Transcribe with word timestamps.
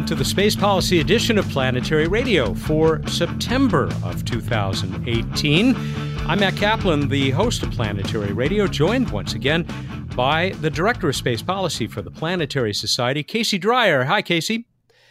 welcome 0.00 0.16
to 0.16 0.24
the 0.24 0.24
Space 0.24 0.56
Policy 0.56 1.00
edition 1.00 1.36
of 1.36 1.46
Planetary 1.50 2.08
Radio 2.08 2.54
for 2.54 3.06
September 3.06 3.84
of 4.02 4.24
2018. 4.24 5.76
I'm 6.26 6.40
Matt 6.40 6.56
Kaplan, 6.56 7.08
the 7.08 7.28
host 7.32 7.62
of 7.62 7.70
Planetary 7.72 8.32
Radio, 8.32 8.66
joined 8.66 9.10
once 9.10 9.34
again 9.34 9.66
by 10.16 10.54
the 10.62 10.70
Director 10.70 11.10
of 11.10 11.16
Space 11.16 11.42
Policy 11.42 11.86
for 11.86 12.00
the 12.00 12.10
Planetary 12.10 12.72
Society, 12.72 13.22
Casey 13.22 13.58
Dreyer. 13.58 14.04
Hi, 14.04 14.22
Casey. 14.22 14.64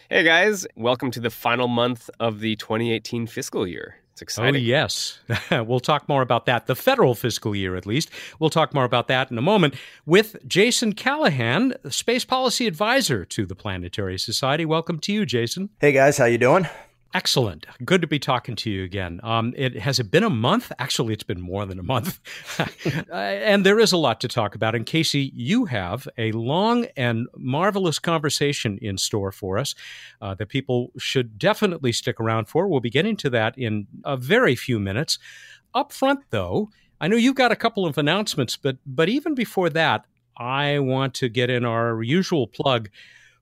Hey, 0.09 0.23
guys. 0.23 0.65
Welcome 0.75 1.11
to 1.11 1.19
the 1.19 1.29
final 1.29 1.67
month 1.67 2.09
of 2.19 2.39
the 2.39 2.55
2018 2.55 3.27
fiscal 3.27 3.67
year. 3.67 3.98
It's 4.21 4.37
oh, 4.37 4.43
exciting. 4.43 4.61
Oh, 4.61 4.65
yes. 4.65 5.19
we'll 5.51 5.79
talk 5.79 6.09
more 6.09 6.21
about 6.21 6.45
that, 6.45 6.67
the 6.67 6.75
federal 6.75 7.15
fiscal 7.15 7.55
year 7.55 7.75
at 7.75 7.85
least. 7.85 8.09
We'll 8.39 8.49
talk 8.49 8.73
more 8.73 8.83
about 8.83 9.07
that 9.07 9.31
in 9.31 9.37
a 9.37 9.41
moment 9.41 9.75
with 10.05 10.35
Jason 10.47 10.93
Callahan, 10.93 11.73
Space 11.89 12.25
Policy 12.25 12.67
Advisor 12.67 13.25
to 13.25 13.45
the 13.45 13.55
Planetary 13.55 14.19
Society. 14.19 14.65
Welcome 14.65 14.99
to 14.99 15.13
you, 15.13 15.25
Jason. 15.25 15.69
Hey, 15.79 15.91
guys. 15.91 16.17
How 16.17 16.25
you 16.25 16.37
doing? 16.37 16.67
Excellent. 17.13 17.65
Good 17.83 18.01
to 18.01 18.07
be 18.07 18.19
talking 18.19 18.55
to 18.57 18.69
you 18.69 18.83
again. 18.83 19.19
Um, 19.23 19.53
it 19.57 19.79
has 19.79 19.99
it 19.99 20.11
been 20.11 20.23
a 20.23 20.29
month? 20.29 20.71
Actually, 20.77 21.15
it's 21.15 21.23
been 21.23 21.41
more 21.41 21.65
than 21.65 21.79
a 21.79 21.83
month, 21.83 22.19
uh, 22.59 23.13
and 23.13 23.65
there 23.65 23.79
is 23.79 23.91
a 23.91 23.97
lot 23.97 24.21
to 24.21 24.27
talk 24.27 24.53
about. 24.53 24.75
And 24.75 24.85
Casey, 24.85 25.31
you 25.33 25.65
have 25.65 26.07
a 26.19 26.31
long 26.33 26.85
and 26.95 27.27
marvelous 27.35 27.97
conversation 27.97 28.77
in 28.79 28.99
store 28.99 29.31
for 29.31 29.57
us 29.57 29.73
uh, 30.21 30.35
that 30.35 30.49
people 30.49 30.91
should 30.99 31.39
definitely 31.39 31.91
stick 31.93 32.19
around 32.19 32.47
for. 32.47 32.67
We'll 32.67 32.79
be 32.79 32.91
getting 32.91 33.17
to 33.17 33.29
that 33.31 33.57
in 33.57 33.87
a 34.05 34.15
very 34.15 34.55
few 34.55 34.79
minutes. 34.79 35.17
Up 35.73 35.91
front, 35.91 36.19
though, 36.29 36.69
I 37.01 37.07
know 37.07 37.15
you've 37.15 37.35
got 37.35 37.51
a 37.51 37.55
couple 37.55 37.87
of 37.87 37.97
announcements, 37.97 38.55
but 38.55 38.77
but 38.85 39.09
even 39.09 39.33
before 39.33 39.71
that, 39.71 40.05
I 40.37 40.77
want 40.77 41.15
to 41.15 41.29
get 41.29 41.49
in 41.49 41.65
our 41.65 42.03
usual 42.03 42.45
plug 42.45 42.89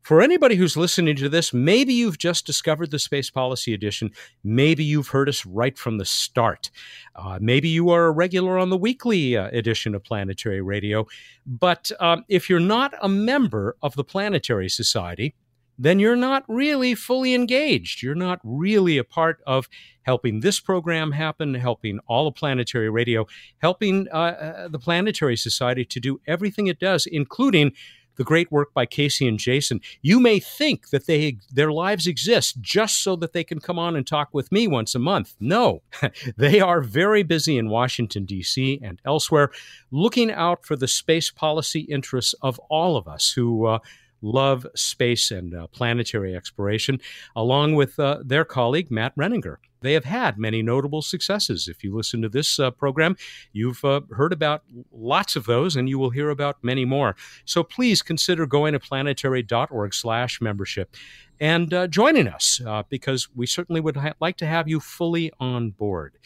for 0.08 0.22
anybody 0.22 0.56
who's 0.56 0.78
listening 0.78 1.18
to 1.18 1.28
this, 1.28 1.54
maybe 1.54 1.94
you've 1.94 2.18
just 2.18 2.46
discovered 2.46 2.92
the 2.92 2.98
Space 2.98 3.30
Policy 3.30 3.74
Edition. 3.74 4.10
Maybe 4.42 4.82
you've 4.86 5.10
heard 5.10 5.28
us 5.28 5.46
right 5.46 5.78
from 5.78 5.98
the 5.98 6.06
start. 6.06 6.72
Uh, 7.14 7.40
maybe 7.42 7.68
you 7.68 7.90
are 7.90 8.06
a 8.06 8.12
regular 8.12 8.58
on 8.58 8.70
the 8.70 8.78
weekly 8.78 9.36
uh, 9.36 9.50
edition 9.52 9.94
of 9.94 10.06
Planetary 10.06 10.62
Radio. 10.62 11.08
But 11.46 11.92
um, 12.00 12.24
if 12.30 12.50
you're 12.50 12.62
not 12.62 12.94
a 13.02 13.10
member 13.10 13.76
of 13.82 13.96
the 13.96 14.04
Planetary 14.06 14.70
Society, 14.70 15.36
then 15.78 16.00
you're 16.00 16.16
not 16.16 16.46
really 16.48 16.96
fully 16.96 17.34
engaged. 17.34 18.02
You're 18.02 18.16
not 18.16 18.40
really 18.46 18.98
a 18.98 19.04
part 19.04 19.42
of 19.46 19.68
helping 20.04 20.40
this 20.40 20.62
program 20.62 21.12
happen, 21.12 21.54
helping 21.54 22.00
all 22.08 22.28
of 22.28 22.36
Planetary 22.36 22.90
Radio, 22.90 23.28
helping 23.58 24.08
uh, 24.14 24.16
uh 24.16 24.68
the 24.70 24.80
Planetary 24.80 25.36
Society 25.36 25.84
to 25.84 26.00
do 26.00 26.22
everything 26.26 26.68
it 26.68 26.80
does, 26.80 27.06
including 27.06 27.74
the 28.18 28.24
great 28.24 28.52
work 28.52 28.74
by 28.74 28.86
Casey 28.86 29.28
and 29.28 29.40
Jason. 29.40 29.82
You 30.02 30.20
may 30.20 30.40
think 30.40 30.90
that 30.90 31.06
they 31.06 31.38
their 31.52 31.72
lives 31.72 32.08
exist 32.08 32.62
just 32.62 33.02
so 33.04 33.16
that 33.18 33.34
they 33.34 33.44
can 33.44 33.60
come 33.60 33.80
on 33.80 33.96
and 33.96 34.06
talk 34.06 34.30
with 34.34 34.52
me 34.52 34.68
once 34.68 34.94
a 34.96 35.00
month. 35.00 35.36
No, 35.40 35.82
they 36.38 36.60
are 36.60 36.82
very 36.82 37.24
busy 37.24 37.58
in 37.58 37.70
Washington 37.70 38.26
D.C. 38.26 38.80
and 38.84 39.02
elsewhere, 39.06 39.52
looking 39.92 40.32
out 40.32 40.66
for 40.66 40.76
the 40.76 40.88
space 40.88 41.32
policy 41.32 41.82
interests 41.82 42.36
of 42.42 42.60
all 42.70 42.98
of 42.98 43.08
us 43.08 43.32
who. 43.32 43.66
Uh, 43.66 43.80
love 44.22 44.66
space 44.76 45.32
and 45.32 45.54
uh, 45.54 45.68
planetary 45.68 46.36
exploration, 46.36 47.00
along 47.36 47.76
with 47.76 48.00
uh, 48.00 48.20
their 48.24 48.46
colleague 48.46 48.92
Matt 48.92 49.16
Renninger. 49.16 49.58
They 49.82 49.94
have 49.94 50.06
had 50.06 50.38
many 50.38 50.62
notable 50.64 51.02
successes. 51.02 51.68
If 51.68 51.84
you 51.84 51.96
listen 51.96 52.22
to 52.24 52.30
this 52.30 52.60
uh, 52.60 52.72
program, 52.72 53.16
you've 53.54 53.84
uh, 53.86 54.02
heard 54.12 54.34
about 54.34 54.64
lots 54.92 55.36
of 55.36 55.46
those, 55.46 55.76
and 55.76 55.88
you 55.88 56.00
will 56.00 56.10
hear 56.10 56.30
about 56.30 56.64
many 56.64 56.86
more. 56.86 57.16
So 57.46 57.64
please 57.64 58.02
consider 58.02 58.46
going 58.46 58.74
to 58.74 58.80
planetary.org/slash 58.80 60.42
membership 60.42 60.96
and 61.40 61.74
uh, 61.74 61.88
joining 61.88 62.28
us 62.28 62.60
uh, 62.66 62.84
because 62.90 63.30
we 63.36 63.46
certainly 63.46 63.82
would 63.82 63.98
ha- 63.98 64.14
like 64.20 64.38
to 64.38 64.48
have 64.48 64.68
you 64.68 64.80
fully 64.80 65.32
on 65.40 65.70
board. 65.72 66.18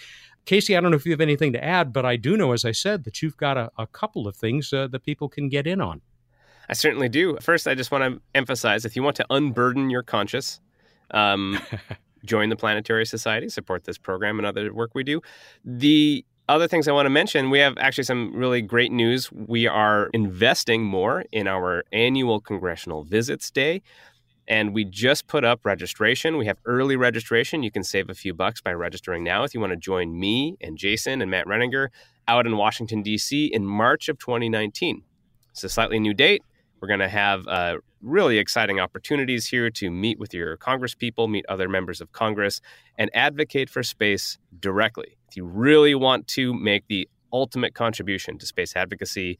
Casey, 0.46 0.76
I 0.76 0.82
don't 0.82 0.92
know 0.92 0.98
if 0.98 1.06
you 1.06 1.12
have 1.12 1.22
anything 1.22 1.54
to 1.54 1.64
add, 1.64 1.94
but 1.94 2.06
I 2.06 2.16
do 2.16 2.36
know, 2.36 2.54
as 2.54 2.66
I 2.66 2.72
said, 2.72 3.04
that 3.04 3.22
you've 3.22 3.38
got 3.38 3.58
a, 3.58 3.70
a 3.78 3.86
couple 3.86 4.28
of 4.28 4.36
things 4.36 4.72
that 4.72 5.04
people 5.04 5.30
can 5.30 5.50
get 5.50 5.68
in 5.68 5.80
on. 5.80 6.02
I 6.72 6.74
certainly 6.74 7.10
do. 7.10 7.38
First, 7.42 7.68
I 7.68 7.76
just 7.76 7.92
want 7.92 8.04
to 8.06 8.22
emphasize 8.34 8.86
if 8.86 8.96
you 8.96 9.04
want 9.04 9.18
to 9.18 9.26
unburden 9.30 9.90
your 9.90 10.04
conscience, 10.04 10.62
um, 11.12 11.60
join 12.26 12.48
the 12.48 12.56
Planetary 12.56 13.06
Society, 13.06 13.50
support 13.50 13.84
this 13.84 13.98
program 13.98 14.40
and 14.40 14.46
other 14.46 14.74
work 14.74 14.92
we 14.96 15.04
do. 15.04 15.22
The 15.66 16.26
other 16.48 16.70
things 16.70 16.88
I 16.88 16.94
want 16.94 17.08
to 17.08 17.10
mention, 17.10 17.50
we 17.50 17.60
have 17.60 17.78
actually 17.78 18.06
some 18.06 18.34
really 18.34 18.62
great 18.62 18.92
news. 18.94 19.30
We 19.34 19.68
are 19.68 20.10
investing 20.14 20.84
more 20.84 21.26
in 21.34 21.46
our 21.46 21.84
annual 21.92 22.40
Congressional 22.40 23.04
Visits 23.04 23.52
Day. 23.52 23.82
And 24.48 24.74
we 24.74 24.86
just 24.86 25.28
put 25.28 25.44
up 25.44 25.66
registration. 25.66 26.38
We 26.38 26.46
have 26.46 26.58
early 26.66 26.96
registration. 26.96 27.64
You 27.64 27.72
can 27.72 27.84
save 27.84 28.10
a 28.10 28.14
few 28.14 28.34
bucks 28.34 28.62
by 28.62 28.74
registering 28.74 29.24
now 29.26 29.44
if 29.44 29.54
you 29.54 29.60
want 29.60 29.72
to 29.72 29.78
join 29.78 30.18
me 30.18 30.58
and 30.62 30.78
Jason 30.78 31.22
and 31.22 31.30
Matt 31.30 31.48
Renninger 31.48 31.90
out 32.30 32.46
in 32.46 32.56
Washington, 32.56 33.02
D.C. 33.02 33.46
in 33.46 33.66
March 33.66 34.08
of 34.08 34.18
2019. 34.20 35.04
It's 35.52 35.64
a 35.66 35.70
slightly 35.70 36.00
new 36.00 36.14
date. 36.14 36.44
We're 36.82 36.88
going 36.88 37.00
to 37.00 37.10
have 37.10 37.48
uh, 37.48 37.78
really 38.02 38.40
exciting 38.40 38.80
opportunities 38.80 39.48
here 39.48 39.70
to 39.70 39.92
meet 39.92 40.18
with 40.18 40.34
your 40.34 40.58
Congress 40.58 40.96
people, 40.96 41.28
meet 41.28 41.46
other 41.48 41.70
members 41.70 42.02
of 42.02 42.12
Congress, 42.12 42.60
and 42.98 43.12
advocate 43.14 43.70
for 43.70 43.84
space 43.84 44.40
directly. 44.60 45.18
If 45.30 45.38
you 45.38 45.46
really 45.46 45.94
want 45.94 46.28
to 46.30 46.54
make 46.54 46.88
the 46.88 47.08
ultimate 47.32 47.76
contribution 47.76 48.40
to 48.40 48.46
space 48.48 48.76
advocacy, 48.76 49.38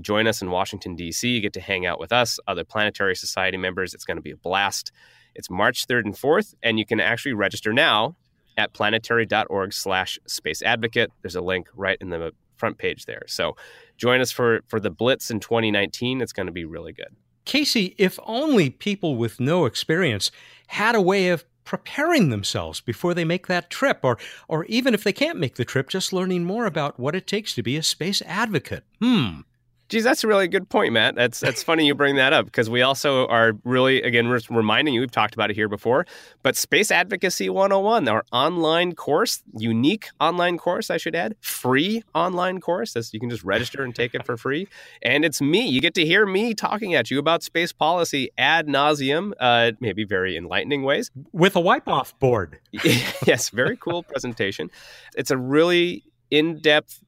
join 0.00 0.26
us 0.26 0.42
in 0.42 0.50
Washington, 0.50 0.94
D.C. 0.94 1.28
You 1.28 1.40
get 1.40 1.54
to 1.54 1.60
hang 1.60 1.86
out 1.86 1.98
with 1.98 2.12
us, 2.12 2.38
other 2.46 2.64
Planetary 2.64 3.16
Society 3.16 3.56
members. 3.56 3.94
It's 3.94 4.04
going 4.04 4.18
to 4.18 4.22
be 4.22 4.30
a 4.30 4.36
blast. 4.36 4.92
It's 5.34 5.48
March 5.48 5.86
3rd 5.86 6.04
and 6.04 6.14
4th, 6.14 6.54
and 6.62 6.78
you 6.78 6.84
can 6.84 7.00
actually 7.00 7.32
register 7.32 7.72
now 7.72 8.16
at 8.58 8.74
planetary.org 8.74 9.72
slash 9.72 10.18
space 10.26 10.60
advocate. 10.60 11.10
There's 11.22 11.36
a 11.36 11.40
link 11.40 11.68
right 11.74 11.96
in 12.02 12.10
the 12.10 12.32
front 12.62 12.78
page 12.78 13.06
there. 13.06 13.24
So 13.26 13.56
join 13.96 14.20
us 14.20 14.30
for 14.30 14.60
for 14.68 14.78
the 14.78 14.88
Blitz 14.88 15.32
in 15.32 15.40
2019. 15.40 16.20
It's 16.20 16.32
going 16.32 16.46
to 16.46 16.52
be 16.52 16.64
really 16.64 16.92
good. 16.92 17.16
Casey, 17.44 17.96
if 17.98 18.20
only 18.24 18.70
people 18.70 19.16
with 19.16 19.40
no 19.40 19.64
experience 19.64 20.30
had 20.68 20.94
a 20.94 21.00
way 21.00 21.30
of 21.30 21.44
preparing 21.64 22.30
themselves 22.30 22.80
before 22.80 23.14
they 23.14 23.24
make 23.24 23.48
that 23.48 23.68
trip 23.68 23.98
or 24.04 24.16
or 24.46 24.64
even 24.66 24.94
if 24.94 25.02
they 25.02 25.12
can't 25.12 25.40
make 25.40 25.56
the 25.56 25.64
trip 25.64 25.88
just 25.88 26.12
learning 26.12 26.44
more 26.44 26.66
about 26.66 27.00
what 27.00 27.16
it 27.16 27.26
takes 27.26 27.52
to 27.56 27.64
be 27.64 27.76
a 27.76 27.82
space 27.82 28.22
advocate. 28.22 28.84
Hmm. 29.00 29.40
Geez, 29.92 30.04
that's 30.04 30.24
a 30.24 30.26
really 30.26 30.48
good 30.48 30.70
point, 30.70 30.94
Matt. 30.94 31.16
That's 31.16 31.38
that's 31.38 31.62
funny 31.68 31.86
you 31.86 31.94
bring 31.94 32.16
that 32.16 32.32
up 32.32 32.46
because 32.46 32.70
we 32.70 32.80
also 32.80 33.26
are 33.26 33.52
really 33.62 34.00
again 34.00 34.30
we're 34.30 34.40
reminding 34.48 34.94
you 34.94 35.00
we've 35.00 35.10
talked 35.10 35.34
about 35.34 35.50
it 35.50 35.54
here 35.54 35.68
before, 35.68 36.06
but 36.42 36.56
Space 36.56 36.90
Advocacy 36.90 37.50
101, 37.50 38.08
our 38.08 38.24
online 38.32 38.94
course, 38.94 39.42
unique 39.54 40.08
online 40.18 40.56
course, 40.56 40.88
I 40.88 40.96
should 40.96 41.14
add, 41.14 41.36
free 41.42 42.02
online 42.14 42.58
course. 42.58 42.94
That's, 42.94 43.12
you 43.12 43.20
can 43.20 43.28
just 43.28 43.44
register 43.44 43.82
and 43.82 43.94
take 43.94 44.14
it 44.14 44.24
for 44.24 44.38
free, 44.38 44.66
and 45.02 45.26
it's 45.26 45.42
me. 45.42 45.68
You 45.68 45.82
get 45.82 45.92
to 45.96 46.06
hear 46.06 46.24
me 46.24 46.54
talking 46.54 46.94
at 46.94 47.10
you 47.10 47.18
about 47.18 47.42
space 47.42 47.70
policy 47.70 48.30
ad 48.38 48.68
nauseum, 48.68 49.32
uh, 49.40 49.72
maybe 49.78 50.04
very 50.04 50.38
enlightening 50.38 50.84
ways 50.84 51.10
with 51.32 51.54
a 51.54 51.60
wipe 51.60 51.86
off 51.86 52.18
board. 52.18 52.58
yes, 53.26 53.50
very 53.50 53.76
cool 53.76 54.04
presentation. 54.04 54.70
It's 55.16 55.30
a 55.30 55.36
really 55.36 56.02
in 56.30 56.60
depth 56.60 57.04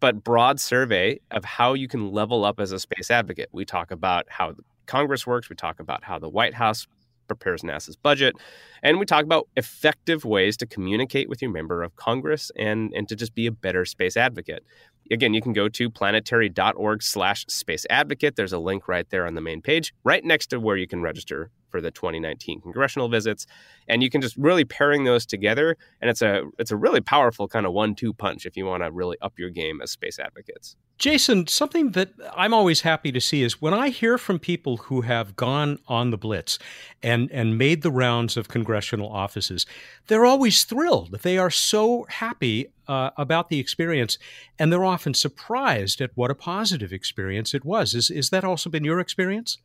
but 0.00 0.22
broad 0.22 0.60
survey 0.60 1.20
of 1.30 1.44
how 1.44 1.74
you 1.74 1.88
can 1.88 2.12
level 2.12 2.44
up 2.44 2.60
as 2.60 2.72
a 2.72 2.78
space 2.78 3.10
advocate. 3.10 3.48
We 3.52 3.64
talk 3.64 3.90
about 3.90 4.26
how 4.28 4.54
Congress 4.86 5.26
works, 5.26 5.48
we 5.48 5.56
talk 5.56 5.80
about 5.80 6.04
how 6.04 6.18
the 6.18 6.28
White 6.28 6.54
House 6.54 6.86
prepares 7.26 7.62
NASA's 7.62 7.96
budget, 7.96 8.36
and 8.82 8.98
we 8.98 9.04
talk 9.04 9.24
about 9.24 9.48
effective 9.56 10.24
ways 10.24 10.56
to 10.58 10.66
communicate 10.66 11.28
with 11.28 11.42
your 11.42 11.50
member 11.50 11.82
of 11.82 11.96
Congress 11.96 12.52
and, 12.56 12.92
and 12.94 13.08
to 13.08 13.16
just 13.16 13.34
be 13.34 13.46
a 13.46 13.52
better 13.52 13.84
space 13.84 14.16
advocate. 14.16 14.62
Again, 15.10 15.34
you 15.34 15.42
can 15.42 15.52
go 15.52 15.68
to 15.68 15.90
planetary.org 15.90 17.02
slash 17.02 17.44
space 17.48 17.86
advocate. 17.90 18.36
There's 18.36 18.52
a 18.52 18.58
link 18.58 18.88
right 18.88 19.08
there 19.10 19.26
on 19.26 19.34
the 19.34 19.40
main 19.40 19.60
page, 19.60 19.92
right 20.04 20.24
next 20.24 20.48
to 20.48 20.60
where 20.60 20.76
you 20.76 20.86
can 20.86 21.02
register 21.02 21.50
for 21.76 21.82
the 21.82 21.90
2019 21.90 22.62
congressional 22.62 23.08
visits. 23.08 23.46
And 23.86 24.02
you 24.02 24.08
can 24.08 24.22
just 24.22 24.34
really 24.38 24.64
pairing 24.64 25.04
those 25.04 25.26
together. 25.26 25.76
And 26.00 26.08
it's 26.08 26.22
a 26.22 26.44
it's 26.58 26.70
a 26.70 26.76
really 26.76 27.02
powerful 27.02 27.48
kind 27.48 27.66
of 27.66 27.72
one-two 27.72 28.14
punch 28.14 28.46
if 28.46 28.56
you 28.56 28.64
want 28.64 28.82
to 28.82 28.90
really 28.90 29.18
up 29.20 29.38
your 29.38 29.50
game 29.50 29.82
as 29.82 29.90
space 29.90 30.18
advocates. 30.18 30.76
Jason, 30.98 31.46
something 31.46 31.90
that 31.90 32.08
I'm 32.34 32.54
always 32.54 32.80
happy 32.80 33.12
to 33.12 33.20
see 33.20 33.42
is 33.42 33.60
when 33.60 33.74
I 33.74 33.90
hear 33.90 34.16
from 34.16 34.38
people 34.38 34.78
who 34.78 35.02
have 35.02 35.36
gone 35.36 35.78
on 35.86 36.10
the 36.10 36.16
Blitz 36.16 36.58
and, 37.02 37.30
and 37.30 37.58
made 37.58 37.82
the 37.82 37.90
rounds 37.90 38.38
of 38.38 38.48
congressional 38.48 39.12
offices, 39.12 39.66
they're 40.06 40.24
always 40.24 40.64
thrilled. 40.64 41.20
They 41.20 41.36
are 41.36 41.50
so 41.50 42.06
happy 42.08 42.68
uh, 42.88 43.10
about 43.16 43.48
the 43.48 43.58
experience, 43.58 44.18
and 44.58 44.72
they're 44.72 44.84
often 44.84 45.14
surprised 45.14 46.00
at 46.00 46.10
what 46.14 46.30
a 46.30 46.34
positive 46.34 46.92
experience 46.92 47.54
it 47.54 47.64
was. 47.64 47.94
Is, 47.94 48.10
is 48.10 48.30
that 48.30 48.44
also 48.44 48.70
been 48.70 48.84
your 48.84 49.00
experience? 49.00 49.58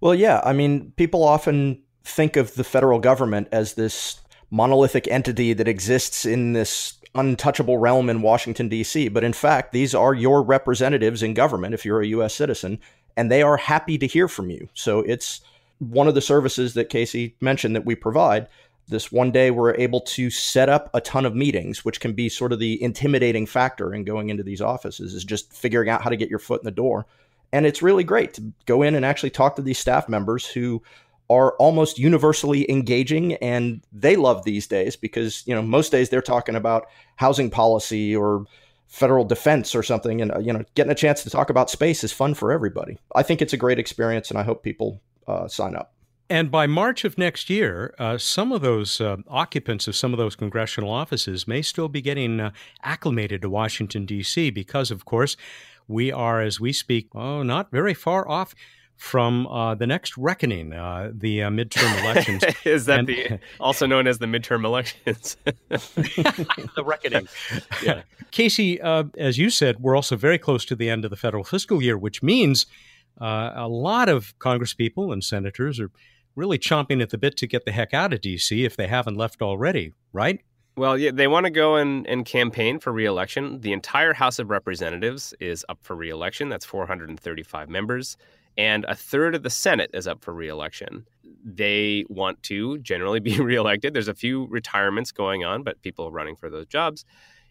Well, 0.00 0.14
yeah. 0.14 0.40
I 0.44 0.52
mean, 0.52 0.92
people 0.96 1.22
often 1.22 1.82
think 2.04 2.36
of 2.36 2.54
the 2.54 2.64
federal 2.64 2.98
government 2.98 3.48
as 3.50 3.74
this 3.74 4.20
monolithic 4.50 5.08
entity 5.08 5.52
that 5.52 5.68
exists 5.68 6.24
in 6.24 6.52
this 6.52 6.98
untouchable 7.14 7.78
realm 7.78 8.10
in 8.10 8.22
Washington, 8.22 8.68
D.C. 8.68 9.08
But 9.08 9.24
in 9.24 9.32
fact, 9.32 9.72
these 9.72 9.94
are 9.94 10.14
your 10.14 10.42
representatives 10.42 11.22
in 11.22 11.34
government 11.34 11.74
if 11.74 11.84
you're 11.84 12.02
a 12.02 12.06
U.S. 12.08 12.34
citizen, 12.34 12.78
and 13.16 13.30
they 13.30 13.42
are 13.42 13.56
happy 13.56 13.98
to 13.98 14.06
hear 14.06 14.28
from 14.28 14.50
you. 14.50 14.68
So 14.74 15.00
it's 15.00 15.40
one 15.78 16.08
of 16.08 16.14
the 16.14 16.20
services 16.20 16.74
that 16.74 16.88
Casey 16.88 17.36
mentioned 17.40 17.74
that 17.76 17.84
we 17.84 17.94
provide, 17.94 18.48
this 18.88 19.10
one 19.10 19.30
day 19.30 19.50
we're 19.50 19.74
able 19.74 20.00
to 20.00 20.30
set 20.30 20.68
up 20.68 20.90
a 20.94 21.00
ton 21.00 21.24
of 21.24 21.34
meetings, 21.34 21.84
which 21.84 22.00
can 22.00 22.12
be 22.12 22.28
sort 22.28 22.52
of 22.52 22.58
the 22.58 22.82
intimidating 22.82 23.46
factor 23.46 23.94
in 23.94 24.04
going 24.04 24.30
into 24.30 24.42
these 24.42 24.60
offices, 24.60 25.14
is 25.14 25.24
just 25.24 25.52
figuring 25.52 25.88
out 25.88 26.02
how 26.02 26.10
to 26.10 26.16
get 26.16 26.30
your 26.30 26.38
foot 26.38 26.60
in 26.60 26.64
the 26.64 26.70
door. 26.70 27.06
And 27.52 27.66
it's 27.66 27.82
really 27.82 28.04
great 28.04 28.34
to 28.34 28.52
go 28.66 28.82
in 28.82 28.94
and 28.94 29.04
actually 29.04 29.30
talk 29.30 29.56
to 29.56 29.62
these 29.62 29.78
staff 29.78 30.08
members 30.08 30.46
who 30.46 30.82
are 31.30 31.52
almost 31.52 31.98
universally 31.98 32.70
engaging 32.70 33.34
and 33.34 33.82
they 33.92 34.16
love 34.16 34.44
these 34.44 34.66
days 34.66 34.94
because 34.94 35.42
you 35.46 35.54
know 35.54 35.62
most 35.62 35.90
days 35.90 36.10
they're 36.10 36.20
talking 36.20 36.54
about 36.54 36.86
housing 37.16 37.48
policy 37.48 38.14
or 38.14 38.44
federal 38.88 39.24
defense 39.24 39.74
or 39.74 39.82
something 39.82 40.20
and 40.20 40.32
uh, 40.32 40.38
you 40.38 40.52
know 40.52 40.62
getting 40.74 40.92
a 40.92 40.94
chance 40.94 41.22
to 41.22 41.30
talk 41.30 41.48
about 41.48 41.70
space 41.70 42.04
is 42.04 42.12
fun 42.12 42.34
for 42.34 42.52
everybody 42.52 42.98
i 43.14 43.22
think 43.22 43.40
it's 43.40 43.54
a 43.54 43.56
great 43.56 43.78
experience 43.78 44.30
and 44.30 44.38
i 44.38 44.42
hope 44.42 44.62
people 44.62 45.00
uh, 45.26 45.48
sign 45.48 45.74
up 45.74 45.93
and 46.30 46.50
by 46.50 46.66
March 46.66 47.04
of 47.04 47.18
next 47.18 47.50
year, 47.50 47.94
uh, 47.98 48.16
some 48.18 48.52
of 48.52 48.62
those 48.62 49.00
uh, 49.00 49.16
occupants 49.28 49.86
of 49.86 49.94
some 49.94 50.12
of 50.12 50.18
those 50.18 50.36
congressional 50.36 50.90
offices 50.90 51.46
may 51.46 51.60
still 51.60 51.88
be 51.88 52.00
getting 52.00 52.40
uh, 52.40 52.50
acclimated 52.82 53.42
to 53.42 53.50
Washington, 53.50 54.06
D.C., 54.06 54.50
because, 54.50 54.90
of 54.90 55.04
course, 55.04 55.36
we 55.86 56.10
are, 56.10 56.40
as 56.40 56.58
we 56.58 56.72
speak, 56.72 57.08
oh, 57.14 57.42
not 57.42 57.70
very 57.70 57.94
far 57.94 58.26
off 58.28 58.54
from 58.96 59.46
uh, 59.48 59.74
the 59.74 59.86
next 59.86 60.16
reckoning, 60.16 60.72
uh, 60.72 61.10
the 61.12 61.42
uh, 61.42 61.50
midterm 61.50 62.00
elections. 62.02 62.42
Is 62.64 62.86
that 62.86 63.00
and, 63.00 63.08
the 63.08 63.38
also 63.60 63.86
known 63.86 64.06
as 64.06 64.18
the 64.18 64.26
midterm 64.26 64.64
elections? 64.64 65.36
the 65.68 66.84
reckoning. 66.84 67.28
Yeah. 67.82 68.02
Casey, 68.30 68.80
uh, 68.80 69.04
as 69.18 69.36
you 69.36 69.50
said, 69.50 69.80
we're 69.80 69.96
also 69.96 70.16
very 70.16 70.38
close 70.38 70.64
to 70.66 70.76
the 70.76 70.88
end 70.88 71.04
of 71.04 71.10
the 71.10 71.16
federal 71.16 71.44
fiscal 71.44 71.82
year, 71.82 71.98
which 71.98 72.22
means 72.22 72.66
uh, 73.20 73.52
a 73.54 73.68
lot 73.68 74.08
of 74.08 74.36
Congresspeople 74.38 75.12
and 75.12 75.22
senators 75.22 75.78
are 75.80 75.90
really 76.36 76.58
chomping 76.58 77.02
at 77.02 77.10
the 77.10 77.18
bit 77.18 77.36
to 77.38 77.46
get 77.46 77.64
the 77.64 77.72
heck 77.72 77.94
out 77.94 78.12
of 78.12 78.20
D.C. 78.20 78.64
if 78.64 78.76
they 78.76 78.86
haven't 78.86 79.16
left 79.16 79.42
already, 79.42 79.92
right? 80.12 80.40
Well, 80.76 80.98
yeah, 80.98 81.12
they 81.12 81.28
want 81.28 81.44
to 81.44 81.50
go 81.50 81.76
and, 81.76 82.06
and 82.08 82.24
campaign 82.26 82.80
for 82.80 82.92
reelection. 82.92 83.60
The 83.60 83.72
entire 83.72 84.12
House 84.12 84.40
of 84.40 84.50
Representatives 84.50 85.32
is 85.38 85.64
up 85.68 85.78
for 85.82 85.94
reelection. 85.94 86.48
That's 86.48 86.64
435 86.64 87.68
members 87.68 88.16
and 88.56 88.84
a 88.86 88.94
third 88.94 89.34
of 89.34 89.42
the 89.42 89.50
Senate 89.50 89.90
is 89.92 90.06
up 90.06 90.22
for 90.22 90.32
reelection. 90.32 91.06
They 91.44 92.04
want 92.08 92.42
to 92.44 92.78
generally 92.78 93.20
be 93.20 93.38
reelected. 93.40 93.94
There's 93.94 94.08
a 94.08 94.14
few 94.14 94.46
retirements 94.46 95.12
going 95.12 95.44
on, 95.44 95.62
but 95.62 95.82
people 95.82 96.06
are 96.06 96.12
running 96.12 96.36
for 96.36 96.50
those 96.50 96.66
jobs. 96.66 97.04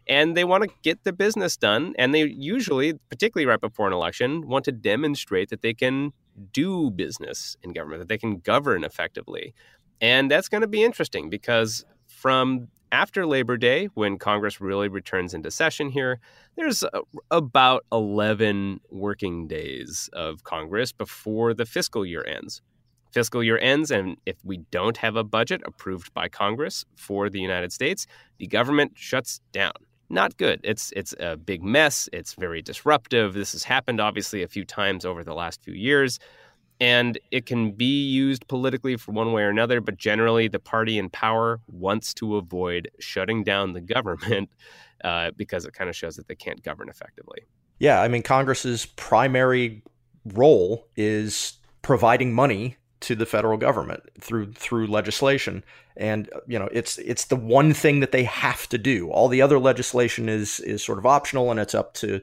And 0.07 0.35
they 0.35 0.43
want 0.43 0.63
to 0.63 0.69
get 0.81 1.03
the 1.03 1.13
business 1.13 1.55
done. 1.55 1.93
And 1.97 2.13
they 2.13 2.25
usually, 2.25 2.93
particularly 3.09 3.45
right 3.45 3.61
before 3.61 3.87
an 3.87 3.93
election, 3.93 4.47
want 4.47 4.65
to 4.65 4.71
demonstrate 4.71 5.49
that 5.49 5.61
they 5.61 5.73
can 5.73 6.11
do 6.51 6.91
business 6.91 7.55
in 7.63 7.73
government, 7.73 8.01
that 8.01 8.09
they 8.09 8.17
can 8.17 8.39
govern 8.39 8.83
effectively. 8.83 9.53
And 10.01 10.29
that's 10.29 10.49
going 10.49 10.61
to 10.61 10.67
be 10.67 10.83
interesting 10.83 11.29
because 11.29 11.85
from 12.07 12.67
after 12.93 13.25
Labor 13.25 13.57
Day, 13.57 13.87
when 13.95 14.19
Congress 14.19 14.61
really 14.61 14.87
returns 14.87 15.33
into 15.33 15.49
session 15.49 15.89
here, 15.89 16.19
there's 16.55 16.83
a, 16.83 17.01
about 17.31 17.85
11 17.91 18.81
working 18.91 19.47
days 19.47 20.09
of 20.13 20.43
Congress 20.43 20.91
before 20.91 21.55
the 21.55 21.65
fiscal 21.65 22.05
year 22.05 22.23
ends. 22.27 22.61
Fiscal 23.11 23.43
year 23.43 23.57
ends, 23.57 23.89
and 23.89 24.17
if 24.25 24.35
we 24.43 24.57
don't 24.69 24.97
have 24.97 25.15
a 25.15 25.23
budget 25.23 25.61
approved 25.65 26.13
by 26.13 26.27
Congress 26.27 26.85
for 26.95 27.29
the 27.29 27.39
United 27.39 27.73
States, 27.73 28.05
the 28.37 28.47
government 28.47 28.91
shuts 28.95 29.41
down. 29.51 29.73
Not 30.13 30.37
good. 30.37 30.59
It's 30.63 30.93
it's 30.95 31.13
a 31.19 31.35
big 31.35 31.63
mess. 31.63 32.07
It's 32.13 32.33
very 32.35 32.61
disruptive. 32.61 33.33
This 33.33 33.53
has 33.53 33.63
happened 33.63 33.99
obviously 33.99 34.43
a 34.43 34.47
few 34.47 34.63
times 34.63 35.05
over 35.05 35.23
the 35.23 35.33
last 35.33 35.63
few 35.63 35.73
years 35.73 36.19
and 36.79 37.17
it 37.31 37.45
can 37.45 37.71
be 37.71 38.03
used 38.03 38.47
politically 38.47 38.97
for 38.97 39.11
one 39.11 39.31
way 39.31 39.43
or 39.43 39.49
another, 39.49 39.79
but 39.79 39.97
generally 39.97 40.47
the 40.47 40.59
party 40.59 40.97
in 40.97 41.09
power 41.09 41.61
wants 41.67 42.13
to 42.15 42.35
avoid 42.35 42.89
shutting 42.99 43.43
down 43.43 43.73
the 43.73 43.81
government 43.81 44.49
uh, 45.03 45.31
because 45.37 45.65
it 45.65 45.73
kind 45.73 45.89
of 45.89 45.95
shows 45.95 46.15
that 46.15 46.27
they 46.27 46.35
can't 46.35 46.61
govern 46.61 46.89
effectively. 46.89 47.39
Yeah, 47.79 48.01
I 48.01 48.07
mean, 48.07 48.23
Congress's 48.23 48.85
primary 48.85 49.81
role 50.25 50.87
is 50.95 51.57
providing 51.81 52.33
money 52.33 52.77
to 53.03 53.15
the 53.15 53.25
federal 53.25 53.57
government 53.57 54.01
through 54.19 54.51
through 54.53 54.87
legislation 54.87 55.63
and 55.95 56.29
you 56.47 56.57
know 56.57 56.69
it's 56.71 56.97
it's 56.99 57.25
the 57.25 57.35
one 57.35 57.73
thing 57.73 57.99
that 57.99 58.11
they 58.11 58.23
have 58.23 58.67
to 58.69 58.77
do 58.77 59.09
all 59.11 59.27
the 59.27 59.41
other 59.41 59.59
legislation 59.59 60.29
is 60.29 60.59
is 60.61 60.83
sort 60.83 60.97
of 60.97 61.05
optional 61.05 61.51
and 61.51 61.59
it's 61.59 61.75
up 61.75 61.93
to 61.93 62.21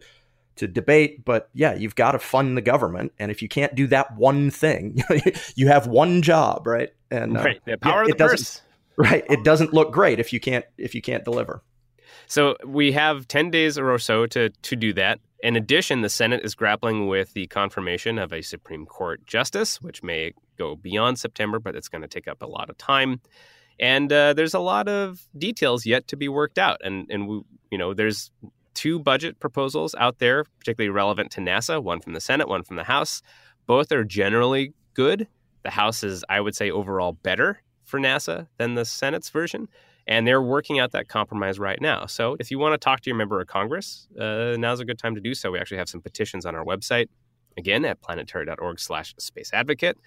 to 0.61 0.69
debate, 0.69 1.25
but 1.25 1.49
yeah, 1.55 1.75
you've 1.75 1.95
got 1.95 2.13
to 2.13 2.19
fund 2.19 2.55
the 2.55 2.61
government, 2.61 3.13
and 3.19 3.31
if 3.31 3.41
you 3.41 3.49
can't 3.49 3.75
do 3.75 3.87
that 3.87 4.15
one 4.15 4.51
thing, 4.51 5.03
you 5.55 5.69
have 5.69 5.87
one 5.87 6.21
job, 6.21 6.67
right? 6.67 6.91
And 7.11 7.39
uh, 7.39 7.43
right, 7.43 7.61
the 7.65 7.79
power 7.79 8.05
yeah, 8.05 8.13
of 8.13 8.19
the 8.19 8.29
purse. 8.29 8.61
Right, 8.99 9.25
it 9.31 9.43
doesn't 9.43 9.73
look 9.73 9.91
great 9.91 10.21
if 10.21 10.35
you 10.35 10.39
can't 10.39 10.67
if 10.77 10.95
you 10.95 11.01
can't 11.01 11.25
deliver. 11.25 11.63
So 12.27 12.57
we 12.67 12.93
have 12.93 13.27
ten 13.27 13.51
days 13.51 13.79
or 13.79 13.99
so 13.99 14.27
to 14.27 14.51
to 14.51 14.77
do 14.77 14.93
that. 14.93 15.21
In 15.43 15.57
addition, 15.57 16.03
the 16.03 16.11
Senate 16.11 16.43
is 16.45 16.55
grappling 16.55 17.07
with 17.07 17.33
the 17.33 17.47
confirmation 17.47 18.19
of 18.19 18.33
a 18.33 18.43
Supreme 18.43 18.85
Court 18.85 19.27
justice, 19.27 19.81
which 19.81 20.03
may 20.03 20.33
go 20.59 20.77
beyond 20.77 21.19
September, 21.19 21.59
but 21.59 21.75
it's 21.75 21.89
going 21.89 22.03
to 22.03 22.09
take 22.09 22.29
up 22.29 22.43
a 22.43 22.47
lot 22.47 22.69
of 22.69 22.77
time. 22.77 23.21
And 23.79 24.13
uh, 24.13 24.35
there's 24.35 24.53
a 24.53 24.61
lot 24.61 24.89
of 24.89 25.27
details 25.39 25.87
yet 25.87 26.07
to 26.09 26.17
be 26.17 26.29
worked 26.29 26.59
out. 26.59 26.81
And 26.85 27.07
and 27.11 27.27
we, 27.27 27.41
you 27.71 27.79
know, 27.79 27.95
there's 27.95 28.31
two 28.75 28.99
budget 28.99 29.41
proposals 29.41 29.95
out 29.99 30.19
there, 30.19 30.45
particularly 30.59 30.91
relevant 30.91 31.31
to 31.33 31.41
NASA, 31.41 31.83
one 31.83 32.01
from 32.01 32.13
the 32.13 32.21
Senate, 32.21 32.49
one 32.49 32.63
from 32.63 32.77
the 32.77 32.85
House. 32.85 33.23
Both 33.67 33.91
are 33.93 34.05
generally 34.05 34.75
good. 34.95 35.27
The 35.63 35.71
House 35.71 36.05
is, 36.05 36.25
I 36.29 36.41
would 36.41 36.55
say, 36.55 36.71
overall 36.71 37.13
better 37.13 37.63
for 37.85 37.99
NASA 37.99 38.47
than 38.59 38.75
the 38.75 38.85
Senate's 38.85 39.31
version. 39.31 39.69
And 40.07 40.27
they're 40.27 40.43
working 40.43 40.79
out 40.81 40.93
that 40.93 41.09
compromise 41.09 41.59
right 41.59 41.81
now. 41.81 42.07
So 42.07 42.37
if 42.41 42.51
you 42.51 42.59
want 42.59 42.75
to 42.75 42.79
talk 42.79 43.01
to 43.03 43.11
your 43.11 43.17
member 43.17 43.41
of 43.41 43.47
Congress, 43.47 44.09
uh, 44.19 44.57
now's 44.59 44.81
a 44.81 44.85
good 44.85 44.99
time 44.99 45.15
to 45.15 45.21
do 45.21 45.35
so. 45.35 45.51
We 45.53 45.59
actually 45.59 45.79
have 45.79 45.89
some 45.89 46.01
petitions 46.01 46.45
on 46.47 46.55
our 46.55 46.65
website, 46.65 47.09
again, 47.57 47.85
at 47.85 48.01
planetary.org 48.01 48.81
slash 48.81 49.15
space 49.19 49.51
advocate 49.53 49.99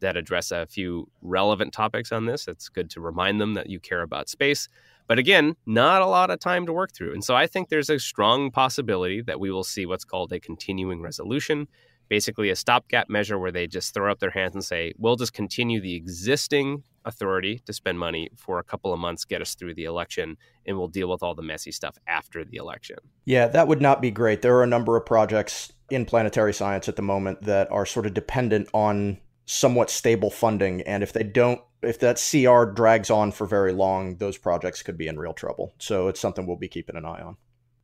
that 0.00 0.16
address 0.16 0.50
a 0.50 0.66
few 0.66 1.08
relevant 1.20 1.72
topics 1.72 2.10
on 2.10 2.26
this. 2.26 2.48
It's 2.48 2.68
good 2.68 2.90
to 2.90 3.00
remind 3.00 3.40
them 3.40 3.54
that 3.54 3.68
you 3.68 3.78
care 3.78 4.02
about 4.02 4.28
space. 4.28 4.68
But 5.06 5.18
again, 5.18 5.56
not 5.66 6.02
a 6.02 6.06
lot 6.06 6.30
of 6.30 6.38
time 6.38 6.66
to 6.66 6.72
work 6.72 6.92
through. 6.92 7.12
And 7.12 7.24
so 7.24 7.34
I 7.34 7.46
think 7.46 7.68
there's 7.68 7.90
a 7.90 7.98
strong 7.98 8.50
possibility 8.50 9.20
that 9.22 9.40
we 9.40 9.50
will 9.50 9.64
see 9.64 9.84
what's 9.86 10.04
called 10.04 10.32
a 10.32 10.40
continuing 10.40 11.02
resolution, 11.02 11.68
basically 12.08 12.48
a 12.48 12.56
stopgap 12.56 13.10
measure 13.10 13.38
where 13.38 13.52
they 13.52 13.66
just 13.66 13.92
throw 13.92 14.10
up 14.10 14.20
their 14.20 14.30
hands 14.30 14.54
and 14.54 14.64
say, 14.64 14.92
we'll 14.98 15.16
just 15.16 15.32
continue 15.32 15.80
the 15.80 15.96
existing 15.96 16.82
authority 17.04 17.60
to 17.66 17.72
spend 17.72 17.98
money 17.98 18.30
for 18.36 18.58
a 18.58 18.64
couple 18.64 18.92
of 18.92 18.98
months, 18.98 19.24
get 19.24 19.40
us 19.40 19.54
through 19.54 19.74
the 19.74 19.84
election, 19.84 20.36
and 20.66 20.76
we'll 20.76 20.88
deal 20.88 21.08
with 21.08 21.22
all 21.22 21.34
the 21.34 21.42
messy 21.42 21.72
stuff 21.72 21.96
after 22.06 22.44
the 22.44 22.56
election. 22.56 22.98
Yeah, 23.24 23.46
that 23.48 23.68
would 23.68 23.80
not 23.80 24.00
be 24.00 24.10
great. 24.10 24.42
There 24.42 24.56
are 24.56 24.62
a 24.62 24.68
number 24.68 24.96
of 24.96 25.06
projects 25.06 25.72
in 25.90 26.04
planetary 26.04 26.52
science 26.52 26.88
at 26.88 26.96
the 26.96 27.02
moment 27.02 27.42
that 27.42 27.70
are 27.70 27.86
sort 27.86 28.06
of 28.06 28.14
dependent 28.14 28.68
on 28.72 29.18
somewhat 29.46 29.90
stable 29.90 30.30
funding. 30.30 30.82
And 30.82 31.02
if 31.02 31.12
they 31.12 31.24
don't, 31.24 31.60
if 31.82 31.98
that 32.00 32.16
CR 32.16 32.70
drags 32.70 33.10
on 33.10 33.32
for 33.32 33.46
very 33.46 33.72
long, 33.72 34.16
those 34.16 34.38
projects 34.38 34.82
could 34.82 34.96
be 34.96 35.08
in 35.08 35.18
real 35.18 35.32
trouble. 35.32 35.74
So 35.78 36.08
it's 36.08 36.20
something 36.20 36.46
we'll 36.46 36.56
be 36.56 36.68
keeping 36.68 36.96
an 36.96 37.04
eye 37.04 37.20
on. 37.20 37.36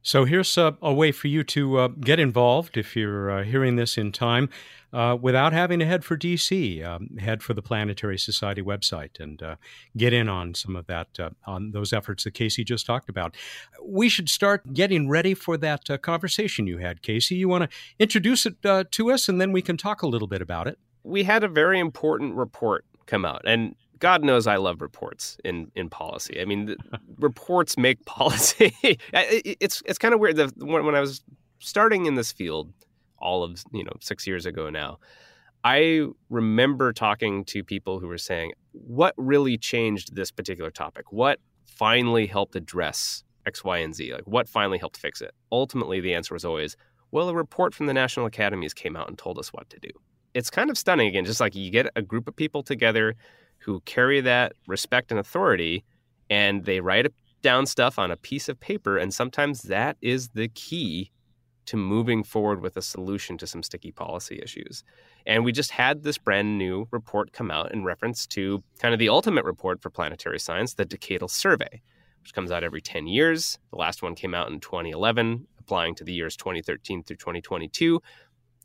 So 0.06 0.24
here's 0.24 0.56
a, 0.56 0.78
a 0.80 0.94
way 0.94 1.10
for 1.10 1.26
you 1.26 1.42
to 1.42 1.78
uh, 1.78 1.88
get 1.88 2.20
involved 2.20 2.76
if 2.76 2.94
you're 2.94 3.28
uh, 3.28 3.42
hearing 3.42 3.74
this 3.74 3.98
in 3.98 4.12
time 4.12 4.48
uh, 4.92 5.16
without 5.20 5.52
having 5.52 5.80
to 5.80 5.84
head 5.84 6.04
for 6.04 6.16
DC. 6.16 6.86
Um, 6.86 7.16
head 7.18 7.42
for 7.42 7.54
the 7.54 7.60
Planetary 7.60 8.16
Society 8.16 8.62
website 8.62 9.18
and 9.18 9.42
uh, 9.42 9.56
get 9.96 10.12
in 10.12 10.28
on 10.28 10.54
some 10.54 10.76
of 10.76 10.86
that, 10.86 11.08
uh, 11.18 11.30
on 11.44 11.72
those 11.72 11.92
efforts 11.92 12.22
that 12.22 12.34
Casey 12.34 12.62
just 12.62 12.86
talked 12.86 13.08
about. 13.08 13.34
We 13.84 14.08
should 14.08 14.28
start 14.28 14.72
getting 14.72 15.08
ready 15.08 15.34
for 15.34 15.56
that 15.56 15.90
uh, 15.90 15.98
conversation 15.98 16.68
you 16.68 16.78
had, 16.78 17.02
Casey. 17.02 17.34
You 17.34 17.48
want 17.48 17.68
to 17.68 17.76
introduce 17.98 18.46
it 18.46 18.62
to 18.62 19.10
us 19.10 19.28
and 19.28 19.40
then 19.40 19.50
we 19.50 19.60
can 19.60 19.76
talk 19.76 20.02
a 20.02 20.06
little 20.06 20.28
bit 20.28 20.40
about 20.40 20.68
it 20.68 20.78
we 21.02 21.22
had 21.22 21.44
a 21.44 21.48
very 21.48 21.78
important 21.78 22.34
report 22.34 22.84
come 23.06 23.24
out, 23.24 23.42
and 23.46 23.76
God 23.98 24.24
knows 24.24 24.46
I 24.46 24.56
love 24.56 24.80
reports 24.80 25.38
in 25.44 25.70
in 25.74 25.88
policy. 25.88 26.40
I 26.40 26.44
mean, 26.44 26.76
reports 27.18 27.76
make 27.78 28.04
policy. 28.04 28.74
it's 29.12 29.82
it's 29.86 29.98
kind 29.98 30.14
of 30.14 30.20
weird. 30.20 30.36
The, 30.36 30.52
when, 30.58 30.84
when 30.84 30.94
I 30.94 31.00
was 31.00 31.22
starting 31.58 32.06
in 32.06 32.14
this 32.14 32.32
field, 32.32 32.72
all 33.18 33.42
of 33.42 33.62
you 33.72 33.84
know 33.84 33.92
six 34.00 34.26
years 34.26 34.46
ago 34.46 34.70
now, 34.70 34.98
I 35.64 36.06
remember 36.28 36.92
talking 36.92 37.44
to 37.46 37.64
people 37.64 38.00
who 38.00 38.08
were 38.08 38.18
saying, 38.18 38.52
"What 38.72 39.14
really 39.16 39.56
changed 39.56 40.14
this 40.14 40.30
particular 40.30 40.70
topic? 40.70 41.12
What 41.12 41.40
finally 41.64 42.26
helped 42.26 42.56
address 42.56 43.24
X, 43.46 43.64
Y, 43.64 43.78
and 43.78 43.94
Z? 43.94 44.12
Like, 44.12 44.26
what 44.26 44.48
finally 44.48 44.78
helped 44.78 44.96
fix 44.96 45.20
it?" 45.20 45.32
Ultimately, 45.50 46.00
the 46.00 46.14
answer 46.14 46.34
was 46.34 46.44
always, 46.44 46.76
"Well, 47.10 47.28
a 47.28 47.34
report 47.34 47.74
from 47.74 47.86
the 47.86 47.94
national 47.94 48.26
academies 48.26 48.74
came 48.74 48.96
out 48.96 49.08
and 49.08 49.16
told 49.16 49.38
us 49.38 49.52
what 49.52 49.70
to 49.70 49.78
do." 49.78 49.90
it's 50.34 50.50
kind 50.50 50.68
of 50.68 50.76
stunning 50.76 51.08
again 51.08 51.24
just 51.24 51.40
like 51.40 51.54
you 51.54 51.70
get 51.70 51.86
a 51.96 52.02
group 52.02 52.28
of 52.28 52.36
people 52.36 52.62
together 52.62 53.14
who 53.66 53.80
carry 53.80 54.20
that 54.20 54.52
respect 54.68 55.10
and 55.10 55.18
authority 55.18 55.84
and 56.30 56.64
they 56.64 56.80
write 56.80 57.12
down 57.42 57.66
stuff 57.66 57.98
on 57.98 58.12
a 58.12 58.16
piece 58.16 58.48
of 58.48 58.58
paper 58.60 58.96
and 58.96 59.12
sometimes 59.12 59.62
that 59.62 59.96
is 60.00 60.28
the 60.28 60.46
key 60.48 61.10
to 61.66 61.76
moving 61.76 62.22
forward 62.22 62.60
with 62.62 62.76
a 62.76 62.82
solution 62.82 63.36
to 63.36 63.46
some 63.46 63.60
sticky 63.60 63.90
policy 63.90 64.40
issues. 64.40 64.84
And 65.26 65.44
we 65.44 65.50
just 65.50 65.72
had 65.72 66.04
this 66.04 66.16
brand 66.16 66.58
new 66.58 66.86
report 66.92 67.32
come 67.32 67.50
out 67.50 67.72
in 67.72 67.82
reference 67.82 68.24
to 68.28 68.62
kind 68.78 68.94
of 68.94 69.00
the 69.00 69.08
ultimate 69.08 69.44
report 69.44 69.82
for 69.82 69.90
planetary 69.90 70.38
science, 70.38 70.74
the 70.74 70.86
Decadal 70.86 71.28
Survey, 71.28 71.82
which 72.22 72.34
comes 72.34 72.52
out 72.52 72.62
every 72.62 72.80
10 72.80 73.08
years. 73.08 73.58
The 73.72 73.78
last 73.78 74.00
one 74.00 74.14
came 74.14 74.32
out 74.32 74.48
in 74.48 74.60
2011, 74.60 75.44
applying 75.58 75.96
to 75.96 76.04
the 76.04 76.12
years 76.12 76.36
2013 76.36 77.02
through 77.02 77.16
2022. 77.16 78.00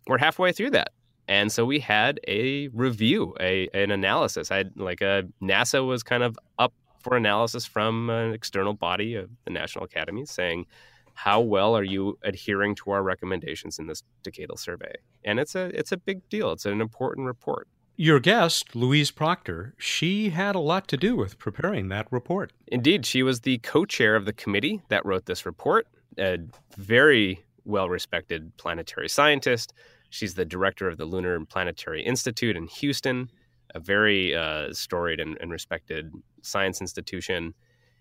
We're 0.06 0.20
halfway 0.20 0.52
through 0.52 0.72
that. 0.72 0.92
And 1.32 1.50
so 1.50 1.64
we 1.64 1.80
had 1.80 2.20
a 2.28 2.68
review, 2.74 3.34
a 3.40 3.70
an 3.74 3.90
analysis. 3.90 4.52
I 4.52 4.58
had 4.58 4.74
like 4.76 5.00
a 5.00 5.24
NASA 5.42 5.88
was 5.88 6.04
kind 6.04 6.24
of 6.24 6.38
up 6.60 6.74
for 7.00 7.16
analysis 7.16 7.66
from 7.66 8.10
an 8.10 8.34
external 8.34 8.74
body 8.74 9.16
of 9.16 9.30
the 9.46 9.52
National 9.52 9.86
Academy 9.86 10.26
saying, 10.26 10.66
how 11.14 11.40
well 11.40 11.74
are 11.74 11.86
you 11.86 12.20
adhering 12.24 12.76
to 12.76 12.92
our 12.92 13.02
recommendations 13.02 13.80
in 13.80 13.88
this 13.88 14.04
decadal 14.26 14.60
survey? 14.60 14.94
And 15.24 15.40
it's 15.40 15.56
a 15.56 15.68
it's 15.74 15.94
a 15.94 15.98
big 15.98 16.28
deal. 16.28 16.52
It's 16.52 16.66
an 16.66 16.82
important 16.82 17.28
report. 17.28 17.70
Your 17.96 18.20
guest, 18.20 18.76
Louise 18.76 19.12
Proctor, 19.12 19.74
she 19.78 20.32
had 20.32 20.54
a 20.56 20.60
lot 20.60 20.90
to 20.90 20.98
do 20.98 21.16
with 21.16 21.40
preparing 21.40 21.88
that 21.88 22.08
report. 22.12 22.52
Indeed, 22.68 23.06
she 23.06 23.24
was 23.24 23.42
the 23.42 23.60
co-chair 23.60 24.18
of 24.18 24.26
the 24.26 24.34
committee 24.34 24.82
that 24.90 25.06
wrote 25.06 25.28
this 25.28 25.46
report. 25.46 25.88
A 26.20 26.40
very 26.76 27.46
well-respected 27.64 28.58
planetary 28.58 29.08
scientist. 29.08 29.72
She's 30.12 30.36
the 30.36 30.46
director 30.46 30.90
of 30.90 30.98
the 30.98 31.06
Lunar 31.06 31.36
and 31.36 31.48
Planetary 31.48 32.04
Institute 32.04 32.58
in 32.58 32.68
Houston, 32.68 33.32
a 33.74 33.80
very 33.80 34.36
uh, 34.36 34.74
storied 34.74 35.22
and, 35.22 35.38
and 35.40 35.50
respected 35.50 36.12
science 36.42 36.82
institution. 36.82 37.54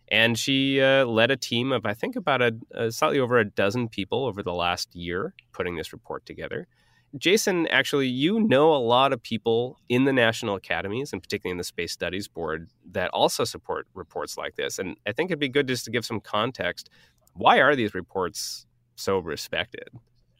And 0.09 0.37
she 0.37 0.81
uh, 0.81 1.05
led 1.07 1.31
a 1.31 1.37
team 1.37 1.71
of, 1.71 1.87
I 1.87 1.95
think, 1.95 2.17
about 2.17 2.43
a, 2.43 2.53
a, 2.73 2.91
slightly 2.91 3.21
over 3.21 3.39
a 3.39 3.45
dozen 3.45 3.89
people 3.89 4.27
over 4.27 4.43
the 4.43 4.53
last 4.53 4.95
year 4.95 5.35
putting 5.53 5.77
this 5.77 5.93
report 5.93 6.27
together. 6.27 6.67
Jason, 7.17 7.69
actually, 7.69 8.09
you 8.09 8.41
know 8.41 8.75
a 8.75 8.79
lot 8.79 9.13
of 9.13 9.23
people 9.23 9.79
in 9.89 10.05
the 10.05 10.13
national 10.13 10.57
academies 10.57 11.13
and 11.13 11.23
particularly 11.23 11.53
in 11.53 11.59
the 11.59 11.65
Space 11.65 11.93
Studies 11.93 12.27
Board 12.27 12.71
that 12.91 13.11
also 13.11 13.45
support 13.45 13.87
reports 13.95 14.37
like 14.37 14.57
this. 14.57 14.81
And 14.81 14.97
I 15.07 15.13
think 15.13 15.31
it'd 15.31 15.39
be 15.39 15.49
good 15.49 15.69
just 15.69 15.85
to 15.85 15.93
give 15.93 16.05
some 16.05 16.21
context. 16.21 16.91
Why 17.35 17.61
are 17.61 17.77
these 17.77 17.95
reports 17.95 18.67
so 18.97 19.19
respected? 19.21 19.91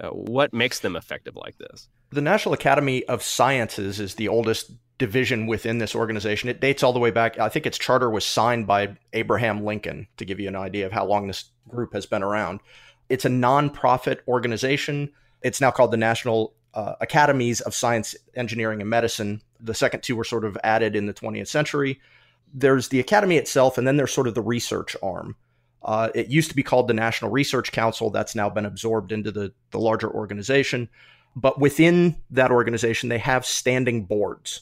Uh, 0.01 0.09
what 0.09 0.53
makes 0.55 0.81
them 0.81 0.97
effective 0.97 1.37
like 1.37 1.59
this? 1.59 1.89
The 2.11 2.23
National 2.23 2.55
Academy 2.55 3.05
of 3.05 3.23
Sciences 3.23 4.01
is 4.01 4.15
the 4.15 4.29
oldest 4.29 4.73
division 4.99 5.47
within 5.47 5.79
this 5.79 5.95
organization. 5.95 6.49
It 6.49 6.61
dates 6.61 6.83
all 6.83 6.93
the 6.93 6.99
way 6.99 7.11
back. 7.11 7.39
I 7.39 7.49
think 7.49 7.67
its 7.67 7.79
charter 7.79 8.11
was 8.11 8.25
signed 8.25 8.67
by 8.67 8.97
Abraham 9.13 9.65
Lincoln 9.65 10.07
to 10.17 10.25
give 10.25 10.41
you 10.41 10.49
an 10.49 10.57
idea 10.57 10.87
of 10.87 10.93
how 10.93 11.05
long 11.05 11.27
this 11.27 11.51
group 11.69 11.93
has 11.93 12.07
been 12.07 12.23
around. 12.23 12.61
It's 13.09 13.25
a 13.25 13.31
nonprofit 13.31 14.21
organization. 14.27 15.13
It's 15.43 15.61
now 15.61 15.71
called 15.71 15.91
the 15.91 15.97
National 15.97 16.55
uh, 16.75 16.95
Academies 17.01 17.61
of 17.61 17.75
Science, 17.75 18.15
Engineering, 18.35 18.81
and 18.81 18.89
Medicine. 18.89 19.43
The 19.59 19.75
second 19.75 20.03
two 20.03 20.17
were 20.17 20.25
sort 20.25 20.45
of 20.45 20.57
added 20.63 20.97
in 20.97 21.07
the 21.07 21.15
20th 21.15 21.49
century. 21.49 22.01
There's 22.53 22.89
the 22.89 23.01
academy 23.01 23.37
itself, 23.37 23.79
and 23.79 23.87
then 23.87 23.97
there's 23.97 24.13
sort 24.13 24.29
of 24.29 24.35
the 24.35 24.43
research 24.43 24.97
arm. 25.03 25.37
Uh, 25.83 26.11
it 26.15 26.29
used 26.29 26.51
to 26.51 26.57
be 26.57 26.63
called 26.63 26.89
the 26.89 26.95
National 26.95 27.31
Research 27.31 27.73
Council. 27.73 28.11
That's 28.11 28.35
now 28.35 28.51
been 28.51 28.67
absorbed 28.67 29.13
into 29.13 29.31
the, 29.31 29.53
the 29.71 29.79
larger 29.79 30.11
organization. 30.11 30.89
But 31.35 31.61
within 31.61 32.17
that 32.31 32.51
organization, 32.51 33.09
they 33.09 33.19
have 33.19 33.47
standing 33.47 34.05
boards. 34.05 34.61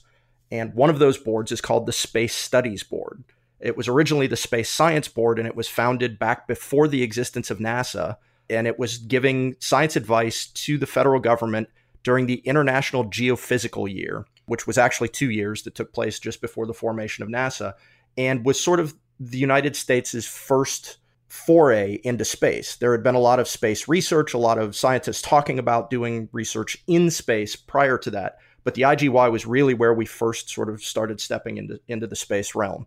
And 0.51 0.75
one 0.75 0.91
of 0.91 0.99
those 0.99 1.19
boards 1.19 1.53
is 1.53 1.61
called 1.61 1.87
the 1.87 1.93
Space 1.93 2.35
Studies 2.35 2.83
Board. 2.83 3.25
It 3.61 3.77
was 3.77 3.89
originally 3.89 4.29
the 4.29 4.37
Space 4.37 4.71
Science 4.71 5.09
Board, 5.09 5.39
and 5.39 5.49
it 5.49 5.57
was 5.57 5.69
founded 5.69 6.19
back 6.19 6.47
before 6.47 6.87
the 6.87 7.03
existence 7.03 7.51
of 7.51 7.59
NASA. 7.59 8.17
And 8.49 8.67
it 8.67 8.79
was 8.79 8.99
giving 8.99 9.57
science 9.59 9.97
advice 9.97 10.47
to 10.47 10.79
the 10.79 10.87
federal 10.87 11.21
government 11.21 11.69
during 12.03 12.27
the 12.27 12.37
International 12.45 13.05
Geophysical 13.05 13.93
Year, 13.93 14.25
which 14.47 14.67
was 14.67 14.79
actually 14.79 15.09
two 15.09 15.31
years 15.31 15.63
that 15.65 15.75
took 15.75 15.93
place 15.93 16.19
just 16.19 16.41
before 16.41 16.67
the 16.67 16.73
formation 16.73 17.23
of 17.23 17.29
NASA, 17.29 17.75
and 18.17 18.47
was 18.47 18.59
sort 18.63 18.81
of 18.81 18.95
the 19.21 19.39
United 19.39 19.75
States' 19.75 20.25
first 20.25 20.99
foray 21.29 22.01
into 22.05 22.25
space. 22.25 22.77
There 22.77 22.93
had 22.93 23.03
been 23.03 23.15
a 23.15 23.21
lot 23.21 23.39
of 23.39 23.49
space 23.49 23.87
research, 23.87 24.35
a 24.35 24.39
lot 24.39 24.59
of 24.59 24.75
scientists 24.75 25.23
talking 25.23 25.59
about 25.59 25.91
doing 25.91 26.29
research 26.33 26.83
in 26.87 27.11
space 27.11 27.55
prior 27.55 27.99
to 27.99 28.11
that. 28.11 28.39
But 28.65 28.75
the 28.75 28.83
IGY 28.83 29.31
was 29.31 29.47
really 29.47 29.75
where 29.75 29.95
we 29.95 30.07
first 30.07 30.51
sort 30.51 30.69
of 30.69 30.83
started 30.83 31.21
stepping 31.21 31.59
into, 31.59 31.81
into 31.87 32.07
the 32.07 32.17
space 32.17 32.55
realm. 32.55 32.87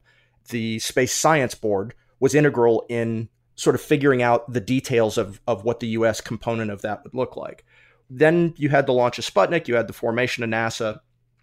The 0.49 0.79
Space 0.79 1.13
Science 1.13 1.55
Board 1.55 1.93
was 2.19 2.35
integral 2.35 2.85
in 2.89 3.29
sort 3.55 3.75
of 3.75 3.81
figuring 3.81 4.23
out 4.23 4.51
the 4.51 4.59
details 4.59 5.17
of, 5.17 5.39
of 5.47 5.63
what 5.63 5.79
the 5.79 5.87
US 5.89 6.19
component 6.19 6.71
of 6.71 6.81
that 6.81 7.03
would 7.03 7.13
look 7.13 7.35
like. 7.35 7.63
Then 8.09 8.53
you 8.57 8.69
had 8.69 8.87
the 8.87 8.93
launch 8.93 9.19
of 9.19 9.25
Sputnik, 9.25 9.67
you 9.67 9.75
had 9.75 9.87
the 9.87 9.93
formation 9.93 10.43
of 10.43 10.49
NASA, 10.49 10.99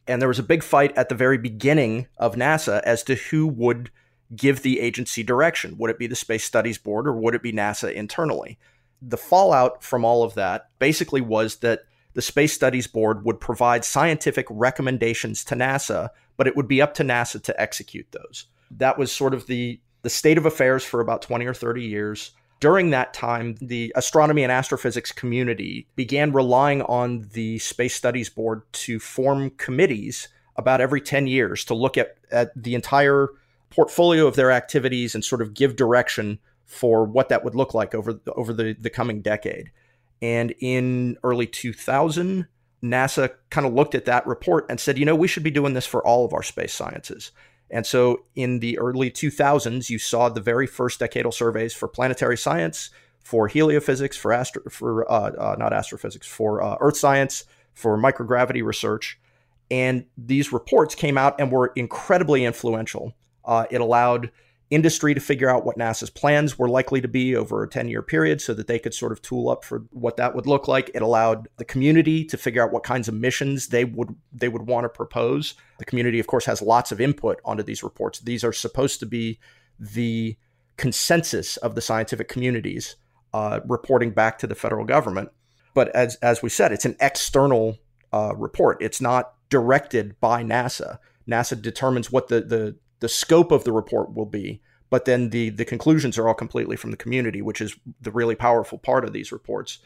and 0.07 0.21
there 0.21 0.29
was 0.29 0.39
a 0.39 0.45
big 0.45 0.63
fight 0.63 0.97
at 0.97 1.09
the 1.09 1.15
very 1.15 1.39
beginning 1.39 2.09
of 2.17 2.35
NASA 2.35 2.83
as 2.83 3.03
to 3.05 3.15
who 3.15 3.47
would 3.47 3.91
give 4.35 4.63
the 4.63 4.81
agency 4.81 5.23
direction. 5.23 5.77
Would 5.79 5.91
it 5.91 5.99
be 5.99 6.07
the 6.07 6.17
Space 6.17 6.45
Studies 6.45 6.79
Board 6.79 7.07
or 7.07 7.13
would 7.13 7.35
it 7.35 7.43
be 7.43 7.53
NASA 7.53 7.93
internally? 7.93 8.59
The 9.01 9.17
fallout 9.17 9.83
from 9.83 10.05
all 10.05 10.23
of 10.23 10.35
that 10.35 10.69
basically 10.79 11.21
was 11.21 11.57
that 11.57 11.83
the 12.15 12.23
Space 12.23 12.53
Studies 12.53 12.87
Board 12.87 13.25
would 13.25 13.41
provide 13.41 13.85
scientific 13.85 14.47
recommendations 14.51 15.45
to 15.45 15.55
NASA, 15.55 16.11
but 16.37 16.47
it 16.47 16.57
would 16.57 16.69
be 16.69 16.83
up 16.83 16.95
to 16.95 17.05
NASA 17.05 17.43
to 17.45 17.61
execute 17.61 18.11
those. 18.11 18.47
That 18.71 18.99
was 18.99 19.13
sort 19.13 19.35
of 19.35 19.47
the, 19.47 19.81
the 20.03 20.11
state 20.11 20.37
of 20.37 20.47
affairs 20.47 20.85
for 20.85 21.01
about 21.01 21.23
20 21.23 21.47
or 21.47 21.55
30 21.55 21.83
years. 21.85 22.33
During 22.61 22.91
that 22.91 23.15
time, 23.15 23.55
the 23.61 23.93
astronomy 23.95 24.43
and 24.43 24.51
astrophysics 24.51 25.13
community 25.13 25.87
began 25.95 26.33
relying 26.33 26.83
on 26.83 27.29
the 27.33 27.61
Space 27.61 27.95
Studies 27.95 28.29
Board 28.29 28.63
to 28.73 28.99
form 28.99 29.51
committees 29.51 30.29
about 30.57 30.81
every 30.81 31.01
10 31.01 31.29
years 31.29 31.65
to 31.67 31.75
look 31.75 31.97
at, 31.97 32.17
at 32.33 32.51
the 32.61 32.75
entire 32.75 33.29
portfolio 33.71 34.27
of 34.27 34.37
their 34.37 34.51
activities 34.51 35.15
and 35.15 35.25
sort 35.25 35.43
of 35.43 35.55
give 35.55 35.77
direction 35.77 36.39
for 36.65 37.05
what 37.05 37.29
that 37.31 37.45
would 37.45 37.55
look 37.55 37.75
like 37.75 37.95
over 37.95 38.21
over 38.37 38.53
the, 38.53 38.75
the 38.79 38.91
coming 38.91 39.23
decade. 39.23 39.71
And 40.21 40.55
in 40.61 41.17
early 41.23 41.47
2000, 41.47 42.47
NASA 42.83 43.31
kind 43.51 43.67
of 43.67 43.73
looked 43.73 43.95
at 43.95 44.05
that 44.05 44.27
report 44.27 44.67
and 44.69 44.79
said, 44.79 44.99
you 44.99 45.05
know, 45.05 45.15
we 45.15 45.29
should 45.29 45.43
be 45.43 45.51
doing 45.51 45.75
this 45.75 45.87
for 45.87 46.07
all 46.07 46.25
of 46.25 46.33
our 46.33 46.43
space 46.43 46.75
sciences. 46.75 47.33
And 47.71 47.87
so 47.87 48.25
in 48.35 48.61
the 48.61 48.79
early 48.79 49.11
2000s, 49.11 49.91
you 49.91 49.99
saw 49.99 50.29
the 50.29 50.41
very 50.41 50.67
first 50.67 51.01
decadal 51.01 51.35
surveys 51.35 51.75
for 51.75 51.87
planetary 51.87 52.37
science, 52.37 52.91
for 53.23 53.49
heliophysics, 53.49 54.15
for 54.15 54.33
astro, 54.33 54.63
for 54.71 55.11
uh, 55.11 55.31
uh, 55.33 55.57
not 55.59 55.73
astrophysics, 55.73 56.27
for 56.27 56.63
uh, 56.63 56.77
earth 56.81 56.97
science, 56.97 57.45
for 57.75 57.99
microgravity 57.99 58.65
research. 58.65 59.19
And 59.71 60.07
these 60.17 60.53
reports 60.53 60.95
came 60.95 61.19
out 61.19 61.39
and 61.39 61.53
were 61.53 61.73
incredibly 61.77 62.45
influential 62.45 63.15
uh, 63.49 63.65
it 63.71 63.81
allowed 63.81 64.31
industry 64.71 65.15
to 65.15 65.21
figure 65.21 65.49
out 65.49 65.65
what 65.65 65.79
NASA's 65.79 66.11
plans 66.11 66.59
were 66.59 66.69
likely 66.69 67.01
to 67.01 67.09
be 67.09 67.35
over 67.35 67.63
a 67.63 67.69
10 67.69 67.89
year 67.89 68.03
period 68.03 68.41
so 68.41 68.53
that 68.53 68.67
they 68.67 68.79
could 68.79 68.93
sort 68.93 69.13
of 69.13 69.23
tool 69.23 69.49
up 69.49 69.65
for 69.65 69.85
what 69.91 70.19
that 70.19 70.35
would 70.35 70.47
look 70.47 70.69
like. 70.69 70.91
It 70.95 71.01
allowed 71.01 71.49
the 71.57 71.65
community 71.65 72.25
to 72.27 72.37
figure 72.37 72.63
out 72.63 72.71
what 72.71 72.85
kinds 72.85 73.09
of 73.09 73.15
missions 73.15 73.69
they 73.69 73.85
would 73.85 74.15
they 74.33 74.49
would 74.49 74.67
want 74.67 74.85
to 74.85 74.91
propose. 74.91 75.55
The 75.79 75.87
community 75.87 76.21
of 76.21 76.27
course 76.27 76.45
has 76.45 76.61
lots 76.61 76.93
of 76.93 77.01
input 77.01 77.41
onto 77.45 77.63
these 77.63 77.83
reports. 77.83 78.21
These 78.21 78.45
are 78.45 78.53
supposed 78.53 79.01
to 79.01 79.07
be 79.07 79.39
the 79.81 80.37
consensus 80.77 81.57
of 81.57 81.75
the 81.75 81.81
scientific 81.81 82.29
communities 82.29 82.97
uh, 83.33 83.61
reporting 83.67 84.11
back 84.11 84.39
to 84.39 84.47
the 84.47 84.55
federal 84.55 84.85
government. 84.85 85.31
But 85.73 85.89
as 85.97 86.17
as 86.17 86.43
we 86.43 86.51
said, 86.51 86.73
it's 86.73 86.85
an 86.85 86.97
external 87.01 87.79
uh, 88.13 88.35
report. 88.37 88.83
It's 88.83 89.01
not 89.01 89.33
directed 89.49 90.21
by 90.21 90.43
NASA. 90.43 90.99
NASA 91.27 91.61
determines 91.61 92.11
what 92.11 92.29
the, 92.29 92.41
the 92.41 92.77
the 93.01 93.09
scope 93.09 93.53
of 93.53 93.65
the 93.65 93.73
report 93.73 94.15
will 94.15 94.27
be, 94.27 94.61
but 94.91 95.05
then 95.05 95.31
the 95.31 95.51
the 95.51 95.65
conclusions 95.65 96.19
are 96.19 96.29
all 96.29 96.35
completely 96.35 96.77
from 96.77 96.91
the 96.91 96.97
community, 96.97 97.43
which 97.43 97.61
is 97.61 97.77
the 98.01 98.11
really 98.11 98.35
powerful 98.35 98.79
part 98.79 99.05
of 99.05 99.13
these 99.13 99.33
reports. 99.33 99.79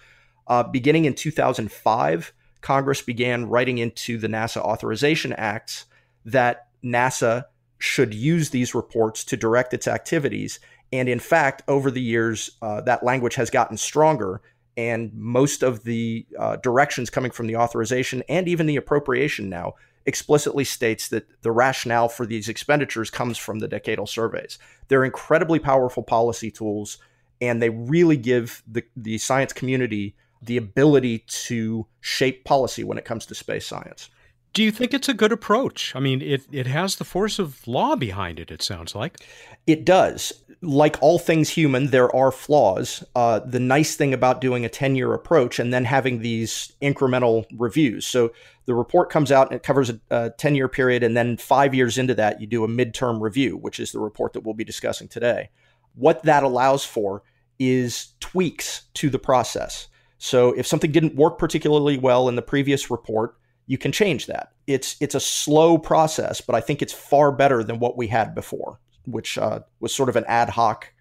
Uh, 0.47 0.62
beginning 0.62 1.04
in 1.04 1.14
2005, 1.14 2.33
Congress 2.61 3.02
began 3.02 3.49
writing 3.49 3.78
into 3.78 4.19
the 4.19 4.28
NASA 4.28 4.59
Authorization 4.59 5.33
Acts 5.35 5.87
that 6.25 6.69
NASA 6.85 7.45
should 7.78 8.14
use 8.14 8.50
these 8.50 8.75
reports 8.75 9.25
to 9.25 9.37
direct 9.37 9.75
its 9.75 9.88
activities. 9.88 10.61
And 10.92 11.09
in 11.09 11.19
fact, 11.19 11.62
over 11.66 11.90
the 11.90 12.00
years, 12.00 12.50
uh, 12.62 12.81
that 12.83 13.02
language 13.02 13.35
has 13.35 13.50
gotten 13.50 13.76
stronger. 13.76 14.40
And 14.76 15.12
most 15.14 15.62
of 15.62 15.85
the 15.85 16.25
uh, 16.38 16.57
directions 16.57 17.11
coming 17.11 17.31
from 17.31 17.47
the 17.47 17.57
authorization 17.57 18.23
and 18.28 18.49
even 18.49 18.66
the 18.66 18.76
appropriation 18.76 19.49
now 19.49 19.75
explicitly 20.06 20.64
states 20.64 21.09
that 21.09 21.26
the 21.42 21.52
rationale 21.52 22.09
for 22.09 22.26
these 22.26 22.49
expenditures 22.49 23.11
comes 23.11 23.38
from 23.38 23.59
the 23.59 23.68
decadal 23.68 24.09
surveys. 24.09 24.59
They're 24.88 25.04
incredibly 25.04 25.59
powerful 25.59 26.02
policy 26.02 26.50
tools, 26.50 26.99
and 27.40 27.62
they 27.62 27.71
really 27.71 28.16
give 28.16 28.62
the, 28.66 28.85
the 28.97 29.18
science 29.18 29.52
community 29.52 30.16
the 30.42 30.56
ability 30.56 31.21
to 31.28 31.87
shape 32.00 32.44
policy 32.44 32.85
when 32.85 32.99
it 32.99 33.04
comes 33.04 33.26
to 33.26 33.35
space 33.35 33.66
science. 33.66 34.11
Do 34.52 34.62
you 34.62 34.71
think 34.71 34.92
it's 34.92 35.09
a 35.09 35.14
good 35.14 35.32
approach? 35.32 35.97
I 35.97 36.00
mean, 36.00 36.21
it, 36.21 36.42
it 36.52 36.66
has 36.66 36.97
the 36.97 37.04
force 37.04 37.38
of 37.38 37.66
law 37.66 37.97
behind 37.97 38.38
it, 38.38 38.50
it 38.50 38.61
sounds 38.61 38.94
like. 38.94 39.18
It 39.66 39.85
does. 39.87 40.32
Like 40.64 40.97
all 41.02 41.19
things 41.19 41.50
human, 41.50 41.88
there 41.88 42.14
are 42.14 42.31
flaws. 42.31 43.02
Uh, 43.16 43.40
the 43.40 43.59
nice 43.59 43.97
thing 43.97 44.14
about 44.14 44.40
doing 44.40 44.64
a 44.64 44.69
10 44.69 44.95
year 44.95 45.12
approach 45.12 45.59
and 45.59 45.75
then 45.75 45.85
having 45.85 46.21
these 46.21 46.73
incremental 46.81 47.47
reviews. 47.57 48.07
So 48.07 48.33
the 48.66 48.75
report 48.75 49.11
comes 49.11 49.33
out 49.33 49.49
and 49.49 49.57
it 49.57 49.64
covers 49.64 49.90
a 50.11 50.31
10 50.31 50.54
year 50.54 50.69
period. 50.69 51.02
And 51.02 51.16
then 51.16 51.37
five 51.37 51.75
years 51.75 51.99
into 51.99 52.14
that, 52.14 52.40
you 52.40 52.47
do 52.47 52.62
a 52.62 52.69
midterm 52.69 53.21
review, 53.21 53.57
which 53.57 53.81
is 53.81 53.90
the 53.90 53.99
report 53.99 54.35
that 54.35 54.40
we'll 54.40 54.54
be 54.54 54.64
discussing 54.64 55.09
today. 55.09 55.50
What 55.95 56.23
that 56.23 56.45
allows 56.45 56.85
for 56.85 57.23
is 57.59 58.14
tweaks 58.21 58.83
to 58.95 59.11
the 59.11 59.19
process. 59.19 59.88
So 60.19 60.52
if 60.52 60.66
something 60.66 60.92
didn't 60.92 61.16
work 61.16 61.38
particularly 61.38 61.99
well 61.99 62.28
in 62.28 62.37
the 62.37 62.42
previous 62.42 62.90
report, 62.90 63.37
you 63.66 63.78
can 63.78 63.92
change 63.92 64.26
that. 64.26 64.52
It's 64.66 64.97
it's 65.00 65.14
a 65.14 65.21
slow 65.21 65.78
process, 65.78 66.40
but 66.40 66.54
I 66.54 66.61
think 66.61 66.83
it's 66.83 66.92
far 66.92 67.33
better 67.33 67.64
than 67.64 67.78
what 67.78 67.97
we 67.97 68.07
had 68.09 68.35
before, 68.35 68.78
which 69.04 69.38
uh, 69.38 69.61
was 69.80 69.94
sort 69.94 70.09
of 70.09 70.16
an 70.16 70.25
ad 70.26 70.49
hoc 70.49 70.92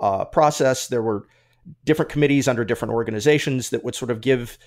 uh, 0.00 0.24
process. 0.24 0.88
There 0.88 1.02
were 1.02 1.26
different 1.84 2.10
committees 2.10 2.48
under 2.48 2.64
different 2.64 2.94
organizations 2.94 3.70
that 3.70 3.84
would 3.84 3.94
sort 3.94 4.10
of 4.10 4.20
give 4.20 4.58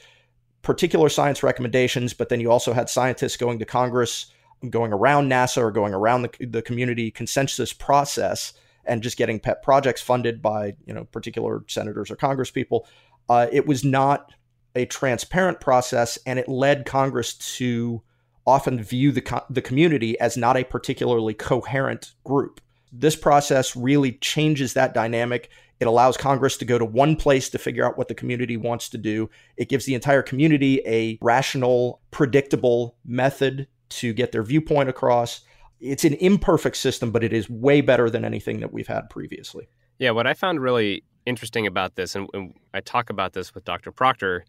particular 0.62 1.10
science 1.10 1.44
recommendations, 1.44 2.14
but 2.14 2.30
then 2.30 2.40
you 2.40 2.52
also 2.52 2.74
had 2.74 2.90
scientists 2.90 3.38
going 3.38 3.60
to 3.60 3.66
Congress, 3.66 4.32
going 4.70 4.92
around 4.92 5.30
NASA 5.30 5.58
or 5.58 5.72
going 5.72 5.94
around 5.94 6.24
the, 6.24 6.46
the 6.46 6.62
community 6.62 7.12
consensus 7.12 7.72
process 7.72 8.54
and 8.86 9.04
just 9.04 9.18
getting 9.18 9.40
pet 9.40 9.62
projects 9.62 10.02
funded 10.02 10.42
by 10.42 10.76
you 10.86 10.94
know 10.94 11.06
particular 11.06 11.64
senators 11.68 12.12
or 12.12 12.16
congresspeople. 12.16 12.82
Uh, 13.30 13.48
it 13.52 13.66
was 13.68 13.84
not 13.84 14.34
a 14.76 14.86
transparent 14.86 15.60
process, 15.62 16.18
and 16.26 16.40
it 16.40 16.48
led 16.48 16.86
Congress 16.86 17.36
to 17.36 18.02
often 18.46 18.82
view 18.82 19.12
the 19.12 19.22
co- 19.22 19.46
the 19.50 19.62
community 19.62 20.20
as 20.20 20.36
not 20.36 20.58
a 20.58 20.64
particularly 20.64 21.34
coherent 21.34 22.14
group. 22.24 22.60
This 22.92 23.16
process 23.16 23.76
really 23.76 24.14
changes 24.14 24.74
that 24.74 24.94
dynamic. 24.94 25.50
It 25.80 25.88
allows 25.88 26.18
Congress 26.18 26.58
to 26.58 26.66
go 26.66 26.78
to 26.78 26.86
one 26.86 27.16
place 27.16 27.50
to 27.52 27.58
figure 27.58 27.86
out 27.86 27.98
what 27.98 28.08
the 28.08 28.16
community 28.16 28.58
wants 28.58 28.90
to 28.90 28.98
do. 28.98 29.30
It 29.58 29.70
gives 29.70 29.86
the 29.86 29.96
entire 29.96 30.22
community 30.22 30.82
a 30.86 31.18
rational, 31.22 32.02
predictable 32.12 32.98
method 33.06 33.68
to 33.90 34.14
get 34.14 34.32
their 34.32 34.44
viewpoint 34.44 34.90
across. 34.90 35.42
It's 35.80 36.04
an 36.04 36.16
imperfect 36.16 36.76
system, 36.76 37.12
but 37.12 37.24
it 37.24 37.32
is 37.32 37.50
way 37.50 37.82
better 37.82 38.10
than 38.10 38.26
anything 38.26 38.60
that 38.60 38.74
we've 38.74 38.88
had 38.88 39.10
previously. 39.10 39.70
Yeah, 39.98 40.12
what 40.12 40.28
I 40.28 40.34
found 40.34 40.62
really 40.62 41.04
interesting 41.26 41.66
about 41.66 41.96
this, 41.96 42.16
and, 42.16 42.54
I 42.74 42.82
talk 42.82 43.10
about 43.10 43.34
this 43.34 43.56
with 43.56 43.66
Dr. 43.66 43.92
Proctor, 43.92 44.46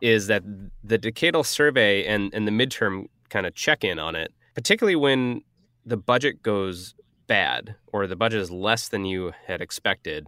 is 0.00 0.28
that 0.28 0.42
the 0.84 0.98
decadal 0.98 1.44
survey 1.44 2.06
and, 2.06 2.32
and 2.32 2.46
the 2.46 2.52
midterm 2.52 3.06
kind 3.30 3.46
of 3.46 3.54
check 3.54 3.84
in 3.84 3.98
on 3.98 4.14
it, 4.14 4.32
particularly 4.54 4.96
when 4.96 5.42
the 5.84 5.96
budget 5.96 6.42
goes 6.42 6.94
bad 7.28 7.76
or 7.92 8.06
the 8.06 8.16
budget 8.16 8.40
is 8.40 8.50
less 8.50 8.88
than 8.88 9.04
you 9.04 9.32
had 9.46 9.60
expected, 9.60 10.26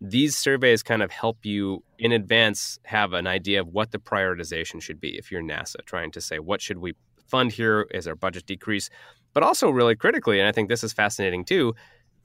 these 0.00 0.36
surveys 0.36 0.82
kind 0.82 1.02
of 1.02 1.10
help 1.10 1.44
you 1.44 1.82
in 1.98 2.12
advance 2.12 2.78
have 2.84 3.12
an 3.12 3.26
idea 3.26 3.60
of 3.60 3.68
what 3.68 3.90
the 3.90 3.98
prioritization 3.98 4.80
should 4.80 5.00
be 5.00 5.18
if 5.18 5.32
you're 5.32 5.42
NASA 5.42 5.84
trying 5.84 6.12
to 6.12 6.20
say 6.20 6.38
what 6.38 6.60
should 6.60 6.78
we 6.78 6.94
fund 7.26 7.50
here 7.50 7.88
as 7.94 8.06
our 8.06 8.14
budget 8.14 8.44
decrease 8.44 8.90
but 9.32 9.42
also 9.42 9.70
really 9.70 9.96
critically 9.96 10.38
and 10.38 10.48
I 10.48 10.52
think 10.52 10.68
this 10.68 10.84
is 10.84 10.92
fascinating 10.92 11.44
too 11.44 11.74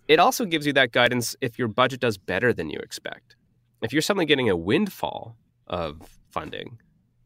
it 0.09 0.19
also 0.19 0.43
gives 0.45 0.65
you 0.65 0.73
that 0.73 0.91
guidance 0.91 1.35
if 1.39 1.57
your 1.57 1.69
budget 1.69 2.01
does 2.01 2.17
better 2.17 2.51
than 2.51 2.69
you 2.69 2.79
expect 2.79 3.37
if 3.81 3.93
you're 3.93 4.01
suddenly 4.01 4.25
getting 4.25 4.49
a 4.49 4.57
windfall 4.57 5.37
of 5.67 6.19
funding. 6.29 6.79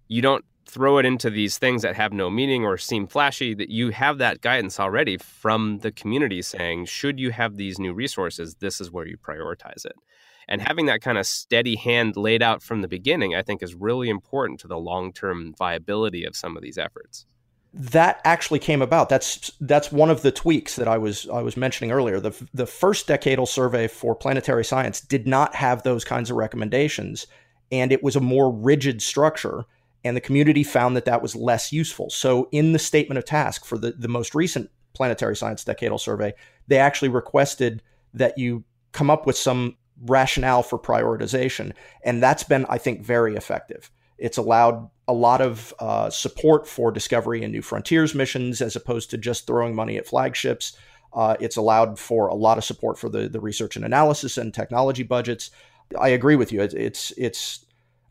You 0.07 0.21
don't 0.21 0.45
throw 0.65 0.97
it 0.97 1.05
into 1.05 1.29
these 1.29 1.57
things 1.57 1.81
that 1.81 1.95
have 1.95 2.13
no 2.13 2.29
meaning 2.29 2.65
or 2.65 2.77
seem 2.77 3.07
flashy 3.07 3.53
that 3.53 3.69
you 3.69 3.89
have 3.89 4.17
that 4.17 4.41
guidance 4.41 4.79
already 4.79 5.17
from 5.17 5.79
the 5.79 5.91
community 5.91 6.41
saying 6.41 6.85
should 6.85 7.19
you 7.19 7.31
have 7.31 7.57
these 7.57 7.79
new 7.79 7.93
resources 7.93 8.55
this 8.55 8.79
is 8.79 8.91
where 8.91 9.07
you 9.07 9.17
prioritize 9.17 9.85
it. 9.85 9.95
And 10.47 10.61
having 10.61 10.87
that 10.87 11.01
kind 11.01 11.17
of 11.17 11.25
steady 11.25 11.75
hand 11.75 12.17
laid 12.17 12.41
out 12.41 12.61
from 12.61 12.81
the 12.81 12.87
beginning 12.87 13.35
i 13.35 13.41
think 13.41 13.61
is 13.61 13.75
really 13.75 14.09
important 14.09 14.59
to 14.61 14.67
the 14.67 14.77
long-term 14.77 15.53
viability 15.57 16.25
of 16.25 16.35
some 16.35 16.55
of 16.57 16.63
these 16.63 16.77
efforts. 16.77 17.25
That 17.75 18.21
actually 18.23 18.59
came 18.59 18.83
about. 18.83 19.09
That's 19.09 19.51
that's 19.59 19.91
one 19.91 20.11
of 20.11 20.21
the 20.21 20.31
tweaks 20.31 20.75
that 20.75 20.87
i 20.87 20.97
was 20.97 21.27
i 21.29 21.41
was 21.41 21.57
mentioning 21.57 21.91
earlier. 21.91 22.19
The 22.19 22.47
the 22.53 22.67
first 22.67 23.07
decadal 23.07 23.47
survey 23.47 23.87
for 23.87 24.15
planetary 24.15 24.63
science 24.63 25.01
did 25.01 25.27
not 25.27 25.55
have 25.55 25.83
those 25.83 26.05
kinds 26.05 26.29
of 26.29 26.37
recommendations 26.37 27.25
and 27.73 27.91
it 27.91 28.03
was 28.03 28.15
a 28.15 28.21
more 28.21 28.51
rigid 28.51 29.01
structure 29.01 29.65
and 30.03 30.15
the 30.17 30.21
community 30.21 30.63
found 30.63 30.95
that 30.95 31.05
that 31.05 31.21
was 31.21 31.35
less 31.35 31.71
useful. 31.71 32.09
So 32.09 32.49
in 32.51 32.73
the 32.73 32.79
statement 32.79 33.17
of 33.17 33.25
task 33.25 33.65
for 33.65 33.77
the, 33.77 33.91
the 33.91 34.07
most 34.07 34.35
recent 34.35 34.69
planetary 34.93 35.35
science 35.35 35.63
decadal 35.63 35.99
survey 35.99 36.33
they 36.67 36.77
actually 36.77 37.09
requested 37.09 37.81
that 38.13 38.37
you 38.37 38.63
come 38.91 39.09
up 39.09 39.25
with 39.25 39.37
some 39.37 39.75
rationale 40.05 40.63
for 40.63 40.79
prioritization. 40.79 41.73
And 42.03 42.21
that's 42.21 42.43
been 42.43 42.65
i 42.69 42.77
think 42.77 43.01
very 43.01 43.35
effective. 43.35 43.91
It's 44.17 44.37
allowed 44.37 44.89
a 45.07 45.13
lot 45.13 45.41
of 45.41 45.73
uh, 45.79 46.09
support 46.09 46.67
for 46.67 46.91
discovery 46.91 47.43
and 47.43 47.51
new 47.51 47.61
frontiers 47.61 48.15
missions 48.15 48.61
as 48.61 48.75
opposed 48.75 49.09
to 49.09 49.17
just 49.17 49.47
throwing 49.47 49.75
money 49.75 49.97
at 49.97 50.07
flagships. 50.07 50.77
Uh, 51.13 51.35
it's 51.39 51.57
allowed 51.57 51.99
for 51.99 52.27
a 52.27 52.35
lot 52.35 52.57
of 52.57 52.63
support 52.63 52.97
for 52.97 53.09
the, 53.09 53.27
the 53.27 53.39
research 53.39 53.75
and 53.75 53.85
analysis 53.85 54.37
and 54.37 54.53
technology 54.53 55.03
budgets. 55.03 55.51
I 55.99 56.09
agree 56.09 56.35
with 56.35 56.51
you. 56.51 56.61
It's 56.61 57.11
it's 57.17 57.65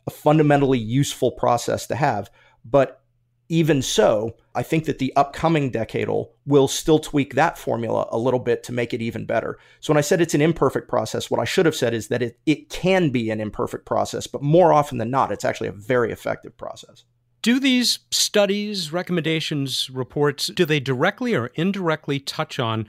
a 0.07 0.11
fundamentally 0.11 0.79
useful 0.79 1.31
process 1.31 1.87
to 1.87 1.95
have, 1.95 2.29
but 2.65 3.03
even 3.49 3.81
so, 3.81 4.35
I 4.55 4.63
think 4.63 4.85
that 4.85 4.99
the 4.99 5.13
upcoming 5.15 5.71
decadal 5.71 6.29
will 6.45 6.67
still 6.67 6.99
tweak 6.99 7.35
that 7.35 7.57
formula 7.57 8.07
a 8.11 8.17
little 8.17 8.39
bit 8.39 8.63
to 8.63 8.71
make 8.71 8.93
it 8.93 9.01
even 9.01 9.25
better. 9.25 9.59
So 9.79 9.91
when 9.91 9.97
I 9.97 10.01
said 10.01 10.21
it's 10.21 10.33
an 10.33 10.41
imperfect 10.41 10.87
process, 10.87 11.29
what 11.29 11.39
I 11.39 11.45
should 11.45 11.65
have 11.65 11.75
said 11.75 11.93
is 11.93 12.07
that 12.07 12.23
it, 12.23 12.39
it 12.45 12.69
can 12.69 13.09
be 13.09 13.29
an 13.29 13.41
imperfect 13.41 13.85
process, 13.85 14.27
but 14.27 14.41
more 14.41 14.73
often 14.73 14.97
than 14.97 15.11
not, 15.11 15.31
it's 15.31 15.45
actually 15.45 15.67
a 15.67 15.73
very 15.73 16.11
effective 16.11 16.57
process. 16.57 17.03
Do 17.41 17.59
these 17.59 17.99
studies, 18.09 18.93
recommendations, 18.93 19.89
reports, 19.89 20.47
do 20.47 20.65
they 20.65 20.79
directly 20.79 21.35
or 21.35 21.47
indirectly 21.55 22.19
touch 22.19 22.57
on 22.57 22.87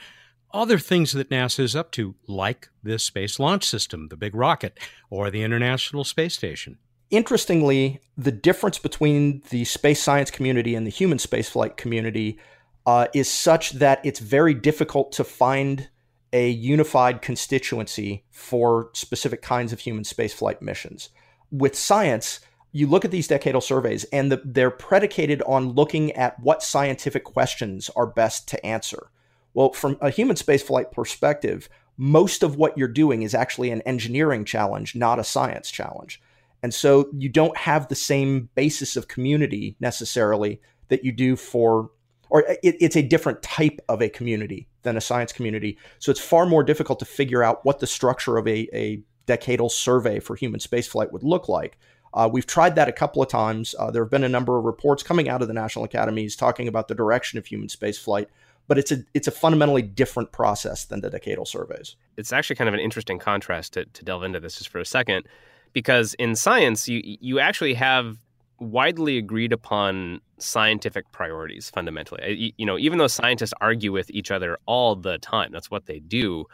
other 0.54 0.78
things 0.78 1.12
that 1.12 1.30
NASA 1.30 1.60
is 1.60 1.74
up 1.74 1.90
to, 1.90 2.14
like 2.28 2.68
this 2.82 3.02
Space 3.02 3.40
Launch 3.40 3.64
System, 3.64 4.08
the 4.08 4.16
big 4.16 4.36
rocket, 4.36 4.78
or 5.10 5.28
the 5.28 5.42
International 5.42 6.04
Space 6.04 6.34
Station. 6.34 6.78
Interestingly, 7.14 8.00
the 8.18 8.32
difference 8.32 8.80
between 8.80 9.40
the 9.50 9.64
space 9.66 10.02
science 10.02 10.32
community 10.32 10.74
and 10.74 10.84
the 10.84 10.90
human 10.90 11.18
spaceflight 11.18 11.76
community 11.76 12.40
uh, 12.86 13.06
is 13.14 13.30
such 13.30 13.70
that 13.74 14.00
it's 14.04 14.18
very 14.18 14.52
difficult 14.52 15.12
to 15.12 15.22
find 15.22 15.90
a 16.32 16.50
unified 16.50 17.22
constituency 17.22 18.24
for 18.32 18.90
specific 18.94 19.42
kinds 19.42 19.72
of 19.72 19.78
human 19.78 20.02
spaceflight 20.02 20.60
missions. 20.60 21.10
With 21.52 21.76
science, 21.76 22.40
you 22.72 22.88
look 22.88 23.04
at 23.04 23.12
these 23.12 23.28
decadal 23.28 23.62
surveys 23.62 24.02
and 24.12 24.32
the, 24.32 24.42
they're 24.44 24.72
predicated 24.72 25.40
on 25.42 25.68
looking 25.68 26.10
at 26.14 26.40
what 26.40 26.64
scientific 26.64 27.22
questions 27.22 27.88
are 27.94 28.08
best 28.08 28.48
to 28.48 28.66
answer. 28.66 29.12
Well, 29.54 29.72
from 29.72 29.98
a 30.00 30.10
human 30.10 30.34
spaceflight 30.34 30.90
perspective, 30.90 31.68
most 31.96 32.42
of 32.42 32.56
what 32.56 32.76
you're 32.76 32.88
doing 32.88 33.22
is 33.22 33.36
actually 33.36 33.70
an 33.70 33.82
engineering 33.82 34.44
challenge, 34.44 34.96
not 34.96 35.20
a 35.20 35.24
science 35.24 35.70
challenge. 35.70 36.20
And 36.64 36.72
so 36.72 37.10
you 37.12 37.28
don't 37.28 37.54
have 37.58 37.88
the 37.88 37.94
same 37.94 38.48
basis 38.54 38.96
of 38.96 39.06
community 39.06 39.76
necessarily 39.80 40.62
that 40.88 41.04
you 41.04 41.12
do 41.12 41.36
for, 41.36 41.90
or 42.30 42.40
it, 42.48 42.76
it's 42.80 42.96
a 42.96 43.02
different 43.02 43.42
type 43.42 43.80
of 43.90 44.00
a 44.00 44.08
community 44.08 44.66
than 44.80 44.96
a 44.96 45.00
science 45.02 45.30
community. 45.30 45.76
So 45.98 46.10
it's 46.10 46.20
far 46.20 46.46
more 46.46 46.64
difficult 46.64 47.00
to 47.00 47.04
figure 47.04 47.42
out 47.42 47.66
what 47.66 47.80
the 47.80 47.86
structure 47.86 48.38
of 48.38 48.48
a, 48.48 48.66
a 48.74 49.02
decadal 49.26 49.70
survey 49.70 50.20
for 50.20 50.36
human 50.36 50.58
spaceflight 50.58 51.12
would 51.12 51.22
look 51.22 51.50
like. 51.50 51.76
Uh, 52.14 52.30
we've 52.32 52.46
tried 52.46 52.76
that 52.76 52.88
a 52.88 52.92
couple 52.92 53.22
of 53.22 53.28
times. 53.28 53.74
Uh, 53.78 53.90
there 53.90 54.02
have 54.02 54.10
been 54.10 54.24
a 54.24 54.28
number 54.30 54.56
of 54.56 54.64
reports 54.64 55.02
coming 55.02 55.28
out 55.28 55.42
of 55.42 55.48
the 55.48 55.54
national 55.54 55.84
academies 55.84 56.34
talking 56.34 56.66
about 56.66 56.88
the 56.88 56.94
direction 56.94 57.38
of 57.38 57.44
human 57.44 57.68
spaceflight 57.68 58.28
but 58.66 58.78
it's 58.78 58.90
a 58.90 59.04
it's 59.12 59.28
a 59.28 59.30
fundamentally 59.30 59.82
different 59.82 60.32
process 60.32 60.86
than 60.86 61.02
the 61.02 61.10
decadal 61.10 61.46
surveys. 61.46 61.96
It's 62.16 62.32
actually 62.32 62.56
kind 62.56 62.68
of 62.68 62.72
an 62.72 62.80
interesting 62.80 63.18
contrast 63.18 63.74
to, 63.74 63.84
to 63.84 64.04
delve 64.04 64.22
into 64.22 64.40
this 64.40 64.56
just 64.56 64.70
for 64.70 64.78
a 64.78 64.86
second, 64.86 65.26
because 65.74 66.14
in 66.14 66.34
science 66.34 66.88
you 66.88 67.02
you 67.04 67.38
actually 67.38 67.74
have 67.74 68.16
widely 68.60 69.18
agreed 69.18 69.52
upon 69.52 70.20
scientific 70.38 71.10
priorities 71.12 71.68
fundamentally. 71.68 72.54
You 72.56 72.64
know, 72.64 72.78
even 72.78 72.98
though 72.98 73.08
scientists 73.08 73.52
argue 73.60 73.92
with 73.92 74.10
each 74.10 74.30
other 74.30 74.56
all 74.64 74.96
the 74.96 75.18
time, 75.18 75.50
that's 75.52 75.70
what 75.70 75.84
they 75.84 75.98
do. 75.98 76.46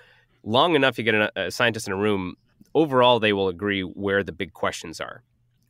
Long 0.42 0.74
enough, 0.74 0.98
you 0.98 1.04
get 1.04 1.14
a, 1.14 1.30
a 1.37 1.50
scientist 1.50 1.87
in 1.87 1.92
a 1.92 1.96
room. 1.96 2.35
Overall, 2.74 3.20
they 3.20 3.33
will 3.33 3.48
agree 3.48 3.83
where 3.83 4.24
the 4.24 4.33
big 4.33 4.54
questions 4.54 5.00
are, 5.00 5.22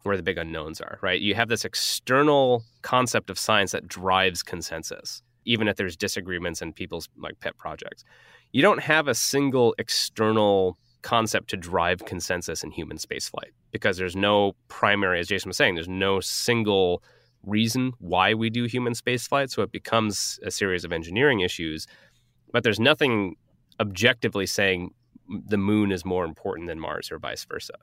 where 0.04 0.16
the 0.16 0.22
big 0.22 0.38
unknowns 0.38 0.80
are. 0.80 0.98
Right? 1.02 1.20
You 1.20 1.34
have 1.34 1.48
this 1.48 1.64
external 1.64 2.62
concept 2.82 3.28
of 3.28 3.38
science 3.38 3.72
that 3.72 3.86
drives 3.86 4.42
consensus 4.42 5.22
even 5.44 5.68
if 5.68 5.76
there's 5.76 5.96
disagreements 5.96 6.62
and 6.62 6.74
people's 6.74 7.08
like 7.18 7.38
pet 7.40 7.56
projects. 7.56 8.04
You 8.52 8.62
don't 8.62 8.80
have 8.82 9.08
a 9.08 9.14
single 9.14 9.74
external 9.78 10.76
concept 11.02 11.50
to 11.50 11.56
drive 11.56 12.04
consensus 12.04 12.62
in 12.62 12.70
human 12.70 12.98
spaceflight 12.98 13.52
because 13.70 13.96
there's 13.96 14.16
no 14.16 14.54
primary, 14.68 15.20
as 15.20 15.28
Jason 15.28 15.48
was 15.48 15.56
saying, 15.56 15.74
there's 15.74 15.88
no 15.88 16.20
single 16.20 17.02
reason 17.44 17.92
why 17.98 18.34
we 18.34 18.50
do 18.50 18.64
human 18.64 18.92
spaceflight. 18.92 19.50
So 19.50 19.62
it 19.62 19.72
becomes 19.72 20.38
a 20.44 20.50
series 20.50 20.84
of 20.84 20.92
engineering 20.92 21.40
issues. 21.40 21.86
But 22.52 22.64
there's 22.64 22.80
nothing 22.80 23.36
objectively 23.78 24.46
saying 24.46 24.90
the 25.28 25.56
moon 25.56 25.92
is 25.92 26.04
more 26.04 26.24
important 26.24 26.68
than 26.68 26.78
Mars 26.78 27.10
or 27.10 27.18
vice 27.18 27.44
versa. 27.44 27.74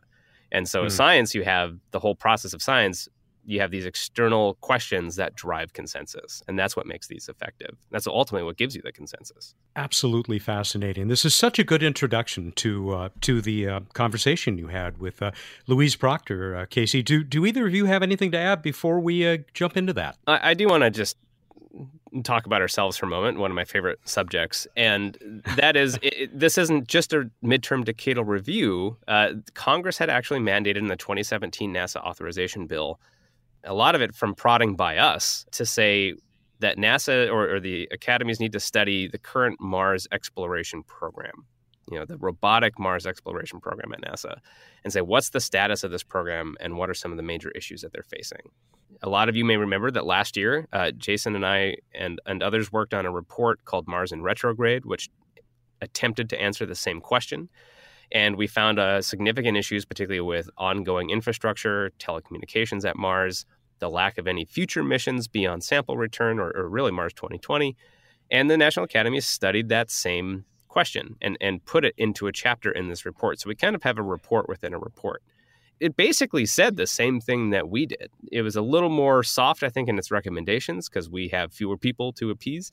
And 0.52 0.68
so, 0.68 0.86
mm. 0.86 0.92
science, 0.92 1.34
you 1.34 1.44
have 1.44 1.78
the 1.92 2.00
whole 2.00 2.16
process 2.16 2.54
of 2.54 2.62
science 2.62 3.08
you 3.48 3.62
have 3.62 3.72
these 3.72 3.86
external 3.86 4.56
questions 4.56 5.16
that 5.16 5.34
drive 5.34 5.72
consensus 5.72 6.44
and 6.48 6.60
that's 6.60 6.76
what 6.76 6.86
makes 6.86 7.08
these 7.08 7.30
effective. 7.30 7.78
That's 7.90 8.06
ultimately 8.06 8.46
what 8.46 8.58
gives 8.58 8.76
you 8.76 8.82
the 8.82 8.92
consensus. 8.92 9.56
Absolutely 9.76 10.38
fascinating. 10.38 11.08
This 11.08 11.24
is 11.24 11.34
such 11.34 11.58
a 11.58 11.64
good 11.64 11.82
introduction 11.82 12.52
to 12.58 12.94
uh, 12.94 13.10
to 13.22 13.42
the 13.42 13.68
uh, 13.68 13.80
conversation 13.94 14.58
you 14.58 14.68
had 14.68 15.00
with 15.00 15.22
uh, 15.22 15.32
louise 15.66 15.96
proctor 15.96 16.58
uh, 16.58 16.66
casey. 16.66 17.02
Do, 17.02 17.24
do 17.24 17.46
either 17.46 17.66
of 17.68 17.74
you 17.74 17.86
have 17.86 18.04
anything 18.04 18.32
to 18.32 18.38
add 18.38 18.62
before 18.62 19.00
we 19.00 19.26
uh, 19.26 19.38
jump 19.54 19.78
into 19.78 19.94
that? 19.94 20.18
I, 20.28 20.52
I 20.52 20.54
do 20.54 20.68
want 20.68 20.84
to 20.84 20.92
just 20.92 21.16
talk 22.24 22.46
about 22.46 22.62
ourselves 22.62 22.98
for 22.98 23.06
a 23.06 23.10
moment 23.10 23.38
one 23.38 23.52
of 23.52 23.56
my 23.56 23.66
favorite 23.66 24.00
subjects 24.04 24.68
and 24.76 25.18
that 25.56 25.76
is 25.76 25.98
it, 26.02 26.38
this 26.38 26.58
isn't 26.58 26.88
just 26.88 27.14
a 27.14 27.30
midterm 27.44 27.86
decadal 27.86 28.28
review. 28.28 28.98
Uh, 29.08 29.34
congress 29.54 29.98
had 29.98 30.10
actually 30.10 30.40
mandated 30.40 30.78
in 30.78 30.88
the 30.88 30.96
2017 30.98 31.74
nasa 31.74 31.98
authorization 32.02 32.66
bill 32.66 33.00
a 33.64 33.74
lot 33.74 33.96
of 33.96 34.02
it 34.02 34.16
from 34.16 34.36
prodding 34.36 34.76
by 34.76 34.98
us 34.98 35.46
to 35.52 35.66
say 35.66 36.14
that 36.60 36.78
NASA 36.78 37.32
or, 37.32 37.56
or, 37.56 37.60
the 37.60 37.88
academies 37.92 38.40
need 38.40 38.52
to 38.52 38.60
study 38.60 39.08
the 39.08 39.20
current 39.20 39.60
Mars 39.62 40.08
exploration 40.12 40.82
program, 40.84 41.46
you 41.92 42.00
know, 42.00 42.06
the 42.06 42.18
robotic 42.18 42.80
Mars 42.80 43.06
exploration 43.06 43.60
program 43.60 43.94
at 43.94 44.02
NASA, 44.02 44.38
and 44.84 44.92
say, 44.92 45.02
what's 45.02 45.30
the 45.30 45.40
status 45.40 45.84
of 45.84 45.92
this 45.92 46.04
program 46.04 46.56
and 46.60 46.76
what 46.78 46.90
are 46.90 46.96
some 46.96 47.12
of 47.12 47.18
the 47.18 47.24
major 47.24 47.52
issues 47.52 47.82
that 47.82 47.94
they're 47.94 48.04
facing? 48.04 48.42
A 49.04 49.10
lot 49.10 49.30
of 49.30 49.36
you 49.36 49.46
may 49.46 49.58
remember 49.58 49.92
that 49.92 50.06
last 50.06 50.36
year, 50.36 50.68
uh, 50.74 50.92
Jason 50.92 51.36
and 51.36 51.46
I 51.46 51.76
and, 51.94 52.20
and 52.26 52.42
others 52.42 52.72
worked 52.72 52.96
on 52.96 53.06
a 53.06 53.12
report 53.12 53.64
called 53.66 53.88
Mars 53.88 54.12
in 54.12 54.24
Retrograde, 54.24 54.86
which 54.86 55.10
attempted 55.82 56.30
to 56.30 56.42
answer 56.42 56.66
the 56.66 56.76
same 56.76 57.02
question. 57.02 57.50
And 58.12 58.38
we 58.38 58.48
found 58.48 58.80
uh, 58.80 59.02
significant 59.02 59.58
issues, 59.58 59.86
particularly 59.86 60.22
with 60.22 60.50
ongoing 60.58 61.10
infrastructure, 61.10 61.92
telecommunications 62.00 62.88
at 62.88 62.96
Mars, 62.96 63.46
the 63.80 63.90
lack 63.90 64.18
of 64.18 64.28
any 64.28 64.46
future 64.46 64.84
missions 64.84 65.28
beyond 65.28 65.64
sample 65.64 65.98
return 65.98 66.40
or, 66.40 66.52
or 66.52 66.70
really 66.70 66.92
Mars 66.92 67.14
2020. 67.14 67.76
And 68.32 68.50
the 68.50 68.58
National 68.58 68.86
Academy 68.86 69.20
studied 69.22 69.70
that 69.70 69.92
same 69.92 70.46
question 70.68 71.16
and, 71.22 71.38
and 71.42 71.64
put 71.66 71.86
it 71.86 71.94
into 71.98 72.28
a 72.28 72.32
chapter 72.32 72.72
in 72.72 72.88
this 72.88 73.06
report. 73.06 73.40
So 73.40 73.50
we 73.50 73.56
kind 73.56 73.76
of 73.76 73.84
have 73.84 73.98
a 73.98 74.04
report 74.04 74.48
within 74.48 74.74
a 74.74 74.80
report. 74.80 75.22
It 75.80 75.96
basically 75.96 76.46
said 76.46 76.76
the 76.76 76.88
same 76.88 77.22
thing 77.22 77.52
that 77.52 77.70
we 77.70 77.86
did. 77.86 78.10
It 78.32 78.42
was 78.42 78.56
a 78.56 78.62
little 78.62 78.90
more 78.90 79.24
soft, 79.24 79.64
I 79.64 79.70
think, 79.70 79.90
in 79.90 79.98
its 79.98 80.12
recommendations 80.12 80.90
because 80.90 81.10
we 81.10 81.28
have 81.30 81.54
fewer 81.54 81.78
people 81.78 82.14
to 82.14 82.32
appease. 82.32 82.72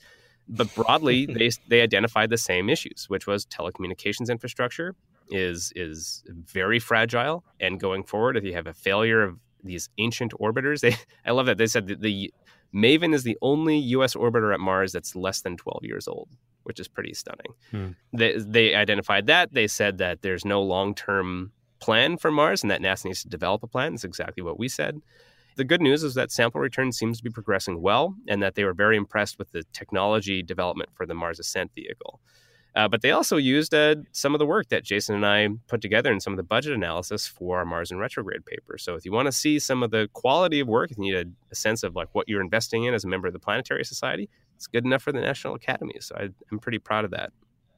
But 0.48 0.74
broadly, 0.74 1.26
they, 1.38 1.50
they 1.68 1.82
identified 1.82 2.30
the 2.30 2.38
same 2.38 2.70
issues, 2.70 3.06
which 3.08 3.26
was 3.26 3.44
telecommunications 3.46 4.30
infrastructure 4.30 4.94
is 5.30 5.72
is 5.74 6.22
very 6.28 6.78
fragile. 6.78 7.44
And 7.60 7.80
going 7.80 8.04
forward, 8.04 8.36
if 8.36 8.44
you 8.44 8.54
have 8.54 8.66
a 8.66 8.74
failure 8.74 9.22
of 9.22 9.38
these 9.64 9.88
ancient 9.98 10.32
orbiters. 10.34 10.80
They, 10.80 10.96
I 11.26 11.32
love 11.32 11.46
that 11.46 11.58
they 11.58 11.66
said 11.66 11.86
that 11.88 12.00
the 12.00 12.32
Maven 12.74 13.14
is 13.14 13.22
the 13.22 13.38
only 13.40 13.78
U.S. 13.78 14.14
orbiter 14.14 14.52
at 14.52 14.60
Mars 14.60 14.92
that's 14.92 15.16
less 15.16 15.40
than 15.40 15.56
12 15.56 15.84
years 15.84 16.06
old, 16.06 16.28
which 16.64 16.78
is 16.78 16.88
pretty 16.88 17.14
stunning. 17.14 17.54
Hmm. 17.70 17.88
They, 18.12 18.36
they 18.38 18.74
identified 18.74 19.26
that. 19.26 19.54
They 19.54 19.66
said 19.66 19.98
that 19.98 20.22
there's 20.22 20.44
no 20.44 20.62
long 20.62 20.94
term 20.94 21.52
plan 21.80 22.16
for 22.16 22.30
Mars 22.30 22.62
and 22.62 22.70
that 22.70 22.80
NASA 22.80 23.06
needs 23.06 23.22
to 23.22 23.28
develop 23.28 23.62
a 23.62 23.66
plan. 23.66 23.92
That's 23.92 24.04
exactly 24.04 24.42
what 24.42 24.58
we 24.58 24.68
said. 24.68 25.00
The 25.56 25.64
good 25.64 25.80
news 25.80 26.02
is 26.02 26.14
that 26.14 26.32
sample 26.32 26.60
return 26.60 26.90
seems 26.90 27.18
to 27.18 27.24
be 27.24 27.30
progressing 27.30 27.80
well 27.80 28.16
and 28.26 28.42
that 28.42 28.56
they 28.56 28.64
were 28.64 28.74
very 28.74 28.96
impressed 28.96 29.38
with 29.38 29.52
the 29.52 29.62
technology 29.72 30.42
development 30.42 30.90
for 30.94 31.06
the 31.06 31.14
Mars 31.14 31.38
Ascent 31.38 31.72
vehicle. 31.74 32.20
Uh, 32.74 32.88
but 32.88 33.02
they 33.02 33.12
also 33.12 33.36
used 33.36 33.72
uh, 33.72 33.94
some 34.10 34.34
of 34.34 34.40
the 34.40 34.46
work 34.46 34.68
that 34.68 34.82
Jason 34.82 35.14
and 35.14 35.24
I 35.24 35.48
put 35.68 35.80
together 35.80 36.12
in 36.12 36.18
some 36.18 36.32
of 36.32 36.36
the 36.36 36.42
budget 36.42 36.72
analysis 36.72 37.26
for 37.26 37.58
our 37.58 37.64
Mars 37.64 37.92
in 37.92 37.98
retrograde 37.98 38.44
paper. 38.44 38.78
So 38.78 38.96
if 38.96 39.04
you 39.04 39.12
want 39.12 39.26
to 39.26 39.32
see 39.32 39.60
some 39.60 39.82
of 39.82 39.92
the 39.92 40.08
quality 40.12 40.58
of 40.58 40.66
work, 40.66 40.90
if 40.90 40.98
you 40.98 41.02
need 41.02 41.14
a, 41.14 41.24
a, 41.52 41.54
sense 41.54 41.84
of 41.84 41.94
like 41.94 42.08
what 42.12 42.28
you're 42.28 42.40
investing 42.40 42.84
in 42.84 42.92
as 42.92 43.04
a 43.04 43.08
member 43.08 43.28
of 43.28 43.32
the 43.32 43.38
Planetary 43.38 43.84
Society, 43.84 44.28
it's 44.56 44.66
good 44.66 44.84
enough 44.84 45.02
for 45.02 45.12
the 45.12 45.20
National 45.20 45.54
Academy. 45.54 45.94
So 46.00 46.16
I, 46.16 46.30
I'm 46.50 46.58
pretty 46.58 46.78
proud 46.80 47.04
of 47.04 47.12
that. 47.12 47.32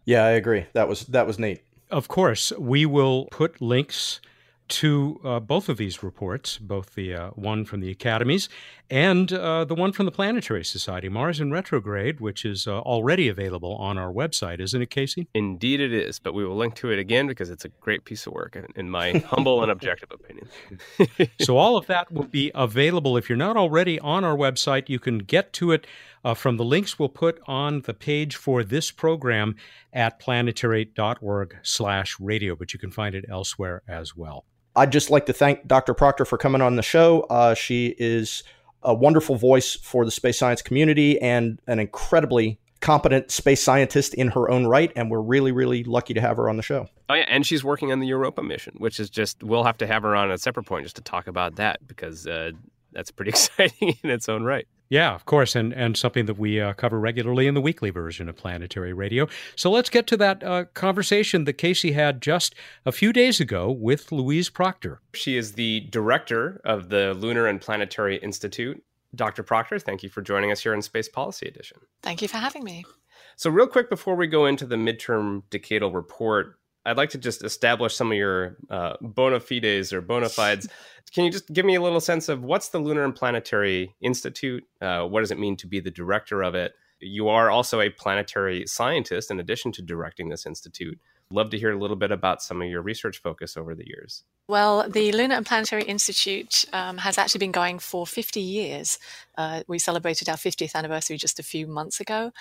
Yeah, 0.06 0.24
I 0.24 0.30
agree. 0.30 0.66
That 0.72 0.88
was 0.88 1.02
that 1.06 1.26
was 1.26 1.38
neat. 1.38 1.62
Of 1.90 2.08
course, 2.08 2.52
we 2.58 2.86
will 2.86 3.26
put 3.26 3.60
links 3.60 4.20
to 4.68 5.20
uh, 5.24 5.40
both 5.40 5.68
of 5.68 5.76
these 5.76 6.02
reports, 6.02 6.58
both 6.58 6.94
the 6.94 7.14
uh, 7.14 7.30
one 7.30 7.64
from 7.64 7.80
the 7.80 7.90
academies 7.90 8.48
and 8.88 9.32
uh, 9.32 9.64
the 9.64 9.74
one 9.74 9.92
from 9.92 10.06
the 10.06 10.12
Planetary 10.12 10.64
Society, 10.64 11.08
Mars 11.08 11.40
in 11.40 11.50
Retrograde, 11.50 12.20
which 12.20 12.44
is 12.44 12.68
uh, 12.68 12.78
already 12.80 13.28
available 13.28 13.74
on 13.76 13.98
our 13.98 14.12
website, 14.12 14.60
isn't 14.60 14.80
it, 14.80 14.90
Casey? 14.90 15.26
Indeed, 15.34 15.80
it 15.80 15.92
is. 15.92 16.20
But 16.20 16.34
we 16.34 16.44
will 16.44 16.56
link 16.56 16.74
to 16.76 16.90
it 16.90 16.98
again 16.98 17.26
because 17.26 17.50
it's 17.50 17.64
a 17.64 17.68
great 17.68 18.04
piece 18.04 18.26
of 18.26 18.32
work, 18.32 18.56
in 18.76 18.90
my 18.90 19.12
humble 19.26 19.62
and 19.62 19.72
objective 19.72 20.10
opinion. 20.12 20.48
so, 21.40 21.56
all 21.56 21.76
of 21.76 21.86
that 21.86 22.12
will 22.12 22.26
be 22.26 22.52
available. 22.54 23.16
If 23.16 23.28
you're 23.28 23.36
not 23.36 23.56
already 23.56 23.98
on 24.00 24.24
our 24.24 24.36
website, 24.36 24.88
you 24.88 25.00
can 25.00 25.18
get 25.18 25.52
to 25.54 25.72
it 25.72 25.86
uh, 26.24 26.34
from 26.34 26.56
the 26.56 26.64
links 26.64 26.98
we'll 26.98 27.08
put 27.08 27.40
on 27.46 27.82
the 27.82 27.94
page 27.94 28.36
for 28.36 28.62
this 28.62 28.90
program 28.90 29.56
at 29.92 30.20
planetary.org/slash 30.20 32.20
radio, 32.20 32.54
but 32.54 32.72
you 32.72 32.78
can 32.78 32.90
find 32.90 33.14
it 33.14 33.24
elsewhere 33.28 33.82
as 33.88 34.16
well. 34.16 34.44
I'd 34.76 34.92
just 34.92 35.10
like 35.10 35.26
to 35.26 35.32
thank 35.32 35.66
Dr. 35.66 35.94
Proctor 35.94 36.24
for 36.24 36.38
coming 36.38 36.60
on 36.60 36.76
the 36.76 36.82
show. 36.82 37.20
Uh, 37.22 37.54
she 37.54 37.94
is 37.98 38.42
a 38.82 38.94
wonderful 38.94 39.36
voice 39.36 39.74
for 39.74 40.04
the 40.04 40.10
space 40.10 40.38
science 40.38 40.62
community 40.62 41.20
and 41.20 41.60
an 41.66 41.78
incredibly 41.78 42.58
competent 42.80 43.30
space 43.30 43.62
scientist 43.62 44.14
in 44.14 44.28
her 44.28 44.50
own 44.50 44.66
right. 44.66 44.92
And 44.94 45.10
we're 45.10 45.20
really, 45.20 45.50
really 45.50 45.82
lucky 45.82 46.14
to 46.14 46.20
have 46.20 46.36
her 46.36 46.48
on 46.48 46.56
the 46.56 46.62
show. 46.62 46.88
Oh, 47.08 47.14
yeah. 47.14 47.24
And 47.26 47.46
she's 47.46 47.64
working 47.64 47.90
on 47.90 48.00
the 48.00 48.06
Europa 48.06 48.42
mission, 48.42 48.74
which 48.78 49.00
is 49.00 49.10
just, 49.10 49.42
we'll 49.42 49.64
have 49.64 49.78
to 49.78 49.86
have 49.86 50.02
her 50.02 50.14
on 50.14 50.28
at 50.28 50.34
a 50.34 50.38
separate 50.38 50.64
point 50.64 50.84
just 50.84 50.96
to 50.96 51.02
talk 51.02 51.26
about 51.26 51.56
that 51.56 51.84
because 51.86 52.26
uh, 52.26 52.52
that's 52.92 53.10
pretty 53.10 53.28
exciting 53.30 53.96
in 54.02 54.10
its 54.10 54.28
own 54.28 54.44
right. 54.44 54.68
Yeah, 54.88 55.14
of 55.14 55.24
course, 55.24 55.56
and 55.56 55.72
and 55.72 55.96
something 55.96 56.26
that 56.26 56.38
we 56.38 56.60
uh, 56.60 56.72
cover 56.74 56.98
regularly 56.98 57.46
in 57.46 57.54
the 57.54 57.60
weekly 57.60 57.90
version 57.90 58.28
of 58.28 58.36
Planetary 58.36 58.92
Radio. 58.92 59.26
So 59.56 59.70
let's 59.70 59.90
get 59.90 60.06
to 60.08 60.16
that 60.18 60.44
uh, 60.44 60.64
conversation 60.74 61.44
that 61.44 61.54
Casey 61.54 61.92
had 61.92 62.22
just 62.22 62.54
a 62.84 62.92
few 62.92 63.12
days 63.12 63.40
ago 63.40 63.70
with 63.70 64.12
Louise 64.12 64.48
Proctor. 64.48 65.00
She 65.14 65.36
is 65.36 65.52
the 65.54 65.80
director 65.90 66.60
of 66.64 66.88
the 66.88 67.14
Lunar 67.14 67.46
and 67.46 67.60
Planetary 67.60 68.16
Institute. 68.18 68.82
Dr. 69.14 69.42
Proctor, 69.42 69.78
thank 69.78 70.02
you 70.02 70.08
for 70.08 70.20
joining 70.20 70.52
us 70.52 70.60
here 70.60 70.74
in 70.74 70.82
Space 70.82 71.08
Policy 71.08 71.46
Edition. 71.46 71.78
Thank 72.02 72.22
you 72.22 72.28
for 72.28 72.36
having 72.36 72.62
me. 72.62 72.84
So, 73.36 73.50
real 73.50 73.66
quick 73.66 73.90
before 73.90 74.14
we 74.14 74.26
go 74.26 74.46
into 74.46 74.66
the 74.66 74.76
midterm 74.76 75.42
decadal 75.50 75.94
report, 75.94 76.58
I'd 76.86 76.96
like 76.96 77.10
to 77.10 77.18
just 77.18 77.42
establish 77.42 77.96
some 77.96 78.12
of 78.12 78.16
your 78.16 78.56
uh, 78.70 78.94
bona 79.00 79.40
fides 79.40 79.92
or 79.92 80.00
bona 80.00 80.28
fides. 80.28 80.68
Can 81.12 81.24
you 81.24 81.30
just 81.30 81.52
give 81.52 81.66
me 81.66 81.74
a 81.74 81.82
little 81.82 82.00
sense 82.00 82.28
of 82.28 82.42
what's 82.42 82.68
the 82.68 82.78
Lunar 82.78 83.04
and 83.04 83.14
Planetary 83.14 83.94
Institute? 84.00 84.64
Uh, 84.80 85.02
what 85.02 85.20
does 85.20 85.30
it 85.30 85.38
mean 85.38 85.56
to 85.56 85.66
be 85.66 85.80
the 85.80 85.90
director 85.90 86.42
of 86.42 86.54
it? 86.54 86.72
You 87.00 87.28
are 87.28 87.50
also 87.50 87.80
a 87.80 87.90
planetary 87.90 88.66
scientist 88.66 89.30
in 89.30 89.40
addition 89.40 89.72
to 89.72 89.82
directing 89.82 90.28
this 90.28 90.46
institute. 90.46 90.98
Love 91.30 91.50
to 91.50 91.58
hear 91.58 91.72
a 91.72 91.78
little 91.78 91.96
bit 91.96 92.12
about 92.12 92.40
some 92.40 92.62
of 92.62 92.68
your 92.68 92.82
research 92.82 93.20
focus 93.20 93.56
over 93.56 93.74
the 93.74 93.86
years. 93.86 94.22
Well, 94.48 94.88
the 94.88 95.10
Lunar 95.10 95.34
and 95.34 95.44
Planetary 95.44 95.82
Institute 95.82 96.64
um, 96.72 96.98
has 96.98 97.18
actually 97.18 97.40
been 97.40 97.52
going 97.52 97.80
for 97.80 98.06
50 98.06 98.40
years. 98.40 98.98
Uh, 99.36 99.62
we 99.66 99.78
celebrated 99.78 100.28
our 100.28 100.36
50th 100.36 100.74
anniversary 100.74 101.16
just 101.16 101.38
a 101.38 101.42
few 101.42 101.66
months 101.66 102.00
ago. 102.00 102.32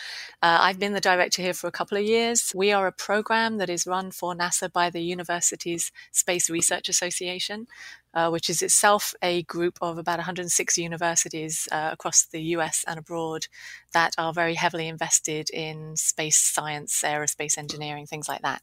Uh, 0.42 0.58
I've 0.62 0.80
been 0.80 0.94
the 0.94 1.02
director 1.02 1.42
here 1.42 1.54
for 1.54 1.68
a 1.68 1.72
couple 1.72 1.98
of 1.98 2.04
years. 2.04 2.52
We 2.56 2.72
are 2.72 2.88
a 2.88 2.92
program 2.92 3.58
that 3.58 3.70
is 3.70 3.86
run 3.86 4.12
for 4.12 4.34
NASA 4.36 4.72
by 4.72 4.90
the 4.90 5.02
Universities 5.02 5.92
Space 6.12 6.50
Research 6.50 6.90
Association, 6.90 7.68
uh, 8.14 8.30
which 8.30 8.50
is 8.50 8.62
itself 8.62 9.14
a 9.22 9.44
group 9.44 9.78
of 9.82 9.98
about 9.98 10.20
106 10.20 10.78
universities 10.78 11.68
uh, 11.72 11.90
across 11.92 12.26
the 12.26 12.42
US 12.56 12.86
and 12.88 12.98
abroad 12.98 13.48
that 13.94 14.14
are 14.18 14.34
very 14.34 14.56
heavily 14.56 14.88
invested 14.88 15.50
in 15.50 15.98
space 15.98 16.38
science, 16.38 17.02
aerospace 17.04 17.58
engineering, 17.58 18.06
things 18.06 18.30
like 18.30 18.42
that. 18.42 18.62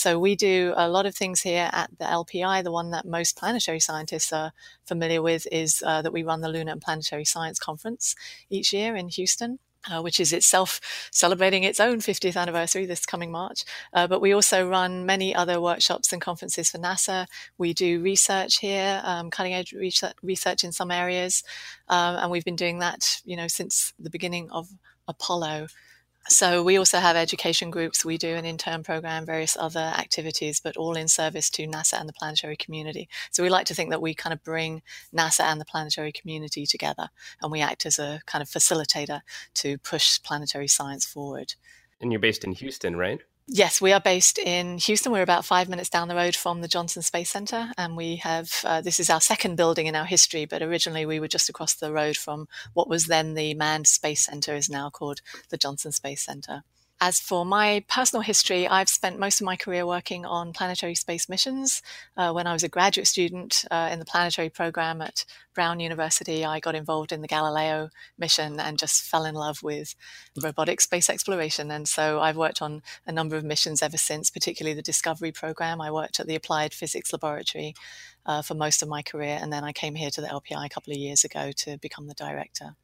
So 0.00 0.18
we 0.18 0.34
do 0.34 0.72
a 0.78 0.88
lot 0.88 1.04
of 1.04 1.14
things 1.14 1.42
here 1.42 1.68
at 1.74 1.90
the 1.98 2.06
LPI. 2.06 2.64
The 2.64 2.72
one 2.72 2.90
that 2.92 3.04
most 3.04 3.36
planetary 3.36 3.80
scientists 3.80 4.32
are 4.32 4.52
familiar 4.86 5.20
with 5.20 5.46
is 5.52 5.82
uh, 5.86 6.00
that 6.00 6.10
we 6.10 6.22
run 6.22 6.40
the 6.40 6.48
Lunar 6.48 6.72
and 6.72 6.80
Planetary 6.80 7.26
Science 7.26 7.58
Conference 7.58 8.16
each 8.48 8.72
year 8.72 8.96
in 8.96 9.08
Houston. 9.10 9.58
Uh, 9.90 10.02
which 10.02 10.20
is 10.20 10.30
itself 10.30 10.78
celebrating 11.10 11.64
its 11.64 11.80
own 11.80 12.00
50th 12.00 12.36
anniversary 12.38 12.84
this 12.84 13.06
coming 13.06 13.30
March. 13.30 13.64
Uh, 13.94 14.06
but 14.06 14.20
we 14.20 14.34
also 14.34 14.68
run 14.68 15.06
many 15.06 15.34
other 15.34 15.58
workshops 15.58 16.12
and 16.12 16.20
conferences 16.20 16.68
for 16.68 16.76
NASA. 16.76 17.26
We 17.56 17.72
do 17.72 17.98
research 18.02 18.58
here, 18.58 19.00
um, 19.04 19.30
cutting 19.30 19.54
edge 19.54 19.72
research, 19.72 20.64
in 20.64 20.72
some 20.72 20.90
areas, 20.90 21.42
um, 21.88 22.16
and 22.16 22.30
we've 22.30 22.44
been 22.44 22.56
doing 22.56 22.80
that, 22.80 23.22
you 23.24 23.36
know, 23.36 23.48
since 23.48 23.94
the 23.98 24.10
beginning 24.10 24.50
of 24.50 24.68
Apollo 25.08 25.68
So 26.28 26.62
we 26.62 26.76
also 26.76 26.98
have 26.98 27.16
education 27.16 27.70
groups. 27.70 28.04
We 28.04 28.18
do 28.18 28.34
an 28.34 28.44
intern 28.44 28.82
program, 28.82 29.26
various 29.26 29.56
other 29.56 29.80
activities, 29.80 30.60
but 30.60 30.76
all 30.76 30.96
in 30.96 31.08
service 31.08 31.50
to 31.50 31.66
NASA 31.66 31.98
and 31.98 32.08
the 32.08 32.12
planetary 32.12 32.56
community. 32.56 33.08
So 33.30 33.42
we 33.42 33.48
like 33.48 33.66
to 33.66 33.74
think 33.74 33.90
that 33.90 34.02
we 34.02 34.14
kind 34.14 34.32
of 34.32 34.44
bring 34.44 34.82
NASA 35.14 35.40
and 35.40 35.60
the 35.60 35.64
planetary 35.64 36.12
community 36.12 36.66
together, 36.66 37.08
and 37.42 37.50
we 37.50 37.60
act 37.60 37.86
as 37.86 37.98
a 37.98 38.20
kind 38.26 38.42
of 38.42 38.48
facilitator 38.48 39.22
to 39.54 39.78
push 39.78 40.22
planetary 40.22 40.68
science 40.68 41.04
forward. 41.04 41.54
And 42.00 42.12
you're 42.12 42.20
based 42.20 42.44
in 42.44 42.52
Houston, 42.52 42.96
right? 42.96 43.20
Yes, 43.46 43.80
we 43.80 43.92
are 43.92 44.00
based 44.00 44.38
in 44.38 44.78
Houston. 44.78 45.12
We're 45.12 45.22
about 45.22 45.44
five 45.44 45.68
minutes 45.68 45.90
down 45.90 46.08
the 46.08 46.14
road 46.14 46.36
from 46.36 46.60
the 46.60 46.68
Johnson 46.68 47.02
Space 47.02 47.30
Center, 47.30 47.72
and 47.76 47.96
we 47.96 48.16
have 48.16 48.60
uh, 48.64 48.80
this 48.80 49.00
is 49.00 49.10
our 49.10 49.20
second 49.20 49.56
building 49.56 49.86
in 49.86 49.96
our 49.96 50.04
history. 50.04 50.44
But 50.44 50.62
originally, 50.62 51.04
we 51.04 51.20
were 51.20 51.28
just 51.28 51.48
across 51.48 51.74
the 51.74 51.92
road 51.92 52.16
from 52.16 52.48
what 52.74 52.88
was 52.88 53.06
then 53.06 53.34
the 53.34 53.54
Manned 53.54 53.88
Space 53.88 54.24
Center, 54.26 54.54
is 54.54 54.70
now 54.70 54.88
called 54.88 55.20
the 55.48 55.58
Johnson 55.58 55.92
Space 55.92 56.22
Center. 56.22 56.62
As 57.02 57.18
for 57.18 57.46
my 57.46 57.82
personal 57.88 58.20
history, 58.20 58.68
I've 58.68 58.90
spent 58.90 59.18
most 59.18 59.40
of 59.40 59.46
my 59.46 59.56
career 59.56 59.86
working 59.86 60.26
on 60.26 60.52
planetary 60.52 60.94
space 60.94 61.30
missions. 61.30 61.80
Uh, 62.14 62.30
when 62.32 62.46
I 62.46 62.52
was 62.52 62.62
a 62.62 62.68
graduate 62.68 63.06
student 63.06 63.64
uh, 63.70 63.88
in 63.90 63.98
the 63.98 64.04
planetary 64.04 64.50
program 64.50 65.00
at 65.00 65.24
Brown 65.54 65.80
University, 65.80 66.44
I 66.44 66.60
got 66.60 66.74
involved 66.74 67.10
in 67.10 67.22
the 67.22 67.26
Galileo 67.26 67.88
mission 68.18 68.60
and 68.60 68.78
just 68.78 69.02
fell 69.02 69.24
in 69.24 69.34
love 69.34 69.62
with 69.62 69.94
robotic 70.42 70.82
space 70.82 71.08
exploration. 71.08 71.70
And 71.70 71.88
so 71.88 72.20
I've 72.20 72.36
worked 72.36 72.60
on 72.60 72.82
a 73.06 73.12
number 73.12 73.34
of 73.36 73.44
missions 73.44 73.82
ever 73.82 73.96
since, 73.96 74.30
particularly 74.30 74.74
the 74.74 74.82
Discovery 74.82 75.32
program. 75.32 75.80
I 75.80 75.90
worked 75.90 76.20
at 76.20 76.26
the 76.26 76.34
Applied 76.34 76.74
Physics 76.74 77.14
Laboratory 77.14 77.74
uh, 78.26 78.42
for 78.42 78.52
most 78.52 78.82
of 78.82 78.90
my 78.90 79.00
career, 79.00 79.38
and 79.40 79.50
then 79.50 79.64
I 79.64 79.72
came 79.72 79.94
here 79.94 80.10
to 80.10 80.20
the 80.20 80.26
LPI 80.26 80.66
a 80.66 80.68
couple 80.68 80.92
of 80.92 80.98
years 80.98 81.24
ago 81.24 81.50
to 81.50 81.78
become 81.78 82.08
the 82.08 82.14
director. 82.14 82.76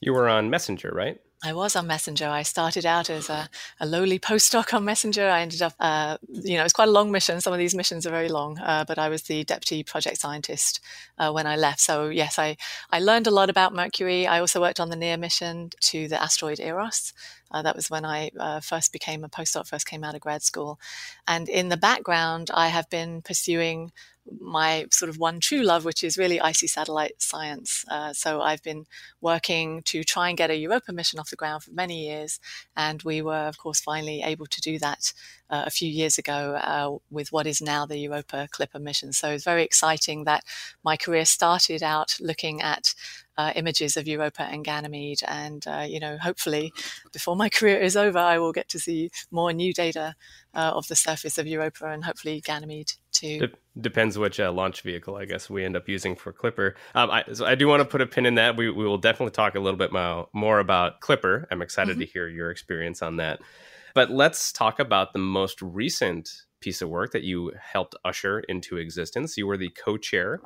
You 0.00 0.14
were 0.14 0.26
on 0.26 0.48
Messenger, 0.48 0.90
right? 0.94 1.20
I 1.42 1.52
was 1.52 1.76
on 1.76 1.86
Messenger. 1.86 2.26
I 2.26 2.42
started 2.42 2.84
out 2.84 3.08
as 3.08 3.30
a, 3.30 3.48
a 3.78 3.86
lowly 3.86 4.18
postdoc 4.18 4.74
on 4.74 4.84
Messenger. 4.84 5.28
I 5.28 5.42
ended 5.42 5.62
up, 5.62 5.72
uh, 5.78 6.18
you 6.28 6.56
know, 6.56 6.64
it's 6.64 6.72
quite 6.72 6.88
a 6.88 6.92
long 6.92 7.12
mission. 7.12 7.40
Some 7.40 7.52
of 7.52 7.60
these 7.60 7.76
missions 7.76 8.06
are 8.06 8.10
very 8.10 8.28
long, 8.28 8.58
uh, 8.58 8.84
but 8.88 8.98
I 8.98 9.08
was 9.08 9.22
the 9.22 9.44
deputy 9.44 9.84
project 9.84 10.18
scientist 10.18 10.80
uh, 11.16 11.30
when 11.30 11.46
I 11.46 11.54
left. 11.54 11.78
So 11.78 12.08
yes, 12.08 12.40
I, 12.40 12.56
I 12.90 12.98
learned 12.98 13.28
a 13.28 13.30
lot 13.30 13.50
about 13.50 13.72
Mercury. 13.72 14.26
I 14.26 14.40
also 14.40 14.60
worked 14.60 14.80
on 14.80 14.90
the 14.90 14.96
NEAR 14.96 15.16
mission 15.16 15.70
to 15.82 16.08
the 16.08 16.20
asteroid 16.20 16.58
Eros. 16.58 17.12
Uh, 17.52 17.62
that 17.62 17.76
was 17.76 17.88
when 17.88 18.04
I 18.04 18.30
uh, 18.38 18.60
first 18.60 18.92
became 18.92 19.22
a 19.22 19.28
postdoc, 19.28 19.68
first 19.68 19.86
came 19.86 20.02
out 20.02 20.16
of 20.16 20.20
grad 20.20 20.42
school. 20.42 20.80
And 21.28 21.48
in 21.48 21.68
the 21.68 21.76
background, 21.76 22.50
I 22.52 22.68
have 22.68 22.90
been 22.90 23.22
pursuing 23.22 23.92
my 24.40 24.86
sort 24.90 25.08
of 25.08 25.18
one 25.18 25.40
true 25.40 25.62
love, 25.62 25.84
which 25.84 26.04
is 26.04 26.18
really 26.18 26.40
icy 26.40 26.66
satellite 26.66 27.20
science. 27.20 27.84
Uh, 27.90 28.12
so 28.12 28.40
I've 28.40 28.62
been 28.62 28.86
working 29.20 29.82
to 29.82 30.04
try 30.04 30.28
and 30.28 30.38
get 30.38 30.50
a 30.50 30.56
Europa 30.56 30.92
mission 30.92 31.18
off 31.18 31.30
the 31.30 31.36
ground 31.36 31.62
for 31.62 31.72
many 31.72 32.06
years, 32.06 32.40
and 32.76 33.02
we 33.02 33.22
were, 33.22 33.46
of 33.48 33.58
course, 33.58 33.80
finally 33.80 34.22
able 34.22 34.46
to 34.46 34.60
do 34.60 34.78
that 34.78 35.12
uh, 35.50 35.64
a 35.66 35.70
few 35.70 35.88
years 35.88 36.18
ago 36.18 36.54
uh, 36.54 36.98
with 37.10 37.32
what 37.32 37.46
is 37.46 37.60
now 37.60 37.86
the 37.86 37.98
Europa 37.98 38.48
Clipper 38.50 38.78
mission. 38.78 39.12
So 39.12 39.30
it's 39.30 39.44
very 39.44 39.64
exciting 39.64 40.24
that 40.24 40.44
my 40.84 40.96
career 40.96 41.24
started 41.24 41.82
out 41.82 42.16
looking 42.20 42.60
at 42.60 42.94
uh, 43.38 43.52
images 43.54 43.96
of 43.96 44.08
Europa 44.08 44.42
and 44.42 44.64
Ganymede. 44.64 45.20
And, 45.26 45.64
uh, 45.66 45.86
you 45.88 46.00
know, 46.00 46.18
hopefully 46.18 46.72
before 47.12 47.36
my 47.36 47.48
career 47.56 47.78
is 47.78 47.96
over, 47.96 48.18
I 48.18 48.38
will 48.38 48.52
get 48.52 48.68
to 48.70 48.78
see 48.80 49.10
more 49.30 49.52
new 49.52 49.72
data 49.72 50.16
uh, 50.54 50.72
of 50.74 50.88
the 50.88 50.96
surface 50.96 51.38
of 51.38 51.46
Europa 51.46 51.86
and 51.86 52.04
hopefully 52.04 52.42
Ganymede 52.44 52.92
too. 53.12 53.38
De- 53.38 53.80
depends 53.80 54.18
which 54.18 54.40
uh, 54.40 54.50
launch 54.50 54.82
vehicle, 54.82 55.16
I 55.16 55.24
guess, 55.24 55.48
we 55.48 55.64
end 55.64 55.76
up 55.76 55.88
using 55.88 56.16
for 56.16 56.32
Clipper. 56.32 56.74
Um, 56.96 57.10
I, 57.10 57.24
so 57.32 57.46
I 57.46 57.54
do 57.54 57.68
want 57.68 57.80
to 57.80 57.84
put 57.84 58.00
a 58.00 58.06
pin 58.06 58.26
in 58.26 58.34
that. 58.34 58.56
We, 58.56 58.70
we 58.70 58.84
will 58.84 58.98
definitely 58.98 59.32
talk 59.32 59.54
a 59.54 59.60
little 59.60 59.78
bit 59.78 59.92
more, 59.92 60.28
more 60.32 60.58
about 60.58 61.00
Clipper. 61.00 61.46
I'm 61.50 61.62
excited 61.62 61.92
mm-hmm. 61.92 62.00
to 62.00 62.06
hear 62.06 62.28
your 62.28 62.50
experience 62.50 63.02
on 63.02 63.16
that. 63.16 63.40
But 63.94 64.10
let's 64.10 64.52
talk 64.52 64.80
about 64.80 65.12
the 65.12 65.18
most 65.20 65.62
recent 65.62 66.28
piece 66.60 66.82
of 66.82 66.88
work 66.88 67.12
that 67.12 67.22
you 67.22 67.52
helped 67.60 67.94
usher 68.04 68.40
into 68.40 68.78
existence. 68.78 69.36
You 69.36 69.46
were 69.46 69.56
the 69.56 69.70
co 69.70 69.96
chair 69.96 70.40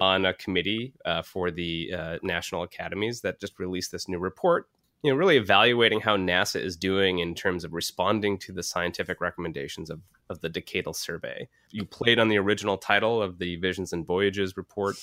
on 0.00 0.24
a 0.24 0.34
committee 0.34 0.94
uh, 1.04 1.22
for 1.22 1.50
the 1.50 1.92
uh, 1.92 2.18
national 2.22 2.62
academies 2.62 3.20
that 3.22 3.40
just 3.40 3.58
released 3.58 3.92
this 3.92 4.08
new 4.08 4.18
report 4.18 4.68
you 5.02 5.10
know 5.10 5.16
really 5.16 5.36
evaluating 5.36 6.00
how 6.00 6.16
nasa 6.16 6.60
is 6.60 6.76
doing 6.76 7.18
in 7.18 7.34
terms 7.34 7.64
of 7.64 7.72
responding 7.72 8.38
to 8.38 8.52
the 8.52 8.62
scientific 8.62 9.20
recommendations 9.20 9.90
of, 9.90 10.00
of 10.28 10.40
the 10.40 10.50
decadal 10.50 10.94
survey. 10.94 11.48
You 11.70 11.84
played 11.84 12.18
on 12.18 12.28
the 12.28 12.38
original 12.38 12.76
title 12.76 13.22
of 13.22 13.38
the 13.38 13.56
visions 13.56 13.92
and 13.92 14.06
voyages 14.06 14.56
report 14.56 14.96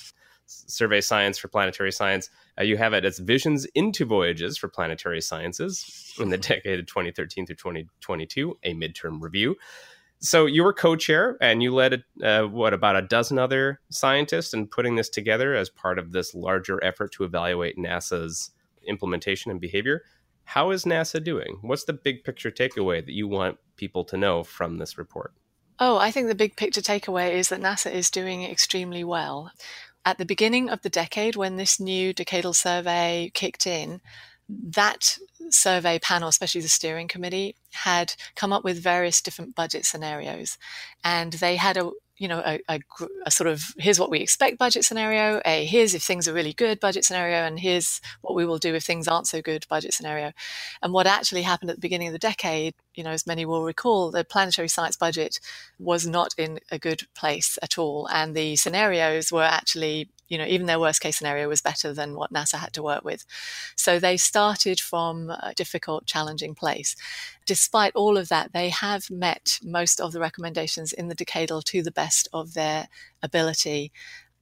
survey 0.46 1.00
science 1.00 1.38
for 1.38 1.48
planetary 1.48 1.90
science. 1.90 2.30
Uh, 2.58 2.62
you 2.62 2.76
have 2.76 2.92
it 2.92 3.04
as 3.04 3.18
visions 3.18 3.64
into 3.74 4.04
voyages 4.04 4.56
for 4.56 4.68
planetary 4.68 5.20
sciences 5.20 6.14
in 6.20 6.28
the 6.28 6.38
decade 6.38 6.78
of 6.78 6.86
2013 6.86 7.46
through 7.46 7.56
2022 7.56 8.56
a 8.62 8.74
midterm 8.74 9.20
review 9.20 9.56
so 10.18 10.46
you 10.46 10.64
were 10.64 10.72
co-chair 10.72 11.36
and 11.40 11.62
you 11.62 11.74
led 11.74 12.04
uh, 12.22 12.42
what 12.42 12.72
about 12.72 12.96
a 12.96 13.02
dozen 13.02 13.38
other 13.38 13.80
scientists 13.90 14.54
in 14.54 14.66
putting 14.66 14.96
this 14.96 15.08
together 15.08 15.54
as 15.54 15.68
part 15.68 15.98
of 15.98 16.12
this 16.12 16.34
larger 16.34 16.82
effort 16.82 17.12
to 17.12 17.24
evaluate 17.24 17.76
nasa's 17.76 18.50
implementation 18.86 19.50
and 19.50 19.60
behavior. 19.60 20.02
How 20.44 20.70
is 20.70 20.84
nasa 20.84 21.22
doing? 21.22 21.58
What's 21.62 21.84
the 21.84 21.92
big 21.92 22.24
picture 22.24 22.50
takeaway 22.50 23.04
that 23.04 23.12
you 23.12 23.26
want 23.26 23.58
people 23.76 24.04
to 24.04 24.16
know 24.16 24.44
from 24.44 24.78
this 24.78 24.96
report? 24.96 25.34
Oh 25.78 25.98
i 25.98 26.10
think 26.10 26.28
the 26.28 26.34
big 26.34 26.56
picture 26.56 26.80
takeaway 26.80 27.32
is 27.32 27.50
that 27.50 27.60
nasa 27.60 27.92
is 27.92 28.10
doing 28.10 28.44
extremely 28.44 29.04
well. 29.04 29.50
At 30.04 30.18
the 30.18 30.24
beginning 30.24 30.70
of 30.70 30.82
the 30.82 30.88
decade 30.88 31.34
when 31.36 31.56
this 31.56 31.80
new 31.80 32.14
decadal 32.14 32.54
survey 32.54 33.30
kicked 33.34 33.66
in 33.66 34.00
that 34.48 35.18
survey 35.50 35.98
panel, 35.98 36.28
especially 36.28 36.60
the 36.60 36.68
steering 36.68 37.08
committee, 37.08 37.56
had 37.72 38.14
come 38.34 38.52
up 38.52 38.64
with 38.64 38.82
various 38.82 39.20
different 39.20 39.54
budget 39.54 39.84
scenarios. 39.84 40.58
And 41.04 41.34
they 41.34 41.56
had 41.56 41.76
a, 41.76 41.90
you 42.16 42.28
know, 42.28 42.42
a, 42.44 42.60
a, 42.68 42.80
a, 43.26 43.30
sort 43.30 43.48
of 43.48 43.74
here's 43.78 44.00
what 44.00 44.10
we 44.10 44.20
expect 44.20 44.58
budget 44.58 44.84
scenario, 44.84 45.40
a 45.44 45.64
here's 45.66 45.94
if 45.94 46.02
things 46.02 46.26
are 46.26 46.32
really 46.32 46.52
good 46.52 46.80
budget 46.80 47.04
scenario, 47.04 47.38
and 47.38 47.60
here's 47.60 48.00
what 48.22 48.34
we 48.34 48.46
will 48.46 48.58
do 48.58 48.74
if 48.74 48.84
things 48.84 49.08
aren't 49.08 49.26
so 49.26 49.42
good 49.42 49.66
budget 49.68 49.92
scenario. 49.92 50.32
And 50.82 50.92
what 50.92 51.06
actually 51.06 51.42
happened 51.42 51.70
at 51.70 51.76
the 51.76 51.82
beginning 51.82 52.08
of 52.08 52.12
the 52.12 52.18
decade, 52.18 52.74
you 52.94 53.04
know, 53.04 53.10
as 53.10 53.26
many 53.26 53.44
will 53.44 53.64
recall, 53.64 54.10
the 54.10 54.24
planetary 54.24 54.68
science 54.68 54.96
budget 54.96 55.40
was 55.78 56.06
not 56.06 56.34
in 56.38 56.60
a 56.70 56.78
good 56.78 57.02
place 57.14 57.58
at 57.62 57.78
all. 57.78 58.08
And 58.10 58.34
the 58.34 58.56
scenarios 58.56 59.30
were 59.30 59.42
actually 59.42 60.08
you 60.28 60.38
know, 60.38 60.44
even 60.46 60.66
their 60.66 60.80
worst 60.80 61.00
case 61.00 61.16
scenario 61.16 61.48
was 61.48 61.60
better 61.60 61.92
than 61.92 62.14
what 62.14 62.32
NASA 62.32 62.58
had 62.58 62.72
to 62.74 62.82
work 62.82 63.04
with. 63.04 63.24
So 63.76 63.98
they 63.98 64.16
started 64.16 64.80
from 64.80 65.30
a 65.30 65.52
difficult, 65.54 66.06
challenging 66.06 66.54
place. 66.54 66.96
Despite 67.46 67.94
all 67.94 68.16
of 68.16 68.28
that, 68.28 68.52
they 68.52 68.70
have 68.70 69.10
met 69.10 69.58
most 69.62 70.00
of 70.00 70.12
the 70.12 70.20
recommendations 70.20 70.92
in 70.92 71.08
the 71.08 71.16
decadal 71.16 71.62
to 71.64 71.82
the 71.82 71.92
best 71.92 72.28
of 72.32 72.54
their 72.54 72.88
ability. 73.22 73.92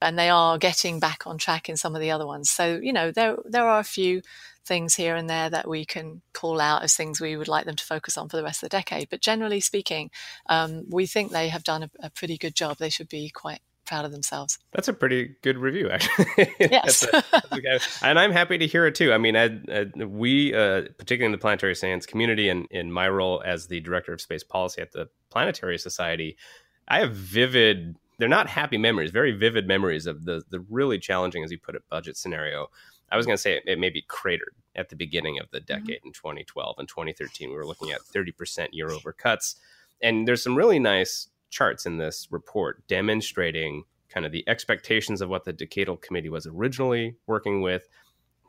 And 0.01 0.19
they 0.19 0.29
are 0.29 0.57
getting 0.57 0.99
back 0.99 1.25
on 1.25 1.37
track 1.37 1.69
in 1.69 1.77
some 1.77 1.95
of 1.95 2.01
the 2.01 2.11
other 2.11 2.27
ones. 2.27 2.49
So, 2.49 2.79
you 2.81 2.91
know, 2.91 3.11
there 3.11 3.37
there 3.45 3.67
are 3.67 3.79
a 3.79 3.83
few 3.83 4.21
things 4.65 4.95
here 4.95 5.15
and 5.15 5.29
there 5.29 5.49
that 5.49 5.67
we 5.67 5.85
can 5.85 6.21
call 6.33 6.59
out 6.59 6.83
as 6.83 6.95
things 6.95 7.21
we 7.21 7.37
would 7.37 7.47
like 7.47 7.65
them 7.65 7.75
to 7.75 7.85
focus 7.85 8.17
on 8.17 8.27
for 8.27 8.35
the 8.35 8.43
rest 8.43 8.63
of 8.63 8.69
the 8.69 8.77
decade. 8.77 9.09
But 9.09 9.21
generally 9.21 9.61
speaking, 9.61 10.09
um, 10.47 10.85
we 10.89 11.05
think 11.05 11.31
they 11.31 11.49
have 11.49 11.63
done 11.63 11.83
a, 11.83 11.89
a 11.99 12.09
pretty 12.09 12.37
good 12.37 12.55
job. 12.55 12.77
They 12.77 12.89
should 12.89 13.09
be 13.09 13.29
quite 13.29 13.61
proud 13.85 14.05
of 14.05 14.11
themselves. 14.11 14.59
That's 14.71 14.87
a 14.87 14.93
pretty 14.93 15.35
good 15.41 15.57
review, 15.57 15.89
actually. 15.89 16.25
Yes. 16.59 17.03
a, 17.11 17.23
a, 17.33 17.79
and 18.01 18.19
I'm 18.19 18.31
happy 18.31 18.57
to 18.57 18.67
hear 18.67 18.85
it 18.85 18.95
too. 18.95 19.13
I 19.13 19.17
mean, 19.17 19.35
I, 19.35 19.59
I, 19.71 20.03
we, 20.03 20.53
uh, 20.53 20.83
particularly 20.97 21.25
in 21.25 21.31
the 21.31 21.37
planetary 21.37 21.75
science 21.75 22.05
community 22.05 22.49
and 22.49 22.67
in 22.71 22.91
my 22.91 23.07
role 23.09 23.41
as 23.45 23.67
the 23.67 23.79
director 23.79 24.13
of 24.13 24.21
space 24.21 24.43
policy 24.43 24.81
at 24.81 24.91
the 24.91 25.09
Planetary 25.29 25.77
Society, 25.77 26.37
I 26.87 26.99
have 26.99 27.13
vivid, 27.13 27.95
they're 28.17 28.27
not 28.27 28.47
happy 28.47 28.77
memories, 28.77 29.11
very 29.11 29.31
vivid 29.31 29.67
memories 29.67 30.07
of 30.07 30.25
the, 30.25 30.43
the 30.49 30.59
really 30.69 30.99
challenging, 30.99 31.43
as 31.43 31.51
you 31.51 31.57
put 31.57 31.75
it, 31.75 31.83
budget 31.89 32.17
scenario. 32.17 32.69
I 33.11 33.17
was 33.17 33.25
going 33.25 33.37
to 33.37 33.41
say 33.41 33.57
it, 33.57 33.63
it 33.65 33.79
maybe 33.79 34.03
cratered 34.07 34.55
at 34.75 34.89
the 34.89 34.95
beginning 34.95 35.39
of 35.39 35.49
the 35.51 35.59
mm-hmm. 35.59 35.65
decade 35.65 35.99
mm-hmm. 35.99 36.07
in 36.07 36.13
2012 36.13 36.75
and 36.79 36.87
2013. 36.87 37.49
We 37.49 37.55
were 37.55 37.65
looking 37.65 37.91
at 37.91 38.01
30% 38.01 38.69
year 38.71 38.89
over 38.89 39.13
cuts. 39.13 39.55
And 40.01 40.27
there's 40.27 40.43
some 40.43 40.55
really 40.55 40.79
nice 40.79 41.29
charts 41.49 41.85
in 41.85 41.97
this 41.97 42.27
report 42.31 42.87
demonstrating 42.87 43.83
kind 44.09 44.25
of 44.25 44.31
the 44.31 44.47
expectations 44.47 45.21
of 45.21 45.29
what 45.29 45.45
the 45.45 45.53
decadal 45.53 46.01
committee 46.01 46.29
was 46.29 46.47
originally 46.47 47.15
working 47.27 47.61
with 47.61 47.87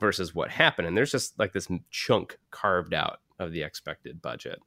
versus 0.01 0.35
what 0.35 0.51
happened. 0.51 0.87
And 0.87 0.97
there's 0.97 1.11
just 1.11 1.39
like 1.39 1.53
this 1.53 1.69
chunk 1.91 2.39
carved 2.51 2.95
out 2.95 3.21
of 3.39 3.53
the 3.53 3.63
expected 3.63 4.21
budget. 4.23 4.61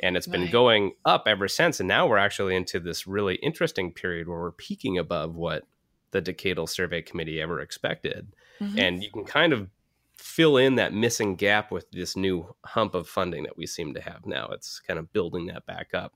And 0.00 0.16
it's 0.16 0.26
been 0.26 0.42
right. 0.42 0.52
going 0.52 0.92
up 1.04 1.24
ever 1.26 1.48
since. 1.48 1.80
And 1.80 1.88
now 1.88 2.06
we're 2.06 2.18
actually 2.18 2.56
into 2.56 2.80
this 2.80 3.06
really 3.06 3.36
interesting 3.36 3.92
period 3.92 4.28
where 4.28 4.40
we're 4.40 4.52
peaking 4.52 4.98
above 4.98 5.34
what 5.34 5.64
the 6.10 6.20
decadal 6.20 6.68
survey 6.68 7.00
committee 7.00 7.40
ever 7.40 7.60
expected. 7.60 8.34
Mm-hmm. 8.60 8.78
And 8.78 9.02
you 9.02 9.10
can 9.10 9.24
kind 9.24 9.52
of 9.52 9.68
fill 10.16 10.56
in 10.56 10.76
that 10.76 10.92
missing 10.92 11.36
gap 11.36 11.70
with 11.70 11.90
this 11.90 12.16
new 12.16 12.54
hump 12.64 12.94
of 12.94 13.08
funding 13.08 13.44
that 13.44 13.56
we 13.56 13.66
seem 13.66 13.94
to 13.94 14.00
have 14.00 14.26
now. 14.26 14.48
It's 14.52 14.80
kind 14.80 14.98
of 14.98 15.12
building 15.12 15.46
that 15.46 15.66
back 15.66 15.94
up. 15.94 16.12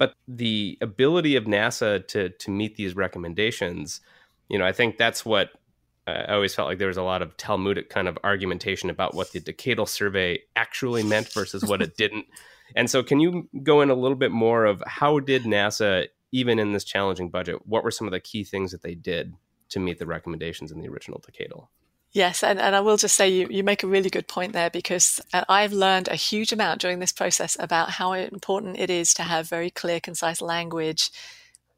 But 0.00 0.14
the 0.26 0.78
ability 0.80 1.36
of 1.36 1.44
NASA 1.44 2.08
to 2.08 2.30
to 2.30 2.50
meet 2.50 2.76
these 2.76 2.96
recommendations, 2.96 4.00
you 4.48 4.58
know, 4.58 4.64
I 4.64 4.72
think 4.72 4.96
that's 4.96 5.26
what 5.26 5.50
uh, 6.06 6.24
I 6.26 6.32
always 6.32 6.54
felt 6.54 6.68
like 6.68 6.78
there 6.78 6.88
was 6.88 6.96
a 6.96 7.02
lot 7.02 7.20
of 7.20 7.36
Talmudic 7.36 7.90
kind 7.90 8.08
of 8.08 8.16
argumentation 8.24 8.88
about 8.88 9.14
what 9.14 9.30
the 9.32 9.40
decadal 9.40 9.86
survey 9.86 10.40
actually 10.56 11.02
meant 11.02 11.30
versus 11.34 11.64
what 11.64 11.82
it 11.82 11.96
didn't. 11.96 12.26
And 12.76 12.88
so, 12.88 13.02
can 13.02 13.18
you 13.18 13.48
go 13.64 13.80
in 13.80 13.90
a 13.90 13.94
little 13.94 14.16
bit 14.16 14.30
more 14.30 14.64
of 14.64 14.80
how 14.86 15.18
did 15.18 15.42
NASA, 15.42 16.06
even 16.30 16.60
in 16.60 16.72
this 16.72 16.84
challenging 16.84 17.28
budget, 17.28 17.66
what 17.66 17.82
were 17.82 17.90
some 17.90 18.06
of 18.06 18.12
the 18.12 18.20
key 18.20 18.44
things 18.44 18.70
that 18.70 18.82
they 18.82 18.94
did 18.94 19.34
to 19.70 19.80
meet 19.80 19.98
the 19.98 20.06
recommendations 20.06 20.70
in 20.70 20.80
the 20.80 20.88
original 20.88 21.20
decadal? 21.20 21.66
Yes, 22.12 22.42
and, 22.42 22.58
and 22.58 22.74
I 22.74 22.80
will 22.80 22.96
just 22.96 23.14
say 23.14 23.28
you, 23.28 23.46
you 23.50 23.62
make 23.62 23.84
a 23.84 23.86
really 23.86 24.10
good 24.10 24.26
point 24.26 24.52
there 24.52 24.68
because 24.70 25.20
uh, 25.32 25.44
I've 25.48 25.72
learned 25.72 26.08
a 26.08 26.16
huge 26.16 26.52
amount 26.52 26.80
during 26.80 26.98
this 26.98 27.12
process 27.12 27.56
about 27.60 27.90
how 27.90 28.12
important 28.14 28.80
it 28.80 28.90
is 28.90 29.14
to 29.14 29.22
have 29.22 29.48
very 29.48 29.70
clear, 29.70 30.00
concise 30.00 30.40
language 30.40 31.10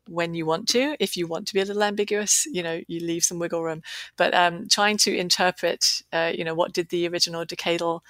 when 0.08 0.32
you 0.34 0.46
want 0.46 0.68
to. 0.70 0.96
If 0.98 1.18
you 1.18 1.26
want 1.26 1.46
to 1.48 1.54
be 1.54 1.60
a 1.60 1.66
little 1.66 1.82
ambiguous, 1.82 2.46
you 2.46 2.62
know, 2.62 2.80
you 2.88 3.00
leave 3.00 3.24
some 3.24 3.38
wiggle 3.38 3.62
room. 3.62 3.82
But 4.16 4.32
um, 4.32 4.68
trying 4.68 4.96
to 4.98 5.14
interpret, 5.14 5.84
uh, 6.14 6.32
you 6.34 6.44
know, 6.44 6.54
what 6.54 6.72
did 6.72 6.88
the 6.88 7.06
original 7.08 7.44
decadal 7.44 8.00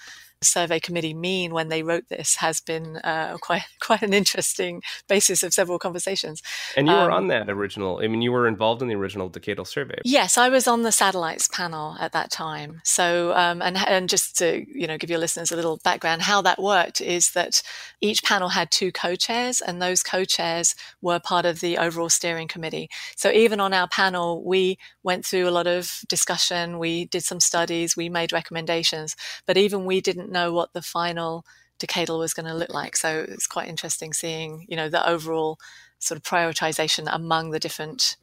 survey 0.42 0.80
committee 0.80 1.14
mean 1.14 1.52
when 1.52 1.68
they 1.68 1.82
wrote 1.82 2.08
this 2.08 2.36
has 2.36 2.60
been 2.60 2.96
uh, 2.98 3.38
quite 3.40 3.62
quite 3.80 4.02
an 4.02 4.14
interesting 4.14 4.82
basis 5.08 5.42
of 5.42 5.52
several 5.52 5.78
conversations. 5.78 6.42
And 6.76 6.86
you 6.86 6.94
were 6.94 7.10
um, 7.10 7.24
on 7.24 7.26
that 7.28 7.48
original. 7.48 8.00
I 8.02 8.08
mean, 8.08 8.22
you 8.22 8.32
were 8.32 8.46
involved 8.46 8.82
in 8.82 8.88
the 8.88 8.94
original 8.94 9.30
decadal 9.30 9.66
survey. 9.66 9.98
Yes, 10.04 10.38
I 10.38 10.48
was 10.48 10.66
on 10.66 10.82
the 10.82 10.92
satellites 10.92 11.48
panel 11.48 11.96
at 12.00 12.12
that 12.12 12.30
time. 12.30 12.80
So, 12.84 13.34
um, 13.34 13.62
and 13.62 13.76
and 13.76 14.08
just 14.08 14.36
to 14.38 14.64
you 14.68 14.86
know 14.86 14.98
give 14.98 15.10
your 15.10 15.18
listeners 15.18 15.52
a 15.52 15.56
little 15.56 15.78
background, 15.84 16.22
how 16.22 16.42
that 16.42 16.60
worked 16.60 17.00
is 17.00 17.32
that 17.32 17.62
each 18.00 18.22
panel 18.24 18.50
had 18.50 18.70
two 18.70 18.92
co-chairs, 18.92 19.60
and 19.60 19.80
those 19.80 20.02
co-chairs 20.02 20.74
were 21.00 21.20
part 21.20 21.46
of 21.46 21.60
the 21.60 21.78
overall 21.78 22.08
steering 22.08 22.48
committee. 22.48 22.88
So 23.16 23.30
even 23.30 23.60
on 23.60 23.72
our 23.72 23.88
panel, 23.88 24.42
we 24.44 24.78
went 25.02 25.24
through 25.24 25.48
a 25.48 25.50
lot 25.50 25.66
of 25.66 26.00
discussion. 26.08 26.78
We 26.78 27.04
did 27.06 27.22
some 27.22 27.40
studies. 27.40 27.96
We 27.96 28.08
made 28.08 28.32
recommendations, 28.32 29.16
but 29.46 29.56
even 29.56 29.84
we 29.84 30.00
didn't 30.00 30.30
know 30.32 30.52
what 30.52 30.72
the 30.72 30.82
final 30.82 31.44
decadal 31.78 32.18
was 32.18 32.34
going 32.34 32.46
to 32.46 32.54
look 32.54 32.72
like. 32.72 32.96
So 32.96 33.24
it's 33.28 33.46
quite 33.46 33.68
interesting 33.68 34.12
seeing, 34.12 34.66
you 34.68 34.76
know, 34.76 34.88
the 34.88 35.06
overall 35.08 35.58
sort 35.98 36.16
of 36.16 36.24
prioritization 36.24 37.08
among 37.10 37.50
the 37.50 37.60
different 37.60 38.16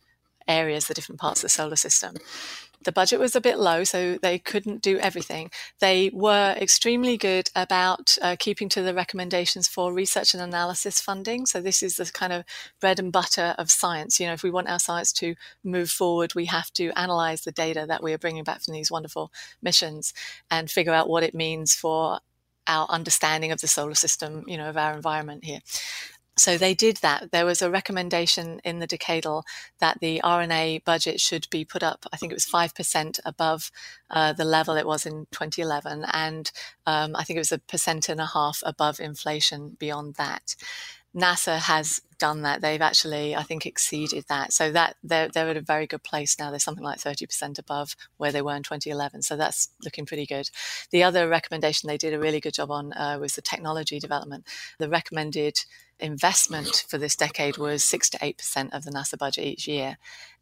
areas, 0.47 0.87
the 0.87 0.93
different 0.93 1.19
parts 1.21 1.41
of 1.41 1.43
the 1.43 1.49
solar 1.49 1.75
system. 1.75 2.15
The 2.83 2.91
budget 2.91 3.19
was 3.19 3.35
a 3.35 3.41
bit 3.41 3.59
low, 3.59 3.83
so 3.83 4.17
they 4.21 4.39
couldn't 4.39 4.81
do 4.81 4.97
everything. 4.99 5.51
They 5.79 6.09
were 6.13 6.55
extremely 6.57 7.17
good 7.17 7.49
about 7.55 8.17
uh, 8.21 8.37
keeping 8.39 8.69
to 8.69 8.81
the 8.81 8.93
recommendations 8.93 9.67
for 9.67 9.93
research 9.93 10.33
and 10.33 10.41
analysis 10.41 11.01
funding. 11.01 11.45
So 11.45 11.61
this 11.61 11.83
is 11.83 11.97
the 11.97 12.05
kind 12.05 12.31
of 12.31 12.45
bread 12.79 12.99
and 12.99 13.11
butter 13.11 13.53
of 13.57 13.69
science. 13.69 14.19
You 14.19 14.27
know, 14.27 14.33
if 14.33 14.43
we 14.43 14.51
want 14.51 14.69
our 14.69 14.79
science 14.79 15.11
to 15.13 15.35
move 15.63 15.89
forward, 15.89 16.35
we 16.35 16.45
have 16.45 16.71
to 16.73 16.91
analyze 16.97 17.41
the 17.41 17.51
data 17.51 17.85
that 17.87 18.01
we 18.01 18.13
are 18.13 18.17
bringing 18.17 18.43
back 18.43 18.61
from 18.61 18.73
these 18.73 18.91
wonderful 18.91 19.31
missions 19.61 20.13
and 20.49 20.71
figure 20.71 20.93
out 20.93 21.09
what 21.09 21.23
it 21.23 21.35
means 21.35 21.73
for 21.73 22.19
our 22.67 22.85
understanding 22.87 23.51
of 23.51 23.59
the 23.61 23.67
solar 23.67 23.95
system, 23.95 24.43
you 24.47 24.55
know, 24.55 24.69
of 24.69 24.77
our 24.77 24.93
environment 24.93 25.43
here. 25.43 25.59
So 26.39 26.57
they 26.57 26.73
did 26.73 26.97
that. 26.97 27.31
There 27.31 27.45
was 27.45 27.61
a 27.61 27.69
recommendation 27.69 28.61
in 28.63 28.79
the 28.79 28.87
decadal 28.87 29.43
that 29.79 29.99
the 29.99 30.21
R&A 30.21 30.81
budget 30.85 31.19
should 31.19 31.47
be 31.49 31.65
put 31.65 31.83
up, 31.83 32.05
I 32.13 32.17
think 32.17 32.31
it 32.31 32.35
was 32.35 32.45
5% 32.45 33.19
above 33.25 33.71
uh, 34.09 34.33
the 34.33 34.45
level 34.45 34.75
it 34.75 34.87
was 34.87 35.05
in 35.05 35.27
2011. 35.31 36.05
And 36.13 36.49
um, 36.85 37.15
I 37.15 37.23
think 37.23 37.35
it 37.35 37.41
was 37.41 37.51
a 37.51 37.59
percent 37.59 38.07
and 38.07 38.21
a 38.21 38.25
half 38.25 38.63
above 38.65 38.99
inflation 38.99 39.75
beyond 39.79 40.15
that. 40.15 40.55
NASA 41.15 41.57
has 41.57 42.01
done 42.19 42.43
that. 42.43 42.61
They've 42.61 42.81
actually, 42.81 43.35
I 43.35 43.43
think, 43.43 43.65
exceeded 43.65 44.25
that. 44.29 44.53
So 44.53 44.71
that 44.71 44.95
they're, 45.03 45.27
they're 45.27 45.49
at 45.49 45.57
a 45.57 45.61
very 45.61 45.87
good 45.87 46.03
place 46.03 46.37
now. 46.37 46.51
They're 46.51 46.59
something 46.59 46.83
like 46.83 46.99
30% 46.99 47.57
above 47.57 47.95
where 48.17 48.31
they 48.31 48.41
were 48.43 48.55
in 48.55 48.63
2011. 48.63 49.23
So 49.23 49.35
that's 49.35 49.69
looking 49.83 50.05
pretty 50.05 50.27
good. 50.27 50.49
The 50.91 51.03
other 51.03 51.27
recommendation 51.27 51.87
they 51.87 51.97
did 51.97 52.13
a 52.13 52.19
really 52.19 52.39
good 52.39 52.53
job 52.53 52.69
on 52.69 52.93
uh, 52.93 53.17
was 53.19 53.33
the 53.33 53.41
technology 53.41 53.99
development. 53.99 54.45
The 54.77 54.89
recommended 54.89 55.65
investment 55.99 56.85
for 56.87 56.97
this 56.97 57.15
decade 57.15 57.57
was 57.57 57.83
6 57.83 58.09
to 58.11 58.17
8% 58.19 58.73
of 58.73 58.83
the 58.83 58.91
NASA 58.91 59.17
budget 59.17 59.45
each 59.45 59.67
year. 59.67 59.97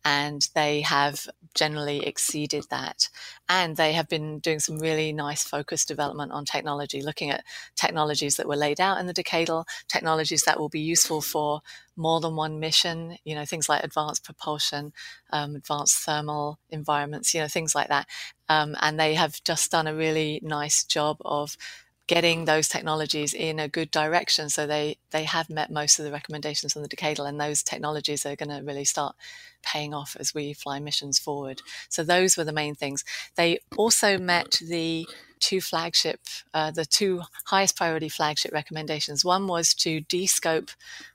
And 0.05 0.47
they 0.53 0.81
have 0.81 1.27
generally 1.53 2.05
exceeded 2.05 2.65
that. 2.69 3.09
And 3.49 3.75
they 3.75 3.93
have 3.93 4.07
been 4.07 4.39
doing 4.39 4.59
some 4.59 4.77
really 4.77 5.11
nice 5.11 5.43
focused 5.43 5.87
development 5.87 6.31
on 6.31 6.45
technology, 6.45 7.01
looking 7.01 7.31
at 7.31 7.43
technologies 7.75 8.37
that 8.37 8.47
were 8.47 8.55
laid 8.55 8.79
out 8.79 8.99
in 8.99 9.07
the 9.07 9.13
decadal, 9.13 9.65
technologies 9.87 10.43
that 10.43 10.59
will 10.59 10.69
be 10.69 10.79
useful 10.79 11.21
for 11.21 11.61
more 11.97 12.21
than 12.21 12.35
one 12.35 12.59
mission, 12.59 13.17
you 13.25 13.35
know, 13.35 13.43
things 13.43 13.67
like 13.67 13.83
advanced 13.83 14.23
propulsion, 14.23 14.93
um, 15.31 15.55
advanced 15.55 15.97
thermal 15.97 16.59
environments, 16.69 17.33
you 17.33 17.41
know, 17.41 17.47
things 17.47 17.73
like 17.73 17.89
that. 17.89 18.07
Um, 18.47 18.75
and 18.79 18.99
they 18.99 19.15
have 19.15 19.43
just 19.43 19.71
done 19.71 19.87
a 19.87 19.95
really 19.95 20.39
nice 20.43 20.85
job 20.85 21.17
of 21.25 21.57
getting 22.07 22.45
those 22.45 22.69
technologies 22.69 23.33
in 23.33 23.59
a 23.59 23.67
good 23.67 23.91
direction. 23.91 24.49
So 24.49 24.65
they 24.65 24.97
they 25.11 25.23
have 25.25 25.49
met 25.49 25.71
most 25.71 25.99
of 25.99 26.05
the 26.05 26.11
recommendations 26.11 26.75
on 26.75 26.81
the 26.81 26.89
decadal, 26.89 27.27
and 27.27 27.39
those 27.39 27.63
technologies 27.63 28.25
are 28.25 28.35
going 28.35 28.49
to 28.49 28.65
really 28.65 28.85
start 28.85 29.15
paying 29.61 29.93
off 29.93 30.15
as 30.19 30.33
we 30.33 30.53
fly 30.53 30.79
missions 30.79 31.19
forward. 31.19 31.61
So 31.89 32.03
those 32.03 32.37
were 32.37 32.45
the 32.45 32.53
main 32.53 32.75
things. 32.75 33.03
They 33.35 33.59
also 33.75 34.17
met 34.17 34.59
the 34.61 35.07
two 35.39 35.61
flagship, 35.61 36.21
uh, 36.53 36.71
the 36.71 36.85
two 36.85 37.21
highest 37.45 37.75
priority 37.75 38.09
flagship 38.09 38.51
recommendations. 38.51 39.23
One 39.25 39.47
was 39.47 39.73
to 39.75 40.01
descope 40.01 40.69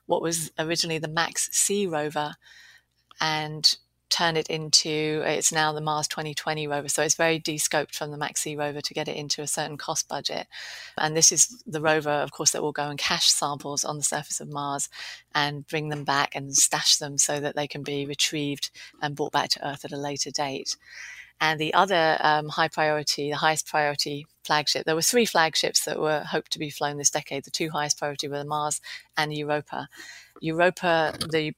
what 0.05 0.21
was 0.21 0.51
originally 0.57 0.99
the 0.99 1.07
MAX 1.07 1.49
C 1.51 1.87
rover 1.87 2.35
and 3.19 3.77
turn 4.13 4.37
it 4.37 4.47
into 4.47 5.23
it's 5.25 5.51
now 5.51 5.73
the 5.73 5.81
Mars 5.81 6.07
2020 6.07 6.67
rover. 6.67 6.87
So 6.87 7.01
it's 7.01 7.15
very 7.15 7.39
descoped 7.39 7.95
from 7.95 8.11
the 8.11 8.17
MAX-C 8.17 8.55
rover 8.55 8.79
to 8.79 8.93
get 8.93 9.07
it 9.07 9.17
into 9.17 9.41
a 9.41 9.47
certain 9.47 9.77
cost 9.77 10.07
budget. 10.07 10.47
And 10.97 11.17
this 11.17 11.31
is 11.31 11.63
the 11.65 11.81
rover, 11.81 12.11
of 12.11 12.31
course, 12.31 12.51
that 12.51 12.61
will 12.61 12.71
go 12.71 12.89
and 12.89 12.99
cache 12.99 13.31
samples 13.31 13.83
on 13.83 13.97
the 13.97 14.03
surface 14.03 14.39
of 14.39 14.51
Mars 14.51 14.87
and 15.33 15.67
bring 15.67 15.89
them 15.89 16.03
back 16.03 16.35
and 16.35 16.55
stash 16.55 16.97
them 16.97 17.17
so 17.17 17.39
that 17.39 17.55
they 17.55 17.67
can 17.67 17.81
be 17.81 18.05
retrieved 18.05 18.69
and 19.01 19.15
brought 19.15 19.31
back 19.31 19.49
to 19.49 19.67
Earth 19.67 19.83
at 19.83 19.91
a 19.91 19.97
later 19.97 20.29
date. 20.29 20.77
And 21.41 21.59
the 21.59 21.73
other 21.73 22.17
um, 22.19 22.49
high 22.49 22.67
priority, 22.67 23.31
the 23.31 23.37
highest 23.37 23.67
priority 23.67 24.27
flagship, 24.45 24.85
there 24.85 24.95
were 24.95 25.01
three 25.01 25.25
flagships 25.25 25.83
that 25.85 25.99
were 25.99 26.19
hoped 26.19 26.51
to 26.51 26.59
be 26.59 26.69
flown 26.69 26.97
this 26.97 27.09
decade. 27.09 27.45
The 27.45 27.51
two 27.51 27.71
highest 27.71 27.97
priority 27.97 28.27
were 28.27 28.37
the 28.37 28.45
Mars 28.45 28.79
and 29.17 29.35
Europa. 29.35 29.89
Europa, 30.39 31.15
the 31.31 31.53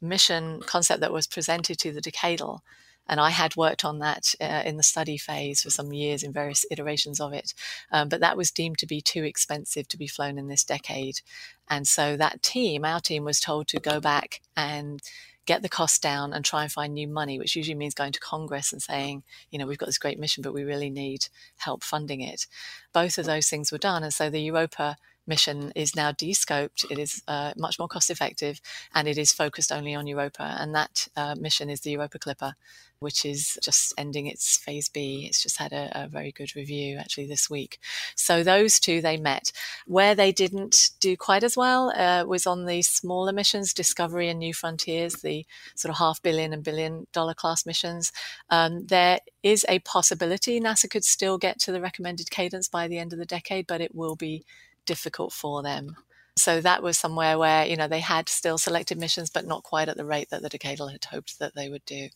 mission 0.00 0.60
concept 0.60 1.00
that 1.00 1.12
was 1.12 1.26
presented 1.26 1.78
to 1.78 1.92
the 1.92 2.00
decadal. 2.00 2.60
And 3.06 3.18
I 3.18 3.30
had 3.30 3.56
worked 3.56 3.84
on 3.84 3.98
that 3.98 4.34
uh, 4.40 4.62
in 4.64 4.76
the 4.76 4.84
study 4.84 5.16
phase 5.18 5.62
for 5.62 5.70
some 5.70 5.92
years 5.92 6.22
in 6.22 6.32
various 6.32 6.64
iterations 6.70 7.18
of 7.18 7.32
it. 7.32 7.54
Um, 7.90 8.08
but 8.08 8.20
that 8.20 8.36
was 8.36 8.52
deemed 8.52 8.78
to 8.78 8.86
be 8.86 9.00
too 9.00 9.24
expensive 9.24 9.88
to 9.88 9.98
be 9.98 10.06
flown 10.06 10.38
in 10.38 10.46
this 10.46 10.62
decade. 10.62 11.20
And 11.68 11.88
so 11.88 12.16
that 12.16 12.42
team, 12.42 12.84
our 12.84 13.00
team, 13.00 13.24
was 13.24 13.40
told 13.40 13.66
to 13.68 13.80
go 13.80 13.98
back 13.98 14.40
and 14.56 15.02
get 15.44 15.62
the 15.62 15.68
cost 15.68 16.00
down 16.00 16.32
and 16.32 16.44
try 16.44 16.62
and 16.62 16.70
find 16.70 16.94
new 16.94 17.08
money, 17.08 17.36
which 17.36 17.56
usually 17.56 17.74
means 17.74 17.94
going 17.94 18.12
to 18.12 18.20
Congress 18.20 18.72
and 18.72 18.80
saying, 18.80 19.24
you 19.50 19.58
know, 19.58 19.66
we've 19.66 19.78
got 19.78 19.86
this 19.86 19.98
great 19.98 20.18
mission, 20.18 20.42
but 20.42 20.54
we 20.54 20.62
really 20.62 20.90
need 20.90 21.26
help 21.56 21.82
funding 21.82 22.20
it. 22.20 22.46
Both 22.92 23.18
of 23.18 23.26
those 23.26 23.48
things 23.48 23.72
were 23.72 23.78
done. 23.78 24.04
And 24.04 24.14
so 24.14 24.30
the 24.30 24.40
Europa 24.40 24.96
mission 25.30 25.72
is 25.74 25.96
now 25.96 26.10
descoped. 26.12 26.84
It 26.90 26.98
is 26.98 27.22
uh, 27.28 27.52
much 27.56 27.78
more 27.78 27.88
cost 27.88 28.10
effective 28.10 28.60
and 28.94 29.08
it 29.08 29.16
is 29.16 29.32
focused 29.32 29.72
only 29.72 29.94
on 29.94 30.06
Europa. 30.06 30.56
And 30.60 30.74
that 30.74 31.08
uh, 31.16 31.36
mission 31.38 31.70
is 31.70 31.80
the 31.80 31.92
Europa 31.92 32.18
Clipper, 32.18 32.54
which 32.98 33.24
is 33.24 33.58
just 33.62 33.94
ending 33.96 34.26
its 34.26 34.58
phase 34.58 34.88
B. 34.88 35.24
It's 35.28 35.42
just 35.42 35.56
had 35.56 35.72
a, 35.72 35.90
a, 35.94 36.08
very 36.08 36.32
good 36.32 36.54
review 36.54 36.98
actually 36.98 37.28
this 37.28 37.48
week. 37.48 37.78
So 38.14 38.42
those 38.42 38.80
two 38.80 39.00
they 39.00 39.16
met. 39.16 39.52
Where 39.86 40.14
they 40.14 40.32
didn't 40.32 40.90
do 41.00 41.16
quite 41.16 41.44
as 41.44 41.56
well 41.56 41.90
uh, 41.90 42.24
was 42.26 42.46
on 42.46 42.66
the 42.66 42.82
smaller 42.82 43.32
missions, 43.32 43.72
Discovery 43.72 44.28
and 44.28 44.40
New 44.40 44.52
Frontiers, 44.52 45.14
the 45.14 45.46
sort 45.76 45.90
of 45.90 45.98
half 45.98 46.20
billion 46.20 46.52
and 46.52 46.64
billion 46.64 47.06
dollar 47.12 47.34
class 47.34 47.64
missions. 47.64 48.12
Um, 48.50 48.86
there 48.86 49.20
is 49.42 49.64
a 49.68 49.78
possibility 49.78 50.60
NASA 50.60 50.90
could 50.90 51.04
still 51.04 51.38
get 51.38 51.58
to 51.60 51.72
the 51.72 51.80
recommended 51.80 52.30
cadence 52.30 52.68
by 52.68 52.88
the 52.88 52.98
end 52.98 53.12
of 53.12 53.18
the 53.18 53.24
decade, 53.36 53.66
but 53.66 53.80
it 53.80 53.94
will 53.94 54.16
be 54.16 54.44
difficult 54.86 55.32
for 55.32 55.62
them. 55.62 55.96
So 56.36 56.60
that 56.60 56.82
was 56.82 56.96
somewhere 56.96 57.38
where, 57.38 57.66
you 57.66 57.76
know, 57.76 57.88
they 57.88 58.00
had 58.00 58.28
still 58.28 58.56
selected 58.56 58.98
missions, 58.98 59.30
but 59.30 59.46
not 59.46 59.62
quite 59.62 59.88
at 59.88 59.96
the 59.96 60.04
rate 60.04 60.30
that 60.30 60.42
the 60.42 60.50
Decadal 60.50 60.92
had 60.92 61.04
hoped 61.04 61.38
that 61.38 61.54
they 61.54 61.68
would 61.68 61.84
do. 61.84 62.08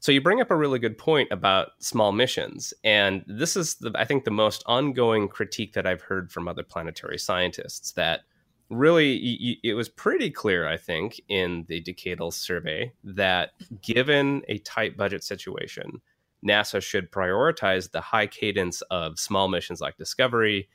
So 0.00 0.12
you 0.12 0.20
bring 0.20 0.40
up 0.40 0.50
a 0.50 0.56
really 0.56 0.78
good 0.78 0.98
point 0.98 1.32
about 1.32 1.68
small 1.78 2.12
missions, 2.12 2.74
and 2.84 3.24
this 3.26 3.56
is, 3.56 3.76
the, 3.76 3.92
I 3.94 4.04
think, 4.04 4.24
the 4.24 4.30
most 4.30 4.62
ongoing 4.66 5.26
critique 5.26 5.72
that 5.72 5.86
I've 5.86 6.02
heard 6.02 6.30
from 6.30 6.46
other 6.46 6.62
planetary 6.62 7.18
scientists. 7.18 7.92
That 7.92 8.20
really, 8.68 9.58
it 9.62 9.74
was 9.74 9.88
pretty 9.88 10.30
clear, 10.30 10.68
I 10.68 10.76
think, 10.76 11.20
in 11.28 11.64
the 11.68 11.82
Decadal 11.82 12.32
survey 12.32 12.92
that 13.04 13.52
given 13.82 14.42
a 14.48 14.58
tight 14.58 14.96
budget 14.96 15.24
situation, 15.24 16.02
NASA 16.46 16.82
should 16.82 17.10
prioritize 17.10 17.90
the 17.90 18.02
high 18.02 18.26
cadence 18.26 18.82
of 18.90 19.18
small 19.18 19.48
missions 19.48 19.80
like 19.80 19.96
Discovery, 19.96 20.68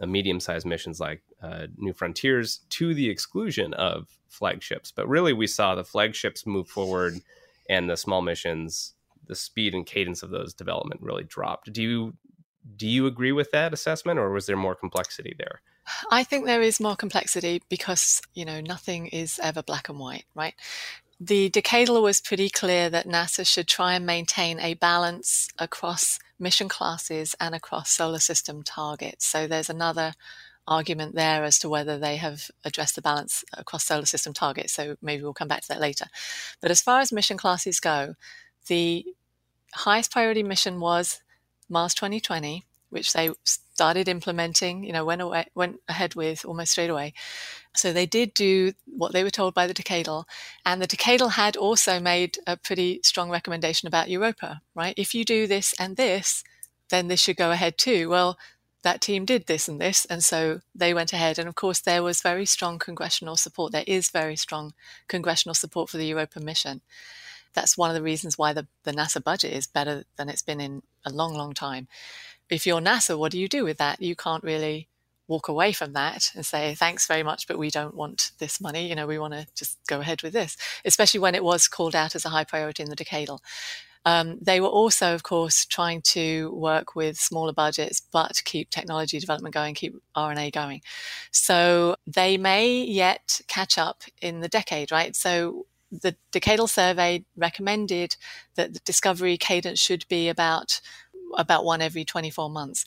uh, 0.00 0.06
medium-sized 0.06 0.66
missions 0.66 1.00
like 1.00 1.22
uh, 1.42 1.66
New 1.76 1.92
Frontiers 1.92 2.60
to 2.70 2.94
the 2.94 3.08
exclusion 3.08 3.74
of 3.74 4.08
flagships. 4.28 4.90
But 4.90 5.08
really, 5.08 5.32
we 5.32 5.46
saw 5.46 5.74
the 5.74 5.84
flagships 5.84 6.46
move 6.46 6.68
forward 6.68 7.20
and 7.68 7.88
the 7.88 7.96
small 7.96 8.22
missions 8.22 8.94
the 9.26 9.34
speed 9.34 9.74
and 9.74 9.86
cadence 9.86 10.22
of 10.22 10.30
those 10.30 10.54
development 10.54 11.02
really 11.02 11.24
dropped. 11.24 11.72
Do 11.72 11.82
you 11.82 12.14
do 12.76 12.88
you 12.88 13.06
agree 13.06 13.32
with 13.32 13.52
that 13.52 13.72
assessment, 13.72 14.18
or 14.18 14.30
was 14.30 14.46
there 14.46 14.56
more 14.56 14.74
complexity 14.74 15.34
there? 15.38 15.60
I 16.10 16.24
think 16.24 16.46
there 16.46 16.62
is 16.62 16.80
more 16.80 16.96
complexity 16.96 17.62
because 17.68 18.20
you 18.34 18.44
know 18.44 18.60
nothing 18.60 19.06
is 19.08 19.38
ever 19.42 19.62
black 19.62 19.88
and 19.88 19.98
white, 19.98 20.24
right? 20.34 20.54
The 21.18 21.48
decadal 21.50 22.02
was 22.02 22.20
pretty 22.20 22.50
clear 22.50 22.90
that 22.90 23.06
NASA 23.06 23.46
should 23.46 23.66
try 23.66 23.94
and 23.94 24.04
maintain 24.04 24.60
a 24.60 24.74
balance 24.74 25.48
across 25.58 26.18
mission 26.38 26.68
classes 26.68 27.34
and 27.40 27.54
across 27.54 27.90
solar 27.90 28.18
system 28.18 28.62
targets. 28.62 29.26
So 29.26 29.46
there's 29.46 29.70
another 29.70 30.12
argument 30.68 31.14
there 31.14 31.44
as 31.44 31.58
to 31.60 31.68
whether 31.68 31.98
they 31.98 32.16
have 32.16 32.50
addressed 32.64 32.96
the 32.96 33.02
balance 33.02 33.44
across 33.56 33.84
solar 33.84 34.04
system 34.04 34.34
targets. 34.34 34.74
So 34.74 34.96
maybe 35.00 35.22
we'll 35.22 35.32
come 35.32 35.48
back 35.48 35.62
to 35.62 35.68
that 35.68 35.80
later. 35.80 36.06
But 36.60 36.70
as 36.70 36.82
far 36.82 37.00
as 37.00 37.12
mission 37.12 37.38
classes 37.38 37.80
go, 37.80 38.16
the 38.66 39.06
highest 39.72 40.10
priority 40.12 40.42
mission 40.42 40.80
was 40.80 41.22
Mars 41.68 41.94
2020, 41.94 42.64
which 42.90 43.12
they 43.12 43.30
started 43.44 44.08
implementing, 44.08 44.84
you 44.84 44.92
know, 44.92 45.04
went 45.04 45.22
away, 45.22 45.46
went 45.54 45.80
ahead 45.88 46.14
with 46.14 46.44
almost 46.44 46.72
straight 46.72 46.90
away. 46.90 47.12
So 47.74 47.92
they 47.92 48.06
did 48.06 48.34
do 48.34 48.72
what 48.86 49.12
they 49.12 49.24
were 49.24 49.30
told 49.30 49.54
by 49.54 49.66
the 49.66 49.74
decadal, 49.74 50.24
and 50.64 50.80
the 50.80 50.86
decadal 50.86 51.32
had 51.32 51.56
also 51.56 52.00
made 52.00 52.38
a 52.46 52.56
pretty 52.56 53.00
strong 53.02 53.30
recommendation 53.30 53.86
about 53.86 54.10
Europa, 54.10 54.62
right? 54.74 54.94
If 54.96 55.14
you 55.14 55.24
do 55.24 55.46
this 55.46 55.74
and 55.78 55.96
this, 55.96 56.42
then 56.90 57.08
this 57.08 57.20
should 57.20 57.36
go 57.36 57.50
ahead 57.50 57.78
too. 57.78 58.08
Well, 58.08 58.38
that 58.82 59.00
team 59.00 59.24
did 59.24 59.46
this 59.46 59.68
and 59.68 59.80
this, 59.80 60.04
and 60.04 60.22
so 60.22 60.60
they 60.74 60.94
went 60.94 61.12
ahead. 61.12 61.38
And 61.38 61.48
of 61.48 61.56
course, 61.56 61.80
there 61.80 62.02
was 62.02 62.22
very 62.22 62.46
strong 62.46 62.78
congressional 62.78 63.36
support. 63.36 63.72
There 63.72 63.84
is 63.86 64.10
very 64.10 64.36
strong 64.36 64.74
congressional 65.08 65.54
support 65.54 65.90
for 65.90 65.96
the 65.96 66.06
Europa 66.06 66.40
mission. 66.40 66.82
That's 67.52 67.76
one 67.76 67.90
of 67.90 67.94
the 67.96 68.02
reasons 68.02 68.38
why 68.38 68.52
the, 68.52 68.68
the 68.84 68.92
NASA 68.92 69.22
budget 69.22 69.52
is 69.52 69.66
better 69.66 70.04
than 70.16 70.28
it's 70.28 70.42
been 70.42 70.60
in 70.60 70.82
a 71.04 71.10
long, 71.10 71.34
long 71.34 71.54
time. 71.54 71.88
If 72.50 72.66
you're 72.66 72.80
NASA, 72.80 73.18
what 73.18 73.32
do 73.32 73.38
you 73.38 73.48
do 73.48 73.64
with 73.64 73.78
that? 73.78 74.00
You 74.00 74.14
can't 74.14 74.44
really 74.44 74.88
walk 75.28 75.48
away 75.48 75.72
from 75.72 75.92
that 75.94 76.30
and 76.34 76.46
say, 76.46 76.74
thanks 76.74 77.06
very 77.06 77.22
much, 77.22 77.48
but 77.48 77.58
we 77.58 77.70
don't 77.70 77.94
want 77.94 78.30
this 78.38 78.60
money. 78.60 78.88
You 78.88 78.94
know, 78.94 79.06
we 79.06 79.18
want 79.18 79.34
to 79.34 79.46
just 79.54 79.78
go 79.88 80.00
ahead 80.00 80.22
with 80.22 80.32
this, 80.32 80.56
especially 80.84 81.20
when 81.20 81.34
it 81.34 81.42
was 81.42 81.66
called 81.66 81.96
out 81.96 82.14
as 82.14 82.24
a 82.24 82.28
high 82.28 82.44
priority 82.44 82.82
in 82.82 82.90
the 82.90 82.96
decadal. 82.96 83.40
Um, 84.04 84.38
they 84.40 84.60
were 84.60 84.68
also, 84.68 85.14
of 85.14 85.24
course, 85.24 85.66
trying 85.66 86.00
to 86.02 86.52
work 86.54 86.94
with 86.94 87.18
smaller 87.18 87.52
budgets, 87.52 88.00
but 88.00 88.40
keep 88.44 88.70
technology 88.70 89.18
development 89.18 89.52
going, 89.52 89.74
keep 89.74 89.96
R&A 90.14 90.52
going. 90.52 90.80
So 91.32 91.96
they 92.06 92.36
may 92.36 92.84
yet 92.84 93.40
catch 93.48 93.76
up 93.76 94.02
in 94.22 94.40
the 94.40 94.48
decade, 94.48 94.92
right? 94.92 95.16
So 95.16 95.66
the 95.90 96.14
decadal 96.32 96.68
survey 96.68 97.24
recommended 97.36 98.16
that 98.54 98.74
the 98.74 98.80
discovery 98.80 99.36
cadence 99.36 99.80
should 99.80 100.06
be 100.08 100.28
about 100.28 100.80
about 101.36 101.64
one 101.64 101.82
every 101.82 102.04
24 102.04 102.48
months 102.50 102.84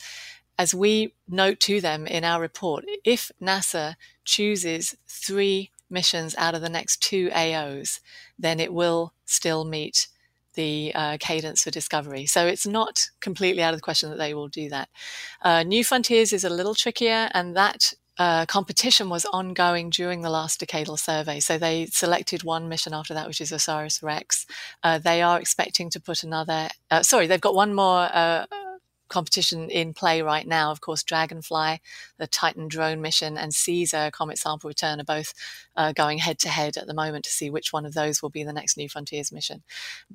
as 0.60 0.74
we 0.74 1.14
note 1.26 1.58
to 1.58 1.80
them 1.80 2.06
in 2.06 2.22
our 2.22 2.38
report, 2.38 2.84
if 3.02 3.32
NASA 3.40 3.94
chooses 4.26 4.94
three 5.08 5.70
missions 5.88 6.34
out 6.36 6.54
of 6.54 6.60
the 6.60 6.68
next 6.68 6.98
two 7.02 7.30
AOs, 7.30 8.00
then 8.38 8.60
it 8.60 8.70
will 8.70 9.14
still 9.24 9.64
meet 9.64 10.08
the 10.52 10.92
uh, 10.94 11.16
cadence 11.18 11.62
for 11.62 11.70
discovery. 11.70 12.26
So 12.26 12.46
it's 12.46 12.66
not 12.66 13.08
completely 13.20 13.62
out 13.62 13.72
of 13.72 13.78
the 13.78 13.82
question 13.82 14.10
that 14.10 14.18
they 14.18 14.34
will 14.34 14.48
do 14.48 14.68
that. 14.68 14.90
Uh, 15.40 15.62
New 15.62 15.82
Frontiers 15.82 16.30
is 16.30 16.44
a 16.44 16.50
little 16.50 16.74
trickier, 16.74 17.30
and 17.32 17.56
that 17.56 17.94
uh, 18.20 18.44
competition 18.44 19.08
was 19.08 19.24
ongoing 19.32 19.88
during 19.88 20.20
the 20.20 20.28
last 20.28 20.60
decadal 20.60 20.98
survey. 20.98 21.40
So 21.40 21.56
they 21.56 21.86
selected 21.86 22.44
one 22.44 22.68
mission 22.68 22.92
after 22.92 23.14
that, 23.14 23.26
which 23.26 23.40
is 23.40 23.50
OSIRIS 23.50 24.02
REx. 24.02 24.44
Uh, 24.82 24.98
they 24.98 25.22
are 25.22 25.40
expecting 25.40 25.88
to 25.88 25.98
put 25.98 26.22
another, 26.22 26.68
uh, 26.90 27.02
sorry, 27.02 27.26
they've 27.26 27.40
got 27.40 27.54
one 27.54 27.74
more 27.74 28.10
uh, 28.12 28.44
competition 29.10 29.68
in 29.68 29.92
play 29.92 30.22
right 30.22 30.46
now. 30.46 30.70
Of 30.70 30.80
course, 30.80 31.02
Dragonfly, 31.02 31.80
the 32.16 32.26
Titan 32.26 32.68
drone 32.68 33.02
mission, 33.02 33.36
and 33.36 33.52
Caesar 33.52 34.10
Comet 34.12 34.38
Sample 34.38 34.68
Return 34.68 35.00
are 35.00 35.04
both 35.04 35.34
uh, 35.76 35.92
going 35.92 36.18
head 36.18 36.38
to 36.38 36.48
head 36.48 36.76
at 36.76 36.86
the 36.86 36.94
moment 36.94 37.24
to 37.24 37.30
see 37.30 37.50
which 37.50 37.72
one 37.72 37.84
of 37.84 37.94
those 37.94 38.22
will 38.22 38.30
be 38.30 38.44
the 38.44 38.52
next 38.52 38.76
New 38.76 38.88
Frontiers 38.88 39.30
mission. 39.30 39.62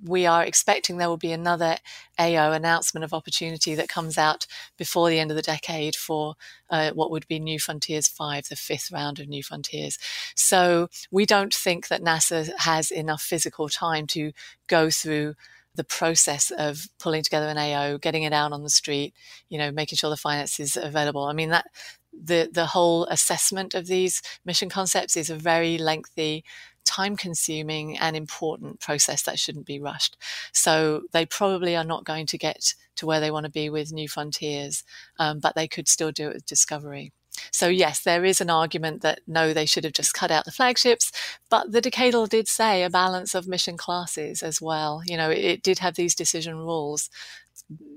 We 0.04 0.26
are 0.26 0.44
expecting 0.44 0.98
there 0.98 1.10
will 1.10 1.18
be 1.18 1.32
another 1.32 1.78
AO 2.18 2.52
announcement 2.52 3.04
of 3.04 3.14
opportunity 3.14 3.76
that 3.76 3.90
comes 3.90 4.18
out 4.18 4.48
before 4.78 5.10
the 5.10 5.20
end 5.20 5.32
of 5.32 5.38
the 5.38 5.44
decade 5.44 5.96
for 5.96 6.36
uh, 6.70 6.92
what 6.92 7.12
would 7.12 7.28
be 7.28 7.40
New 7.40 7.60
Frontiers 7.60 8.08
5, 8.08 8.48
the 8.50 8.56
fifth 8.56 8.92
round 8.92 9.20
of 9.20 9.28
New 9.28 9.44
Frontiers. 9.44 10.00
So 10.36 10.90
we 11.12 11.26
don't 11.26 11.54
think 11.54 11.88
that 11.90 12.02
NASA 12.02 12.52
has 12.60 12.92
enough 12.92 13.22
physical 13.22 13.70
time 13.70 14.08
to 14.08 14.32
go 14.68 14.90
through 14.90 15.36
the 15.76 15.84
process 15.84 16.52
of 16.52 16.88
pulling 17.00 17.24
together 17.24 17.48
an 17.48 17.58
AO, 17.58 17.98
getting 17.98 18.24
it 18.24 18.34
out 18.34 18.52
on 18.52 18.64
the 18.64 18.70
street, 18.70 19.14
you 19.50 19.58
know, 19.58 19.72
making 19.72 19.98
sure 19.98 20.10
the 20.10 20.18
finance 20.18 20.60
is 20.60 20.78
available. 20.78 21.24
I 21.24 21.34
mean 21.34 21.50
that 21.50 21.66
the 22.14 22.50
the 22.52 22.68
whole 22.68 23.06
assessment 23.06 23.74
of 23.74 23.88
these 23.88 24.22
mission 24.46 24.70
concepts 24.70 25.18
is 25.18 25.30
a 25.30 25.36
very 25.36 25.78
lengthy 25.78 26.44
time 26.86 27.18
consuming 27.18 27.98
and 27.98 28.16
important 28.16 28.80
process 28.80 29.24
that 29.24 29.40
shouldn't 29.40 29.66
be 29.66 29.80
rushed. 29.80 30.18
So 30.54 31.02
they 31.12 31.26
probably 31.26 31.76
are 31.76 31.84
not 31.84 32.06
going 32.06 32.28
to 32.28 32.38
get 32.38 32.76
to 32.98 33.06
where 33.06 33.20
they 33.20 33.32
want 33.32 33.46
to 33.46 33.52
be 33.52 33.70
with 33.70 33.92
new 33.92 34.08
frontiers, 34.08 34.84
um, 35.20 35.40
but 35.40 35.56
they 35.56 35.68
could 35.68 35.88
still 35.88 36.12
do 36.12 36.30
it 36.30 36.36
with 36.36 36.46
discovery. 36.46 37.12
So, 37.52 37.68
yes, 37.68 38.02
there 38.02 38.26
is 38.26 38.42
an 38.42 38.50
argument 38.50 39.02
that 39.02 39.22
no, 39.28 39.54
they 39.54 39.66
should 39.66 39.84
have 39.84 39.94
just 39.94 40.14
cut 40.14 40.32
out 40.32 40.46
the 40.46 40.52
flagships, 40.52 41.12
but 41.50 41.72
the 41.72 41.82
decadal 41.82 42.30
did 42.30 42.48
say 42.48 42.84
a 42.84 42.90
balance 42.90 43.36
of 43.36 43.48
mission 43.48 43.78
classes 43.78 44.44
as 44.44 44.62
well. 44.62 45.02
You 45.06 45.18
know, 45.18 45.30
it, 45.30 45.40
it 45.40 45.64
did 45.64 45.80
have 45.80 45.96
these 45.96 46.16
decision 46.16 46.58
rules. 46.58 47.10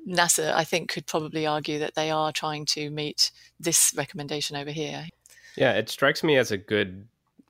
NASA, 0.09 0.53
I 0.55 0.65
think, 0.65 0.91
could 0.91 1.07
probably 1.07 1.47
argue 1.47 1.79
that 1.79 1.95
they 1.95 2.11
are 2.11 2.33
trying 2.33 2.65
to 2.67 2.91
meet 2.91 3.31
this 3.61 3.93
recommendation 3.97 4.57
over 4.57 4.71
here. 4.71 5.09
Yeah, 5.57 5.73
it 5.73 5.89
strikes 5.89 6.23
me 6.23 6.37
as 6.37 6.51
a 6.51 6.57
good 6.57 7.07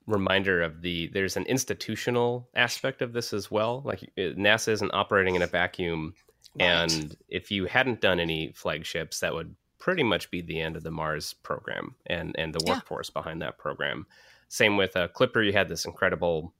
reminder 0.06 0.62
of 0.62 0.80
the 0.80 1.08
there's 1.08 1.36
an 1.36 1.44
institutional 1.44 2.48
aspect 2.54 3.02
of 3.02 3.12
this 3.12 3.32
as 3.32 3.50
well. 3.50 3.82
Like 3.84 4.02
uh, 4.16 4.34
NASA 4.36 4.68
isn't 4.68 4.90
operating 4.94 5.34
in 5.34 5.42
a 5.42 5.46
vacuum. 5.46 6.14
Right. 6.58 6.66
And 6.66 7.16
if 7.28 7.50
you 7.50 7.66
hadn't 7.66 8.00
done 8.00 8.18
any 8.18 8.52
flagships, 8.54 9.20
that 9.20 9.34
would 9.34 9.54
pretty 9.78 10.02
much 10.02 10.30
be 10.30 10.42
the 10.42 10.60
end 10.60 10.76
of 10.76 10.82
the 10.82 10.90
Mars 10.90 11.32
program 11.32 11.94
and 12.06 12.34
and 12.38 12.54
the 12.54 12.64
workforce 12.66 13.10
yeah. 13.14 13.20
behind 13.20 13.42
that 13.42 13.58
program. 13.58 14.06
Same 14.48 14.76
with 14.76 14.96
uh, 14.96 15.08
Clipper, 15.08 15.42
you 15.42 15.52
had 15.52 15.68
this 15.68 15.84
incredible, 15.84 16.54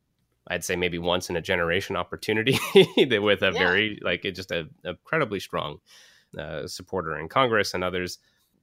I'd 0.47 0.65
say 0.65 0.77
maybe 0.77 0.99
once 0.99 1.31
in 1.31 1.37
a 1.37 1.41
generation 1.41 1.97
opportunity 1.97 2.59
with 2.75 3.43
a 3.43 3.51
yeah. 3.53 3.59
very 3.59 3.99
like 4.03 4.25
it 4.25 4.33
just 4.33 4.51
a, 4.51 4.69
incredibly 4.85 5.41
strong 5.41 5.79
uh, 6.39 6.67
supporter 6.67 7.19
in 7.19 7.29
Congress 7.29 7.75
and 7.75 7.83
others. 7.83 8.19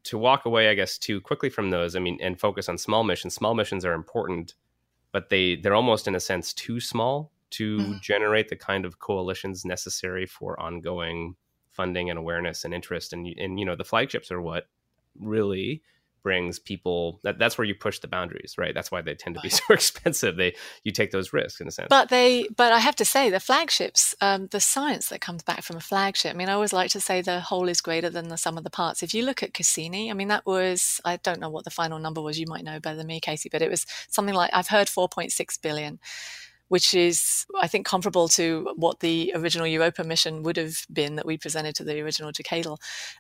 To 0.06 0.20
walk 0.20 0.46
away, 0.46 0.70
I 0.70 0.76
guess, 0.76 1.00
too 1.00 1.20
quickly 1.20 1.50
from 1.50 1.72
those, 1.72 1.96
I 1.96 2.00
mean, 2.00 2.20
and 2.22 2.40
focus 2.40 2.70
on 2.70 2.78
small 2.78 3.04
missions. 3.04 3.34
Small 3.34 3.56
missions 3.56 3.84
are 3.84 3.94
important, 3.94 4.54
but 5.12 5.30
they 5.30 5.56
they're 5.56 5.74
almost 5.74 6.08
in 6.08 6.14
a 6.14 6.20
sense 6.20 6.54
too 6.54 6.80
small 6.80 7.32
to 7.52 7.78
mm-hmm. 7.78 7.98
generate 8.02 8.50
the 8.50 8.56
kind 8.56 8.86
of 8.86 9.00
coalitions 9.00 9.66
necessary 9.66 10.28
for 10.28 10.60
ongoing 10.60 11.36
funding 11.76 12.10
and 12.10 12.18
awareness 12.18 12.66
and 12.66 12.74
interest 12.74 13.14
and 13.14 13.28
and 13.38 13.60
you 13.60 13.66
know 13.66 13.76
the 13.76 13.84
flagships 13.84 14.32
are 14.32 14.42
what 14.42 14.68
really 15.20 15.82
brings 16.26 16.58
people 16.58 17.20
that 17.22 17.38
that's 17.38 17.56
where 17.56 17.66
you 17.66 17.76
push 17.76 18.00
the 18.00 18.08
boundaries 18.08 18.56
right? 18.58 18.74
That's 18.74 18.90
why 18.92 19.04
they 19.04 19.14
tend 19.14 19.36
to 19.36 19.42
be 19.42 19.50
so 19.50 19.64
expensive. 19.70 20.38
They 20.38 20.56
you 20.84 20.92
take 20.92 21.12
those 21.12 21.32
risks 21.32 21.62
in 21.62 21.68
a 21.68 21.72
sense. 21.72 21.88
But 21.88 22.10
they 22.10 22.48
but 22.58 22.74
i 22.74 22.80
have 22.80 22.96
to 22.96 23.06
say 23.06 23.30
the 23.30 23.40
flagships 23.40 24.16
um, 24.22 24.48
the 24.48 24.60
science 24.60 25.10
that 25.10 25.22
comes 25.22 25.44
back 25.44 25.62
from 25.62 25.78
a 25.78 25.80
flagship 25.80 26.34
i 26.34 26.36
mean 26.36 26.50
i 26.50 26.54
always 26.54 26.74
like 26.74 26.90
to 26.92 27.00
say 27.00 27.22
the 27.22 27.42
whole 27.42 27.70
is 27.70 27.80
greater 27.80 28.10
than 28.10 28.30
the 28.30 28.38
sum 28.38 28.58
of 28.58 28.64
the 28.64 28.72
parts. 28.72 29.04
If 29.04 29.14
you 29.14 29.24
look 29.24 29.44
at 29.44 29.54
cassini 29.54 30.10
i 30.10 30.16
mean 30.16 30.30
that 30.30 30.48
was 30.48 31.00
i 31.06 31.18
don't 31.18 31.40
know 31.40 31.52
what 31.52 31.64
the 31.64 31.70
final 31.70 32.00
number 32.00 32.22
was 32.24 32.40
you 32.40 32.48
might 32.48 32.64
know 32.64 32.80
better 32.80 32.98
than 32.98 33.08
me 33.08 33.20
casey 33.20 33.50
but 33.52 33.62
it 33.62 33.70
was 33.70 33.86
something 34.10 34.34
like 34.34 34.50
i've 34.52 34.70
heard 34.70 34.88
4.6 34.88 35.62
billion 35.62 36.00
which 36.68 36.94
is, 36.94 37.46
I 37.62 37.68
think, 37.68 37.86
comparable 37.86 38.28
to 38.30 38.74
what 38.76 39.00
the 39.00 39.32
original 39.36 39.68
Europa 39.68 40.04
mission 40.04 40.44
would 40.44 40.58
have 40.58 40.78
been 40.92 41.16
that 41.16 41.26
we 41.26 41.38
presented 41.38 41.76
to 41.76 41.84
the 41.84 42.02
original 42.02 42.32
Decadal. 42.32 42.78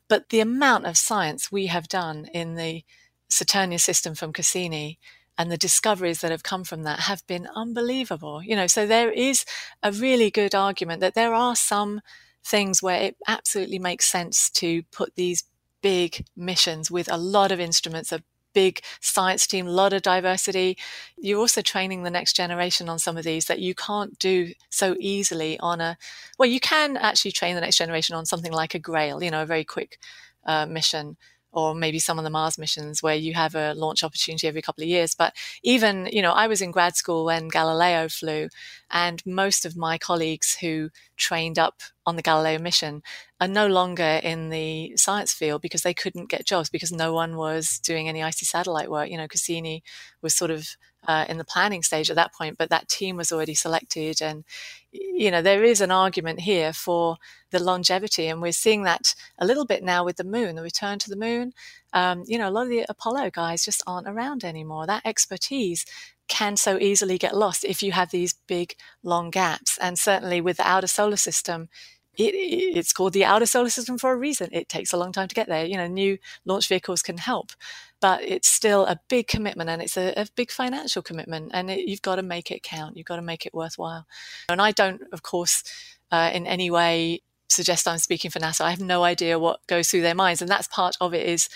But 0.07 0.29
the 0.29 0.39
amount 0.39 0.85
of 0.85 0.97
science 0.97 1.51
we 1.51 1.67
have 1.67 1.87
done 1.87 2.25
in 2.33 2.55
the 2.55 2.83
Saturnian 3.29 3.79
system 3.79 4.15
from 4.15 4.33
Cassini 4.33 4.99
and 5.37 5.51
the 5.51 5.57
discoveries 5.57 6.21
that 6.21 6.31
have 6.31 6.43
come 6.43 6.63
from 6.63 6.83
that 6.83 7.01
have 7.01 7.25
been 7.27 7.47
unbelievable. 7.55 8.41
You 8.41 8.55
know, 8.55 8.67
so 8.67 8.87
there 8.87 9.11
is 9.11 9.45
a 9.83 9.91
really 9.91 10.31
good 10.31 10.55
argument 10.55 11.01
that 11.01 11.13
there 11.13 11.33
are 11.33 11.55
some 11.55 12.01
things 12.43 12.81
where 12.81 13.01
it 13.01 13.17
absolutely 13.27 13.79
makes 13.79 14.05
sense 14.05 14.49
to 14.51 14.83
put 14.91 15.15
these 15.15 15.43
big 15.81 16.25
missions 16.35 16.89
with 16.89 17.11
a 17.11 17.17
lot 17.17 17.51
of 17.51 17.59
instruments, 17.59 18.11
a 18.11 18.23
big 18.55 18.81
science 19.01 19.45
team, 19.45 19.67
a 19.67 19.71
lot 19.71 19.93
of 19.93 20.01
diversity. 20.01 20.77
You're 21.17 21.39
also 21.39 21.61
training 21.61 22.01
the 22.01 22.09
next 22.09 22.35
generation 22.35 22.89
on 22.89 22.97
some 22.97 23.17
of 23.17 23.23
these 23.23 23.45
that 23.45 23.59
you 23.59 23.75
can't 23.75 24.17
do 24.17 24.53
so 24.71 24.95
easily 24.99 25.59
on 25.59 25.81
a, 25.81 25.97
well, 26.39 26.49
you 26.49 26.59
can 26.59 26.97
actually 26.97 27.33
train 27.33 27.53
the 27.53 27.61
next 27.61 27.77
generation 27.77 28.15
on 28.15 28.25
something 28.25 28.51
like 28.53 28.73
a 28.73 28.79
Grail, 28.79 29.21
you 29.21 29.29
know, 29.29 29.43
a 29.43 29.45
very 29.45 29.63
quick 29.63 29.99
uh, 30.47 30.65
mission 30.65 31.17
or 31.51 31.73
maybe 31.73 31.99
some 31.99 32.17
of 32.17 32.25
the 32.25 32.29
Mars 32.29 32.57
missions 32.57 33.01
where 33.01 33.15
you 33.15 33.33
have 33.33 33.55
a 33.55 33.73
launch 33.75 34.03
opportunity 34.03 34.47
every 34.47 34.61
couple 34.61 34.83
of 34.83 34.89
years. 34.89 35.15
But 35.15 35.33
even, 35.63 36.07
you 36.11 36.21
know, 36.21 36.33
I 36.33 36.47
was 36.47 36.61
in 36.61 36.71
grad 36.71 36.97
school 36.97 37.25
when 37.25 37.47
Galileo 37.47 38.09
flew, 38.09 38.49
and 38.91 39.25
most 39.25 39.65
of 39.65 39.77
my 39.77 39.97
colleagues 39.97 40.57
who 40.59 40.89
trained 41.15 41.57
up 41.57 41.81
on 42.05 42.15
the 42.15 42.21
Galileo 42.21 42.59
mission 42.59 43.01
are 43.41 43.47
no 43.47 43.67
longer 43.67 44.19
in 44.23 44.49
the 44.49 44.95
science 44.95 45.33
field 45.33 45.61
because 45.61 45.81
they 45.81 45.93
couldn't 45.93 46.29
get 46.29 46.45
jobs 46.45 46.69
because 46.69 46.91
no 46.91 47.13
one 47.13 47.35
was 47.35 47.79
doing 47.79 48.07
any 48.07 48.21
icy 48.21 48.45
satellite 48.45 48.91
work. 48.91 49.09
You 49.09 49.17
know, 49.17 49.27
Cassini 49.27 49.83
was 50.21 50.35
sort 50.35 50.51
of 50.51 50.67
uh, 51.07 51.25
in 51.29 51.37
the 51.37 51.45
planning 51.45 51.83
stage 51.83 52.09
at 52.09 52.15
that 52.15 52.33
point, 52.33 52.57
but 52.57 52.69
that 52.69 52.89
team 52.89 53.17
was 53.17 53.31
already 53.31 53.53
selected. 53.53 54.21
And, 54.21 54.43
you 54.91 55.29
know, 55.31 55.41
there 55.41 55.63
is 55.63 55.81
an 55.81 55.91
argument 55.91 56.41
here 56.41 56.73
for 56.73 57.17
the 57.51 57.61
longevity. 57.61 58.27
And 58.27 58.41
we're 58.41 58.51
seeing 58.51 58.83
that 58.83 59.13
a 59.37 59.45
little 59.45 59.65
bit 59.65 59.83
now 59.83 60.03
with 60.03 60.17
the 60.17 60.23
moon, 60.23 60.55
the 60.55 60.61
return 60.61 60.99
to 60.99 61.09
the 61.09 61.15
moon. 61.15 61.53
Um, 61.93 62.23
you 62.27 62.37
know, 62.37 62.49
a 62.49 62.51
lot 62.51 62.63
of 62.63 62.69
the 62.69 62.85
Apollo 62.89 63.31
guys 63.31 63.63
just 63.63 63.83
aren't 63.87 64.07
around 64.07 64.43
anymore. 64.43 64.85
That 64.85 65.05
expertise 65.05 65.85
can 66.27 66.57
so 66.57 66.77
easily 66.79 67.17
get 67.17 67.37
lost 67.37 67.63
if 67.63 67.83
you 67.83 67.91
have 67.91 68.11
these 68.11 68.33
big, 68.47 68.75
long 69.03 69.29
gaps. 69.29 69.77
And 69.77 69.97
certainly 69.97 70.41
with 70.41 70.57
the 70.57 70.67
outer 70.67 70.87
solar 70.87 71.17
system, 71.17 71.69
it, 72.17 72.33
it's 72.33 72.93
called 72.93 73.13
the 73.13 73.25
outer 73.25 73.45
solar 73.45 73.69
system 73.69 73.97
for 73.97 74.11
a 74.11 74.17
reason. 74.17 74.49
It 74.51 74.69
takes 74.69 74.93
a 74.93 74.97
long 74.97 75.11
time 75.11 75.27
to 75.27 75.35
get 75.35 75.47
there. 75.47 75.65
You 75.65 75.77
know, 75.77 75.87
new 75.87 76.17
launch 76.45 76.67
vehicles 76.67 77.01
can 77.01 77.17
help, 77.17 77.51
but 77.99 78.21
it's 78.23 78.47
still 78.47 78.85
a 78.85 78.99
big 79.09 79.27
commitment 79.27 79.69
and 79.69 79.81
it's 79.81 79.97
a, 79.97 80.13
a 80.17 80.27
big 80.35 80.51
financial 80.51 81.01
commitment. 81.01 81.51
And 81.53 81.69
it, 81.69 81.87
you've 81.87 82.01
got 82.01 82.15
to 82.15 82.23
make 82.23 82.51
it 82.51 82.63
count. 82.63 82.97
You've 82.97 83.05
got 83.05 83.17
to 83.17 83.21
make 83.21 83.45
it 83.45 83.53
worthwhile. 83.53 84.07
And 84.49 84.61
I 84.61 84.71
don't, 84.71 85.01
of 85.11 85.23
course, 85.23 85.63
uh, 86.11 86.31
in 86.33 86.47
any 86.47 86.71
way 86.71 87.21
suggest 87.55 87.87
I'm 87.87 87.97
speaking 87.97 88.31
for 88.31 88.39
NASA. 88.39 88.61
I 88.61 88.71
have 88.71 88.81
no 88.81 89.03
idea 89.03 89.39
what 89.39 89.65
goes 89.67 89.89
through 89.89 90.01
their 90.01 90.15
minds, 90.15 90.41
and 90.41 90.49
that's 90.49 90.67
part 90.67 90.95
of 91.01 91.13
it. 91.13 91.27
Is 91.27 91.49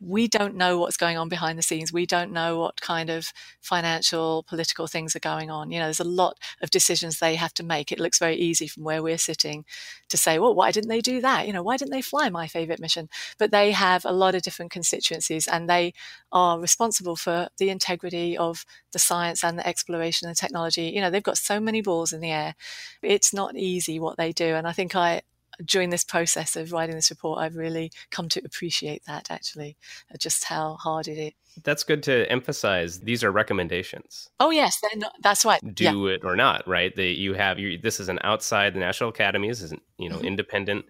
we 0.00 0.28
don't 0.28 0.54
know 0.54 0.78
what's 0.78 0.96
going 0.96 1.18
on 1.18 1.28
behind 1.28 1.58
the 1.58 1.62
scenes. 1.62 1.92
We 1.92 2.06
don't 2.06 2.32
know 2.32 2.58
what 2.58 2.80
kind 2.80 3.10
of 3.10 3.32
financial, 3.60 4.44
political 4.44 4.86
things 4.86 5.14
are 5.14 5.20
going 5.20 5.50
on. 5.50 5.70
You 5.70 5.78
know, 5.78 5.86
there's 5.86 6.00
a 6.00 6.04
lot 6.04 6.38
of 6.62 6.70
decisions 6.70 7.18
they 7.18 7.34
have 7.36 7.52
to 7.54 7.62
make. 7.62 7.92
It 7.92 8.00
looks 8.00 8.18
very 8.18 8.36
easy 8.36 8.66
from 8.66 8.84
where 8.84 9.02
we're 9.02 9.18
sitting 9.18 9.64
to 10.08 10.16
say, 10.16 10.38
well, 10.38 10.54
why 10.54 10.70
didn't 10.70 10.88
they 10.88 11.00
do 11.00 11.20
that? 11.20 11.46
You 11.46 11.52
know, 11.52 11.62
why 11.62 11.76
didn't 11.76 11.92
they 11.92 12.02
fly 12.02 12.30
my 12.30 12.46
favorite 12.46 12.80
mission? 12.80 13.08
But 13.38 13.50
they 13.50 13.72
have 13.72 14.04
a 14.04 14.12
lot 14.12 14.34
of 14.34 14.42
different 14.42 14.70
constituencies 14.70 15.46
and 15.46 15.68
they 15.68 15.92
are 16.32 16.58
responsible 16.58 17.16
for 17.16 17.48
the 17.58 17.70
integrity 17.70 18.36
of 18.38 18.64
the 18.92 18.98
science 18.98 19.44
and 19.44 19.58
the 19.58 19.66
exploration 19.66 20.28
and 20.28 20.36
technology. 20.36 20.84
You 20.84 21.00
know, 21.00 21.10
they've 21.10 21.22
got 21.22 21.38
so 21.38 21.60
many 21.60 21.82
balls 21.82 22.12
in 22.12 22.20
the 22.20 22.30
air. 22.30 22.54
It's 23.02 23.34
not 23.34 23.56
easy 23.56 24.00
what 24.00 24.16
they 24.16 24.32
do. 24.32 24.54
And 24.54 24.66
I 24.66 24.72
think 24.72 24.96
I, 24.96 25.22
during 25.64 25.90
this 25.90 26.04
process 26.04 26.56
of 26.56 26.72
writing 26.72 26.94
this 26.94 27.10
report, 27.10 27.38
I've 27.38 27.56
really 27.56 27.90
come 28.10 28.28
to 28.30 28.42
appreciate 28.44 29.04
that 29.06 29.30
actually, 29.30 29.76
uh, 30.12 30.16
just 30.18 30.44
how 30.44 30.74
hard 30.74 31.08
it 31.08 31.18
is. 31.18 31.32
That's 31.64 31.82
good 31.82 32.02
to 32.04 32.30
emphasize. 32.30 33.00
These 33.00 33.24
are 33.24 33.32
recommendations. 33.32 34.30
Oh 34.38 34.50
yes, 34.50 34.80
not, 34.96 35.12
that's 35.20 35.44
right. 35.44 35.60
Do 35.74 35.84
yeah. 35.84 36.14
it 36.14 36.24
or 36.24 36.36
not, 36.36 36.66
right? 36.66 36.94
That 36.94 37.18
you 37.18 37.34
have. 37.34 37.58
You, 37.58 37.76
this 37.76 37.98
is 37.98 38.08
an 38.08 38.20
outside 38.22 38.74
the 38.74 38.80
National 38.80 39.10
Academies 39.10 39.60
is 39.62 39.74
you 39.98 40.08
know 40.08 40.16
mm-hmm. 40.16 40.26
independent 40.26 40.86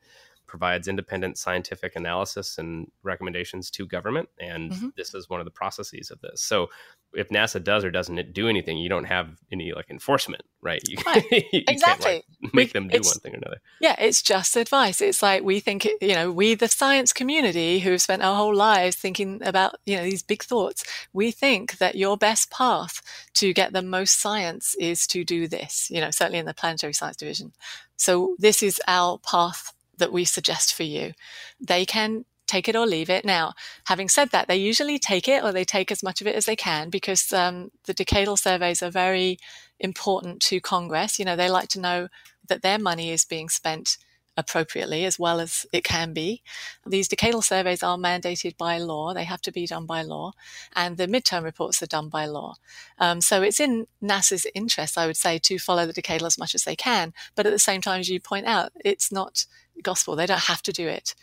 provides 0.50 0.88
independent 0.88 1.38
scientific 1.38 1.94
analysis 1.94 2.58
and 2.58 2.90
recommendations 3.04 3.70
to 3.70 3.86
government. 3.86 4.28
And 4.40 4.72
mm-hmm. 4.72 4.88
this 4.96 5.14
is 5.14 5.30
one 5.30 5.40
of 5.40 5.44
the 5.44 5.52
processes 5.52 6.10
of 6.10 6.20
this. 6.20 6.42
So 6.42 6.68
if 7.12 7.28
NASA 7.28 7.62
does 7.62 7.84
or 7.84 7.90
doesn't 7.90 8.32
do 8.32 8.48
anything, 8.48 8.76
you 8.76 8.88
don't 8.88 9.04
have 9.04 9.28
any 9.52 9.72
like 9.72 9.90
enforcement, 9.90 10.42
right? 10.60 10.80
You, 10.88 10.96
right. 11.06 11.24
you 11.52 11.62
exactly. 11.68 12.24
Like, 12.42 12.54
make 12.54 12.68
we, 12.68 12.72
them 12.72 12.88
do 12.88 12.98
one 12.98 13.18
thing 13.20 13.34
or 13.34 13.38
another. 13.38 13.60
Yeah, 13.80 13.94
it's 13.98 14.22
just 14.22 14.56
advice. 14.56 15.00
It's 15.00 15.22
like 15.22 15.44
we 15.44 15.60
think, 15.60 15.88
you 16.00 16.14
know, 16.14 16.32
we, 16.32 16.54
the 16.54 16.68
science 16.68 17.12
community 17.12 17.78
who've 17.78 18.02
spent 18.02 18.22
our 18.22 18.34
whole 18.34 18.54
lives 18.54 18.96
thinking 18.96 19.40
about, 19.44 19.76
you 19.86 19.96
know, 19.96 20.02
these 20.02 20.24
big 20.24 20.42
thoughts, 20.42 20.84
we 21.12 21.30
think 21.30 21.78
that 21.78 21.94
your 21.94 22.16
best 22.16 22.50
path 22.50 23.00
to 23.34 23.52
get 23.52 23.72
the 23.72 23.82
most 23.82 24.20
science 24.20 24.74
is 24.80 25.06
to 25.08 25.24
do 25.24 25.46
this, 25.46 25.88
you 25.90 26.00
know, 26.00 26.10
certainly 26.10 26.40
in 26.40 26.46
the 26.46 26.54
planetary 26.54 26.92
science 26.92 27.16
division. 27.16 27.52
So 27.96 28.34
this 28.38 28.62
is 28.62 28.80
our 28.88 29.18
path 29.18 29.72
that 30.00 30.12
we 30.12 30.24
suggest 30.24 30.74
for 30.74 30.82
you. 30.82 31.12
They 31.60 31.86
can 31.86 32.24
take 32.50 32.68
it 32.68 32.74
or 32.76 32.86
leave 32.86 33.08
it. 33.08 33.24
Now, 33.24 33.52
having 33.86 34.08
said 34.08 34.30
that, 34.30 34.48
they 34.48 34.56
usually 34.56 34.98
take 34.98 35.28
it 35.28 35.44
or 35.44 35.52
they 35.52 35.64
take 35.64 35.92
as 35.92 36.02
much 36.02 36.20
of 36.20 36.26
it 36.26 36.34
as 36.34 36.46
they 36.46 36.56
can 36.56 36.90
because 36.90 37.32
um, 37.32 37.70
the 37.84 37.94
decadal 37.94 38.38
surveys 38.38 38.82
are 38.82 38.90
very 38.90 39.38
important 39.78 40.40
to 40.42 40.60
Congress. 40.60 41.18
You 41.18 41.24
know, 41.24 41.36
they 41.36 41.48
like 41.48 41.68
to 41.70 41.80
know 41.80 42.08
that 42.48 42.62
their 42.62 42.78
money 42.78 43.10
is 43.10 43.24
being 43.24 43.48
spent 43.48 43.96
appropriately 44.40 45.04
as 45.04 45.18
well 45.18 45.38
as 45.38 45.66
it 45.72 45.84
can 45.84 46.12
be. 46.12 46.42
These 46.86 47.08
decadal 47.08 47.44
surveys 47.44 47.82
are 47.82 47.96
mandated 47.96 48.56
by 48.56 48.78
law. 48.78 49.14
They 49.14 49.24
have 49.24 49.42
to 49.42 49.52
be 49.52 49.66
done 49.66 49.86
by 49.86 50.02
law. 50.02 50.32
And 50.74 50.96
the 50.96 51.06
midterm 51.06 51.44
reports 51.44 51.82
are 51.82 51.86
done 51.86 52.08
by 52.08 52.26
law. 52.26 52.54
Um, 52.98 53.20
so 53.20 53.42
it's 53.42 53.60
in 53.60 53.86
NASA's 54.02 54.46
interest, 54.54 54.98
I 54.98 55.06
would 55.06 55.16
say, 55.16 55.38
to 55.38 55.58
follow 55.58 55.86
the 55.86 55.92
decadal 55.92 56.26
as 56.26 56.38
much 56.38 56.54
as 56.54 56.64
they 56.64 56.76
can. 56.76 57.12
But 57.36 57.46
at 57.46 57.52
the 57.52 57.58
same 57.58 57.80
time, 57.80 58.00
as 58.00 58.08
you 58.08 58.20
point 58.20 58.46
out, 58.46 58.72
it's 58.84 59.12
not 59.12 59.46
gospel. 59.82 60.16
They 60.16 60.26
don't 60.26 60.40
have 60.44 60.62
to 60.62 60.72
do 60.72 60.88
it. 60.88 61.14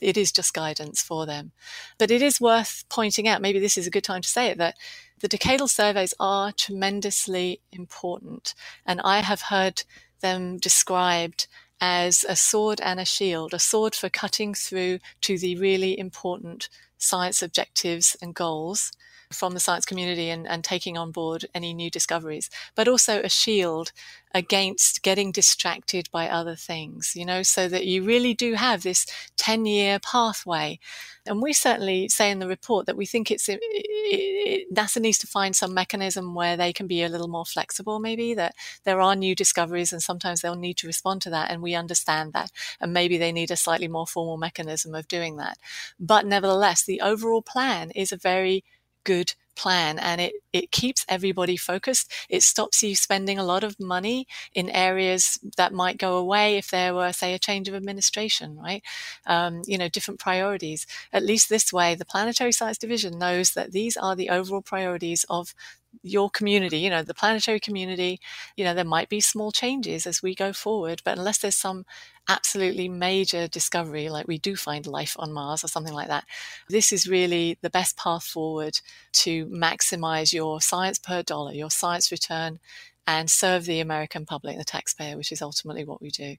It 0.00 0.16
is 0.16 0.30
just 0.30 0.52
guidance 0.52 1.00
for 1.00 1.24
them. 1.24 1.52
But 1.98 2.10
it 2.10 2.20
is 2.20 2.40
worth 2.40 2.84
pointing 2.88 3.26
out, 3.26 3.40
maybe 3.40 3.58
this 3.58 3.78
is 3.78 3.86
a 3.86 3.90
good 3.90 4.04
time 4.04 4.22
to 4.22 4.28
say 4.28 4.48
it, 4.48 4.58
that 4.58 4.76
the 5.20 5.28
decadal 5.28 5.68
surveys 5.68 6.12
are 6.20 6.52
tremendously 6.52 7.60
important. 7.72 8.54
And 8.84 9.00
I 9.02 9.20
have 9.20 9.42
heard 9.42 9.84
them 10.20 10.58
described 10.58 11.46
as 11.80 12.24
a 12.28 12.36
sword 12.36 12.80
and 12.80 12.98
a 12.98 13.04
shield, 13.04 13.52
a 13.52 13.58
sword 13.58 13.94
for 13.94 14.08
cutting 14.08 14.54
through 14.54 14.98
to 15.22 15.38
the 15.38 15.56
really 15.56 15.98
important 15.98 16.68
science 16.98 17.42
objectives 17.42 18.16
and 18.22 18.34
goals 18.34 18.92
from 19.32 19.54
the 19.54 19.60
science 19.60 19.84
community 19.84 20.30
and, 20.30 20.46
and 20.46 20.62
taking 20.62 20.96
on 20.96 21.10
board 21.10 21.46
any 21.54 21.74
new 21.74 21.90
discoveries, 21.90 22.50
but 22.74 22.88
also 22.88 23.20
a 23.22 23.28
shield 23.28 23.92
against 24.34 25.02
getting 25.02 25.32
distracted 25.32 26.08
by 26.12 26.28
other 26.28 26.54
things, 26.54 27.14
you 27.16 27.24
know, 27.24 27.42
so 27.42 27.68
that 27.68 27.86
you 27.86 28.04
really 28.04 28.34
do 28.34 28.52
have 28.52 28.82
this 28.82 29.06
10 29.38 29.64
year 29.64 29.98
pathway. 29.98 30.78
And 31.24 31.40
we 31.40 31.52
certainly 31.52 32.08
say 32.08 32.30
in 32.30 32.38
the 32.38 32.46
report 32.46 32.86
that 32.86 32.96
we 32.96 33.06
think 33.06 33.30
it's, 33.30 33.48
it, 33.48 33.58
it, 33.62 34.72
NASA 34.74 35.00
needs 35.00 35.18
to 35.18 35.26
find 35.26 35.56
some 35.56 35.72
mechanism 35.72 36.34
where 36.34 36.56
they 36.56 36.72
can 36.72 36.86
be 36.86 37.02
a 37.02 37.08
little 37.08 37.28
more 37.28 37.46
flexible, 37.46 37.98
maybe 37.98 38.34
that 38.34 38.54
there 38.84 39.00
are 39.00 39.16
new 39.16 39.34
discoveries 39.34 39.92
and 39.92 40.02
sometimes 40.02 40.40
they'll 40.42 40.54
need 40.54 40.76
to 40.76 40.86
respond 40.86 41.22
to 41.22 41.30
that. 41.30 41.50
And 41.50 41.62
we 41.62 41.74
understand 41.74 42.32
that. 42.34 42.52
And 42.80 42.92
maybe 42.92 43.16
they 43.16 43.32
need 43.32 43.50
a 43.50 43.56
slightly 43.56 43.88
more 43.88 44.06
formal 44.06 44.36
mechanism 44.36 44.94
of 44.94 45.08
doing 45.08 45.36
that. 45.36 45.56
But 45.98 46.26
nevertheless, 46.26 46.84
the 46.84 47.00
overall 47.00 47.42
plan 47.42 47.90
is 47.92 48.12
a 48.12 48.16
very 48.18 48.64
good 49.06 49.34
plan 49.56 49.98
and 49.98 50.20
it, 50.20 50.34
it 50.52 50.70
keeps 50.70 51.06
everybody 51.08 51.56
focused. 51.56 52.12
It 52.28 52.42
stops 52.42 52.82
you 52.82 52.94
spending 52.94 53.38
a 53.38 53.44
lot 53.44 53.64
of 53.64 53.80
money 53.80 54.26
in 54.54 54.68
areas 54.68 55.38
that 55.56 55.72
might 55.72 55.98
go 55.98 56.18
away 56.18 56.58
if 56.58 56.70
there 56.70 56.94
were, 56.94 57.12
say, 57.14 57.32
a 57.34 57.38
change 57.38 57.68
of 57.68 57.74
administration, 57.74 58.58
right? 58.58 58.82
Um, 59.26 59.62
you 59.66 59.78
know, 59.78 59.88
different 59.88 60.20
priorities. 60.20 60.86
At 61.12 61.24
least 61.24 61.48
this 61.48 61.72
way, 61.72 61.94
the 61.94 62.04
Planetary 62.04 62.52
Science 62.52 62.78
Division 62.78 63.18
knows 63.18 63.52
that 63.52 63.72
these 63.72 63.96
are 63.96 64.14
the 64.16 64.30
overall 64.30 64.62
priorities 64.62 65.24
of 65.30 65.54
your 66.02 66.30
community, 66.30 66.78
you 66.78 66.90
know, 66.90 67.02
the 67.02 67.14
planetary 67.14 67.58
community, 67.60 68.20
you 68.56 68.64
know, 68.64 68.74
there 68.74 68.84
might 68.84 69.08
be 69.08 69.20
small 69.20 69.50
changes 69.50 70.06
as 70.06 70.22
we 70.22 70.34
go 70.34 70.52
forward, 70.52 71.00
but 71.04 71.16
unless 71.18 71.38
there's 71.38 71.56
some 71.56 71.84
absolutely 72.28 72.88
major 72.88 73.48
discovery, 73.48 74.08
like 74.08 74.26
we 74.26 74.38
do 74.38 74.56
find 74.56 74.86
life 74.86 75.16
on 75.18 75.32
Mars 75.32 75.64
or 75.64 75.68
something 75.68 75.94
like 75.94 76.08
that, 76.08 76.24
this 76.68 76.92
is 76.92 77.08
really 77.08 77.58
the 77.62 77.70
best 77.70 77.96
path 77.96 78.24
forward 78.24 78.80
to 79.12 79.46
maximize 79.46 80.32
your 80.32 80.60
science 80.60 80.98
per 80.98 81.22
dollar, 81.22 81.52
your 81.52 81.70
science 81.70 82.10
return, 82.10 82.58
and 83.06 83.30
serve 83.30 83.64
the 83.64 83.80
American 83.80 84.26
public, 84.26 84.58
the 84.58 84.64
taxpayer, 84.64 85.16
which 85.16 85.32
is 85.32 85.42
ultimately 85.42 85.84
what 85.84 86.02
we 86.02 86.10
do. 86.10 86.36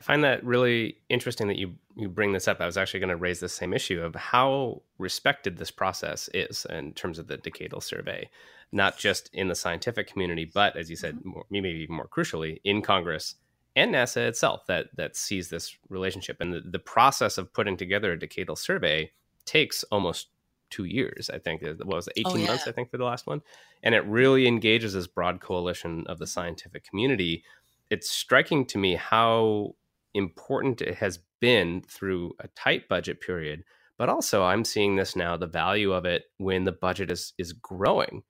I 0.00 0.04
find 0.04 0.24
that 0.24 0.44
really 0.44 0.98
interesting 1.08 1.48
that 1.48 1.56
you 1.56 1.74
you 1.96 2.08
bring 2.10 2.32
this 2.32 2.46
up. 2.46 2.60
I 2.60 2.66
was 2.66 2.76
actually 2.76 3.00
going 3.00 3.08
to 3.08 3.16
raise 3.16 3.40
the 3.40 3.48
same 3.48 3.72
issue 3.72 4.02
of 4.02 4.14
how 4.14 4.82
respected 4.98 5.56
this 5.56 5.70
process 5.70 6.28
is 6.34 6.66
in 6.68 6.92
terms 6.92 7.18
of 7.18 7.26
the 7.26 7.38
decadal 7.38 7.82
survey, 7.82 8.28
not 8.70 8.98
just 8.98 9.30
in 9.32 9.48
the 9.48 9.54
scientific 9.54 10.06
community, 10.06 10.44
but 10.44 10.76
as 10.76 10.90
you 10.90 10.96
said, 10.96 11.16
mm-hmm. 11.16 11.30
more, 11.30 11.46
maybe 11.48 11.70
even 11.70 11.96
more 11.96 12.08
crucially, 12.08 12.60
in 12.64 12.82
Congress 12.82 13.36
and 13.76 13.94
NASA 13.94 14.26
itself 14.26 14.66
that 14.66 14.88
that 14.96 15.16
sees 15.16 15.48
this 15.48 15.76
relationship. 15.88 16.38
And 16.40 16.52
the, 16.52 16.60
the 16.60 16.78
process 16.78 17.38
of 17.38 17.52
putting 17.52 17.76
together 17.76 18.12
a 18.12 18.18
decadal 18.18 18.58
survey 18.58 19.12
takes 19.44 19.84
almost 19.84 20.28
two 20.70 20.84
years. 20.84 21.30
I 21.32 21.38
think 21.38 21.62
what 21.62 21.86
was 21.86 22.08
it, 22.08 22.14
oh, 22.16 22.20
eighteen 22.20 22.42
oh, 22.42 22.44
yeah. 22.44 22.46
months? 22.48 22.66
I 22.66 22.72
think 22.72 22.90
for 22.90 22.98
the 22.98 23.04
last 23.04 23.26
one, 23.26 23.42
and 23.82 23.94
it 23.94 24.04
really 24.06 24.48
engages 24.48 24.94
this 24.94 25.06
broad 25.06 25.40
coalition 25.40 26.04
of 26.08 26.18
the 26.18 26.26
scientific 26.26 26.84
community. 26.84 27.44
It's 27.88 28.10
striking 28.10 28.66
to 28.66 28.78
me 28.78 28.96
how 28.96 29.76
important 30.14 30.80
it 30.80 30.96
has 30.96 31.20
been 31.40 31.82
through 31.86 32.34
a 32.40 32.48
tight 32.48 32.88
budget 32.88 33.20
period 33.20 33.62
but 33.98 34.08
also 34.08 34.42
i'm 34.42 34.64
seeing 34.64 34.96
this 34.96 35.14
now 35.14 35.36
the 35.36 35.46
value 35.46 35.92
of 35.92 36.04
it 36.04 36.24
when 36.38 36.64
the 36.64 36.72
budget 36.72 37.10
is 37.10 37.34
is 37.38 37.52
growing 37.52 38.22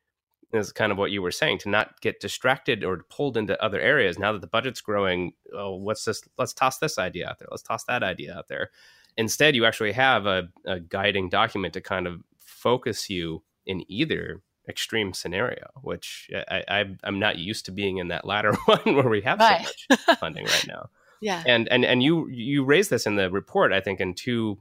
is 0.57 0.73
kind 0.73 0.91
of 0.91 0.99
what 0.99 1.11
you 1.11 1.23
were 1.23 1.31
saying 1.31 1.59
to 1.59 1.69
not 1.69 2.01
get 2.01 2.21
distracted 2.21 2.83
or 2.83 3.05
pulled 3.09 3.37
into 3.37 3.63
other 3.63 3.81
areas 3.81 4.19
now 4.19 4.33
that 4.33 4.41
the 4.41 4.47
budget's 4.47 4.81
growing 4.81 5.33
oh 5.55 5.75
what's 5.75 6.05
this 6.05 6.23
let's 6.39 6.53
toss 6.53 6.79
this 6.79 6.99
idea 6.99 7.29
out 7.29 7.39
there 7.39 7.49
let's 7.51 7.63
toss 7.63 7.85
that 7.85 8.03
idea 8.03 8.37
out 8.37 8.49
there 8.49 8.71
instead 9.17 9.55
you 9.55 9.65
actually 9.65 9.93
have 9.93 10.27
a, 10.27 10.49
a 10.65 10.81
guiding 10.81 11.29
document 11.29 11.75
to 11.75 11.81
kind 11.81 12.07
of 12.07 12.23
focus 12.39 13.09
you 13.11 13.43
in 13.67 13.85
either 13.91 14.43
extreme 14.69 15.13
scenario, 15.13 15.69
which 15.83 16.31
I, 16.49 16.65
I 16.69 16.85
am 17.05 17.19
not 17.19 17.39
used 17.39 17.67
to 17.67 17.73
being 17.73 17.99
in 17.99 18.09
that 18.09 18.25
latter 18.25 18.53
one 18.67 18.97
where 18.97 19.09
we 19.09 19.21
have 19.23 19.39
right. 19.39 19.67
so 19.67 19.97
much 20.09 20.19
funding 20.19 20.45
right 20.45 20.67
now. 20.67 20.89
Yeah. 21.23 21.43
And 21.47 21.67
and 21.69 21.83
and 21.83 22.03
you 22.03 22.29
you 22.29 22.63
raised 22.63 22.91
this 22.91 23.07
in 23.07 23.17
the 23.17 23.31
report, 23.31 23.73
I 23.73 23.81
think, 23.81 24.01
in 24.01 24.13
two 24.13 24.59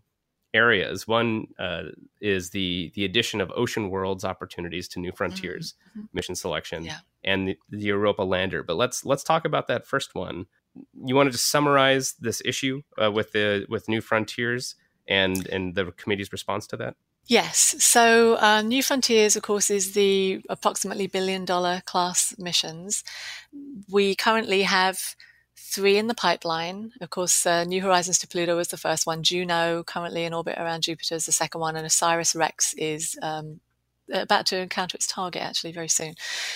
areas. 0.55 1.07
One 1.07 1.47
uh, 1.59 1.83
is 2.21 2.49
the 2.51 2.91
the 2.95 3.05
addition 3.05 3.41
of 3.41 3.51
Ocean 3.55 3.89
World's 3.89 4.23
opportunities 4.23 4.87
to 4.89 4.99
New 4.99 5.11
Frontiers 5.11 5.75
mm-hmm. 5.91 6.05
mission 6.13 6.35
selection 6.35 6.85
yeah. 6.85 6.99
and 7.23 7.49
the, 7.49 7.57
the, 7.69 7.85
Europa 7.85 8.23
lander. 8.23 8.63
But 8.63 8.77
let's 8.77 9.05
let's 9.05 9.23
talk 9.23 9.45
about 9.45 9.67
that 9.67 9.85
first 9.85 10.15
one. 10.15 10.47
You 11.05 11.15
wanted 11.15 11.33
to 11.33 11.37
summarize 11.37 12.15
this 12.19 12.41
issue 12.45 12.81
uh, 13.01 13.11
with 13.11 13.33
the 13.33 13.65
with 13.69 13.89
New 13.89 14.01
Frontiers 14.01 14.75
and 15.07 15.47
and 15.47 15.75
the 15.75 15.91
committee's 15.91 16.31
response 16.31 16.65
to 16.67 16.77
that. 16.77 16.95
Yes. 17.27 17.75
So, 17.79 18.37
uh, 18.37 18.61
New 18.61 18.83
Frontiers, 18.83 19.35
of 19.35 19.41
course, 19.41 19.71
is 19.71 19.93
the 19.93 20.43
approximately 20.47 21.07
billion 21.07 21.43
dollar 21.43 21.81
class 21.85 22.35
missions. 22.37 23.03
We 23.89 24.15
currently 24.15 24.61
have 24.61 25.15
three 25.57 25.97
in 25.97 26.07
the 26.07 26.13
pipeline. 26.13 26.91
Of 27.01 27.09
course, 27.09 27.45
uh, 27.45 27.63
New 27.63 27.81
Horizons 27.81 28.19
to 28.19 28.27
Pluto 28.27 28.55
was 28.55 28.69
the 28.69 28.77
first 28.77 29.05
one. 29.05 29.23
Juno, 29.23 29.83
currently 29.83 30.25
in 30.25 30.33
orbit 30.33 30.57
around 30.57 30.83
Jupiter, 30.83 31.15
is 31.15 31.25
the 31.25 31.31
second 31.31 31.61
one. 31.61 31.75
And 31.75 31.85
OSIRIS 31.85 32.35
REx 32.35 32.73
is 32.75 33.17
um, 33.21 33.59
about 34.11 34.45
to 34.47 34.57
encounter 34.57 34.95
its 34.95 35.07
target 35.07 35.41
actually 35.41 35.71
very 35.71 35.87
soon. 35.87 36.15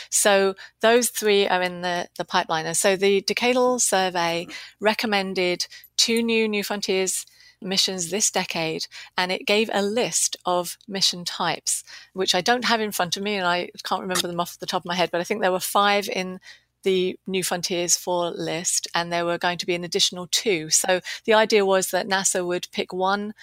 So 0.10 0.56
those 0.82 1.10
three 1.10 1.48
are 1.48 1.62
in 1.62 1.82
the, 1.82 2.08
the 2.18 2.26
pipeline. 2.26 2.66
And 2.66 2.78
so 2.78 2.96
the 2.96 3.22
decadal 3.22 3.82
survey 3.82 4.48
recommended 4.80 5.68
two 5.98 6.22
new 6.22 6.48
New 6.48 6.64
Frontiers 6.64 7.26
missions 7.62 8.10
this 8.10 8.32
decade, 8.32 8.88
and 9.18 9.32
it 9.32 9.46
gave 9.46 9.70
a 9.74 9.82
list 9.82 10.38
of 10.46 10.78
mission 10.88 11.26
types, 11.26 11.84
which 12.14 12.34
I 12.34 12.40
don't 12.40 12.66
have 12.66 12.80
in 12.80 12.92
front 12.94 13.18
of 13.18 13.24
me, 13.24 13.36
and 13.36 13.46
I 13.46 13.70
can't 13.84 14.02
remember 14.02 14.28
them 14.28 14.40
off 14.40 14.60
the 14.60 14.66
top 14.66 14.84
of 14.84 14.86
my 14.86 14.96
head, 14.96 15.12
but 15.12 15.20
I 15.20 15.26
think 15.26 15.42
there 15.42 15.52
were 15.52 15.60
five 15.60 16.08
in 16.08 16.40
the 16.84 17.18
New 17.28 17.44
Frontiers 17.44 17.96
4 17.98 18.32
list, 18.32 18.88
and 18.96 19.12
there 19.12 19.26
were 19.26 19.38
going 19.38 19.58
to 19.58 19.66
be 19.66 19.76
an 19.76 19.84
additional 19.84 20.28
two. 20.32 20.70
So 20.70 21.02
the 21.26 21.34
idea 21.34 21.66
was 21.66 21.92
that 21.92 22.08
NASA 22.08 22.46
would 22.46 22.68
pick 22.72 22.94
one 22.94 23.34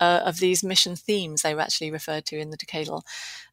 uh, 0.00 0.22
of 0.24 0.38
these 0.38 0.62
mission 0.62 0.94
themes 0.94 1.42
they 1.42 1.54
were 1.54 1.60
actually 1.60 1.90
referred 1.90 2.26
to 2.26 2.38
in 2.38 2.50
the 2.50 2.56
decadal. 2.56 3.02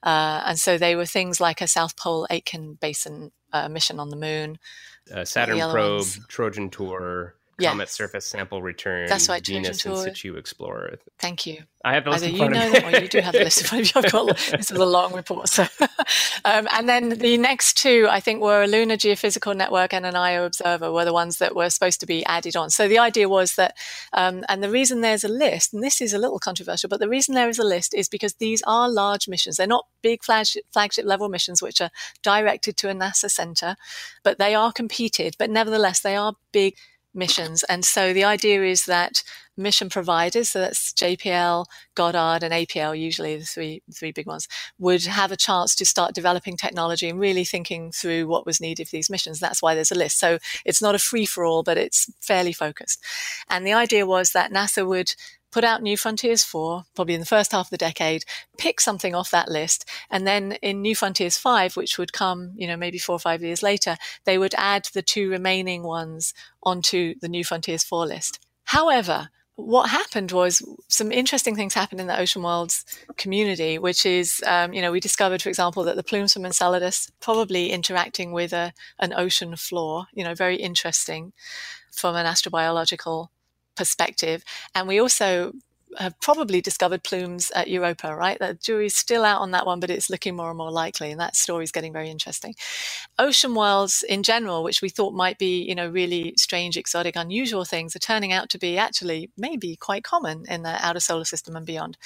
Uh, 0.01 0.43
and 0.45 0.59
so 0.59 0.77
they 0.77 0.95
were 0.95 1.05
things 1.05 1.39
like 1.39 1.61
a 1.61 1.67
South 1.67 1.95
Pole 1.95 2.27
Aitken 2.29 2.73
Basin 2.79 3.31
uh, 3.53 3.69
mission 3.69 3.99
on 3.99 4.09
the 4.09 4.15
moon, 4.15 4.57
uh, 5.13 5.23
Saturn 5.23 5.59
probe, 5.59 6.01
ones. 6.01 6.19
Trojan 6.27 6.69
tour, 6.69 7.35
Comet 7.61 7.89
surface 7.89 8.25
sample 8.25 8.61
return. 8.61 9.07
That's 9.07 9.29
right, 9.29 9.45
Venus 9.45 9.85
in 9.85 9.95
situ 9.95 10.35
explorer. 10.35 10.97
Thank 11.19 11.45
you. 11.45 11.63
I 11.85 11.93
have 11.95 12.05
the 12.05 12.11
list 12.11 12.23
Either 12.23 12.33
you 12.33 12.49
know 12.49 12.71
them 12.71 12.85
or 12.85 12.97
you 12.97 13.09
do 13.09 13.19
have 13.19 13.33
the 13.33 13.43
list 13.43 13.61
in 13.61 13.67
front 13.67 13.83
of 13.83 13.95
you. 13.95 14.01
I've 14.05 14.11
got 14.11 14.37
this 14.57 14.71
is 14.71 14.77
a 14.77 14.85
long 14.85 15.13
report. 15.13 15.49
So, 15.49 15.63
um, 16.45 16.67
and 16.71 16.87
then 16.87 17.09
the 17.09 17.37
next 17.37 17.77
two, 17.77 18.07
I 18.09 18.21
think, 18.21 18.41
were 18.41 18.63
a 18.63 18.67
Lunar 18.67 18.95
Geophysical 18.95 19.55
Network 19.55 19.93
and 19.93 20.05
an 20.05 20.15
Io 20.15 20.45
Observer 20.45 20.91
were 20.93 21.03
the 21.03 21.11
ones 21.11 21.39
that 21.39 21.55
were 21.55 21.69
supposed 21.69 21.99
to 21.99 22.05
be 22.05 22.25
added 22.25 22.55
on. 22.55 22.69
So 22.69 22.87
the 22.87 22.99
idea 22.99 23.27
was 23.27 23.55
that, 23.55 23.75
um, 24.13 24.45
and 24.47 24.63
the 24.63 24.69
reason 24.69 25.01
there's 25.01 25.25
a 25.25 25.29
list, 25.29 25.73
and 25.73 25.83
this 25.83 26.01
is 26.01 26.13
a 26.13 26.17
little 26.17 26.39
controversial, 26.39 26.87
but 26.87 27.01
the 27.01 27.09
reason 27.09 27.35
there 27.35 27.49
is 27.49 27.59
a 27.59 27.65
list 27.65 27.93
is 27.93 28.07
because 28.07 28.35
these 28.35 28.63
are 28.65 28.89
large 28.89 29.27
missions. 29.27 29.57
They're 29.57 29.67
not 29.67 29.87
big 30.01 30.23
flagship, 30.23 30.63
flagship 30.71 31.05
level 31.05 31.27
missions, 31.27 31.61
which 31.61 31.81
are 31.81 31.91
directed 32.21 32.77
to 32.77 32.89
a 32.89 32.93
NASA 32.93 33.29
center, 33.29 33.75
but 34.23 34.39
they 34.39 34.55
are 34.55 34.71
competed. 34.71 35.35
But 35.37 35.49
nevertheless, 35.49 35.99
they 35.99 36.15
are 36.15 36.35
big 36.53 36.75
missions. 37.13 37.63
And 37.63 37.85
so 37.85 38.13
the 38.13 38.23
idea 38.23 38.63
is 38.63 38.85
that 38.85 39.23
mission 39.55 39.89
providers, 39.89 40.49
so 40.49 40.59
that's 40.59 40.93
JPL, 40.93 41.65
Goddard, 41.95 42.43
and 42.43 42.53
APL, 42.53 42.99
usually 42.99 43.37
the 43.37 43.45
three 43.45 43.83
three 43.93 44.11
big 44.11 44.25
ones, 44.25 44.47
would 44.79 45.05
have 45.05 45.31
a 45.31 45.37
chance 45.37 45.75
to 45.75 45.85
start 45.85 46.15
developing 46.15 46.57
technology 46.57 47.07
and 47.07 47.19
really 47.19 47.43
thinking 47.43 47.91
through 47.91 48.27
what 48.27 48.45
was 48.45 48.59
needed 48.59 48.87
for 48.87 48.95
these 48.95 49.09
missions. 49.09 49.39
That's 49.39 49.61
why 49.61 49.75
there's 49.75 49.91
a 49.91 49.95
list. 49.95 50.19
So 50.19 50.39
it's 50.65 50.81
not 50.81 50.95
a 50.95 50.99
free 50.99 51.25
for 51.25 51.45
all, 51.45 51.63
but 51.63 51.77
it's 51.77 52.11
fairly 52.21 52.53
focused. 52.53 53.03
And 53.49 53.65
the 53.65 53.73
idea 53.73 54.05
was 54.05 54.31
that 54.31 54.51
NASA 54.51 54.87
would 54.87 55.13
put 55.53 55.63
out 55.63 55.83
New 55.83 55.95
Frontiers 55.95 56.43
4, 56.43 56.83
probably 56.95 57.13
in 57.13 57.19
the 57.19 57.25
first 57.25 57.51
half 57.51 57.67
of 57.67 57.69
the 57.69 57.77
decade, 57.77 58.25
pick 58.57 58.81
something 58.81 59.13
off 59.13 59.31
that 59.31 59.49
list. 59.49 59.87
And 60.09 60.25
then 60.25 60.53
in 60.63 60.81
New 60.81 60.95
Frontiers 60.95 61.37
5, 61.37 61.77
which 61.77 61.97
would 61.97 62.11
come, 62.11 62.53
you 62.55 62.67
know, 62.67 62.75
maybe 62.75 62.97
four 62.97 63.15
or 63.15 63.19
five 63.19 63.43
years 63.43 63.61
later, 63.61 63.95
they 64.25 64.37
would 64.37 64.55
add 64.57 64.87
the 64.93 65.03
two 65.03 65.29
remaining 65.29 65.83
ones 65.83 66.33
onto 66.63 67.13
the 67.21 67.29
New 67.29 67.43
Frontiers 67.43 67.83
4 67.83 68.07
list. 68.07 68.39
However, 68.63 69.29
what 69.55 69.91
happened 69.91 70.31
was 70.31 70.63
some 70.87 71.11
interesting 71.11 71.55
things 71.55 71.75
happened 71.75 72.01
in 72.01 72.07
the 72.07 72.19
ocean 72.19 72.41
worlds 72.41 72.83
community, 73.17 73.77
which 73.77 74.03
is, 74.03 74.41
um, 74.47 74.73
you 74.73 74.81
know, 74.81 74.91
we 74.91 74.99
discovered, 74.99 75.43
for 75.43 75.49
example, 75.49 75.83
that 75.83 75.95
the 75.95 76.03
plumes 76.03 76.33
from 76.33 76.45
Enceladus 76.45 77.11
probably 77.19 77.69
interacting 77.69 78.31
with 78.31 78.51
a, 78.51 78.73
an 78.97 79.13
ocean 79.13 79.55
floor, 79.55 80.07
you 80.13 80.23
know, 80.23 80.33
very 80.33 80.55
interesting 80.55 81.33
from 81.91 82.15
an 82.15 82.25
astrobiological 82.25 83.27
perspective. 83.75 84.43
And 84.75 84.87
we 84.87 84.99
also 84.99 85.53
have 85.99 86.19
probably 86.19 86.61
discovered 86.61 87.03
plumes 87.03 87.51
at 87.51 87.69
Europa, 87.69 88.15
right? 88.15 88.39
The 88.39 88.55
jury's 88.55 88.95
still 88.95 89.23
out 89.23 89.41
on 89.41 89.51
that 89.51 89.65
one, 89.65 89.79
but 89.79 89.89
it's 89.89 90.09
looking 90.09 90.35
more 90.35 90.49
and 90.49 90.57
more 90.57 90.71
likely, 90.71 91.11
and 91.11 91.19
that 91.19 91.35
story 91.35 91.63
is 91.63 91.71
getting 91.71 91.93
very 91.93 92.09
interesting. 92.09 92.55
Ocean 93.19 93.53
worlds 93.53 94.03
in 94.07 94.23
general, 94.23 94.63
which 94.63 94.81
we 94.81 94.89
thought 94.89 95.13
might 95.13 95.37
be, 95.37 95.61
you 95.61 95.75
know, 95.75 95.89
really 95.89 96.33
strange, 96.37 96.77
exotic, 96.77 97.15
unusual 97.15 97.65
things, 97.65 97.95
are 97.95 97.99
turning 97.99 98.31
out 98.31 98.49
to 98.49 98.57
be 98.57 98.77
actually 98.77 99.29
maybe 99.37 99.75
quite 99.75 100.03
common 100.03 100.45
in 100.49 100.63
the 100.63 100.83
outer 100.83 100.99
solar 100.99 101.25
system 101.25 101.55
and 101.55 101.65
beyond. 101.65 101.97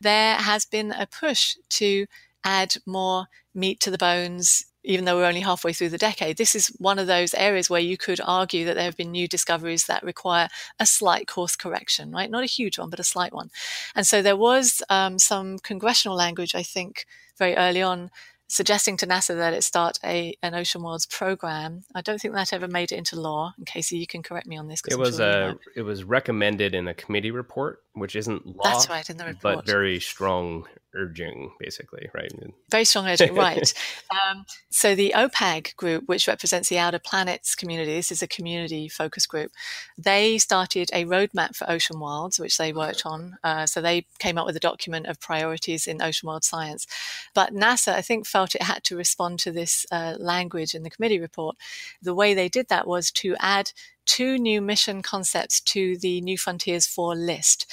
There 0.00 0.34
has 0.34 0.64
been 0.64 0.92
a 0.92 1.06
push 1.06 1.56
to 1.70 2.06
add 2.44 2.74
more 2.86 3.26
meat 3.54 3.80
to 3.80 3.90
the 3.90 3.98
bones 3.98 4.66
even 4.82 5.04
though 5.04 5.16
we're 5.16 5.26
only 5.26 5.40
halfway 5.40 5.72
through 5.72 5.90
the 5.90 5.98
decade, 5.98 6.36
this 6.36 6.54
is 6.54 6.68
one 6.78 6.98
of 6.98 7.06
those 7.06 7.34
areas 7.34 7.68
where 7.68 7.80
you 7.80 7.96
could 7.96 8.20
argue 8.24 8.64
that 8.64 8.74
there 8.74 8.84
have 8.84 8.96
been 8.96 9.10
new 9.10 9.28
discoveries 9.28 9.86
that 9.86 10.02
require 10.02 10.48
a 10.78 10.86
slight 10.86 11.26
course 11.26 11.56
correction, 11.56 12.10
right? 12.10 12.30
Not 12.30 12.42
a 12.42 12.46
huge 12.46 12.78
one, 12.78 12.90
but 12.90 13.00
a 13.00 13.04
slight 13.04 13.32
one. 13.32 13.50
And 13.94 14.06
so 14.06 14.22
there 14.22 14.36
was 14.36 14.82
um, 14.88 15.18
some 15.18 15.58
congressional 15.58 16.16
language, 16.16 16.54
I 16.54 16.62
think, 16.62 17.06
very 17.38 17.56
early 17.56 17.82
on 17.82 18.10
suggesting 18.50 18.96
to 18.96 19.06
NASA 19.06 19.36
that 19.36 19.54
it 19.54 19.62
start 19.62 19.98
a 20.04 20.36
an 20.42 20.54
Ocean 20.54 20.82
Worlds 20.82 21.06
program. 21.06 21.84
I 21.94 22.02
don't 22.02 22.20
think 22.20 22.34
that 22.34 22.52
ever 22.52 22.66
made 22.66 22.90
it 22.90 22.96
into 22.96 23.18
law. 23.18 23.54
In 23.58 23.64
case 23.64 23.92
you 23.92 24.06
can 24.06 24.22
correct 24.22 24.46
me 24.46 24.58
on 24.58 24.66
this. 24.66 24.82
It 24.88 24.98
was 24.98 25.16
sure 25.16 25.50
uh, 25.50 25.54
it 25.76 25.82
was 25.82 26.04
recommended 26.04 26.74
in 26.74 26.88
a 26.88 26.94
committee 26.94 27.30
report, 27.30 27.82
which 28.00 28.16
isn't 28.16 28.44
law. 28.46 28.64
That's 28.64 28.88
right 28.88 29.08
in 29.08 29.16
the 29.16 29.24
report, 29.26 29.58
but 29.58 29.66
very 29.66 30.00
strong 30.00 30.66
urging, 30.94 31.52
basically, 31.58 32.08
right? 32.14 32.32
Very 32.70 32.84
strong 32.84 33.06
urging, 33.06 33.34
right? 33.36 33.72
Um, 34.10 34.44
so 34.70 34.94
the 34.94 35.12
OPAG 35.16 35.76
group, 35.76 36.08
which 36.08 36.26
represents 36.26 36.68
the 36.68 36.78
Outer 36.78 36.98
Planets 36.98 37.54
community, 37.54 37.94
this 37.94 38.10
is 38.10 38.22
a 38.22 38.26
community 38.26 38.88
focus 38.88 39.26
group. 39.26 39.52
They 39.96 40.38
started 40.38 40.90
a 40.92 41.04
roadmap 41.04 41.54
for 41.54 41.70
ocean 41.70 42.00
worlds, 42.00 42.40
which 42.40 42.58
they 42.58 42.72
worked 42.72 43.06
on. 43.06 43.38
Uh, 43.44 43.66
so 43.66 43.80
they 43.80 44.06
came 44.18 44.38
up 44.38 44.46
with 44.46 44.56
a 44.56 44.60
document 44.60 45.06
of 45.06 45.20
priorities 45.20 45.86
in 45.86 46.02
ocean 46.02 46.26
world 46.26 46.44
science. 46.44 46.86
But 47.34 47.54
NASA, 47.54 47.92
I 47.92 48.02
think, 48.02 48.26
felt 48.26 48.54
it 48.54 48.62
had 48.62 48.84
to 48.84 48.96
respond 48.96 49.38
to 49.40 49.52
this 49.52 49.86
uh, 49.92 50.16
language 50.18 50.74
in 50.74 50.82
the 50.82 50.90
committee 50.90 51.20
report. 51.20 51.56
The 52.02 52.14
way 52.14 52.34
they 52.34 52.48
did 52.48 52.68
that 52.68 52.86
was 52.86 53.10
to 53.12 53.36
add 53.38 53.72
two 54.16 54.38
new 54.38 54.60
mission 54.60 55.02
concepts 55.02 55.60
to 55.60 55.96
the 55.98 56.20
New 56.20 56.38
Frontiers 56.38 56.86
4 56.86 57.14
list 57.14 57.66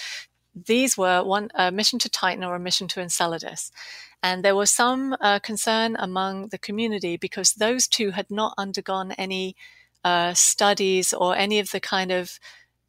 these 0.65 0.97
were 0.97 1.23
one 1.23 1.49
a 1.55 1.71
mission 1.71 1.99
to 1.99 2.09
Titan 2.09 2.43
or 2.43 2.55
a 2.55 2.59
mission 2.59 2.87
to 2.89 3.01
Enceladus. 3.01 3.71
And 4.23 4.43
there 4.43 4.55
was 4.55 4.71
some 4.71 5.15
uh, 5.21 5.39
concern 5.39 5.95
among 5.99 6.47
the 6.47 6.57
community 6.57 7.17
because 7.17 7.53
those 7.53 7.87
two 7.87 8.11
had 8.11 8.31
not 8.31 8.55
undergone 8.57 9.11
any 9.11 9.55
uh, 10.03 10.33
studies 10.33 11.13
or 11.13 11.35
any 11.35 11.59
of 11.59 11.71
the 11.71 11.79
kind 11.79 12.11
of 12.11 12.39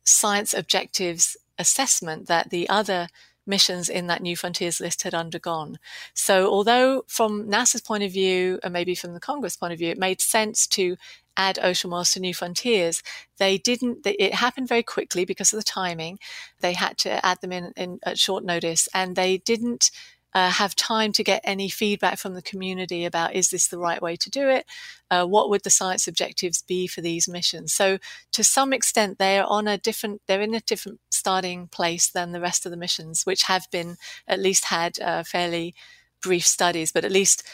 science 0.04 0.54
objectives 0.54 1.36
assessment 1.58 2.28
that 2.28 2.50
the 2.50 2.68
other 2.68 3.08
missions 3.46 3.88
in 3.88 4.06
that 4.06 4.22
New 4.22 4.36
Frontiers 4.36 4.80
list 4.80 5.02
had 5.02 5.14
undergone. 5.14 5.78
So, 6.14 6.50
although 6.50 7.04
from 7.08 7.48
NASA's 7.48 7.80
point 7.80 8.04
of 8.04 8.12
view, 8.12 8.58
and 8.62 8.72
maybe 8.72 8.94
from 8.94 9.14
the 9.14 9.20
Congress 9.20 9.56
point 9.56 9.72
of 9.72 9.78
view, 9.78 9.90
it 9.90 9.98
made 9.98 10.20
sense 10.20 10.66
to 10.68 10.96
add 11.38 11.58
Ocean 11.62 11.90
Worlds 11.90 12.12
to 12.12 12.20
New 12.20 12.34
Frontiers. 12.34 13.02
They 13.38 13.56
didn't, 13.56 14.00
it 14.04 14.34
happened 14.34 14.68
very 14.68 14.82
quickly 14.82 15.24
because 15.24 15.52
of 15.52 15.58
the 15.58 15.64
timing. 15.64 16.18
They 16.60 16.74
had 16.74 16.98
to 16.98 17.24
add 17.24 17.40
them 17.40 17.52
in, 17.52 17.72
in 17.76 18.00
at 18.04 18.18
short 18.18 18.44
notice 18.44 18.88
and 18.92 19.16
they 19.16 19.38
didn't 19.38 19.90
uh, 20.34 20.50
have 20.50 20.74
time 20.76 21.10
to 21.12 21.24
get 21.24 21.40
any 21.42 21.68
feedback 21.68 22.18
from 22.18 22.34
the 22.34 22.42
community 22.42 23.04
about 23.04 23.34
is 23.34 23.48
this 23.48 23.68
the 23.68 23.78
right 23.78 24.02
way 24.02 24.14
to 24.16 24.28
do 24.28 24.48
it? 24.48 24.66
Uh, 25.10 25.24
what 25.24 25.48
would 25.48 25.64
the 25.64 25.70
science 25.70 26.06
objectives 26.06 26.62
be 26.62 26.86
for 26.86 27.00
these 27.00 27.28
missions? 27.28 27.72
So, 27.72 27.98
to 28.32 28.44
some 28.44 28.72
extent, 28.74 29.18
they're 29.18 29.44
on 29.44 29.66
a 29.66 29.78
different, 29.78 30.20
they're 30.26 30.42
in 30.42 30.54
a 30.54 30.60
different 30.60 31.00
starting 31.10 31.68
place 31.68 32.10
than 32.10 32.32
the 32.32 32.40
rest 32.40 32.66
of 32.66 32.70
the 32.70 32.76
missions, 32.76 33.24
which 33.24 33.44
have 33.44 33.66
been 33.70 33.96
at 34.26 34.38
least 34.38 34.66
had 34.66 35.00
uh, 35.00 35.22
fairly 35.22 35.74
brief 36.20 36.46
studies, 36.46 36.92
but 36.92 37.04
at 37.04 37.12
least 37.12 37.46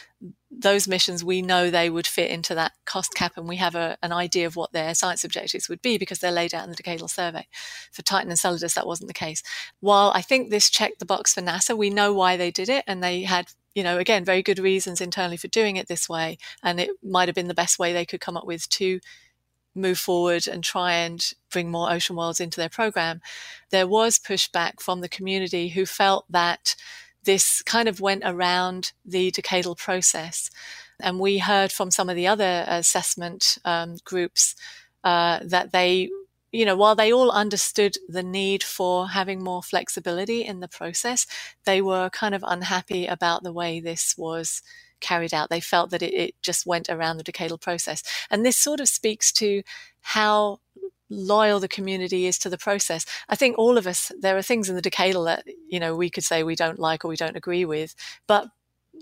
those 0.51 0.89
missions, 0.89 1.25
we 1.25 1.43
know 1.43 1.71
they 1.71 1.91
would 1.91 2.07
fit 2.07 2.31
into 2.31 2.55
that 2.55 2.73
cost 2.85 3.15
cap 3.15 3.33
and 3.37 3.49
we 3.49 3.57
have 3.57 3.75
a, 3.75 3.99
an 4.03 4.13
idea 4.13 4.47
of 4.47 4.57
what 4.57 4.73
their 4.73 4.95
science 4.95 5.25
objectives 5.25 5.69
would 5.69 5.83
be 5.83 5.99
because 5.99 6.21
they're 6.21 6.31
laid 6.31 6.55
out 6.55 6.65
in 6.65 6.71
the 6.71 6.77
decadal 6.77 7.11
survey. 7.11 7.47
For 7.93 8.03
Titan 8.03 8.29
and 8.29 8.33
Enceladus, 8.33 8.75
that 8.75 8.87
wasn't 8.87 9.09
the 9.09 9.15
case. 9.15 9.43
While 9.81 10.13
I 10.15 10.23
think 10.23 10.51
this 10.51 10.71
checked 10.71 10.99
the 10.99 11.07
box 11.07 11.35
for 11.35 11.43
NASA, 11.43 11.77
we 11.77 11.91
know 11.91 12.13
why 12.13 12.37
they 12.37 12.51
did 12.51 12.69
it 12.69 12.85
and 12.87 13.03
they 13.03 13.23
had 13.23 13.49
you 13.75 13.83
know, 13.83 13.99
again, 13.99 14.25
very 14.25 14.41
good 14.41 14.61
reasons 14.61 15.01
internally 15.01 15.37
for 15.37 15.49
doing 15.49 15.75
it 15.75 15.89
this 15.89 16.09
way. 16.09 16.39
And 16.63 16.79
it 16.79 16.91
might 17.03 17.27
have 17.27 17.35
been 17.35 17.49
the 17.49 17.55
best 17.55 17.77
way 17.77 17.93
they 17.93 18.07
could 18.07 18.21
come 18.21 18.37
up 18.37 18.47
with 18.47 18.69
to 18.69 19.01
move 19.75 19.99
forward 19.99 20.47
and 20.47 20.63
try 20.63 20.93
and 20.93 21.33
bring 21.51 21.71
more 21.71 21.91
ocean 21.91 22.17
worlds 22.17 22.41
into 22.41 22.61
their 22.61 22.69
program, 22.69 23.21
there 23.71 23.87
was 23.87 24.19
pushback 24.19 24.81
from 24.81 25.01
the 25.01 25.09
community 25.09 25.69
who 25.69 25.85
felt 25.87 26.25
that 26.31 26.77
this 27.25 27.63
kind 27.63 27.89
of 27.89 28.01
went 28.01 28.23
around 28.25 28.93
the 29.05 29.31
decadal 29.31 29.77
process. 29.77 30.51
And 31.01 31.19
we 31.19 31.39
heard 31.39 31.73
from 31.73 31.91
some 31.91 32.09
of 32.09 32.17
the 32.17 32.27
other 32.27 32.65
assessment 32.69 33.59
um, 33.65 33.97
groups 34.05 34.55
uh, 35.03 35.41
that 35.43 35.73
they, 35.73 36.09
you 36.53 36.65
know, 36.65 36.77
while 36.77 36.95
they 36.95 37.13
all 37.13 37.31
understood 37.31 37.97
the 38.09 38.23
need 38.23 38.63
for 38.63 39.09
having 39.09 39.43
more 39.43 39.63
flexibility 39.63 40.45
in 40.45 40.61
the 40.61 40.69
process, 40.69 41.27
they 41.65 41.83
were 41.83 42.11
kind 42.11 42.35
of 42.35 42.45
unhappy 42.47 43.07
about 43.07 43.43
the 43.43 43.53
way 43.53 43.81
this 43.81 44.17
was 44.17 44.63
carried 45.01 45.35
out. 45.35 45.51
They 45.51 45.61
felt 45.61 45.91
that 45.91 46.03
it, 46.03 46.15
it 46.15 46.35
just 46.43 46.67
went 46.67 46.89
around 46.89 47.17
the 47.17 47.25
decadal 47.25 47.61
process. 47.61 48.03
And 48.31 48.45
this 48.45 48.57
sort 48.57 48.81
of 48.81 48.89
speaks 48.89 49.33
to 49.33 49.63
how 50.01 50.61
loyal 51.11 51.61
the 51.61 51.69
community 51.69 52.27
is 52.27 52.39
to 52.39 52.51
the 52.51 52.59
process. 52.59 53.05
I 53.29 53.37
think 53.37 53.59
all 53.59 53.79
of 53.79 53.87
us, 53.87 54.11
there 54.21 54.37
are 54.37 54.43
things 54.43 54.69
in 54.69 54.77
the 54.77 54.83
decadal 54.83 55.27
that, 55.27 55.45
you 55.69 55.79
know, 55.81 55.95
we 55.95 56.11
could 56.11 56.25
say 56.25 56.43
we 56.43 56.57
don't 56.57 56.79
like 56.79 57.05
or 57.05 57.09
we 57.09 57.17
don't 57.17 57.37
agree 57.37 57.65
with, 57.65 57.95
but 58.27 58.49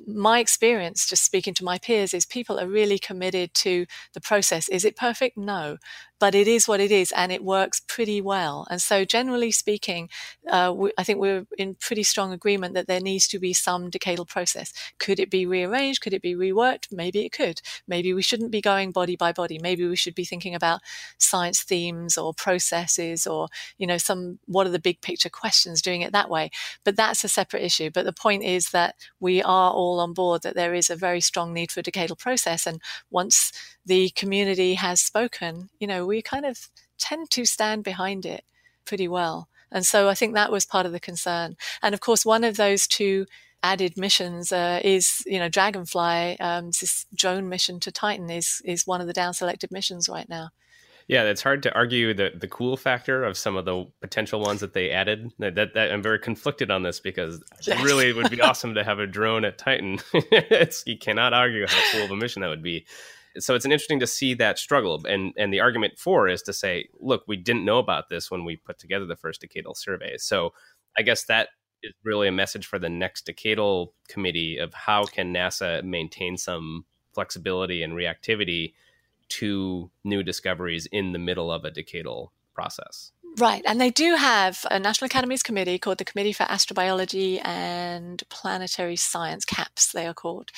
my 0.07 0.39
experience, 0.39 1.07
just 1.07 1.25
speaking 1.25 1.55
to 1.55 1.65
my 1.65 1.79
peers, 1.79 2.15
is 2.15 2.27
people 2.27 2.59
are 2.59 2.67
really 2.67 2.99
committed 2.99 3.53
to 3.55 3.87
the 4.15 4.21
process. 4.21 4.69
Is 4.69 4.85
it 4.85 4.97
perfect? 4.97 5.37
No 5.37 5.77
but 6.23 6.37
it 6.37 6.47
is 6.47 6.69
what 6.69 6.79
it 6.79 6.93
is 6.93 7.11
and 7.17 7.33
it 7.33 7.43
works 7.43 7.81
pretty 7.81 8.21
well. 8.21 8.65
And 8.71 8.81
so, 8.81 9.05
generally 9.05 9.51
speaking, 9.51 10.09
uh, 10.49 10.73
we, 10.73 10.93
I 10.97 11.03
think 11.03 11.19
we're 11.19 11.49
in 11.59 11.75
pretty 11.75 12.05
strong 12.05 12.33
agreement 12.33 12.75
that 12.75 12.87
there 12.87 13.01
needs 13.01 13.27
to 13.27 13.41
be 13.41 13.53
some 13.53 13.91
decadal 13.91 14.29
process. 14.29 14.73
Could 15.01 15.19
it 15.19 15.31
be 15.31 15.47
rearranged? 15.47 16.01
Could 16.01 16.15
it 16.15 16.23
be 16.23 16.37
reworked? 16.37 16.93
Maybe 16.93 17.27
it 17.27 17.33
could. 17.33 17.61
Maybe 17.89 18.15
we 18.15 18.23
shouldn't 18.23 18.53
be 18.53 18.61
going 18.61 18.93
body 18.93 19.17
by 19.17 19.33
body. 19.33 19.59
Maybe 19.61 19.85
we 19.85 19.97
should 19.97 20.15
be 20.15 20.25
thinking 20.25 20.55
about 20.55 20.81
science 21.19 21.65
themes 21.65 22.17
or 22.17 22.33
processes 22.33 23.27
or, 23.27 23.49
you 23.77 23.89
know, 23.89 23.99
some 23.99 24.39
what 24.47 24.69
are 24.69 24.71
the 24.71 24.79
big 24.79 25.01
picture 25.01 25.29
questions, 25.29 25.83
doing 25.83 26.03
it 26.03 26.13
that 26.13 26.31
way. 26.31 26.53
But 26.85 26.95
that's 26.95 27.25
a 27.25 27.29
separate 27.29 27.65
issue. 27.65 27.91
But 27.91 28.05
the 28.05 28.13
point 28.13 28.45
is 28.45 28.71
that 28.71 28.95
we 29.19 29.43
are 29.43 29.73
all 29.73 29.99
on 29.99 30.13
board 30.13 30.43
that 30.43 30.55
there 30.55 30.73
is 30.73 30.89
a 30.89 30.95
very 30.95 31.21
strong 31.21 31.53
need 31.53 31.73
for 31.73 31.81
a 31.81 31.83
decadal 31.83 32.17
process. 32.17 32.65
And 32.65 32.81
once 33.11 33.51
the 33.85 34.11
community 34.11 34.75
has 34.75 35.01
spoken, 35.01 35.71
you 35.79 35.87
know, 35.87 36.07
we 36.07 36.23
kind 36.23 36.47
of 36.47 36.69
tend 36.99 37.31
to 37.31 37.45
stand 37.45 37.85
behind 37.85 38.25
it 38.25 38.45
pretty 38.85 39.09
well. 39.09 39.49
And 39.71 39.87
so 39.87 40.09
I 40.09 40.15
think 40.15 40.35
that 40.35 40.53
was 40.53 40.67
part 40.67 40.87
of 40.87 40.93
the 40.93 41.01
concern. 41.01 41.57
And 41.83 41.95
of 41.95 42.01
course, 42.01 42.25
one 42.25 42.45
of 42.45 42.57
those 42.57 42.87
two 42.87 43.27
added 43.63 43.97
missions 43.97 44.53
uh, 44.53 44.81
is, 44.85 45.23
you 45.27 45.39
know, 45.39 45.49
Dragonfly, 45.49 46.39
um, 46.41 46.67
this 46.67 47.07
drone 47.15 47.49
mission 47.49 47.81
to 47.81 47.93
Titan 47.93 48.31
is 48.31 48.61
is 48.65 48.87
one 48.87 49.01
of 49.01 49.07
the 49.07 49.13
down 49.13 49.35
selected 49.35 49.71
missions 49.71 50.09
right 50.09 50.29
now. 50.29 50.51
Yeah, 51.09 51.25
it's 51.25 51.43
hard 51.43 51.63
to 51.65 51.75
argue 51.75 52.15
the 52.15 52.33
the 52.35 52.49
cool 52.49 52.77
factor 52.77 53.25
of 53.25 53.37
some 53.37 53.57
of 53.57 53.65
the 53.65 53.87
potential 54.01 54.41
ones 54.41 54.61
that 54.61 54.75
they 54.75 54.91
added. 54.91 55.33
That, 55.39 55.55
that, 55.55 55.75
that 55.75 55.93
I'm 55.93 56.03
very 56.03 56.19
conflicted 56.19 56.71
on 56.71 56.83
this 56.83 57.01
because 57.01 57.43
yes. 57.63 57.81
it 57.85 58.17
would 58.17 58.31
be 58.31 58.41
awesome 58.43 58.75
to 58.75 58.85
have 58.85 58.99
a 58.99 59.07
drone 59.07 59.45
at 59.45 59.59
Titan. 59.59 59.99
you 60.87 60.99
cannot 60.99 61.33
argue 61.33 61.67
how 61.67 61.81
cool 61.93 62.05
of 62.05 62.11
a 62.11 62.17
mission 62.17 62.43
that 62.43 62.49
would 62.49 62.63
be 62.63 62.85
so 63.39 63.55
it's 63.55 63.65
an 63.65 63.73
interesting 63.73 64.01
to 64.01 64.07
see 64.07 64.35
that 64.35 64.59
struggle. 64.59 65.05
And 65.07 65.33
and 65.37 65.53
the 65.53 65.61
argument 65.61 65.99
for 65.99 66.29
is 66.29 66.43
to 66.43 66.53
say 66.53 66.89
look 67.01 67.25
we 67.27 67.37
didn't 67.37 67.65
know 67.65 67.79
about 67.79 68.09
this 68.09 68.31
when 68.31 68.45
we 68.45 68.57
put 68.57 68.79
together 68.79 69.07
the 69.07 69.17
first 69.17 69.43
decadal 69.43 69.77
survey. 69.77 70.17
So 70.19 70.53
i 70.97 71.03
guess 71.03 71.25
that 71.25 71.49
is 71.83 71.93
really 72.05 72.29
a 72.29 72.33
message 72.33 72.67
for 72.67 72.79
the 72.79 72.89
next 72.89 73.27
decadal 73.27 73.89
committee 74.09 74.59
of 74.59 74.73
how 74.75 75.05
can 75.05 75.33
nasa 75.33 75.83
maintain 75.83 76.37
some 76.37 76.85
flexibility 77.15 77.83
and 77.83 77.95
reactivity 77.95 78.75
to 79.29 79.91
new 80.05 80.23
discoveries 80.23 80.87
in 80.87 81.13
the 81.13 81.19
middle 81.19 81.51
of 81.51 81.65
a 81.65 81.71
decadal 81.71 82.29
process 82.55 83.13
Right. 83.39 83.63
And 83.65 83.81
they 83.81 83.89
do 83.89 84.17
have 84.17 84.67
a 84.71 84.79
National 84.79 85.07
Academies 85.07 85.43
Committee 85.43 85.79
called 85.79 85.97
the 85.97 86.05
Committee 86.05 86.35
for 86.35 86.45
Astrobiology 86.45 87.41
and 87.43 88.23
Planetary 88.29 88.97
Science, 88.97 89.47
CAPS, 89.47 89.93
they 89.93 90.07
are 90.07 90.13
called. 90.13 90.51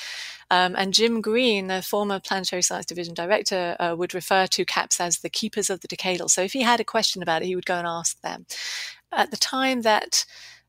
Um, 0.51 0.75
and 0.77 0.93
Jim 0.93 1.21
Green, 1.21 1.69
the 1.69 1.83
former 1.83 2.19
Planetary 2.19 2.63
Science 2.63 2.87
Division 2.87 3.15
Director, 3.15 3.77
uh, 3.79 3.95
would 3.97 4.13
refer 4.13 4.49
to 4.49 4.65
CAPS 4.65 4.99
as 5.01 5.19
the 5.19 5.31
keepers 5.31 5.71
of 5.71 5.83
the 5.83 5.89
decadal. 5.89 6.29
So 6.29 6.43
if 6.43 6.53
he 6.53 6.63
had 6.63 6.81
a 6.81 6.85
question 6.85 7.23
about 7.23 7.43
it, 7.43 7.47
he 7.47 7.55
would 7.55 7.67
go 7.67 7.77
and 7.77 7.87
ask 7.87 8.21
them. 8.23 8.45
At 9.13 9.31
the 9.31 9.37
time 9.37 9.83
that 9.83 10.25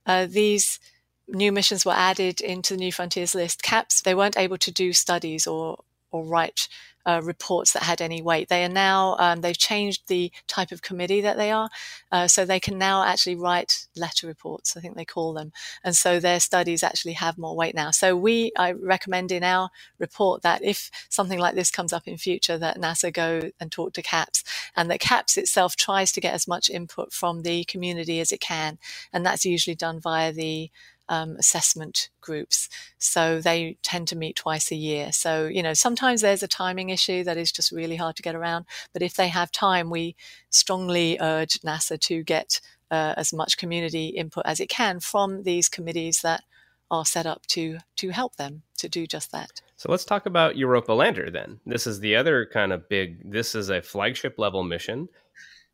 uh, 0.05 0.27
these 0.29 0.79
new 1.27 1.51
missions 1.51 1.85
were 1.85 1.93
added 1.93 2.39
into 2.39 2.75
the 2.75 2.79
New 2.79 2.91
Frontiers 2.91 3.33
list, 3.33 3.63
CAPS, 3.63 4.03
they 4.03 4.13
weren't 4.13 4.37
able 4.37 4.57
to 4.57 4.71
do 4.71 4.93
studies 4.93 5.47
or, 5.47 5.79
or 6.11 6.23
write 6.23 6.67
uh, 7.05 7.21
reports 7.23 7.73
that 7.73 7.83
had 7.83 8.01
any 8.01 8.21
weight. 8.21 8.49
They 8.49 8.63
are 8.63 8.69
now, 8.69 9.15
um, 9.19 9.41
they've 9.41 9.57
changed 9.57 10.07
the 10.07 10.31
type 10.47 10.71
of 10.71 10.81
committee 10.81 11.21
that 11.21 11.37
they 11.37 11.51
are. 11.51 11.69
Uh, 12.11 12.27
so 12.27 12.45
they 12.45 12.59
can 12.59 12.77
now 12.77 13.03
actually 13.03 13.35
write 13.35 13.87
letter 13.95 14.27
reports, 14.27 14.75
I 14.75 14.79
think 14.79 14.95
they 14.95 15.05
call 15.05 15.33
them. 15.33 15.51
And 15.83 15.95
so 15.95 16.19
their 16.19 16.39
studies 16.39 16.83
actually 16.83 17.13
have 17.13 17.37
more 17.37 17.55
weight 17.55 17.75
now. 17.75 17.91
So 17.91 18.15
we, 18.15 18.51
I 18.57 18.71
recommend 18.71 19.31
in 19.31 19.43
our 19.43 19.69
report 19.99 20.41
that 20.41 20.63
if 20.63 20.89
something 21.09 21.39
like 21.39 21.55
this 21.55 21.71
comes 21.71 21.93
up 21.93 22.07
in 22.07 22.17
future, 22.17 22.57
that 22.57 22.77
NASA 22.77 23.11
go 23.11 23.51
and 23.59 23.71
talk 23.71 23.93
to 23.93 24.01
CAPS 24.01 24.43
and 24.75 24.89
that 24.89 24.99
CAPS 24.99 25.37
itself 25.37 25.75
tries 25.75 26.11
to 26.13 26.21
get 26.21 26.33
as 26.33 26.47
much 26.47 26.69
input 26.69 27.13
from 27.13 27.41
the 27.41 27.63
community 27.65 28.19
as 28.19 28.31
it 28.31 28.39
can. 28.39 28.77
And 29.13 29.25
that's 29.25 29.45
usually 29.45 29.75
done 29.75 29.99
via 29.99 30.31
the 30.31 30.71
um, 31.09 31.35
assessment 31.37 32.09
groups. 32.21 32.69
So 32.97 33.39
they 33.41 33.77
tend 33.83 34.07
to 34.09 34.15
meet 34.15 34.35
twice 34.35 34.71
a 34.71 34.75
year. 34.75 35.11
So, 35.11 35.47
you 35.47 35.61
know, 35.61 35.73
sometimes 35.73 36.21
there's 36.21 36.43
a 36.43 36.47
timing 36.47 36.89
issue 36.89 37.23
that 37.23 37.37
is 37.37 37.51
just 37.51 37.71
really 37.71 37.95
hard 37.95 38.15
to 38.15 38.23
get 38.23 38.35
around. 38.35 38.65
But 38.93 39.01
if 39.01 39.15
they 39.15 39.27
have 39.27 39.51
time, 39.51 39.89
we 39.89 40.15
strongly 40.49 41.17
urge 41.19 41.59
NASA 41.61 41.99
to 42.01 42.23
get 42.23 42.61
uh, 42.91 43.13
as 43.17 43.33
much 43.33 43.57
community 43.57 44.07
input 44.07 44.45
as 44.45 44.59
it 44.59 44.69
can 44.69 44.99
from 44.99 45.43
these 45.43 45.69
committees 45.69 46.21
that 46.21 46.43
are 46.91 47.05
set 47.05 47.25
up 47.25 47.45
to 47.47 47.79
to 47.95 48.09
help 48.09 48.35
them 48.35 48.61
to 48.77 48.87
do 48.87 49.07
just 49.07 49.31
that. 49.31 49.61
So 49.77 49.91
let's 49.91 50.05
talk 50.05 50.25
about 50.25 50.55
Europa 50.55 50.93
Lander 50.93 51.31
then. 51.31 51.59
This 51.65 51.87
is 51.87 51.99
the 51.99 52.15
other 52.15 52.45
kind 52.45 52.71
of 52.71 52.87
big 52.87 53.31
this 53.31 53.55
is 53.55 53.69
a 53.69 53.81
flagship 53.81 54.37
level 54.37 54.63
mission 54.63 55.09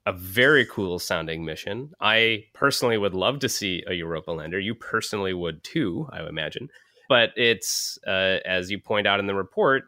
a 0.06 0.14
very 0.14 0.66
cool 0.66 0.99
sounding 0.99 1.45
mission. 1.45 1.91
I 1.99 2.45
personally 2.54 2.97
would 2.97 3.14
love 3.14 3.39
to 3.39 3.49
see 3.49 3.84
a 3.88 3.93
Europa 3.93 4.32
lander. 4.32 4.60
You 4.60 4.74
personally 4.74 5.34
would 5.34 5.64
too, 5.64 6.08
I 6.12 6.28
imagine. 6.28 6.70
But 7.08 7.32
it's, 7.36 7.99
uh, 8.08 8.39
as 8.45 8.72
you 8.72 8.80
point 8.80 9.06
out 9.06 9.20
in 9.20 9.28
the 9.28 9.36
report, 9.36 9.84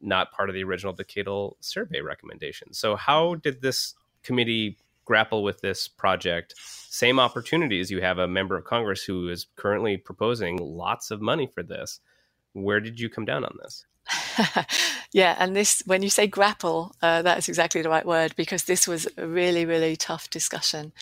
not 0.00 0.32
part 0.32 0.50
of 0.50 0.54
the 0.54 0.64
original 0.64 0.94
decadal 0.94 1.54
survey 1.60 2.00
recommendation. 2.00 2.74
So, 2.74 2.96
how 2.96 3.36
did 3.36 3.62
this 3.62 3.94
committee 4.22 4.76
grapple 5.04 5.42
with 5.42 5.60
this 5.60 5.88
project? 5.88 6.54
Same 6.58 7.18
opportunities. 7.18 7.90
You 7.90 8.02
have 8.02 8.18
a 8.18 8.28
member 8.28 8.56
of 8.56 8.64
Congress 8.64 9.02
who 9.02 9.28
is 9.28 9.46
currently 9.56 9.96
proposing 9.96 10.58
lots 10.58 11.10
of 11.10 11.22
money 11.22 11.46
for 11.46 11.62
this. 11.62 12.00
Where 12.52 12.80
did 12.80 13.00
you 13.00 13.08
come 13.08 13.24
down 13.24 13.44
on 13.44 13.56
this? 13.62 13.86
yeah, 15.12 15.36
and 15.38 15.54
this, 15.54 15.82
when 15.86 16.02
you 16.02 16.10
say 16.10 16.26
grapple, 16.26 16.94
uh, 17.02 17.22
that's 17.22 17.48
exactly 17.48 17.82
the 17.82 17.88
right 17.88 18.06
word 18.06 18.34
because 18.36 18.64
this 18.64 18.86
was 18.86 19.08
a 19.16 19.26
really, 19.26 19.64
really 19.64 19.96
tough 19.96 20.30
discussion. 20.30 20.92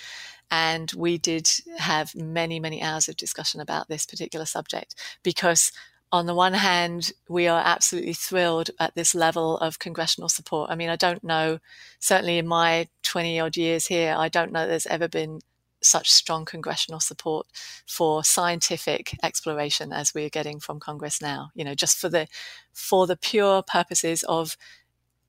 And 0.51 0.93
we 0.97 1.19
did 1.19 1.51
have 1.79 2.15
many, 2.15 2.61
many 2.61 2.83
hours 2.83 3.09
of 3.09 3.17
discussion 3.17 3.61
about 3.61 3.89
this 3.89 4.05
particular 4.05 4.45
subject 4.45 4.95
because, 5.23 5.73
on 6.11 6.27
the 6.27 6.35
one 6.35 6.53
hand, 6.53 7.13
we 7.27 7.49
are 7.49 7.63
absolutely 7.65 8.13
thrilled 8.13 8.71
at 8.79 8.95
this 8.95 9.15
level 9.15 9.57
of 9.59 9.79
congressional 9.79 10.29
support. 10.29 10.71
I 10.71 10.75
mean, 10.75 10.91
I 10.91 10.97
don't 10.97 11.25
know, 11.25 11.59
certainly 12.01 12.37
in 12.37 12.47
my 12.47 12.89
20 13.03 13.41
odd 13.41 13.57
years 13.57 13.87
here, 13.87 14.15
I 14.17 14.29
don't 14.29 14.53
know 14.53 14.67
there's 14.67 14.87
ever 14.87 15.09
been 15.09 15.41
such 15.83 16.11
strong 16.11 16.45
congressional 16.45 17.01
support 17.01 17.47
for 17.87 18.25
scientific 18.25 19.17
exploration 19.23 19.93
as 19.93 20.15
we're 20.15 20.29
getting 20.29 20.61
from 20.61 20.81
Congress 20.81 21.21
now. 21.21 21.51
You 21.55 21.65
know, 21.65 21.75
just 21.75 21.99
for 21.99 22.09
the 22.09 22.29
for 22.73 23.07
the 23.07 23.17
pure 23.17 23.63
purposes 23.63 24.23
of 24.25 24.57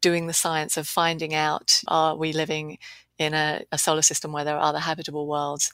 doing 0.02 0.28
the 0.28 0.34
science 0.34 0.76
of 0.78 0.88
finding 0.88 1.34
out 1.34 1.82
are 1.88 2.16
we 2.16 2.34
living 2.34 2.78
in 3.18 3.34
a, 3.34 3.64
a 3.72 3.78
solar 3.78 4.02
system 4.02 4.34
where 4.34 4.44
there 4.44 4.58
are 4.58 4.70
other 4.70 4.80
habitable 4.80 5.28
worlds 5.28 5.72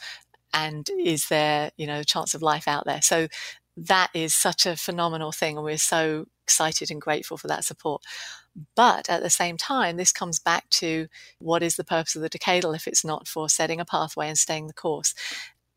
and 0.54 0.90
is 1.00 1.28
there 1.30 1.72
you 1.78 1.88
know 1.88 2.00
a 2.02 2.04
chance 2.04 2.34
of 2.34 2.42
life 2.42 2.68
out 2.68 2.86
there 2.86 3.02
so 3.02 3.28
that 3.76 4.10
is 4.14 4.36
such 4.36 4.66
a 4.66 4.76
phenomenal 4.76 5.32
thing 5.32 5.56
and 5.58 5.66
we're 5.66 5.78
so 5.78 6.26
excited 6.44 6.92
and 6.92 7.02
grateful 7.02 7.38
for 7.38 7.48
that 7.48 7.64
support 7.64 8.04
but 8.76 9.10
at 9.10 9.22
the 9.22 9.30
same 9.30 9.58
time, 9.58 9.98
this 9.98 10.12
comes 10.12 10.40
back 10.40 10.70
to 10.72 11.08
what 11.40 11.64
is 11.64 11.76
the 11.76 11.84
purpose 11.84 12.16
of 12.16 12.22
the 12.22 12.30
decadal 12.30 12.76
if 12.76 12.88
it's 12.88 13.06
not 13.06 13.28
for 13.28 13.50
setting 13.50 13.80
a 13.80 13.86
pathway 13.86 14.28
and 14.28 14.38
staying 14.38 14.68
the 14.68 14.74
course. 14.74 15.14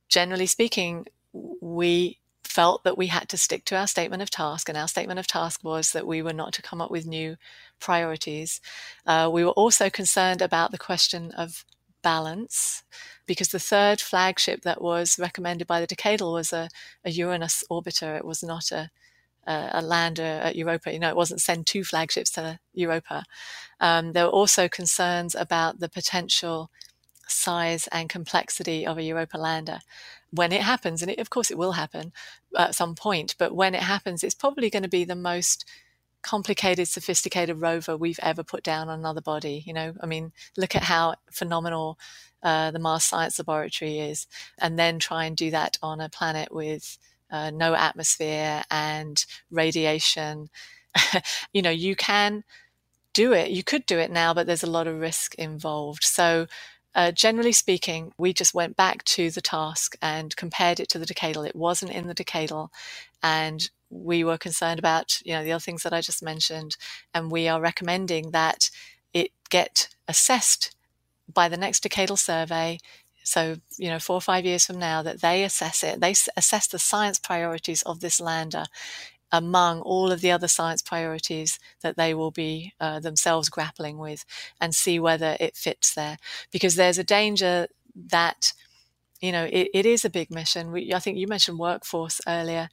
Generally 0.08 0.46
speaking, 0.46 1.06
we 1.32 2.18
felt 2.44 2.84
that 2.84 2.98
we 2.98 3.06
had 3.06 3.28
to 3.30 3.38
stick 3.38 3.64
to 3.64 3.76
our 3.76 3.86
statement 3.86 4.22
of 4.22 4.30
task, 4.30 4.68
and 4.68 4.76
our 4.76 4.88
statement 4.88 5.18
of 5.18 5.26
task 5.26 5.64
was 5.64 5.92
that 5.92 6.06
we 6.06 6.20
were 6.20 6.32
not 6.32 6.52
to 6.52 6.62
come 6.62 6.80
up 6.80 6.90
with 6.90 7.06
new 7.06 7.36
priorities. 7.80 8.60
Uh, 9.06 9.30
we 9.32 9.44
were 9.44 9.52
also 9.52 9.88
concerned 9.88 10.42
about 10.42 10.70
the 10.70 10.78
question 10.78 11.30
of 11.32 11.64
balance 12.02 12.82
because 13.26 13.48
the 13.48 13.58
third 13.58 14.00
flagship 14.00 14.62
that 14.62 14.82
was 14.82 15.18
recommended 15.18 15.66
by 15.66 15.80
the 15.80 15.86
decadal 15.86 16.32
was 16.32 16.52
a, 16.52 16.68
a 17.04 17.10
Uranus 17.10 17.64
orbiter. 17.70 18.16
It 18.16 18.24
was 18.24 18.42
not 18.42 18.70
a 18.72 18.90
uh, 19.46 19.70
a 19.72 19.82
lander 19.82 20.22
at 20.22 20.56
Europa. 20.56 20.92
You 20.92 20.98
know, 20.98 21.08
it 21.08 21.16
wasn't 21.16 21.40
send 21.40 21.66
two 21.66 21.84
flagships 21.84 22.30
to 22.32 22.58
Europa. 22.72 23.24
Um, 23.80 24.12
there 24.12 24.24
were 24.24 24.30
also 24.30 24.68
concerns 24.68 25.34
about 25.34 25.80
the 25.80 25.88
potential 25.88 26.70
size 27.28 27.88
and 27.88 28.08
complexity 28.08 28.86
of 28.86 28.98
a 28.98 29.02
Europa 29.02 29.38
lander. 29.38 29.80
When 30.30 30.52
it 30.52 30.62
happens, 30.62 31.02
and 31.02 31.10
it, 31.10 31.18
of 31.18 31.30
course 31.30 31.50
it 31.50 31.58
will 31.58 31.72
happen 31.72 32.12
at 32.56 32.74
some 32.74 32.94
point, 32.94 33.34
but 33.38 33.54
when 33.54 33.74
it 33.74 33.82
happens, 33.82 34.22
it's 34.22 34.34
probably 34.34 34.70
going 34.70 34.82
to 34.82 34.88
be 34.88 35.04
the 35.04 35.14
most 35.14 35.64
complicated, 36.22 36.88
sophisticated 36.88 37.60
rover 37.60 37.96
we've 37.96 38.20
ever 38.22 38.42
put 38.42 38.62
down 38.62 38.88
on 38.88 38.98
another 38.98 39.20
body. 39.20 39.62
You 39.66 39.72
know, 39.72 39.94
I 40.00 40.06
mean, 40.06 40.32
look 40.56 40.74
at 40.74 40.84
how 40.84 41.16
phenomenal 41.30 41.98
uh, 42.42 42.70
the 42.70 42.78
Mars 42.78 43.04
Science 43.04 43.38
Laboratory 43.38 43.98
is, 43.98 44.26
and 44.58 44.78
then 44.78 44.98
try 44.98 45.24
and 45.26 45.36
do 45.36 45.50
that 45.50 45.78
on 45.82 46.00
a 46.00 46.08
planet 46.08 46.52
with 46.52 46.98
uh, 47.32 47.50
no 47.50 47.74
atmosphere 47.74 48.64
and 48.70 49.26
radiation. 49.50 50.50
you 51.54 51.62
know, 51.62 51.70
you 51.70 51.96
can 51.96 52.44
do 53.14 53.32
it. 53.32 53.50
You 53.50 53.64
could 53.64 53.86
do 53.86 53.98
it 53.98 54.10
now, 54.10 54.34
but 54.34 54.46
there's 54.46 54.62
a 54.62 54.70
lot 54.70 54.86
of 54.86 55.00
risk 55.00 55.34
involved. 55.36 56.04
So, 56.04 56.46
uh, 56.94 57.12
generally 57.12 57.52
speaking, 57.52 58.12
we 58.18 58.32
just 58.34 58.54
went 58.54 58.76
back 58.76 59.04
to 59.04 59.30
the 59.30 59.40
task 59.40 59.96
and 60.02 60.36
compared 60.36 60.80
it 60.80 60.88
to 60.90 60.98
the 60.98 61.06
decadal. 61.06 61.46
It 61.46 61.56
wasn't 61.56 61.92
in 61.92 62.06
the 62.06 62.14
decadal, 62.14 62.68
and 63.22 63.68
we 63.90 64.24
were 64.24 64.38
concerned 64.38 64.78
about 64.78 65.20
you 65.24 65.32
know 65.34 65.44
the 65.44 65.52
other 65.52 65.60
things 65.60 65.82
that 65.84 65.92
I 65.94 66.00
just 66.02 66.22
mentioned, 66.22 66.76
and 67.14 67.30
we 67.32 67.48
are 67.48 67.60
recommending 67.60 68.32
that 68.32 68.70
it 69.14 69.30
get 69.50 69.88
assessed 70.08 70.74
by 71.32 71.48
the 71.48 71.56
next 71.56 71.84
decadal 71.84 72.18
survey 72.18 72.78
so 73.24 73.56
you 73.78 73.88
know 73.88 73.98
four 73.98 74.16
or 74.16 74.20
five 74.20 74.44
years 74.44 74.66
from 74.66 74.78
now 74.78 75.02
that 75.02 75.20
they 75.20 75.44
assess 75.44 75.82
it 75.82 76.00
they 76.00 76.14
assess 76.36 76.66
the 76.66 76.78
science 76.78 77.18
priorities 77.18 77.82
of 77.82 78.00
this 78.00 78.20
lander 78.20 78.64
among 79.32 79.80
all 79.80 80.12
of 80.12 80.20
the 80.20 80.30
other 80.30 80.46
science 80.46 80.82
priorities 80.82 81.58
that 81.80 81.96
they 81.96 82.12
will 82.12 82.30
be 82.30 82.74
uh, 82.78 83.00
themselves 83.00 83.48
grappling 83.48 83.96
with 83.98 84.24
and 84.60 84.74
see 84.74 85.00
whether 85.00 85.36
it 85.40 85.56
fits 85.56 85.94
there. 85.94 86.18
Because 86.52 86.76
there's 86.76 86.98
a 86.98 87.04
danger 87.04 87.66
that 87.96 88.52
you 89.20 89.32
know 89.32 89.44
it, 89.50 89.68
it 89.72 89.86
is 89.86 90.04
a 90.04 90.10
big 90.10 90.30
mission. 90.30 90.70
We, 90.70 90.92
i 90.94 90.98
think 90.98 91.16
you 91.18 91.26
mentioned 91.26 91.58
workforce 91.58 92.20
earlier. 92.28 92.68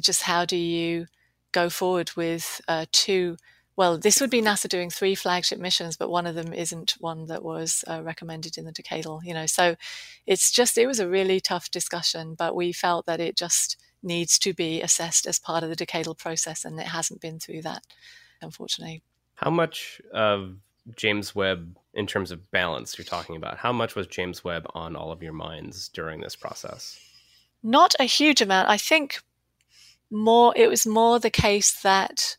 Just 0.00 0.22
how 0.22 0.44
do 0.44 0.56
you 0.56 1.06
go 1.52 1.68
forward 1.70 2.12
with 2.16 2.60
uh, 2.68 2.86
two 2.92 3.36
well, 3.76 3.98
this 3.98 4.20
would 4.20 4.30
be 4.30 4.40
NASA 4.40 4.68
doing 4.68 4.90
three 4.90 5.14
flagship 5.14 5.58
missions, 5.58 5.96
but 5.96 6.10
one 6.10 6.26
of 6.26 6.34
them 6.34 6.52
isn't 6.52 6.94
one 7.00 7.26
that 7.26 7.42
was 7.42 7.84
uh, 7.88 8.02
recommended 8.02 8.56
in 8.56 8.64
the 8.64 8.72
decadal, 8.72 9.20
you 9.24 9.34
know. 9.34 9.46
So 9.46 9.76
it's 10.26 10.52
just, 10.52 10.78
it 10.78 10.86
was 10.86 11.00
a 11.00 11.08
really 11.08 11.40
tough 11.40 11.70
discussion, 11.70 12.34
but 12.34 12.54
we 12.54 12.72
felt 12.72 13.06
that 13.06 13.20
it 13.20 13.36
just 13.36 13.76
needs 14.02 14.38
to 14.38 14.52
be 14.52 14.80
assessed 14.80 15.26
as 15.26 15.38
part 15.38 15.64
of 15.64 15.70
the 15.70 15.76
decadal 15.76 16.16
process, 16.16 16.64
and 16.64 16.78
it 16.78 16.86
hasn't 16.86 17.20
been 17.20 17.40
through 17.40 17.62
that, 17.62 17.82
unfortunately. 18.40 19.02
How 19.34 19.50
much 19.50 20.00
of 20.12 20.56
James 20.94 21.34
Webb, 21.34 21.76
in 21.94 22.06
terms 22.06 22.30
of 22.30 22.50
balance, 22.50 22.96
you're 22.96 23.04
talking 23.04 23.36
about, 23.36 23.56
how 23.56 23.72
much 23.72 23.96
was 23.96 24.06
James 24.06 24.44
Webb 24.44 24.66
on 24.74 24.94
all 24.94 25.10
of 25.10 25.22
your 25.22 25.32
minds 25.32 25.88
during 25.88 26.20
this 26.20 26.36
process? 26.36 27.00
Not 27.62 27.94
a 27.98 28.04
huge 28.04 28.42
amount. 28.42 28.68
I 28.68 28.76
think 28.76 29.22
more, 30.10 30.52
it 30.54 30.68
was 30.68 30.86
more 30.86 31.18
the 31.18 31.30
case 31.30 31.80
that 31.82 32.36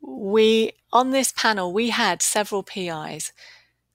we 0.00 0.72
on 0.92 1.10
this 1.10 1.32
panel 1.32 1.72
we 1.72 1.90
had 1.90 2.22
several 2.22 2.62
PIs, 2.62 3.32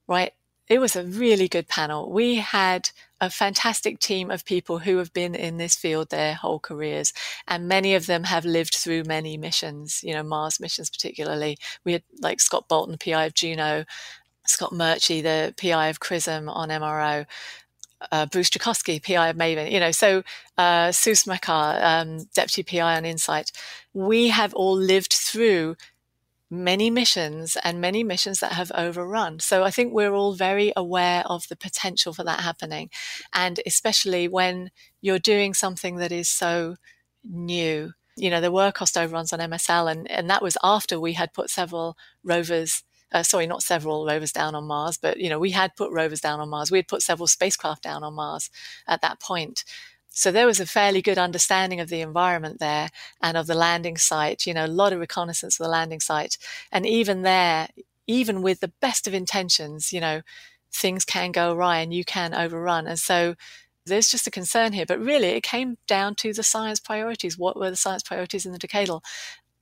right? 0.08 0.34
It 0.68 0.80
was 0.80 0.96
a 0.96 1.04
really 1.04 1.48
good 1.48 1.68
panel. 1.68 2.12
We 2.12 2.36
had 2.36 2.90
a 3.22 3.30
fantastic 3.30 4.00
team 4.00 4.32
of 4.32 4.46
people 4.46 4.80
who 4.80 4.98
have 4.98 5.14
been 5.14 5.36
in 5.36 5.58
this 5.58 5.76
field 5.76 6.10
their 6.10 6.34
whole 6.34 6.60
careers, 6.60 7.14
and 7.48 7.68
many 7.68 7.94
of 7.96 8.08
them 8.08 8.24
have 8.24 8.46
lived 8.46 8.76
through 8.76 9.04
many 9.04 9.38
missions, 9.38 10.04
you 10.04 10.14
know, 10.14 10.24
Mars 10.24 10.60
missions 10.60 10.90
particularly. 10.90 11.58
We 11.84 11.94
had 11.94 12.04
like 12.20 12.42
Scott 12.42 12.68
Bolton, 12.68 12.98
PI 12.98 13.26
of 13.26 13.34
Juno, 13.36 13.86
Scott 14.48 14.72
Murchie, 14.72 15.22
the 15.22 15.54
PI 15.58 15.88
of 15.88 16.00
CRISM 16.00 16.50
on 16.50 16.70
MRO, 16.70 17.26
uh, 18.12 18.26
Bruce 18.26 18.50
Jakosky, 18.50 19.02
PI 19.02 19.30
of 19.30 19.38
Maven, 19.38 19.72
you 19.72 19.80
know, 19.80 19.92
so 19.92 20.24
uh, 20.58 20.92
Sue 20.92 21.12
Smrekar, 21.12 21.82
um, 21.84 22.30
Deputy 22.34 22.64
PI 22.64 22.98
on 22.98 23.06
InSight. 23.06 23.52
We 23.94 24.30
have 24.30 24.54
all 24.54 24.76
lived 24.76 25.14
through 25.14 25.76
many 26.64 26.90
missions 26.90 27.58
and 27.64 27.82
many 27.82 28.04
missions 28.04 28.40
that 28.40 28.54
have 28.54 28.72
overrun. 28.74 29.40
So 29.40 29.64
I 29.64 29.72
think 29.72 29.94
we're 29.94 30.14
all 30.14 30.34
very 30.34 30.72
aware 30.76 31.24
of 31.26 31.48
the 31.48 31.56
potential 31.56 32.14
for 32.14 32.24
that 32.24 32.42
happening. 32.42 32.90
And 33.34 33.60
especially 33.66 34.28
when 34.28 34.72
you're 35.02 35.20
doing 35.20 35.54
something 35.54 35.98
that 35.98 36.12
is 36.12 36.30
so 36.30 36.76
new. 37.30 37.94
You 38.18 38.30
know, 38.30 38.40
there 38.40 38.52
were 38.52 38.72
cost 38.72 38.98
overruns 38.98 39.34
on 39.34 39.40
MSL, 39.40 39.92
and, 39.92 40.10
and 40.10 40.30
that 40.30 40.42
was 40.42 40.58
after 40.64 41.00
we 41.00 41.14
had 41.14 41.34
put 41.34 41.50
several 41.50 41.98
rovers. 42.24 42.84
Uh, 43.12 43.24
sorry, 43.24 43.46
not 43.46 43.62
several 43.64 44.06
rovers 44.06 44.32
down 44.32 44.56
on 44.56 44.66
Mars, 44.66 44.98
but 44.98 45.20
you 45.20 45.30
know 45.30 45.40
we 45.40 45.52
had 45.52 45.76
put 45.76 45.92
rovers 45.92 46.22
down 46.22 46.40
on 46.40 46.50
Mars. 46.50 46.72
We 46.72 46.80
had 46.80 46.88
put 46.88 47.02
several 47.02 47.28
spacecraft 47.28 47.84
down 47.84 48.04
on 48.04 48.14
Mars 48.14 48.50
at 48.88 49.02
that 49.02 49.20
point, 49.20 49.64
so 50.16 50.32
there 50.32 50.48
was 50.48 50.62
a 50.62 50.66
fairly 50.66 51.02
good 51.02 51.18
understanding 51.18 51.82
of 51.82 51.90
the 51.90 52.00
environment 52.00 52.60
there 52.62 52.90
and 53.22 53.36
of 53.36 53.48
the 53.48 53.54
landing 53.54 53.98
site, 53.98 54.48
you 54.48 54.54
know, 54.54 54.66
a 54.66 54.68
lot 54.68 54.94
of 54.94 55.00
reconnaissance 55.00 55.60
of 55.60 55.66
the 55.66 55.70
landing 55.70 56.00
site. 56.00 56.38
And 56.72 56.86
even 56.86 57.24
there, 57.24 57.68
even 58.08 58.42
with 58.42 58.62
the 58.62 58.72
best 58.80 59.08
of 59.08 59.14
intentions, 59.14 59.92
you 59.92 60.00
know, 60.00 60.22
things 60.74 61.04
can 61.04 61.34
go 61.34 61.52
awry 61.54 61.80
and 61.80 61.94
you 61.94 62.06
can 62.06 62.34
overrun. 62.34 62.88
And 62.88 62.98
so 62.98 63.36
there's 63.86 64.10
just 64.10 64.26
a 64.26 64.32
concern 64.32 64.72
here. 64.72 64.86
But 64.88 65.02
really, 65.02 65.30
it 65.30 65.44
came 65.44 65.78
down 65.86 66.16
to 66.16 66.32
the 66.32 66.44
science 66.44 66.80
priorities. 66.80 67.38
What 67.38 67.58
were 67.58 67.70
the 67.70 67.76
science 67.76 68.04
priorities 68.04 68.46
in 68.46 68.54
the 68.54 68.60
decadal? 68.60 69.02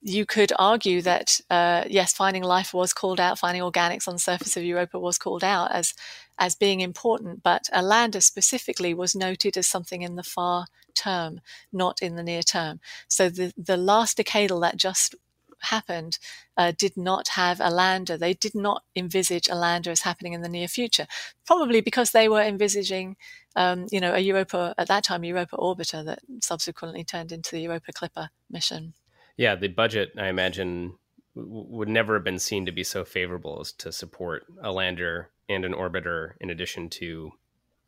You 0.04 0.26
could 0.26 0.52
argue 0.60 1.02
that 1.02 1.40
uh, 1.50 1.86
yes, 1.88 2.14
finding 2.14 2.44
life 2.44 2.74
was 2.74 2.94
called 2.94 3.22
out, 3.22 3.40
finding 3.40 3.64
organics 3.64 4.08
on 4.08 4.16
the 4.16 4.20
surface 4.20 4.58
of 4.58 4.64
Europa 4.64 5.00
was 5.00 5.18
called 5.18 5.44
out 5.44 5.72
as 5.72 5.94
as 6.38 6.56
being 6.56 6.82
important, 6.82 7.42
but 7.44 7.70
a 7.72 7.82
lander 7.82 8.20
specifically 8.20 8.94
was 8.94 9.16
noted 9.16 9.56
as 9.56 9.68
something 9.68 10.02
in 10.02 10.16
the 10.16 10.24
far 10.24 10.66
term, 10.96 11.40
not 11.72 12.02
in 12.02 12.16
the 12.16 12.24
near 12.24 12.44
term. 12.44 12.82
So 13.08 13.30
the 13.30 13.54
the 13.58 13.78
last 13.78 14.18
decadal 14.18 14.62
that 14.62 14.76
just 14.76 15.16
happened 15.62 16.20
uh, 16.58 16.74
did 16.78 16.98
not 16.98 17.30
have 17.30 17.62
a 17.62 17.70
lander. 17.70 18.18
They 18.18 18.34
did 18.34 18.56
not 18.56 18.84
envisage 18.98 19.48
a 19.48 19.56
lander 19.56 19.92
as 19.92 20.02
happening 20.02 20.34
in 20.34 20.42
the 20.42 20.50
near 20.50 20.68
future, 20.68 21.08
probably 21.46 21.80
because 21.80 22.12
they 22.12 22.28
were 22.28 22.42
envisaging, 22.42 23.16
um, 23.56 23.88
you 23.90 24.02
know, 24.02 24.14
a 24.14 24.20
Europa 24.20 24.76
at 24.78 24.90
that 24.90 25.06
time 25.06 25.24
Europa 25.24 25.56
orbiter 25.56 26.04
that 26.06 26.20
subsequently 26.42 27.06
turned 27.06 27.32
into 27.32 27.52
the 27.52 27.62
Europa 27.62 27.94
Clipper 27.94 28.30
mission. 28.50 28.94
Yeah, 29.38 29.56
the 29.56 29.68
budget, 29.68 30.12
I 30.18 30.28
imagine, 30.28 30.96
w- 31.36 31.66
would 31.70 31.90
never 31.90 32.14
have 32.16 32.24
been 32.24 32.40
seen 32.40 32.66
to 32.66 32.72
be 32.72 32.84
so 32.84 33.04
favorable 33.04 33.60
as 33.62 33.72
to 33.74 33.92
support 33.92 34.46
a 34.62 34.72
lander 34.72 35.30
and 35.50 35.66
an 35.66 35.74
orbiter 35.74 36.34
in 36.40 36.50
addition 36.50 36.90
to 36.90 37.32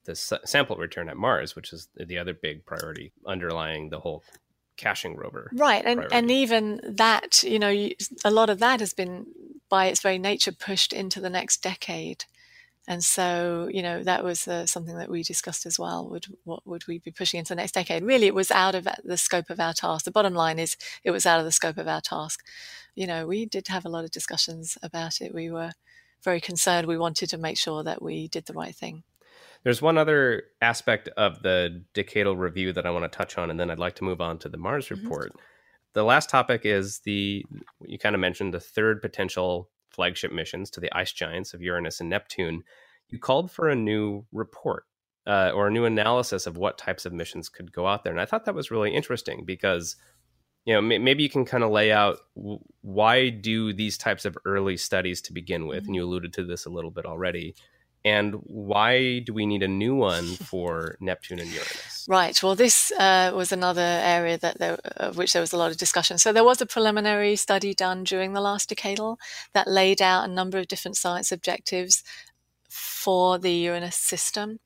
the 0.05 0.11
s- 0.11 0.33
sample 0.45 0.75
return 0.77 1.09
at 1.09 1.17
Mars, 1.17 1.55
which 1.55 1.71
is 1.73 1.87
the 1.95 2.17
other 2.17 2.33
big 2.33 2.65
priority 2.65 3.11
underlying 3.25 3.89
the 3.89 3.99
whole 3.99 4.23
caching 4.77 5.15
rover. 5.15 5.49
Right, 5.53 5.83
and 5.85 5.97
priority. 5.97 6.15
and 6.15 6.31
even 6.31 6.81
that, 6.83 7.43
you 7.43 7.59
know, 7.59 7.89
a 8.23 8.31
lot 8.31 8.49
of 8.49 8.59
that 8.59 8.79
has 8.79 8.93
been 8.93 9.25
by 9.69 9.87
its 9.87 10.01
very 10.01 10.17
nature 10.19 10.51
pushed 10.51 10.93
into 10.93 11.19
the 11.19 11.29
next 11.29 11.63
decade. 11.63 12.25
And 12.87 13.03
so, 13.03 13.67
you 13.71 13.81
know, 13.81 14.03
that 14.03 14.23
was 14.23 14.47
uh, 14.47 14.67
something 14.67 14.95
that 14.97 15.09
we 15.09 15.23
discussed 15.23 15.65
as 15.65 15.79
well. 15.79 16.07
Would 16.09 16.27
what 16.43 16.65
would 16.67 16.87
we 16.87 16.99
be 16.99 17.11
pushing 17.11 17.39
into 17.39 17.49
the 17.49 17.55
next 17.55 17.73
decade? 17.73 18.03
Really, 18.03 18.27
it 18.27 18.35
was 18.35 18.51
out 18.51 18.75
of 18.75 18.87
the 19.03 19.17
scope 19.17 19.49
of 19.49 19.59
our 19.59 19.73
task. 19.73 20.05
The 20.05 20.11
bottom 20.11 20.35
line 20.35 20.59
is, 20.59 20.77
it 21.03 21.11
was 21.11 21.25
out 21.25 21.39
of 21.39 21.45
the 21.45 21.51
scope 21.51 21.77
of 21.77 21.87
our 21.87 22.01
task. 22.01 22.43
You 22.93 23.07
know, 23.07 23.25
we 23.25 23.45
did 23.45 23.67
have 23.69 23.85
a 23.85 23.89
lot 23.89 24.03
of 24.03 24.11
discussions 24.11 24.77
about 24.83 25.19
it. 25.19 25.33
We 25.33 25.49
were 25.49 25.71
very 26.23 26.39
concerned. 26.39 26.87
We 26.87 26.97
wanted 26.97 27.29
to 27.29 27.37
make 27.37 27.57
sure 27.57 27.83
that 27.83 28.01
we 28.01 28.27
did 28.27 28.45
the 28.45 28.53
right 28.53 28.75
thing. 28.75 29.03
There's 29.63 29.81
one 29.81 29.97
other 29.97 30.43
aspect 30.61 31.09
of 31.17 31.41
the 31.41 31.83
decadal 31.95 32.37
review 32.37 32.71
that 32.73 32.85
I 32.85 32.91
want 32.91 33.11
to 33.11 33.17
touch 33.17 33.37
on, 33.39 33.49
and 33.49 33.59
then 33.59 33.71
I'd 33.71 33.79
like 33.79 33.95
to 33.95 34.03
move 34.03 34.21
on 34.21 34.37
to 34.39 34.49
the 34.49 34.57
Mars 34.57 34.89
mm-hmm. 34.89 35.03
report. 35.03 35.29
Mm-hmm. 35.29 35.39
The 35.93 36.03
last 36.03 36.29
topic 36.29 36.61
is 36.65 36.99
the 36.99 37.43
you 37.83 37.97
kind 37.97 38.13
of 38.13 38.21
mentioned 38.21 38.53
the 38.53 38.59
third 38.59 39.01
potential 39.01 39.69
flagship 39.95 40.31
missions 40.31 40.69
to 40.71 40.79
the 40.79 40.95
ice 40.95 41.11
giants 41.11 41.53
of 41.53 41.61
Uranus 41.61 41.99
and 41.99 42.09
Neptune, 42.09 42.63
you 43.09 43.19
called 43.19 43.51
for 43.51 43.69
a 43.69 43.75
new 43.75 44.25
report 44.31 44.83
uh, 45.27 45.51
or 45.53 45.67
a 45.67 45.71
new 45.71 45.85
analysis 45.85 46.45
of 46.47 46.57
what 46.57 46.77
types 46.77 47.05
of 47.05 47.13
missions 47.13 47.49
could 47.49 47.71
go 47.71 47.87
out 47.87 48.03
there. 48.03 48.13
And 48.13 48.21
I 48.21 48.25
thought 48.25 48.45
that 48.45 48.55
was 48.55 48.71
really 48.71 48.93
interesting 48.93 49.45
because, 49.45 49.95
you 50.65 50.73
know, 50.73 50.81
maybe 50.81 51.23
you 51.23 51.29
can 51.29 51.45
kind 51.45 51.63
of 51.63 51.71
lay 51.71 51.91
out 51.91 52.17
w- 52.35 52.59
why 52.81 53.29
do 53.29 53.73
these 53.73 53.97
types 53.97 54.25
of 54.25 54.37
early 54.45 54.77
studies 54.77 55.21
to 55.21 55.33
begin 55.33 55.67
with, 55.67 55.79
mm-hmm. 55.79 55.87
and 55.87 55.95
you 55.95 56.03
alluded 56.03 56.33
to 56.33 56.43
this 56.43 56.65
a 56.65 56.69
little 56.69 56.91
bit 56.91 57.05
already. 57.05 57.55
And 58.05 58.35
why 58.43 59.19
do 59.19 59.33
we 59.33 59.47
need 59.47 59.63
a 59.63 59.67
new 59.67 59.95
one 59.95 60.27
for 60.35 60.95
Neptune 61.01 61.39
and 61.39 61.49
Uranus? 61.49 61.93
Right. 62.07 62.43
Well, 62.43 62.53
this 62.53 62.91
uh, 62.91 63.31
was 63.33 63.51
another 63.51 63.81
area 63.81 64.37
that 64.37 64.59
there, 64.59 64.77
of 64.97 65.17
which 65.17 65.33
there 65.33 65.41
was 65.41 65.53
a 65.53 65.57
lot 65.57 65.71
of 65.71 65.77
discussion. 65.77 66.19
So 66.19 66.31
there 66.31 66.43
was 66.43 66.61
a 66.61 66.67
preliminary 66.67 67.35
study 67.35 67.73
done 67.73 68.03
during 68.03 68.33
the 68.33 68.41
last 68.41 68.69
decadal 68.69 69.17
that 69.53 69.67
laid 69.67 70.03
out 70.03 70.29
a 70.29 70.31
number 70.31 70.59
of 70.59 70.67
different 70.67 70.97
science 70.97 71.31
objectives 71.31 72.03
for 72.69 73.39
the 73.39 73.51
Uranus 73.51 73.95
system, 73.95 74.59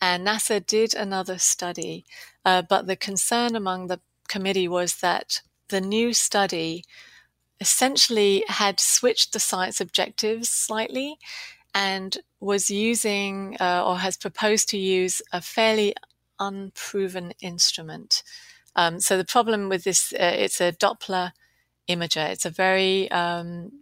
and 0.00 0.24
NASA 0.24 0.64
did 0.64 0.94
another 0.94 1.38
study. 1.38 2.04
Uh, 2.44 2.62
but 2.62 2.86
the 2.86 2.94
concern 2.94 3.56
among 3.56 3.88
the 3.88 4.00
committee 4.28 4.68
was 4.68 4.98
that 4.98 5.40
the 5.70 5.80
new 5.80 6.12
study 6.12 6.84
essentially 7.60 8.44
had 8.46 8.78
switched 8.78 9.32
the 9.32 9.40
science 9.40 9.80
objectives 9.80 10.48
slightly 10.48 11.18
and 11.74 12.18
was 12.44 12.70
using 12.70 13.56
uh, 13.60 13.82
or 13.86 13.98
has 13.98 14.16
proposed 14.16 14.68
to 14.68 14.78
use 14.78 15.22
a 15.32 15.40
fairly 15.40 15.94
unproven 16.38 17.32
instrument. 17.40 18.22
Um, 18.76 19.00
so 19.00 19.16
the 19.16 19.24
problem 19.24 19.68
with 19.68 19.84
this, 19.84 20.12
uh, 20.12 20.34
it's 20.44 20.60
a 20.60 20.72
Doppler 20.72 21.32
imager. 21.88 22.28
It's 22.28 22.44
a 22.44 22.50
very, 22.50 23.10
um, 23.10 23.72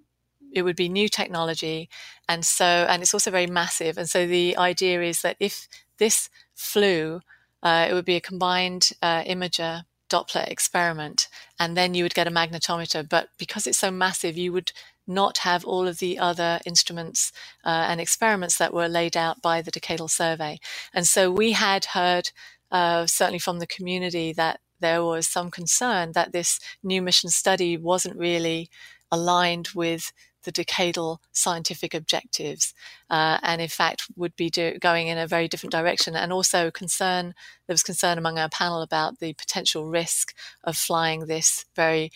it 0.53 0.63
would 0.63 0.77
be 0.77 0.89
new 0.89 1.09
technology, 1.09 1.89
and 2.29 2.45
so 2.45 2.65
and 2.65 3.03
it's 3.03 3.15
also 3.15 3.31
very 3.31 3.47
massive. 3.47 3.97
And 3.97 4.09
so 4.09 4.27
the 4.27 4.57
idea 4.59 5.03
is 5.03 5.23
that 5.23 5.37
if 5.41 5.67
this 5.99 6.29
flew, 6.55 7.21
uh, 7.63 7.87
it 7.89 7.95
would 7.95 8.05
be 8.05 8.17
a 8.17 8.21
combined 8.21 8.91
uh, 9.01 9.23
imager 9.23 9.85
Doppler 10.11 10.47
experiment, 10.47 11.29
and 11.59 11.75
then 11.75 11.95
you 11.95 12.05
would 12.05 12.15
get 12.15 12.29
a 12.29 12.31
magnetometer. 12.31 13.09
But 13.09 13.29
because 13.39 13.67
it's 13.67 13.79
so 13.79 13.91
massive, 13.91 14.37
you 14.37 14.53
would 14.53 14.73
not 15.07 15.39
have 15.39 15.65
all 15.65 15.89
of 15.89 15.99
the 15.99 16.19
other 16.19 16.61
instruments 16.65 17.33
uh, 17.65 17.87
and 17.89 18.01
experiments 18.01 18.59
that 18.59 18.75
were 18.75 18.89
laid 18.89 19.17
out 19.17 19.43
by 19.43 19.63
the 19.63 19.73
decadal 19.73 20.11
survey. 20.11 20.59
And 20.95 21.07
so 21.07 21.31
we 21.31 21.53
had 21.53 21.87
heard, 21.87 22.31
uh, 22.71 23.07
certainly 23.07 23.39
from 23.39 23.59
the 23.59 23.67
community, 23.67 24.33
that 24.33 24.61
there 24.81 25.05
was 25.05 25.27
some 25.27 25.51
concern 25.51 26.13
that 26.13 26.33
this 26.33 26.61
new 26.83 27.03
mission 27.03 27.31
study 27.31 27.77
wasn't 27.77 28.19
really 28.19 28.69
aligned 29.11 29.69
with 29.75 30.13
the 30.45 30.53
decadal 30.53 31.19
scientific 31.33 31.95
objectives, 31.95 32.75
uh, 33.11 33.39
and 33.43 33.61
in 33.63 33.69
fact 33.69 34.07
would 34.17 34.35
be 34.35 34.51
do, 34.51 34.77
going 34.81 35.07
in 35.07 35.19
a 35.19 35.27
very 35.27 35.47
different 35.47 35.73
direction. 35.73 36.17
And 36.17 36.33
also 36.33 36.71
concern 36.71 37.35
there 37.67 37.75
was 37.75 37.83
concern 37.85 38.19
among 38.19 38.39
our 38.39 38.49
panel 38.49 38.83
about 38.83 39.21
the 39.21 39.35
potential 39.35 39.87
risk 39.87 40.35
of 40.65 40.77
flying 40.77 41.27
this 41.27 41.65
very 41.77 42.11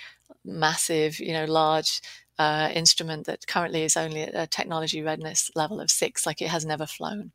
massive, 0.45 1.21
you 1.21 1.33
know, 1.33 1.45
large 1.45 2.01
uh, 2.39 2.71
instrument 2.75 3.27
that 3.27 3.47
currently 3.47 3.83
is 3.83 3.97
only 3.97 4.23
at 4.23 4.35
a 4.35 4.47
technology 4.47 5.03
readiness 5.03 5.51
level 5.55 5.81
of 5.81 5.91
six, 5.91 6.27
like 6.27 6.43
it 6.43 6.49
has 6.49 6.65
never 6.65 6.87
flown. 6.87 7.33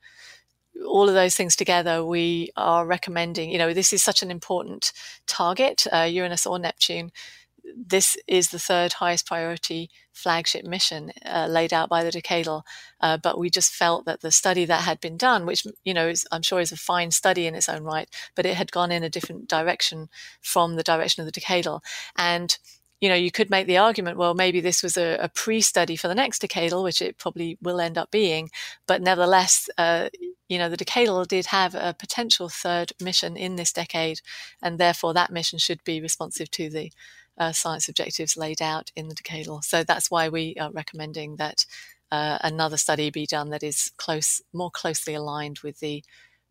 All 0.88 1.08
of 1.08 1.16
those 1.16 1.36
things 1.36 1.56
together, 1.56 2.04
we 2.04 2.52
are 2.56 2.86
recommending. 2.86 3.52
You 3.52 3.58
know, 3.58 3.74
this 3.74 3.93
is 3.93 4.02
such 4.02 4.24
an 4.24 4.32
important 4.32 4.93
target, 5.28 5.86
uh, 5.91 6.04
Uranus 6.04 6.45
or 6.45 6.58
Neptune 6.60 7.12
this 7.76 8.18
is 8.28 8.49
the 8.49 8.60
third 8.60 8.93
highest 8.93 9.26
priority 9.26 9.89
flagship 10.14 10.66
mission 10.66 11.12
uh, 11.26 11.47
laid 11.49 11.74
out 11.74 11.89
by 11.89 12.04
the 12.04 12.12
decadal. 12.12 12.64
Uh, 12.99 13.18
but 13.18 13.38
we 13.38 13.49
just 13.49 13.74
felt 13.74 14.06
that 14.06 14.22
the 14.22 14.32
study 14.32 14.66
that 14.66 14.82
had 14.82 14.99
been 14.99 15.18
done, 15.18 15.45
which 15.45 15.66
you 15.84 15.93
know 15.93 16.08
is, 16.08 16.26
I'm 16.32 16.41
sure 16.41 16.60
is 16.60 16.72
a 16.72 16.78
fine 16.78 17.12
study 17.12 17.47
in 17.47 17.56
its 17.56 17.70
own 17.70 17.84
right, 17.84 18.10
but 18.36 18.45
it 18.45 18.56
had 18.56 18.72
gone 18.72 18.91
in 18.91 19.04
a 19.04 19.10
different 19.10 19.47
direction 19.47 20.10
from 20.41 20.76
the 20.76 20.84
direction 20.84 21.26
of 21.26 21.32
the 21.32 21.39
decadal. 21.39 21.82
And 22.16 22.58
you 23.02 23.10
know, 23.10 23.16
you 23.16 23.32
could 23.32 23.49
make 23.49 23.66
the 23.66 23.80
argument, 23.80 24.18
well, 24.18 24.36
maybe 24.36 24.62
this 24.62 24.84
was 24.84 24.95
a, 24.95 25.18
a 25.20 25.28
pre-study 25.28 25.95
for 25.95 26.08
the 26.08 26.16
next 26.16 26.41
decadal, 26.41 26.84
which 26.84 27.02
it 27.02 27.18
probably 27.18 27.58
will 27.62 27.82
end 27.82 27.97
up 27.97 28.12
being. 28.12 28.49
But 28.86 29.02
nevertheless, 29.02 29.70
uh, 29.78 30.10
you 30.47 30.60
know, 30.60 30.70
the 30.70 30.78
decadal 30.78 31.28
did 31.28 31.47
have 31.47 31.74
a 31.74 31.95
potential 31.97 32.47
third 32.47 32.93
mission 33.02 33.36
in 33.36 33.56
this 33.56 33.74
decade, 33.74 34.22
and 34.62 34.78
therefore 34.78 35.14
that 35.16 35.32
mission 35.32 35.58
should 35.58 35.84
be 35.84 35.99
responsive 35.99 36.52
to 36.52 36.70
the 36.70 36.91
uh, 37.38 37.52
science 37.52 37.89
objectives 37.89 38.38
laid 38.38 38.62
out 38.62 38.91
in 38.95 39.08
the 39.08 39.16
decadal. 39.16 39.64
So 39.64 39.84
that's 39.84 40.12
why 40.12 40.30
we 40.30 40.56
are 40.60 40.72
recommending 40.72 41.38
that 41.38 41.66
uh, 42.12 42.38
another 42.43 42.78
study 42.78 43.10
be 43.10 43.26
done 43.26 43.49
that 43.49 43.64
is 43.64 43.91
close, 43.97 44.41
more 44.54 44.70
closely 44.70 45.16
aligned 45.16 45.60
with 45.64 45.80
the 45.80 46.04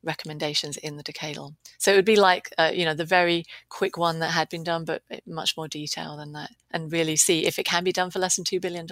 recommendations 0.03 0.76
in 0.76 0.96
the 0.96 1.03
decadal. 1.03 1.55
So 1.78 1.92
it 1.92 1.96
would 1.96 2.05
be 2.05 2.16
like, 2.16 2.53
uh, 2.59 2.70
you 2.72 2.84
know, 2.84 2.94
the 2.94 3.05
very 3.05 3.44
quick 3.68 3.96
one 3.96 4.18
that 4.20 4.30
had 4.30 4.48
been 4.48 4.64
done, 4.64 4.84
but 4.84 5.03
much 5.26 5.57
more 5.57 5.68
detail 5.68 6.16
than 6.16 6.32
that, 6.32 6.51
and 6.70 6.92
really 6.92 7.16
see 7.16 7.46
if 7.46 7.59
it 7.59 7.64
can 7.64 7.84
be 7.84 7.92
done 7.92 8.11
for 8.11 8.18
less 8.18 8.36
than 8.36 8.44
$2 8.44 8.61
billion. 8.61 8.86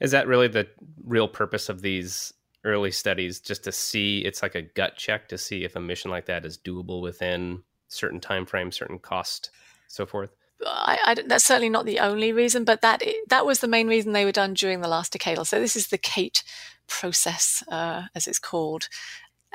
Is 0.00 0.10
that 0.10 0.26
really 0.26 0.48
the 0.48 0.68
real 1.04 1.28
purpose 1.28 1.68
of 1.68 1.82
these 1.82 2.32
early 2.64 2.90
studies? 2.90 3.40
Just 3.40 3.64
to 3.64 3.72
see, 3.72 4.20
it's 4.20 4.42
like 4.42 4.54
a 4.54 4.62
gut 4.62 4.96
check 4.96 5.28
to 5.28 5.38
see 5.38 5.64
if 5.64 5.76
a 5.76 5.80
mission 5.80 6.10
like 6.10 6.26
that 6.26 6.44
is 6.44 6.58
doable 6.58 7.02
within 7.02 7.62
certain 7.88 8.20
time 8.20 8.46
frame, 8.46 8.72
certain 8.72 8.98
cost, 8.98 9.50
so 9.88 10.04
forth? 10.06 10.30
I, 10.66 10.98
I, 11.04 11.14
that's 11.26 11.44
certainly 11.44 11.68
not 11.68 11.84
the 11.84 12.00
only 12.00 12.32
reason, 12.32 12.64
but 12.64 12.80
that 12.80 13.02
that 13.28 13.44
was 13.44 13.60
the 13.60 13.68
main 13.68 13.88
reason 13.88 14.12
they 14.12 14.24
were 14.24 14.32
done 14.32 14.54
during 14.54 14.80
the 14.80 14.88
last 14.88 15.12
decadal. 15.12 15.46
So 15.46 15.60
this 15.60 15.76
is 15.76 15.88
the 15.88 15.98
CATE 15.98 16.42
process, 16.86 17.62
uh, 17.68 18.04
as 18.14 18.26
it's 18.26 18.38
called, 18.38 18.88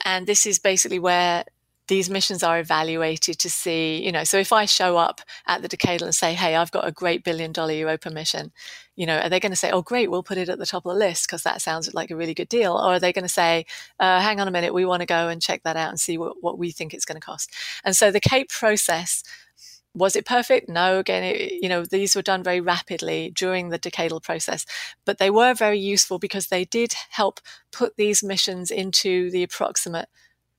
and 0.06 0.28
this 0.28 0.46
is 0.46 0.60
basically 0.60 1.00
where 1.00 1.46
these 1.90 2.10
missions 2.10 2.44
are 2.44 2.60
evaluated 2.60 3.40
to 3.40 3.50
see, 3.50 4.04
you 4.06 4.12
know, 4.12 4.24
so 4.24 4.38
if 4.38 4.54
I 4.54 4.66
show 4.66 4.96
up 4.96 5.22
at 5.48 5.64
the 5.64 5.68
decadal 5.68 6.04
and 6.04 6.16
say, 6.16 6.34
hey, 6.36 6.56
I've 6.56 6.72
got 6.72 6.88
a 6.88 6.92
great 6.92 7.24
billion 7.24 7.52
dollar 7.52 7.74
Europa 7.74 8.12
mission, 8.12 8.52
you 8.96 9.08
know, 9.08 9.18
are 9.18 9.28
they 9.28 9.40
going 9.40 9.52
to 9.52 9.56
say, 9.56 9.72
oh, 9.72 9.82
great, 9.82 10.12
we'll 10.12 10.22
put 10.22 10.38
it 10.38 10.50
at 10.50 10.60
the 10.60 10.68
top 10.68 10.86
of 10.86 10.94
the 10.94 11.00
list 11.00 11.28
because 11.28 11.42
that 11.44 11.62
sounds 11.64 11.92
like 11.96 12.12
a 12.12 12.16
really 12.16 12.36
good 12.36 12.48
deal? 12.48 12.74
Or 12.74 12.94
are 12.94 13.00
they 13.00 13.12
going 13.12 13.24
to 13.24 13.30
say, 13.30 13.66
uh, 14.00 14.22
hang 14.22 14.40
on 14.40 14.48
a 14.48 14.52
minute, 14.52 14.74
we 14.74 14.86
want 14.86 15.02
to 15.02 15.08
go 15.08 15.30
and 15.30 15.42
check 15.42 15.64
that 15.64 15.78
out 15.78 15.90
and 15.90 16.00
see 16.00 16.18
what, 16.18 16.36
what 16.42 16.60
we 16.60 16.72
think 16.72 16.94
it's 16.94 17.06
going 17.06 17.20
to 17.20 17.26
cost? 17.26 17.52
And 17.84 17.96
so 17.96 18.12
the 18.12 18.20
CATE 18.20 18.50
process 18.50 19.24
was 19.94 20.16
it 20.16 20.26
perfect? 20.26 20.70
No. 20.70 21.00
Again, 21.00 21.24
it, 21.24 21.54
you 21.62 21.70
know, 21.70 21.84
these 21.84 22.16
were 22.16 22.22
done 22.22 22.44
very 22.44 22.62
rapidly 22.62 23.32
during 23.36 23.70
the 23.70 23.80
decadal 23.80 24.22
process, 24.22 24.66
but 25.06 25.18
they 25.18 25.30
were 25.30 25.54
very 25.54 25.80
useful 25.80 26.20
because 26.20 26.48
they 26.48 26.66
did 26.66 26.94
help 27.10 27.40
put 27.72 27.96
these 27.98 28.24
missions 28.24 28.72
into 28.72 29.32
the 29.32 29.44
approximate 29.44 30.08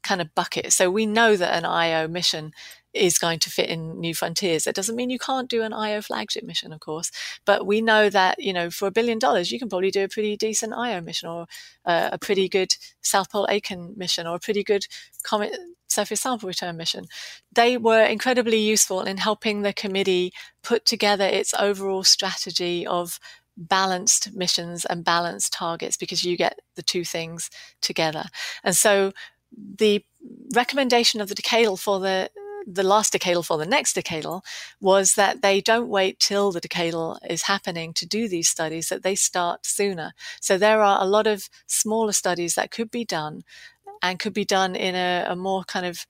kind 0.03 0.21
of 0.21 0.35
bucket. 0.35 0.73
So 0.73 0.91
we 0.91 1.07
know 1.07 1.37
that 1.37 1.55
an 1.55 1.65
Io 1.65 2.09
mission 2.09 2.53
is 2.93 3.19
going 3.19 3.39
to 3.39 3.51
fit 3.51 3.69
in 3.69 4.01
new 4.01 4.15
frontiers. 4.15 4.67
It 4.67 4.75
doesn't 4.75 4.97
mean 4.97 5.11
you 5.11 5.19
can't 5.19 5.49
do 5.49 5.63
an 5.63 5.73
Io 5.73 6.01
flagship 6.01 6.43
mission, 6.43 6.73
of 6.73 6.81
course, 6.81 7.11
but 7.45 7.67
we 7.67 7.81
know 7.81 8.11
that 8.11 8.41
you 8.41 8.53
know 8.53 8.71
for 8.71 8.89
a 8.89 8.91
billion 8.91 9.19
dollars 9.19 9.53
you 9.53 9.59
can 9.59 9.69
probably 9.69 9.91
do 9.91 10.05
a 10.05 10.09
pretty 10.09 10.37
decent 10.37 10.73
Io 10.75 11.01
mission 11.01 11.29
or 11.29 11.47
uh, 11.85 12.09
a 12.13 12.19
pretty 12.19 12.49
good 12.49 12.75
South 13.01 13.31
Pole-Aitken 13.31 13.95
mission 13.97 14.27
or 14.27 14.37
a 14.37 14.41
pretty 14.41 14.65
good 14.65 14.87
comet 15.23 15.57
surface 15.91 16.21
sample 16.21 16.47
return 16.47 16.77
mission. 16.77 17.07
They 17.53 17.77
were 17.77 18.05
incredibly 18.05 18.59
useful 18.59 19.03
in 19.03 19.17
helping 19.19 19.63
the 19.63 19.73
committee 19.73 20.33
put 20.63 20.85
together 20.85 21.25
its 21.25 21.55
overall 21.59 22.05
strategy 22.05 22.87
of 22.87 23.19
balanced 23.57 24.33
missions 24.33 24.85
and 24.85 25.05
balanced 25.05 25.53
targets 25.53 25.97
because 25.97 26.25
you 26.25 26.37
get 26.37 26.61
the 26.77 26.83
two 26.83 27.05
things 27.05 27.51
together. 27.83 28.25
And 28.65 28.75
so 28.75 29.13
the 29.77 30.05
recommendation 30.55 31.21
of 31.21 31.29
the 31.29 31.35
decadal 31.35 31.79
for 31.79 32.01
the 32.01 32.31
the 32.67 32.83
last 32.83 33.13
decadal 33.13 33.45
for 33.45 33.59
the 33.59 33.67
next 33.67 33.97
decadal 33.97 34.43
was 34.81 35.15
that 35.15 35.43
they 35.43 35.61
don't 35.61 35.89
wait 35.89 36.19
till 36.19 36.53
the 36.53 36.61
decadal 36.61 37.19
is 37.29 37.43
happening 37.43 37.93
to 37.95 38.07
do 38.07 38.29
these 38.29 38.49
studies, 38.49 38.89
that 38.89 39.03
they 39.03 39.15
start 39.15 39.65
sooner. 39.67 40.13
So 40.41 40.59
there 40.59 40.83
are 40.83 41.03
a 41.03 41.07
lot 41.07 41.27
of 41.27 41.49
smaller 41.67 42.13
studies 42.13 42.55
that 42.55 42.71
could 42.71 42.91
be 42.91 43.05
done 43.05 43.43
and 44.03 44.19
could 44.19 44.35
be 44.35 44.45
done 44.45 44.75
in 44.75 44.95
a, 44.95 45.27
a 45.29 45.37
more 45.37 45.65
kind 45.65 45.87
of 45.87 46.07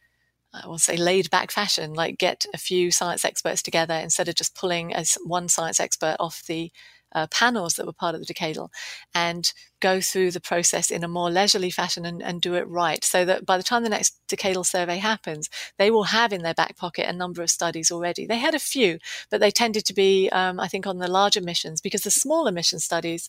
I 0.52 0.66
will 0.66 0.78
say 0.78 0.96
laid 0.96 1.30
back 1.30 1.52
fashion, 1.52 1.94
like 1.94 2.18
get 2.18 2.44
a 2.52 2.58
few 2.58 2.90
science 2.90 3.24
experts 3.24 3.62
together 3.62 3.94
instead 3.94 4.28
of 4.28 4.34
just 4.34 4.56
pulling 4.56 4.92
as 4.92 5.16
one 5.24 5.48
science 5.48 5.78
expert 5.78 6.16
off 6.18 6.44
the 6.46 6.72
uh, 7.12 7.26
panels 7.28 7.74
that 7.74 7.86
were 7.86 7.92
part 7.92 8.14
of 8.14 8.24
the 8.24 8.32
decadal 8.32 8.70
and 9.14 9.52
go 9.80 10.00
through 10.00 10.30
the 10.30 10.40
process 10.40 10.90
in 10.90 11.02
a 11.02 11.08
more 11.08 11.30
leisurely 11.30 11.70
fashion 11.70 12.04
and, 12.04 12.22
and, 12.22 12.40
do 12.40 12.54
it 12.54 12.68
right 12.68 13.02
so 13.02 13.24
that 13.24 13.44
by 13.44 13.56
the 13.56 13.64
time 13.64 13.82
the 13.82 13.88
next 13.88 14.20
decadal 14.28 14.64
survey 14.64 14.96
happens, 14.96 15.50
they 15.76 15.90
will 15.90 16.04
have 16.04 16.32
in 16.32 16.42
their 16.42 16.54
back 16.54 16.76
pocket 16.76 17.08
a 17.08 17.12
number 17.12 17.42
of 17.42 17.50
studies 17.50 17.90
already. 17.90 18.26
They 18.26 18.38
had 18.38 18.54
a 18.54 18.60
few, 18.60 18.98
but 19.28 19.40
they 19.40 19.50
tended 19.50 19.84
to 19.86 19.94
be, 19.94 20.28
um, 20.30 20.60
I 20.60 20.68
think, 20.68 20.86
on 20.86 20.98
the 20.98 21.08
larger 21.08 21.40
missions 21.40 21.80
because 21.80 22.02
the 22.02 22.10
smaller 22.10 22.52
mission 22.52 22.78
studies, 22.78 23.28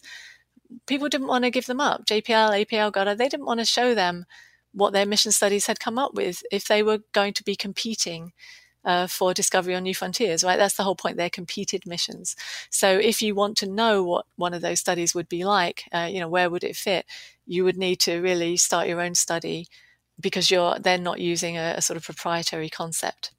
people 0.85 1.09
didn't 1.09 1.27
want 1.27 1.43
to 1.45 1.51
give 1.51 1.65
them 1.65 1.81
up. 1.81 2.05
JPL, 2.05 2.65
APL, 2.65 2.91
Goddard, 2.91 3.15
they 3.15 3.29
didn't 3.29 3.47
want 3.47 3.59
to 3.61 3.65
show 3.65 3.95
them 3.95 4.25
what 4.73 4.93
their 4.93 5.05
mission 5.05 5.31
studies 5.31 5.67
had 5.67 5.79
come 5.79 5.97
up 5.97 6.13
with 6.13 6.43
if 6.51 6.67
they 6.67 6.83
were 6.83 6.99
going 7.13 7.33
to 7.33 7.43
be 7.43 7.55
competing 7.55 8.33
uh, 8.83 9.07
for 9.07 9.33
discovery 9.33 9.75
on 9.75 9.83
new 9.83 9.93
frontiers, 9.93 10.43
right? 10.43 10.57
That's 10.57 10.75
the 10.75 10.83
whole 10.83 10.95
point. 10.95 11.17
They're 11.17 11.29
competed 11.29 11.85
missions. 11.85 12.35
So 12.69 12.97
if 12.97 13.21
you 13.21 13.35
want 13.35 13.57
to 13.57 13.67
know 13.67 14.03
what 14.03 14.25
one 14.35 14.53
of 14.53 14.61
those 14.61 14.79
studies 14.79 15.13
would 15.13 15.29
be 15.29 15.45
like, 15.45 15.83
uh, 15.91 16.09
you 16.11 16.19
know, 16.19 16.29
where 16.29 16.49
would 16.49 16.63
it 16.63 16.75
fit? 16.75 17.05
You 17.45 17.63
would 17.63 17.77
need 17.77 17.99
to 18.01 18.19
really 18.19 18.57
start 18.57 18.87
your 18.87 19.01
own 19.01 19.15
study 19.15 19.67
because 20.19 20.49
you're 20.49 20.79
then 20.79 21.03
not 21.03 21.19
using 21.19 21.57
a, 21.57 21.75
a 21.77 21.81
sort 21.81 21.97
of 21.97 22.03
proprietary 22.03 22.69
concept. 22.69 23.31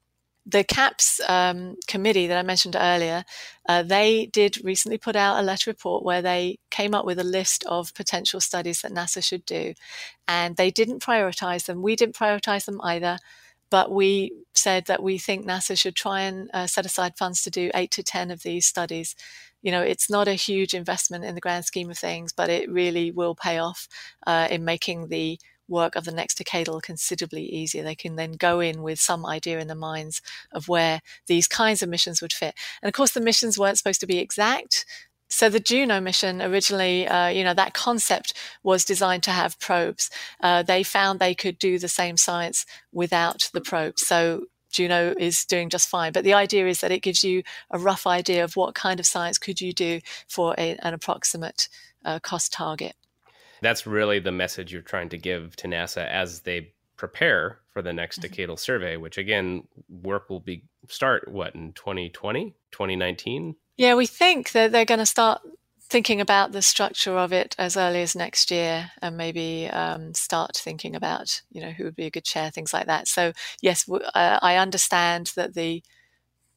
The 0.45 0.63
CAPS 0.65 1.21
um, 1.29 1.77
committee 1.87 2.27
that 2.27 2.37
I 2.37 2.43
mentioned 2.43 2.75
earlier, 2.77 3.23
uh, 3.69 3.83
they 3.83 4.25
did 4.25 4.63
recently 4.63 4.97
put 4.97 5.15
out 5.15 5.39
a 5.39 5.41
letter 5.41 5.69
report 5.69 6.03
where 6.03 6.21
they 6.21 6.59
came 6.69 6.93
up 6.93 7.05
with 7.05 7.17
a 7.17 7.23
list 7.23 7.63
of 7.65 7.93
potential 7.93 8.41
studies 8.41 8.81
that 8.81 8.91
NASA 8.91 9.23
should 9.23 9.45
do. 9.45 9.73
And 10.27 10.57
they 10.57 10.69
didn't 10.69 11.01
prioritize 11.01 11.65
them. 11.65 11.81
We 11.81 11.95
didn't 11.95 12.15
prioritize 12.15 12.65
them 12.65 12.81
either 12.83 13.19
but 13.73 13.89
we 13.89 14.31
said 14.53 14.85
that 14.85 15.01
we 15.01 15.17
think 15.17 15.47
NASA 15.47 15.75
should 15.75 15.95
try 15.95 16.21
and 16.21 16.47
uh, 16.53 16.67
set 16.67 16.85
aside 16.85 17.17
funds 17.17 17.41
to 17.41 17.49
do 17.49 17.71
eight 17.73 17.89
to 17.89 18.03
10 18.03 18.29
of 18.29 18.43
these 18.43 18.67
studies. 18.67 19.15
You 19.63 19.71
know, 19.71 19.81
it's 19.81 20.11
not 20.11 20.27
a 20.27 20.35
huge 20.35 20.75
investment 20.75 21.25
in 21.25 21.33
the 21.33 21.41
grand 21.41 21.65
scheme 21.65 21.89
of 21.89 21.97
things, 21.97 22.31
but 22.31 22.51
it 22.51 22.69
really 22.69 23.09
will 23.09 23.33
pay 23.33 23.57
off 23.57 23.87
uh, 24.27 24.47
in 24.51 24.63
making 24.63 25.07
the 25.07 25.39
work 25.73 25.95
of 25.95 26.05
the 26.05 26.11
next 26.11 26.37
decadal 26.37 26.81
considerably 26.81 27.43
easier. 27.43 27.83
They 27.83 27.95
can 27.95 28.15
then 28.15 28.33
go 28.33 28.61
in 28.61 28.81
with 28.81 28.99
some 28.99 29.25
idea 29.25 29.59
in 29.59 29.67
their 29.67 29.75
minds 29.75 30.21
of 30.53 30.69
where 30.69 31.01
these 31.27 31.47
kinds 31.47 31.81
of 31.81 31.89
missions 31.89 32.21
would 32.21 32.31
fit. 32.31 32.55
And 32.81 32.87
of 32.87 32.93
course, 32.93 33.11
the 33.11 33.19
missions 33.19 33.59
weren't 33.59 33.77
supposed 33.77 33.99
to 34.01 34.07
be 34.07 34.19
exact. 34.19 34.85
So 35.29 35.49
the 35.49 35.59
Juno 35.59 35.99
mission 35.99 36.41
originally, 36.41 37.07
uh, 37.07 37.27
you 37.27 37.43
know, 37.43 37.55
that 37.55 37.73
concept 37.73 38.33
was 38.61 38.85
designed 38.85 39.23
to 39.23 39.31
have 39.31 39.59
probes. 39.59 40.11
Uh, 40.39 40.61
they 40.61 40.83
found 40.83 41.19
they 41.19 41.33
could 41.33 41.57
do 41.57 41.79
the 41.79 41.87
same 41.87 42.17
science 42.17 42.67
without 42.91 43.49
the 43.51 43.61
probes. 43.61 44.05
So 44.05 44.45
Juno 44.71 45.13
is 45.17 45.45
doing 45.45 45.69
just 45.69 45.89
fine. 45.89 46.11
But 46.11 46.23
the 46.23 46.33
idea 46.33 46.67
is 46.67 46.81
that 46.81 46.91
it 46.91 47.01
gives 47.01 47.23
you 47.23 47.43
a 47.71 47.79
rough 47.79 48.05
idea 48.05 48.43
of 48.43 48.55
what 48.55 48.75
kind 48.75 48.99
of 48.99 49.05
science 49.05 49.37
could 49.37 49.61
you 49.61 49.73
do 49.73 50.01
for 50.27 50.53
a, 50.57 50.77
an 50.83 50.93
approximate 50.93 51.69
uh, 52.05 52.19
cost 52.19 52.51
target. 52.53 52.95
That's 53.63 53.87
really 53.87 54.19
the 54.19 54.31
message 54.31 54.71
you're 54.71 54.81
trying 54.81 55.09
to 55.09 55.17
give 55.17 55.55
to 55.57 55.67
NASA 55.67 56.07
as 56.07 56.41
they 56.41 56.73
prepare 56.97 57.59
for 57.71 57.81
the 57.81 57.93
next 57.93 58.21
mm-hmm. 58.21 58.33
decadal 58.33 58.59
survey, 58.59 58.97
which 58.97 59.17
again, 59.17 59.67
work 59.89 60.29
will 60.29 60.39
be 60.39 60.63
start 60.87 61.27
what 61.27 61.55
in 61.55 61.73
2020, 61.73 62.53
2019? 62.71 63.55
Yeah, 63.77 63.95
we 63.95 64.05
think 64.05 64.51
that 64.51 64.71
they're 64.71 64.85
going 64.85 64.99
to 64.99 65.05
start 65.05 65.41
thinking 65.93 66.21
about 66.21 66.51
the 66.51 66.61
structure 66.61 67.17
of 67.17 67.31
it 67.31 67.55
as 67.59 67.77
early 67.77 68.01
as 68.01 68.15
next 68.15 68.49
year 68.49 68.89
and 69.01 69.15
maybe 69.15 69.67
um, 69.69 70.13
start 70.13 70.55
thinking 70.55 70.95
about 70.95 71.41
you 71.51 71.61
know 71.61 71.69
who 71.69 71.83
would 71.83 71.95
be 71.95 72.05
a 72.05 72.09
good 72.09 72.23
chair 72.23 72.49
things 72.49 72.73
like 72.73 72.87
that 72.87 73.07
so 73.07 73.31
yes 73.61 73.85
w- 73.85 74.03
uh, 74.15 74.39
i 74.41 74.55
understand 74.55 75.31
that 75.35 75.53
the 75.53 75.83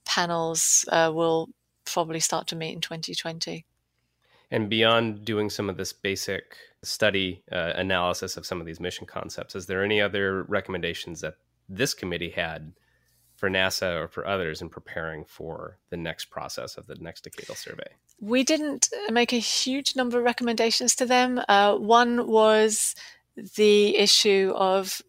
panels 0.07 0.87
uh, 0.91 1.11
will 1.13 1.49
probably 1.85 2.21
start 2.21 2.47
to 2.47 2.57
meet 2.57 2.73
in 2.73 2.81
2020 2.81 3.67
and 4.51 4.71
beyond 4.71 5.25
doing 5.25 5.51
some 5.51 5.69
of 5.69 5.77
this 5.77 5.93
basic 5.93 6.57
study 6.83 7.43
uh, 7.51 7.73
analysis 7.75 8.37
of 8.37 8.47
some 8.47 8.61
of 8.61 8.67
these 8.67 8.81
mission 8.81 9.07
concepts 9.07 9.55
is 9.55 9.67
there 9.67 9.83
any 9.83 10.01
other 10.01 10.43
recommendations 10.45 11.21
that 11.21 11.35
this 11.69 11.95
committee 11.95 12.31
had 12.31 12.73
for 13.35 13.51
NASA 13.51 14.01
or 14.01 14.09
for 14.09 14.27
others 14.27 14.63
in 14.63 14.69
preparing 14.69 15.25
for 15.25 15.79
the 15.91 15.97
next 15.97 16.27
process 16.27 16.77
of 16.77 16.87
the 16.87 16.95
next 16.97 17.25
decadal 17.25 17.57
survey? 17.57 17.89
We 18.21 18.45
didn't 18.45 18.89
make 19.11 19.33
a 19.33 19.39
huge 19.39 19.95
number 19.95 20.19
of 20.19 20.25
recommendations 20.25 20.95
to 20.97 21.07
them. 21.07 21.41
Uh, 21.49 21.77
one 21.77 22.27
was 22.27 22.95
the 23.57 23.97
issue 23.99 24.53
of 24.57 25.03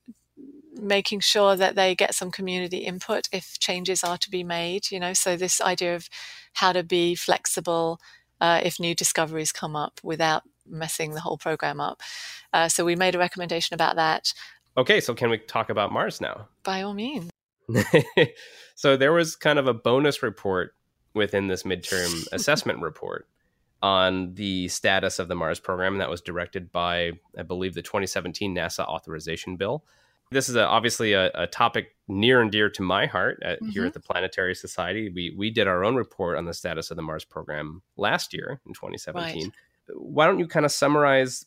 making 0.79 1.21
sure 1.21 1.55
that 1.55 1.75
they 1.75 1.95
get 1.95 2.13
some 2.13 2.29
community 2.29 2.79
input 2.79 3.29
if 3.31 3.57
changes 3.59 4.03
are 4.03 4.17
to 4.17 4.29
be 4.29 4.43
made, 4.43 4.91
you 4.91 4.99
know, 4.99 5.13
so 5.13 5.35
this 5.35 5.61
idea 5.61 5.95
of 5.95 6.09
how 6.53 6.71
to 6.71 6.83
be 6.83 7.15
flexible 7.15 7.99
uh, 8.41 8.61
if 8.63 8.79
new 8.79 8.93
discoveries 8.93 9.51
come 9.51 9.75
up 9.75 9.99
without 10.03 10.43
messing 10.69 11.11
the 11.11 11.21
whole 11.21 11.37
program 11.37 11.79
up. 11.79 12.01
Uh, 12.53 12.69
so 12.69 12.85
we 12.85 12.95
made 12.95 13.15
a 13.15 13.19
recommendation 13.19 13.73
about 13.73 13.95
that. 13.95 14.33
Okay, 14.77 15.01
so 15.01 15.13
can 15.13 15.29
we 15.29 15.37
talk 15.39 15.69
about 15.69 15.91
Mars 15.91 16.21
now? 16.21 16.47
By 16.63 16.83
all 16.83 16.93
means. 16.93 17.29
so 18.75 18.95
there 18.95 19.11
was 19.11 19.35
kind 19.35 19.59
of 19.59 19.67
a 19.67 19.73
bonus 19.73 20.23
report 20.23 20.75
within 21.13 21.47
this 21.47 21.63
midterm 21.63 22.27
assessment 22.31 22.81
report 22.81 23.27
on 23.81 24.33
the 24.35 24.67
status 24.69 25.19
of 25.19 25.27
the 25.27 25.35
Mars 25.35 25.59
program 25.59 25.97
that 25.97 26.09
was 26.09 26.21
directed 26.21 26.71
by, 26.71 27.11
I 27.37 27.43
believe, 27.43 27.73
the 27.73 27.81
2017 27.81 28.55
NASA 28.55 28.85
authorization 28.85 29.55
bill. 29.55 29.83
This 30.29 30.49
is 30.49 30.55
a, 30.55 30.65
obviously 30.65 31.13
a, 31.13 31.31
a, 31.35 31.47
topic 31.47 31.95
near 32.07 32.41
and 32.41 32.51
dear 32.51 32.69
to 32.71 32.81
my 32.81 33.05
heart 33.05 33.39
at, 33.43 33.61
mm-hmm. 33.61 33.69
here 33.69 33.85
at 33.85 33.93
the 33.93 33.99
Planetary 33.99 34.55
Society. 34.55 35.09
We 35.09 35.33
we 35.37 35.51
did 35.51 35.67
our 35.67 35.85
own 35.85 35.95
report 35.95 36.37
on 36.37 36.45
the 36.45 36.53
status 36.53 36.91
of 36.91 36.97
the 36.97 37.03
Mars 37.03 37.23
program 37.23 37.81
last 37.95 38.33
year 38.33 38.59
in 38.65 38.73
2017. 38.73 39.43
Right. 39.43 39.53
Why 39.93 40.25
don't 40.25 40.39
you 40.39 40.47
kind 40.47 40.65
of 40.65 40.71
summarize 40.71 41.45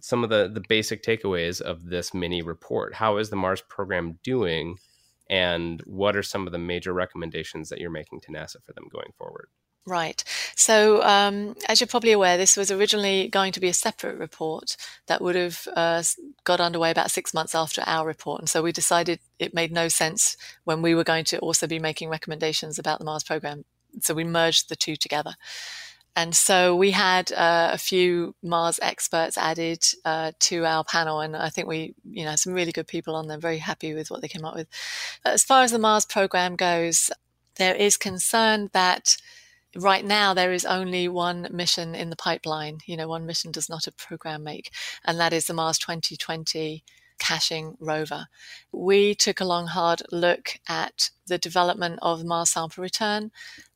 some 0.00 0.24
of 0.24 0.30
the 0.30 0.50
the 0.52 0.62
basic 0.68 1.02
takeaways 1.02 1.60
of 1.60 1.86
this 1.86 2.12
mini 2.12 2.42
report? 2.42 2.94
How 2.94 3.18
is 3.18 3.30
the 3.30 3.36
Mars 3.36 3.62
program 3.68 4.18
doing? 4.22 4.76
and 5.30 5.82
what 5.82 6.16
are 6.16 6.22
some 6.22 6.46
of 6.46 6.52
the 6.52 6.58
major 6.58 6.92
recommendations 6.92 7.68
that 7.68 7.80
you're 7.80 7.90
making 7.90 8.20
to 8.20 8.32
NASA 8.32 8.62
for 8.64 8.72
them 8.72 8.88
going 8.90 9.12
forward? 9.16 9.48
Right. 9.86 10.22
So, 10.54 11.02
um, 11.02 11.54
as 11.66 11.80
you're 11.80 11.88
probably 11.88 12.12
aware, 12.12 12.36
this 12.36 12.58
was 12.58 12.70
originally 12.70 13.28
going 13.28 13.52
to 13.52 13.60
be 13.60 13.68
a 13.68 13.74
separate 13.74 14.18
report 14.18 14.76
that 15.06 15.22
would 15.22 15.34
have 15.34 15.66
uh, 15.74 16.02
got 16.44 16.60
underway 16.60 16.90
about 16.90 17.10
six 17.10 17.32
months 17.32 17.54
after 17.54 17.82
our 17.86 18.06
report. 18.06 18.40
And 18.40 18.50
so 18.50 18.62
we 18.62 18.70
decided 18.70 19.20
it 19.38 19.54
made 19.54 19.72
no 19.72 19.88
sense 19.88 20.36
when 20.64 20.82
we 20.82 20.94
were 20.94 21.04
going 21.04 21.24
to 21.26 21.38
also 21.38 21.66
be 21.66 21.78
making 21.78 22.10
recommendations 22.10 22.78
about 22.78 22.98
the 22.98 23.06
Mars 23.06 23.24
program. 23.24 23.64
So 24.02 24.12
we 24.12 24.24
merged 24.24 24.68
the 24.68 24.76
two 24.76 24.96
together. 24.96 25.36
And 26.18 26.34
so 26.34 26.74
we 26.74 26.90
had 26.90 27.30
uh, 27.30 27.70
a 27.72 27.78
few 27.78 28.34
Mars 28.42 28.80
experts 28.82 29.38
added 29.38 29.84
uh, 30.04 30.32
to 30.40 30.64
our 30.64 30.82
panel, 30.82 31.20
and 31.20 31.36
I 31.36 31.48
think 31.48 31.68
we, 31.68 31.94
you 32.10 32.24
know, 32.24 32.34
some 32.34 32.54
really 32.54 32.72
good 32.72 32.88
people 32.88 33.14
on 33.14 33.28
there. 33.28 33.38
Very 33.38 33.58
happy 33.58 33.94
with 33.94 34.10
what 34.10 34.20
they 34.20 34.26
came 34.26 34.44
up 34.44 34.56
with. 34.56 34.66
As 35.24 35.44
far 35.44 35.62
as 35.62 35.70
the 35.70 35.78
Mars 35.78 36.04
program 36.04 36.56
goes, 36.56 37.12
there 37.54 37.76
is 37.76 37.96
concern 37.96 38.68
that 38.72 39.16
right 39.76 40.04
now 40.04 40.34
there 40.34 40.52
is 40.52 40.64
only 40.64 41.06
one 41.06 41.46
mission 41.52 41.94
in 41.94 42.10
the 42.10 42.16
pipeline. 42.16 42.78
You 42.84 42.96
know, 42.96 43.06
one 43.06 43.24
mission 43.24 43.52
does 43.52 43.68
not 43.68 43.86
a 43.86 43.92
program 43.92 44.42
make, 44.42 44.72
and 45.04 45.20
that 45.20 45.32
is 45.32 45.46
the 45.46 45.54
Mars 45.54 45.78
2020 45.78 46.82
caching 47.20 47.76
rover. 47.78 48.26
We 48.72 49.14
took 49.14 49.40
a 49.40 49.44
long, 49.44 49.68
hard 49.68 50.02
look 50.10 50.58
at 50.68 51.10
the 51.28 51.38
development 51.38 52.00
of 52.02 52.24
Mars 52.24 52.50
sample 52.50 52.82
return 52.82 53.30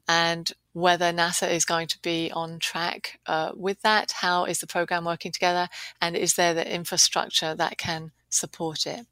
and 0.09 0.53
whether 0.73 1.13
NASA 1.13 1.51
is 1.51 1.65
going 1.65 1.87
to 1.89 1.99
be 2.01 2.31
on 2.33 2.59
track 2.59 3.21
uh, 3.27 3.53
with 3.55 3.83
that. 3.83 4.13
How 4.13 4.45
is 4.45 4.61
the 4.61 4.67
program 4.67 5.05
working 5.05 5.33
together? 5.33 5.69
And 6.01 6.17
is 6.17 6.35
there 6.35 6.55
the 6.55 6.75
infrastructure 6.75 7.55
that 7.55 7.79
can 7.79 8.13
support 8.31 8.87
it? 8.87 9.07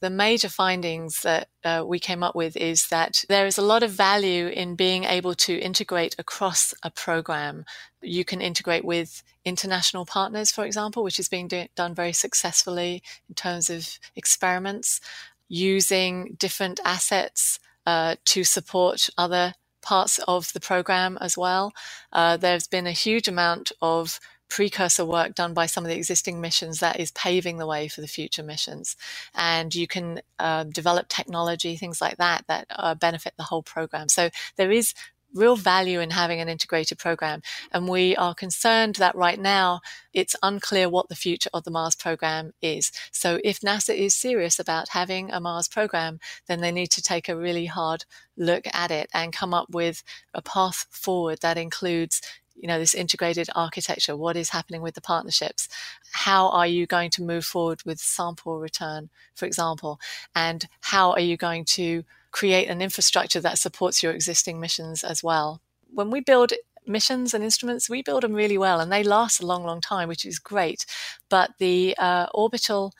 The 0.00 0.10
major 0.10 0.48
findings 0.48 1.22
that 1.22 1.48
uh, 1.64 1.82
we 1.84 1.98
came 1.98 2.22
up 2.22 2.36
with 2.36 2.56
is 2.56 2.86
that 2.86 3.24
there 3.28 3.46
is 3.46 3.58
a 3.58 3.62
lot 3.62 3.82
of 3.82 3.90
value 3.90 4.46
in 4.46 4.76
being 4.76 5.02
able 5.02 5.34
to 5.34 5.58
integrate 5.58 6.14
across 6.18 6.72
a 6.84 6.90
program. 6.90 7.64
You 8.00 8.24
can 8.24 8.40
integrate 8.40 8.84
with 8.84 9.24
international 9.44 10.06
partners, 10.06 10.52
for 10.52 10.64
example, 10.64 11.02
which 11.02 11.18
is 11.18 11.28
being 11.28 11.48
do- 11.48 11.66
done 11.74 11.96
very 11.96 12.12
successfully 12.12 13.02
in 13.28 13.34
terms 13.34 13.70
of 13.70 13.98
experiments, 14.14 15.00
using 15.48 16.36
different 16.38 16.78
assets 16.84 17.58
uh, 17.84 18.14
to 18.26 18.44
support 18.44 19.10
other 19.18 19.54
parts 19.82 20.18
of 20.26 20.52
the 20.52 20.60
program 20.60 21.18
as 21.20 21.36
well. 21.36 21.72
Uh, 22.12 22.36
there's 22.36 22.66
been 22.66 22.86
a 22.86 22.92
huge 22.92 23.28
amount 23.28 23.72
of 23.80 24.20
precursor 24.48 25.04
work 25.04 25.34
done 25.34 25.52
by 25.52 25.66
some 25.66 25.84
of 25.84 25.90
the 25.90 25.96
existing 25.96 26.40
missions 26.40 26.80
that 26.80 26.98
is 26.98 27.10
paving 27.12 27.58
the 27.58 27.66
way 27.66 27.86
for 27.86 28.00
the 28.00 28.06
future 28.06 28.42
missions. 28.42 28.96
And 29.34 29.74
you 29.74 29.86
can 29.86 30.20
uh, 30.38 30.64
develop 30.64 31.08
technology, 31.08 31.76
things 31.76 32.00
like 32.00 32.16
that, 32.16 32.44
that 32.48 32.66
uh, 32.70 32.94
benefit 32.94 33.34
the 33.36 33.44
whole 33.44 33.62
program. 33.62 34.08
So 34.08 34.30
there 34.56 34.70
is 34.70 34.94
real 35.34 35.56
value 35.56 36.00
in 36.00 36.10
having 36.10 36.40
an 36.40 36.48
integrated 36.48 36.98
program. 36.98 37.42
And 37.72 37.88
we 37.88 38.16
are 38.16 38.34
concerned 38.34 38.96
that 38.96 39.14
right 39.14 39.38
now 39.38 39.80
it's 40.12 40.36
unclear 40.42 40.88
what 40.88 41.08
the 41.08 41.14
future 41.14 41.50
of 41.52 41.64
the 41.64 41.70
Mars 41.70 41.94
program 41.94 42.52
is. 42.62 42.90
So 43.12 43.38
if 43.44 43.60
NASA 43.60 43.94
is 43.94 44.14
serious 44.14 44.58
about 44.58 44.90
having 44.90 45.30
a 45.30 45.40
Mars 45.40 45.68
program, 45.68 46.18
then 46.46 46.60
they 46.60 46.72
need 46.72 46.90
to 46.92 47.02
take 47.02 47.28
a 47.28 47.36
really 47.36 47.66
hard 47.66 48.04
look 48.36 48.64
at 48.72 48.90
it 48.90 49.10
and 49.12 49.32
come 49.32 49.52
up 49.52 49.70
with 49.70 50.02
a 50.34 50.42
path 50.42 50.86
forward 50.90 51.40
that 51.42 51.58
includes 51.58 52.20
you 52.60 52.66
know 52.66 52.78
this 52.78 52.94
integrated 52.94 53.48
architecture 53.54 54.16
what 54.16 54.36
is 54.36 54.50
happening 54.50 54.82
with 54.82 54.94
the 54.94 55.00
partnerships 55.00 55.68
how 56.12 56.48
are 56.48 56.66
you 56.66 56.86
going 56.86 57.08
to 57.08 57.22
move 57.22 57.44
forward 57.44 57.80
with 57.84 58.00
sample 58.00 58.58
return 58.58 59.08
for 59.34 59.46
example 59.46 60.00
and 60.34 60.66
how 60.80 61.12
are 61.12 61.20
you 61.20 61.36
going 61.36 61.64
to 61.64 62.02
create 62.30 62.68
an 62.68 62.82
infrastructure 62.82 63.40
that 63.40 63.58
supports 63.58 64.02
your 64.02 64.12
existing 64.12 64.60
missions 64.60 65.04
as 65.04 65.22
well. 65.22 65.60
When 65.90 66.10
we 66.10 66.20
build 66.20 66.52
missions 66.86 67.34
and 67.34 67.44
instruments, 67.44 67.88
we 67.88 68.02
build 68.02 68.22
them 68.22 68.32
really 68.32 68.58
well 68.58 68.80
and 68.80 68.90
they 68.90 69.02
last 69.02 69.40
a 69.40 69.46
long, 69.46 69.64
long 69.64 69.80
time, 69.80 70.08
which 70.08 70.24
is 70.24 70.38
great. 70.38 70.86
But 71.28 71.52
the 71.58 71.94
uh, 71.98 72.26
orbital 72.34 72.92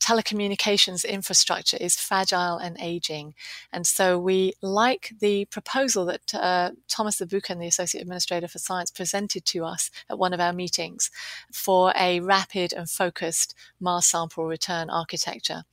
telecommunications 0.00 1.08
infrastructure 1.08 1.76
is 1.80 1.96
fragile 1.96 2.58
and 2.58 2.76
aging. 2.80 3.34
And 3.72 3.86
so 3.86 4.18
we 4.18 4.52
like 4.62 5.12
the 5.20 5.46
proposal 5.46 6.04
that 6.06 6.34
uh, 6.34 6.72
Thomas 6.88 7.20
Zurbuchen, 7.20 7.58
the 7.58 7.66
Associate 7.66 8.00
Administrator 8.00 8.48
for 8.48 8.58
Science, 8.58 8.90
presented 8.90 9.44
to 9.46 9.64
us 9.64 9.90
at 10.10 10.18
one 10.18 10.32
of 10.32 10.40
our 10.40 10.52
meetings 10.52 11.10
for 11.52 11.92
a 11.96 12.20
rapid 12.20 12.72
and 12.72 12.88
focused 12.88 13.54
Mars 13.80 14.06
sample 14.06 14.46
return 14.46 14.90
architecture. 14.90 15.64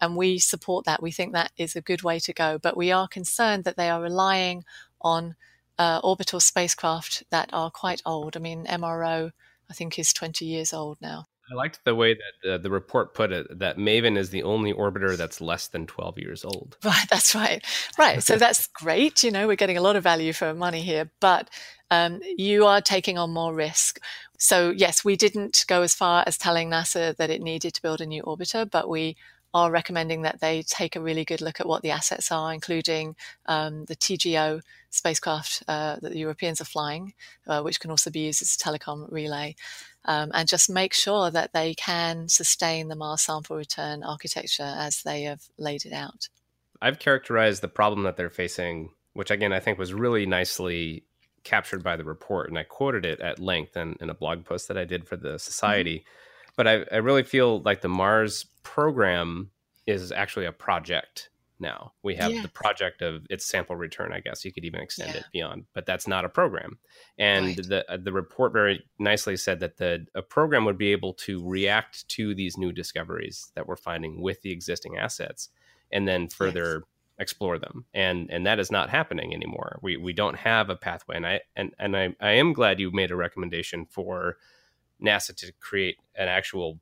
And 0.00 0.16
we 0.16 0.38
support 0.38 0.84
that. 0.84 1.02
We 1.02 1.10
think 1.10 1.32
that 1.32 1.52
is 1.56 1.76
a 1.76 1.80
good 1.80 2.02
way 2.02 2.18
to 2.20 2.32
go. 2.32 2.58
But 2.58 2.76
we 2.76 2.92
are 2.92 3.08
concerned 3.08 3.64
that 3.64 3.76
they 3.76 3.90
are 3.90 4.02
relying 4.02 4.64
on 5.00 5.36
uh, 5.78 6.00
orbital 6.02 6.40
spacecraft 6.40 7.24
that 7.30 7.50
are 7.52 7.70
quite 7.70 8.02
old. 8.04 8.36
I 8.36 8.40
mean, 8.40 8.66
MRO, 8.66 9.30
I 9.70 9.74
think, 9.74 9.98
is 9.98 10.12
20 10.12 10.44
years 10.44 10.72
old 10.72 10.98
now. 11.00 11.26
I 11.50 11.54
liked 11.54 11.80
the 11.84 11.94
way 11.94 12.14
that 12.14 12.50
uh, 12.54 12.58
the 12.58 12.70
report 12.70 13.14
put 13.14 13.32
it 13.32 13.58
that 13.58 13.78
Maven 13.78 14.16
is 14.16 14.30
the 14.30 14.42
only 14.42 14.72
orbiter 14.72 15.16
that's 15.16 15.40
less 15.40 15.68
than 15.68 15.86
12 15.86 16.18
years 16.18 16.44
old. 16.44 16.76
Right, 16.84 17.06
that's 17.10 17.34
right. 17.34 17.64
Right. 17.98 18.22
So 18.22 18.36
that's 18.36 18.66
great. 18.68 19.22
You 19.22 19.30
know, 19.30 19.46
we're 19.46 19.56
getting 19.56 19.76
a 19.76 19.82
lot 19.82 19.96
of 19.96 20.02
value 20.02 20.32
for 20.32 20.54
money 20.54 20.80
here, 20.80 21.10
but 21.20 21.50
um, 21.90 22.20
you 22.36 22.66
are 22.66 22.80
taking 22.80 23.18
on 23.18 23.30
more 23.30 23.54
risk. 23.54 24.00
So, 24.38 24.70
yes, 24.70 25.04
we 25.04 25.16
didn't 25.16 25.64
go 25.68 25.82
as 25.82 25.94
far 25.94 26.24
as 26.26 26.38
telling 26.38 26.70
NASA 26.70 27.16
that 27.16 27.30
it 27.30 27.42
needed 27.42 27.74
to 27.74 27.82
build 27.82 28.00
a 28.00 28.06
new 28.06 28.22
orbiter, 28.22 28.70
but 28.70 28.88
we 28.88 29.16
are 29.54 29.70
recommending 29.70 30.22
that 30.22 30.40
they 30.40 30.62
take 30.62 30.94
a 30.94 31.00
really 31.00 31.24
good 31.24 31.40
look 31.40 31.60
at 31.60 31.66
what 31.66 31.82
the 31.82 31.90
assets 31.90 32.30
are, 32.30 32.52
including 32.52 33.16
um, 33.46 33.84
the 33.86 33.96
TGO 33.96 34.60
spacecraft 34.90 35.62
uh, 35.68 35.96
that 36.00 36.12
the 36.12 36.18
Europeans 36.18 36.60
are 36.60 36.66
flying, 36.66 37.14
uh, 37.46 37.62
which 37.62 37.80
can 37.80 37.90
also 37.90 38.10
be 38.10 38.20
used 38.20 38.42
as 38.42 38.54
a 38.54 38.58
telecom 38.58 39.10
relay, 39.10 39.54
um, 40.04 40.30
and 40.34 40.48
just 40.48 40.68
make 40.68 40.92
sure 40.92 41.30
that 41.30 41.52
they 41.52 41.74
can 41.74 42.28
sustain 42.28 42.88
the 42.88 42.96
Mars 42.96 43.22
sample 43.22 43.56
return 43.56 44.02
architecture 44.02 44.74
as 44.76 45.02
they 45.02 45.22
have 45.22 45.42
laid 45.56 45.84
it 45.86 45.92
out. 45.92 46.28
I've 46.80 46.98
characterized 46.98 47.62
the 47.62 47.68
problem 47.68 48.02
that 48.04 48.16
they're 48.16 48.30
facing, 48.30 48.90
which 49.14 49.30
again 49.30 49.52
I 49.52 49.60
think 49.60 49.78
was 49.78 49.94
really 49.94 50.26
nicely 50.26 51.04
captured 51.42 51.82
by 51.82 51.96
the 51.96 52.04
report, 52.04 52.50
and 52.50 52.58
I 52.58 52.64
quoted 52.64 53.06
it 53.06 53.20
at 53.20 53.38
length 53.38 53.76
in, 53.76 53.96
in 54.00 54.10
a 54.10 54.14
blog 54.14 54.44
post 54.44 54.68
that 54.68 54.76
I 54.76 54.84
did 54.84 55.06
for 55.06 55.16
the 55.16 55.38
society. 55.38 56.00
Mm-hmm 56.00 56.24
but 56.58 56.66
I, 56.66 56.84
I 56.90 56.96
really 56.96 57.22
feel 57.22 57.62
like 57.62 57.82
the 57.82 57.88
Mars 57.88 58.44
program 58.64 59.52
is 59.86 60.10
actually 60.10 60.44
a 60.44 60.52
project 60.52 61.30
now. 61.60 61.92
We 62.02 62.16
have 62.16 62.32
yeah. 62.32 62.42
the 62.42 62.48
project 62.48 63.00
of 63.00 63.24
its 63.30 63.46
sample 63.46 63.76
return, 63.76 64.12
I 64.12 64.18
guess 64.18 64.44
you 64.44 64.52
could 64.52 64.64
even 64.64 64.80
extend 64.80 65.14
yeah. 65.14 65.20
it 65.20 65.26
beyond, 65.32 65.66
but 65.72 65.86
that's 65.86 66.08
not 66.08 66.24
a 66.24 66.28
program. 66.28 66.80
And 67.16 67.46
right. 67.46 67.56
the 67.56 67.92
uh, 67.92 67.96
the 68.02 68.12
report 68.12 68.52
very 68.52 68.84
nicely 68.98 69.36
said 69.36 69.60
that 69.60 69.76
the 69.76 70.06
a 70.16 70.22
program 70.22 70.64
would 70.64 70.78
be 70.78 70.90
able 70.90 71.14
to 71.14 71.48
react 71.48 72.08
to 72.08 72.34
these 72.34 72.58
new 72.58 72.72
discoveries 72.72 73.52
that 73.54 73.68
we're 73.68 73.76
finding 73.76 74.20
with 74.20 74.42
the 74.42 74.50
existing 74.50 74.98
assets 74.98 75.50
and 75.92 76.08
then 76.08 76.26
further 76.26 76.74
yes. 76.74 76.82
explore 77.20 77.60
them. 77.60 77.84
And 77.94 78.32
and 78.32 78.44
that 78.46 78.58
is 78.58 78.72
not 78.72 78.90
happening 78.90 79.32
anymore. 79.32 79.78
We 79.80 79.96
we 79.96 80.12
don't 80.12 80.36
have 80.38 80.70
a 80.70 80.76
pathway. 80.76 81.18
And 81.18 81.26
I 81.26 81.40
and, 81.54 81.72
and 81.78 81.96
I, 81.96 82.16
I 82.20 82.32
am 82.32 82.52
glad 82.52 82.80
you 82.80 82.90
made 82.90 83.12
a 83.12 83.16
recommendation 83.16 83.86
for 83.86 84.38
NASA 85.02 85.34
to 85.36 85.52
create 85.60 85.96
an 86.14 86.28
actual 86.28 86.80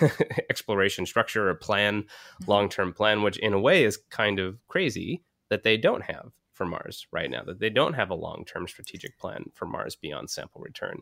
exploration 0.50 1.06
structure 1.06 1.48
or 1.48 1.54
plan, 1.54 2.02
mm-hmm. 2.02 2.50
long 2.50 2.68
term 2.68 2.92
plan, 2.92 3.22
which 3.22 3.38
in 3.38 3.52
a 3.52 3.60
way 3.60 3.84
is 3.84 3.98
kind 4.10 4.38
of 4.38 4.58
crazy 4.68 5.22
that 5.50 5.62
they 5.62 5.76
don't 5.76 6.02
have 6.02 6.32
for 6.52 6.66
Mars 6.66 7.06
right 7.12 7.30
now, 7.30 7.42
that 7.44 7.60
they 7.60 7.70
don't 7.70 7.94
have 7.94 8.10
a 8.10 8.14
long 8.14 8.44
term 8.44 8.66
strategic 8.66 9.18
plan 9.18 9.44
for 9.54 9.66
Mars 9.66 9.96
beyond 9.96 10.30
sample 10.30 10.60
return. 10.60 11.00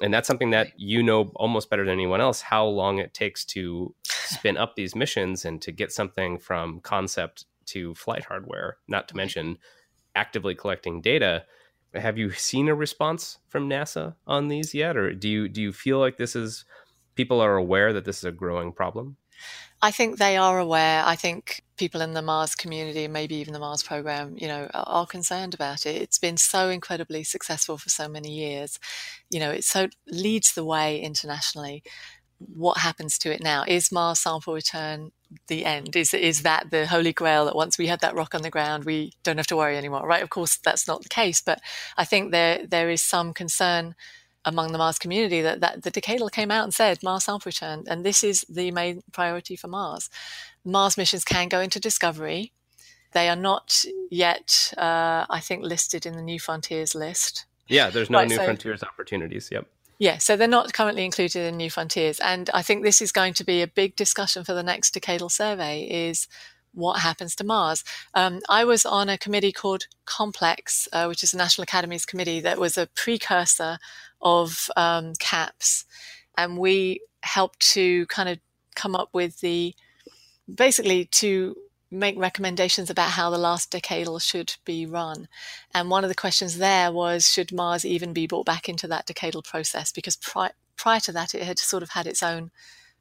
And 0.00 0.12
that's 0.12 0.26
something 0.26 0.50
that 0.50 0.68
you 0.76 1.02
know 1.02 1.32
almost 1.36 1.70
better 1.70 1.84
than 1.84 1.92
anyone 1.92 2.20
else 2.20 2.40
how 2.40 2.66
long 2.66 2.98
it 2.98 3.14
takes 3.14 3.44
to 3.46 3.94
spin 4.04 4.56
up 4.56 4.74
these 4.74 4.94
missions 4.94 5.44
and 5.44 5.60
to 5.62 5.72
get 5.72 5.92
something 5.92 6.38
from 6.38 6.80
concept 6.80 7.46
to 7.66 7.94
flight 7.94 8.24
hardware, 8.24 8.78
not 8.88 9.08
to 9.08 9.16
mention 9.16 9.58
actively 10.14 10.54
collecting 10.54 11.00
data 11.00 11.44
have 11.94 12.18
you 12.18 12.30
seen 12.30 12.68
a 12.68 12.74
response 12.74 13.38
from 13.48 13.68
NASA 13.68 14.14
on 14.26 14.48
these 14.48 14.74
yet, 14.74 14.96
or 14.96 15.12
do 15.14 15.28
you 15.28 15.48
do 15.48 15.62
you 15.62 15.72
feel 15.72 15.98
like 15.98 16.16
this 16.16 16.36
is 16.36 16.64
people 17.14 17.40
are 17.40 17.56
aware 17.56 17.92
that 17.92 18.04
this 18.04 18.18
is 18.18 18.24
a 18.24 18.32
growing 18.32 18.72
problem? 18.72 19.16
I 19.82 19.90
think 19.90 20.18
they 20.18 20.36
are 20.36 20.58
aware. 20.58 21.02
I 21.04 21.16
think 21.16 21.62
people 21.76 22.00
in 22.00 22.14
the 22.14 22.22
Mars 22.22 22.54
community, 22.54 23.06
maybe 23.06 23.34
even 23.36 23.52
the 23.52 23.58
Mars 23.58 23.82
program, 23.82 24.34
you 24.38 24.48
know, 24.48 24.68
are, 24.72 24.84
are 24.86 25.06
concerned 25.06 25.52
about 25.52 25.84
it. 25.84 25.96
It's 26.00 26.18
been 26.18 26.36
so 26.36 26.70
incredibly 26.70 27.22
successful 27.22 27.76
for 27.76 27.90
so 27.90 28.08
many 28.08 28.30
years. 28.30 28.78
You 29.30 29.40
know, 29.40 29.50
it 29.50 29.64
so 29.64 29.88
leads 30.06 30.54
the 30.54 30.64
way 30.64 31.00
internationally 31.00 31.82
what 32.38 32.78
happens 32.78 33.18
to 33.18 33.32
it 33.32 33.42
now? 33.42 33.64
Is 33.66 33.92
Mars 33.92 34.20
sample 34.20 34.54
return 34.54 35.12
the 35.48 35.64
end? 35.64 35.96
Is 35.96 36.14
is 36.14 36.42
that 36.42 36.70
the 36.70 36.86
holy 36.86 37.12
grail 37.12 37.44
that 37.44 37.56
once 37.56 37.78
we 37.78 37.86
had 37.86 38.00
that 38.00 38.14
rock 38.14 38.34
on 38.34 38.42
the 38.42 38.50
ground, 38.50 38.84
we 38.84 39.12
don't 39.22 39.36
have 39.36 39.46
to 39.48 39.56
worry 39.56 39.76
anymore? 39.76 40.06
Right? 40.06 40.22
Of 40.22 40.30
course, 40.30 40.56
that's 40.56 40.86
not 40.86 41.02
the 41.02 41.08
case, 41.08 41.40
but 41.40 41.60
I 41.96 42.04
think 42.04 42.32
there 42.32 42.66
there 42.66 42.90
is 42.90 43.02
some 43.02 43.32
concern 43.32 43.94
among 44.44 44.72
the 44.72 44.78
Mars 44.78 44.98
community 44.98 45.40
that, 45.40 45.60
that 45.60 45.82
the 45.82 45.90
decadal 45.90 46.30
came 46.30 46.50
out 46.50 46.64
and 46.64 46.74
said 46.74 47.02
Mars 47.02 47.24
sample 47.24 47.48
return, 47.48 47.84
and 47.88 48.04
this 48.04 48.22
is 48.22 48.44
the 48.48 48.70
main 48.70 49.02
priority 49.12 49.56
for 49.56 49.68
Mars. 49.68 50.10
Mars 50.64 50.96
missions 50.96 51.24
can 51.24 51.48
go 51.48 51.60
into 51.60 51.80
discovery. 51.80 52.52
They 53.12 53.28
are 53.28 53.36
not 53.36 53.84
yet, 54.10 54.72
uh, 54.76 55.24
I 55.30 55.40
think, 55.40 55.62
listed 55.62 56.04
in 56.04 56.14
the 56.14 56.22
New 56.22 56.40
Frontiers 56.40 56.94
list. 56.94 57.46
Yeah, 57.68 57.88
there's 57.90 58.10
no 58.10 58.18
right, 58.18 58.28
New 58.28 58.36
so, 58.36 58.44
Frontiers 58.44 58.82
opportunities. 58.82 59.48
Yep. 59.50 59.66
Yeah, 60.04 60.18
so 60.18 60.36
they're 60.36 60.46
not 60.46 60.74
currently 60.74 61.02
included 61.02 61.46
in 61.46 61.56
New 61.56 61.70
Frontiers. 61.70 62.20
And 62.20 62.50
I 62.52 62.60
think 62.60 62.82
this 62.82 63.00
is 63.00 63.10
going 63.10 63.32
to 63.32 63.42
be 63.42 63.62
a 63.62 63.66
big 63.66 63.96
discussion 63.96 64.44
for 64.44 64.52
the 64.52 64.62
next 64.62 64.94
decadal 64.94 65.32
survey 65.32 65.80
is 65.80 66.28
what 66.74 67.00
happens 67.00 67.34
to 67.36 67.44
Mars. 67.44 67.82
Um, 68.12 68.40
I 68.50 68.66
was 68.66 68.84
on 68.84 69.08
a 69.08 69.16
committee 69.16 69.50
called 69.50 69.86
Complex, 70.04 70.86
uh, 70.92 71.06
which 71.06 71.24
is 71.24 71.30
the 71.30 71.38
National 71.38 71.62
Academies 71.62 72.04
Committee 72.04 72.40
that 72.40 72.58
was 72.58 72.76
a 72.76 72.88
precursor 72.88 73.78
of 74.20 74.68
um, 74.76 75.14
CAPS. 75.20 75.86
And 76.36 76.58
we 76.58 77.00
helped 77.22 77.60
to 77.72 78.04
kind 78.08 78.28
of 78.28 78.38
come 78.76 78.94
up 78.94 79.08
with 79.14 79.40
the 79.40 79.74
basically 80.54 81.06
to 81.06 81.56
make 81.94 82.18
recommendations 82.18 82.90
about 82.90 83.10
how 83.10 83.30
the 83.30 83.38
last 83.38 83.70
decadal 83.70 84.20
should 84.20 84.56
be 84.64 84.86
run. 84.86 85.28
And 85.72 85.90
one 85.90 86.04
of 86.04 86.08
the 86.08 86.14
questions 86.14 86.58
there 86.58 86.92
was 86.92 87.28
should 87.28 87.52
Mars 87.52 87.84
even 87.84 88.12
be 88.12 88.26
brought 88.26 88.46
back 88.46 88.68
into 88.68 88.86
that 88.88 89.06
decadal 89.06 89.44
process? 89.44 89.92
Because 89.92 90.16
pri- 90.16 90.52
prior 90.76 91.00
to 91.00 91.12
that, 91.12 91.34
it 91.34 91.42
had 91.42 91.58
sort 91.58 91.82
of 91.82 91.90
had 91.90 92.06
its 92.06 92.22
own. 92.22 92.50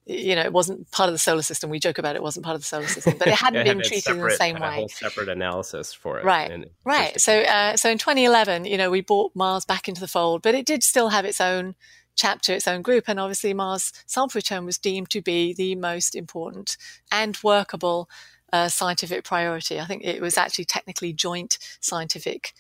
You 0.06 0.36
know, 0.36 0.42
it 0.42 0.52
wasn't 0.52 0.92
part 0.92 1.08
of 1.08 1.14
the 1.14 1.20
solar 1.20 1.44
system. 1.44 1.70
We 1.70 1.80
joke 1.80 1.98
about 1.98 2.16
it, 2.16 2.18
it 2.18 2.24
wasn't 2.24 2.44
part 2.44 2.56
of 2.56 2.62
the 2.62 2.68
solar 2.68 2.88
system, 2.88 3.16
but 3.18 3.30
it 3.30 3.36
hadn't 3.36 3.62
it 3.66 3.66
been 3.66 3.82
treated 3.82 4.04
separate, 4.04 4.20
in 4.20 4.28
the 4.28 4.36
same 4.36 4.60
way. 4.60 4.68
A 4.68 4.72
whole 4.72 4.90
separate 4.90 5.30
analysis 5.30 5.94
for 5.94 6.20
it, 6.20 6.26
right? 6.26 6.70
right. 6.84 7.20
So, 7.22 7.40
uh, 7.40 7.78
so 7.78 7.90
in 7.90 7.98
2011, 7.98 8.66
you 8.66 8.78
know, 8.78 8.92
we 8.92 9.00
brought 9.00 9.34
Mars 9.34 9.64
back 9.64 9.88
into 9.88 10.02
the 10.02 10.08
fold, 10.10 10.42
but 10.42 10.56
it 10.56 10.66
did 10.66 10.84
still 10.84 11.10
have 11.10 11.24
its 11.24 11.40
own 11.40 11.76
chapter, 12.16 12.54
its 12.54 12.68
own 12.68 12.82
group. 12.82 13.06
And 13.08 13.20
obviously, 13.20 13.54
Mars 13.54 13.92
sample 14.06 14.38
return 14.38 14.66
was 14.66 14.78
deemed 14.78 15.10
to 15.12 15.22
be 15.22 15.54
the 15.54 15.76
most 15.76 16.16
important 16.16 16.78
and 17.12 17.38
workable 17.44 18.10
uh, 18.54 18.70
scientific 18.70 19.26
priority. 19.26 19.80
I 19.80 19.86
think 19.86 20.04
it 20.06 20.22
was 20.22 20.38
actually 20.38 20.66
technically 20.66 21.12
joint 21.12 21.58
scientific 21.82 22.54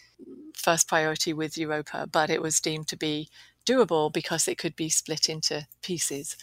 first 0.55 0.87
priority 0.87 1.33
with 1.33 1.57
Europa, 1.57 2.07
but 2.11 2.29
it 2.29 2.41
was 2.41 2.59
deemed 2.59 2.87
to 2.89 2.97
be 2.97 3.29
doable 3.65 4.11
because 4.11 4.47
it 4.47 4.57
could 4.57 4.75
be 4.75 4.89
split 4.89 5.29
into 5.29 5.67
pieces. 5.83 6.35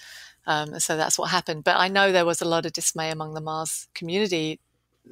Um, 0.47 0.78
so 0.78 0.97
that's 0.97 1.18
what 1.18 1.31
happened. 1.31 1.64
But 1.64 1.77
I 1.77 1.89
know 1.89 2.12
there 2.12 2.24
was 2.24 2.40
a 2.40 2.48
lot 2.48 2.64
of 2.64 2.72
dismay 2.72 3.10
among 3.10 3.35
the 3.35 3.40
Mars 3.40 3.89
community 3.93 4.60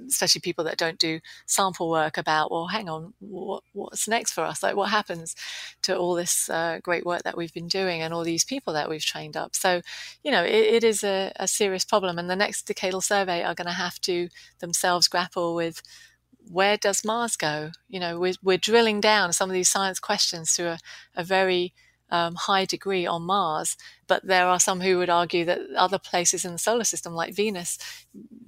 especially 0.06 0.40
people 0.40 0.64
that 0.64 0.76
don't 0.76 0.98
do 0.98 1.20
sample 1.46 1.90
work 1.90 2.16
about 2.16 2.50
well 2.50 2.68
hang 2.68 2.88
on 2.88 3.12
what, 3.18 3.62
what's 3.72 4.08
next 4.08 4.32
for 4.32 4.42
us 4.42 4.62
like 4.62 4.76
what 4.76 4.90
happens 4.90 5.34
to 5.82 5.96
all 5.96 6.14
this 6.14 6.48
uh, 6.50 6.78
great 6.82 7.04
work 7.04 7.22
that 7.22 7.36
we've 7.36 7.54
been 7.54 7.68
doing 7.68 8.02
and 8.02 8.14
all 8.14 8.24
these 8.24 8.44
people 8.44 8.72
that 8.72 8.88
we've 8.88 9.04
trained 9.04 9.36
up 9.36 9.54
so 9.54 9.80
you 10.22 10.30
know 10.30 10.44
it, 10.44 10.54
it 10.54 10.84
is 10.84 11.02
a, 11.02 11.32
a 11.36 11.48
serious 11.48 11.84
problem 11.84 12.18
and 12.18 12.30
the 12.30 12.36
next 12.36 12.66
decadal 12.66 13.02
survey 13.02 13.42
are 13.42 13.54
going 13.54 13.66
to 13.66 13.72
have 13.72 14.00
to 14.00 14.28
themselves 14.60 15.08
grapple 15.08 15.54
with 15.54 15.82
where 16.50 16.76
does 16.76 17.04
Mars 17.04 17.36
go? 17.36 17.72
You 17.88 18.00
know, 18.00 18.18
we're, 18.18 18.34
we're 18.42 18.58
drilling 18.58 19.00
down 19.00 19.32
some 19.32 19.50
of 19.50 19.54
these 19.54 19.68
science 19.68 20.00
questions 20.00 20.54
to 20.54 20.68
a, 20.68 20.78
a 21.14 21.22
very 21.22 21.74
um, 22.10 22.34
high 22.34 22.64
degree 22.64 23.06
on 23.06 23.22
Mars, 23.22 23.76
but 24.06 24.26
there 24.26 24.46
are 24.46 24.60
some 24.60 24.80
who 24.80 24.98
would 24.98 25.10
argue 25.10 25.44
that 25.44 25.60
other 25.76 25.98
places 25.98 26.44
in 26.44 26.52
the 26.52 26.58
solar 26.58 26.84
system, 26.84 27.14
like 27.14 27.34
Venus, 27.34 27.78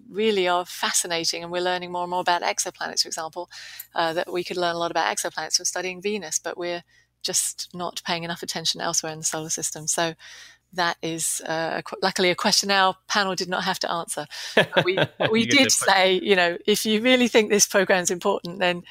really 0.08 0.48
are 0.48 0.64
fascinating, 0.64 1.42
and 1.42 1.52
we're 1.52 1.62
learning 1.62 1.92
more 1.92 2.02
and 2.02 2.10
more 2.10 2.20
about 2.20 2.42
exoplanets, 2.42 3.02
for 3.02 3.08
example. 3.08 3.48
Uh, 3.94 4.12
that 4.12 4.32
we 4.32 4.44
could 4.44 4.56
learn 4.56 4.74
a 4.74 4.78
lot 4.78 4.90
about 4.90 5.14
exoplanets 5.14 5.56
from 5.56 5.64
studying 5.64 6.00
Venus, 6.00 6.38
but 6.38 6.56
we're 6.56 6.82
just 7.22 7.68
not 7.74 8.00
paying 8.04 8.24
enough 8.24 8.42
attention 8.42 8.80
elsewhere 8.80 9.12
in 9.12 9.18
the 9.18 9.24
solar 9.24 9.50
system. 9.50 9.86
So 9.86 10.14
that 10.72 10.96
is 11.02 11.42
uh, 11.46 11.82
luckily 12.02 12.30
a 12.30 12.34
question 12.34 12.70
our 12.70 12.96
panel 13.08 13.34
did 13.34 13.48
not 13.48 13.64
have 13.64 13.78
to 13.80 13.90
answer. 13.90 14.26
we, 14.84 14.98
we 15.30 15.44
did 15.44 15.70
say, 15.70 16.18
you 16.22 16.36
know, 16.36 16.56
if 16.66 16.86
you 16.86 17.02
really 17.02 17.28
think 17.28 17.50
this 17.50 17.66
program 17.66 18.02
is 18.02 18.10
important, 18.10 18.58
then 18.60 18.84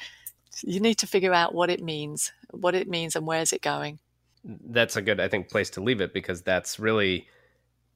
you 0.62 0.78
need 0.78 0.96
to 0.96 1.06
figure 1.06 1.32
out 1.32 1.54
what 1.54 1.70
it 1.70 1.82
means, 1.82 2.32
what 2.50 2.74
it 2.74 2.88
means, 2.88 3.16
and 3.16 3.26
where's 3.26 3.52
it 3.52 3.62
going 3.62 3.98
that's 4.44 4.96
a 4.96 5.02
good, 5.02 5.20
I 5.20 5.28
think, 5.28 5.48
place 5.48 5.70
to 5.70 5.80
leave 5.80 6.00
it 6.00 6.12
because 6.12 6.42
that's 6.42 6.78
really 6.78 7.26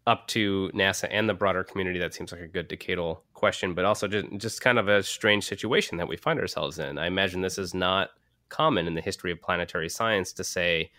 up 0.06 0.26
to 0.28 0.70
NASA 0.74 1.08
and 1.10 1.28
the 1.28 1.34
broader 1.34 1.64
community. 1.64 1.98
That 1.98 2.14
seems 2.14 2.32
like 2.32 2.42
a 2.42 2.48
good 2.48 2.68
decadal 2.68 3.20
question, 3.32 3.74
but 3.74 3.84
also 3.84 4.06
just, 4.06 4.26
just 4.36 4.60
kind 4.60 4.78
of 4.78 4.88
a 4.88 5.02
strange 5.02 5.44
situation 5.46 5.98
that 5.98 6.08
we 6.08 6.16
find 6.16 6.38
ourselves 6.38 6.78
in. 6.78 6.98
I 6.98 7.06
imagine 7.06 7.40
this 7.40 7.58
is 7.58 7.74
not 7.74 8.10
common 8.48 8.86
in 8.86 8.94
the 8.94 9.00
history 9.00 9.32
of 9.32 9.40
planetary 9.40 9.88
science 9.88 10.32
to 10.34 10.44
say 10.44 10.90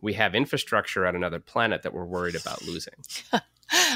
we 0.00 0.14
have 0.14 0.34
infrastructure 0.34 1.06
on 1.06 1.14
another 1.14 1.38
planet 1.38 1.82
that 1.82 1.92
we're 1.92 2.04
worried 2.04 2.34
about 2.34 2.62
losing. 2.62 2.94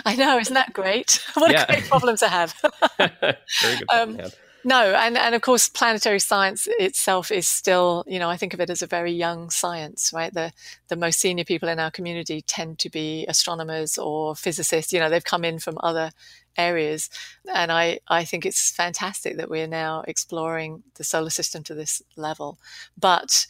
I 0.04 0.16
know, 0.16 0.38
isn't 0.38 0.54
that 0.54 0.72
great? 0.72 1.22
what 1.34 1.50
yeah. 1.50 1.64
a 1.64 1.66
great 1.66 1.84
problem 1.84 2.16
to 2.18 2.28
have. 2.28 2.54
Very 2.98 3.78
good 3.78 3.88
problem 3.88 4.20
um, 4.20 4.30
no, 4.66 4.94
and, 4.94 5.16
and 5.16 5.34
of 5.34 5.42
course, 5.42 5.68
planetary 5.68 6.18
science 6.18 6.66
itself 6.80 7.30
is 7.30 7.46
still, 7.46 8.02
you 8.08 8.18
know, 8.18 8.28
I 8.28 8.36
think 8.36 8.52
of 8.52 8.60
it 8.60 8.68
as 8.68 8.82
a 8.82 8.86
very 8.88 9.12
young 9.12 9.48
science, 9.48 10.12
right? 10.12 10.34
The 10.34 10.52
the 10.88 10.96
most 10.96 11.20
senior 11.20 11.44
people 11.44 11.68
in 11.68 11.78
our 11.78 11.90
community 11.92 12.42
tend 12.42 12.80
to 12.80 12.90
be 12.90 13.24
astronomers 13.28 13.96
or 13.96 14.34
physicists. 14.34 14.92
You 14.92 14.98
know, 14.98 15.08
they've 15.08 15.22
come 15.22 15.44
in 15.44 15.60
from 15.60 15.78
other 15.84 16.10
areas, 16.58 17.08
and 17.54 17.70
I 17.70 18.00
I 18.08 18.24
think 18.24 18.44
it's 18.44 18.72
fantastic 18.72 19.36
that 19.36 19.48
we're 19.48 19.68
now 19.68 20.02
exploring 20.08 20.82
the 20.96 21.04
solar 21.04 21.30
system 21.30 21.62
to 21.64 21.74
this 21.74 22.02
level. 22.16 22.58
But 22.98 23.46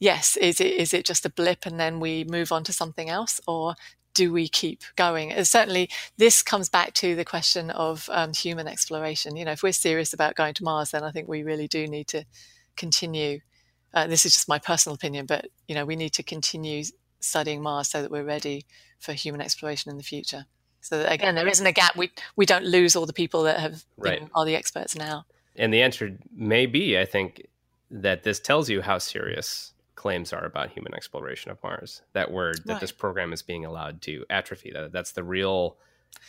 yes, 0.00 0.36
is 0.36 0.60
it 0.60 0.72
is 0.72 0.92
it 0.92 1.06
just 1.06 1.24
a 1.26 1.30
blip 1.30 1.66
and 1.66 1.80
then 1.80 1.98
we 1.98 2.24
move 2.24 2.52
on 2.52 2.62
to 2.64 2.72
something 2.74 3.08
else, 3.08 3.40
or 3.46 3.74
do 4.18 4.32
we 4.32 4.48
keep 4.48 4.82
going? 4.96 5.30
And 5.32 5.46
certainly, 5.46 5.88
this 6.16 6.42
comes 6.42 6.68
back 6.68 6.92
to 6.94 7.14
the 7.14 7.24
question 7.24 7.70
of 7.70 8.10
um, 8.12 8.32
human 8.32 8.66
exploration. 8.66 9.36
You 9.36 9.44
know, 9.44 9.52
if 9.52 9.62
we're 9.62 9.70
serious 9.70 10.12
about 10.12 10.34
going 10.34 10.54
to 10.54 10.64
Mars, 10.64 10.90
then 10.90 11.04
I 11.04 11.12
think 11.12 11.28
we 11.28 11.44
really 11.44 11.68
do 11.68 11.86
need 11.86 12.08
to 12.08 12.24
continue. 12.76 13.38
Uh, 13.94 14.08
this 14.08 14.26
is 14.26 14.34
just 14.34 14.48
my 14.48 14.58
personal 14.58 14.96
opinion, 14.96 15.26
but 15.26 15.46
you 15.68 15.74
know, 15.76 15.84
we 15.84 15.94
need 15.94 16.12
to 16.14 16.24
continue 16.24 16.82
studying 17.20 17.62
Mars 17.62 17.86
so 17.86 18.02
that 18.02 18.10
we're 18.10 18.24
ready 18.24 18.66
for 18.98 19.12
human 19.12 19.40
exploration 19.40 19.88
in 19.88 19.98
the 19.98 20.02
future. 20.02 20.46
So 20.80 20.98
that, 20.98 21.12
again, 21.12 21.36
there 21.36 21.46
isn't 21.46 21.64
a 21.64 21.72
gap. 21.72 21.94
We 21.94 22.10
we 22.34 22.44
don't 22.44 22.64
lose 22.64 22.96
all 22.96 23.06
the 23.06 23.12
people 23.12 23.44
that 23.44 23.60
have 23.60 23.84
right. 23.96 24.20
know, 24.20 24.28
are 24.34 24.44
the 24.44 24.56
experts 24.56 24.96
now. 24.96 25.26
And 25.54 25.72
the 25.72 25.82
answer 25.82 26.18
may 26.34 26.66
be, 26.66 26.98
I 26.98 27.04
think, 27.04 27.46
that 27.92 28.24
this 28.24 28.40
tells 28.40 28.68
you 28.68 28.82
how 28.82 28.98
serious 28.98 29.74
claims 29.98 30.32
are 30.32 30.44
about 30.44 30.70
human 30.70 30.94
exploration 30.94 31.50
of 31.50 31.62
Mars. 31.62 32.02
That 32.12 32.30
word 32.30 32.60
that 32.64 32.74
right. 32.74 32.80
this 32.80 32.92
program 32.92 33.32
is 33.32 33.42
being 33.42 33.64
allowed 33.64 34.00
to 34.02 34.24
atrophy. 34.30 34.70
That 34.70 34.92
that's 34.92 35.12
the 35.12 35.24
real. 35.24 35.76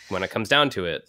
When 0.10 0.24
it 0.24 0.30
comes 0.30 0.50
down 0.50 0.72
to 0.72 0.86
it, 0.86 1.08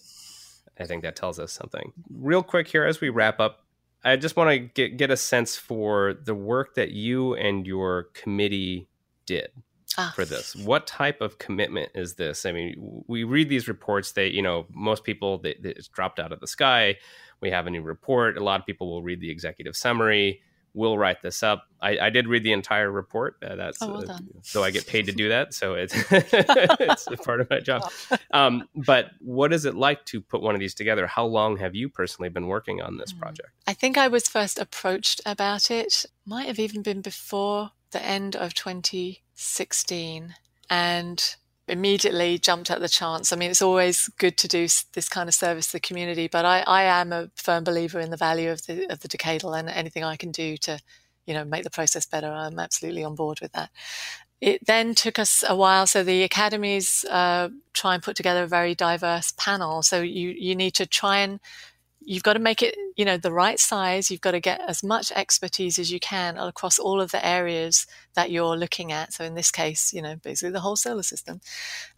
I 0.79 0.85
think 0.85 1.03
that 1.03 1.17
tells 1.17 1.41
us 1.41 1.53
something. 1.53 1.93
Real 2.09 2.43
quick 2.43 2.69
here, 2.69 2.85
as 2.85 3.01
we 3.01 3.09
wrap 3.09 3.41
up, 3.41 3.65
I 4.05 4.17
just 4.17 4.37
want 4.37 4.51
to 4.51 4.59
get 4.59 4.99
get 4.99 5.11
a 5.11 5.17
sense 5.17 5.57
for 5.57 6.15
the 6.15 6.35
work 6.35 6.75
that 6.75 6.91
you 6.91 7.35
and 7.35 7.67
your 7.67 8.05
committee 8.15 8.89
did 9.27 9.49
ah. 9.97 10.13
for 10.15 10.27
this. 10.27 10.55
What 10.55 10.87
type 10.87 11.23
of 11.23 11.39
commitment 11.39 11.91
is 11.95 12.15
this? 12.15 12.45
I 12.45 12.53
mean, 12.53 13.03
we 13.09 13.25
read 13.25 13.49
these 13.49 13.69
reports. 13.69 14.13
They, 14.13 14.29
you 14.29 14.43
know, 14.43 14.67
most 14.71 15.03
people 15.05 15.39
they, 15.39 15.57
they, 15.61 15.71
it's 15.71 15.89
dropped 15.89 16.21
out 16.21 16.31
of 16.31 16.41
the 16.41 16.47
sky. 16.47 16.97
We 17.41 17.51
have 17.51 17.67
a 17.67 17.71
new 17.71 17.83
report. 17.83 18.37
A 18.37 18.45
lot 18.45 18.61
of 18.61 18.67
people 18.67 18.91
will 18.91 19.03
read 19.03 19.21
the 19.21 19.31
executive 19.31 19.75
summary 19.75 20.43
will 20.75 20.97
write 20.97 21.23
this 21.23 21.43
up. 21.43 21.65
I, 21.81 21.99
I 21.99 22.11
did 22.11 22.29
read 22.29 22.45
the 22.45 22.53
entire 22.53 22.91
report. 22.91 23.37
Uh, 23.43 23.57
that's 23.57 23.79
oh, 23.81 23.93
well 23.93 24.11
uh, 24.11 24.19
so 24.43 24.63
I 24.63 24.71
get 24.71 24.87
paid 24.87 25.07
to 25.07 25.13
do 25.13 25.31
that. 25.31 25.55
So 25.55 25.75
it's 25.75 25.95
it's 26.11 27.07
part 27.25 27.41
of 27.41 27.51
my 27.51 27.61
job. 27.61 27.91
Um, 28.33 28.69
but 28.75 29.11
what 29.21 29.53
is 29.53 29.65
it 29.65 29.75
like 29.75 30.05
to 30.07 30.21
put 30.21 30.43
one 30.43 30.55
of 30.55 30.61
these 30.61 30.75
together? 30.75 31.07
How 31.07 31.25
long 31.25 31.57
have 31.57 31.75
you 31.75 31.89
personally 31.89 32.29
been 32.29 32.47
working 32.47 32.83
on 32.83 32.97
this 32.97 33.13
hmm. 33.13 33.21
project? 33.21 33.51
I 33.67 33.73
think 33.73 33.97
I 33.99 34.09
was 34.09 34.29
first 34.29 34.59
approached 34.59 35.21
about 35.27 35.71
it. 35.71 36.07
Might 36.27 36.47
have 36.47 36.59
even 36.59 36.83
been 36.83 37.01
before 37.01 37.73
the 37.91 38.05
end 38.05 38.37
of 38.37 38.55
2016, 38.55 40.35
and 40.69 41.37
immediately 41.71 42.39
jumped 42.39 42.71
at 42.71 42.81
the 42.81 42.89
chance. 42.89 43.33
I 43.33 43.37
mean, 43.37 43.51
it's 43.51 43.63
always 43.63 44.09
good 44.19 44.37
to 44.39 44.49
do 44.49 44.63
this 44.95 45.09
kind 45.09 45.29
of 45.29 45.35
service 45.35 45.69
to 45.69 45.73
the 45.75 45.81
community, 45.81 46.29
but 46.29 46.45
I, 46.45 46.61
I 46.67 46.83
am 46.83 47.13
a 47.13 47.31
firm 47.37 47.65
believer 47.65 48.01
in 48.01 48.11
the 48.11 48.17
value 48.17 48.51
of 48.51 48.67
the 48.67 48.87
of 48.93 49.01
the 49.01 49.09
decadal 49.09 49.59
and 49.59 49.69
anything 49.69 50.05
I 50.05 50.17
can 50.17 50.31
do 50.33 50.57
to, 50.59 50.81
you 51.27 51.35
know, 51.35 51.45
make 51.45 51.65
the 51.65 51.71
process 51.71 52.07
better. 52.07 52.31
I'm 52.31 52.59
absolutely 52.59 53.05
on 53.05 53.15
board 53.15 53.41
with 53.41 53.53
that. 53.53 53.71
It 54.41 54.67
then 54.67 54.95
took 54.95 55.19
us 55.19 55.45
a 55.47 55.55
while. 55.55 55.87
So 55.87 56.03
the 56.03 56.23
academies 56.23 57.05
uh, 57.11 57.51
try 57.75 57.95
and 57.95 58.03
put 58.03 58.17
together 58.17 58.45
a 58.45 58.49
very 58.49 58.75
diverse 58.75 59.33
panel. 59.37 59.83
So 59.83 60.03
you 60.03 60.31
you 60.31 60.57
need 60.57 60.75
to 60.75 60.87
try 60.87 61.19
and 61.19 61.41
you've 62.11 62.25
got 62.25 62.33
to 62.33 62.41
make 62.41 62.61
it, 62.61 62.77
you 62.97 63.05
know, 63.05 63.17
the 63.17 63.33
right 63.33 63.61
size. 63.61 64.11
You've 64.11 64.21
got 64.21 64.33
to 64.33 64.41
get 64.41 64.61
as 64.67 64.83
much 64.83 65.13
expertise 65.13 65.79
as 65.79 65.93
you 65.93 66.01
can 66.01 66.37
across 66.37 66.77
all 66.77 67.01
of 67.01 67.13
the 67.13 67.25
areas 67.25 67.87
that 68.15 68.33
you're 68.33 68.57
looking 68.57 68.91
at. 68.91 69.13
So 69.13 69.23
in 69.23 69.37
this 69.37 69.53
case, 69.53 69.93
you 69.93 70.03
know, 70.03 70.17
basically 70.17 70.51
the 70.51 70.59
whole 70.59 70.75
solar 70.75 71.05
system. 71.05 71.41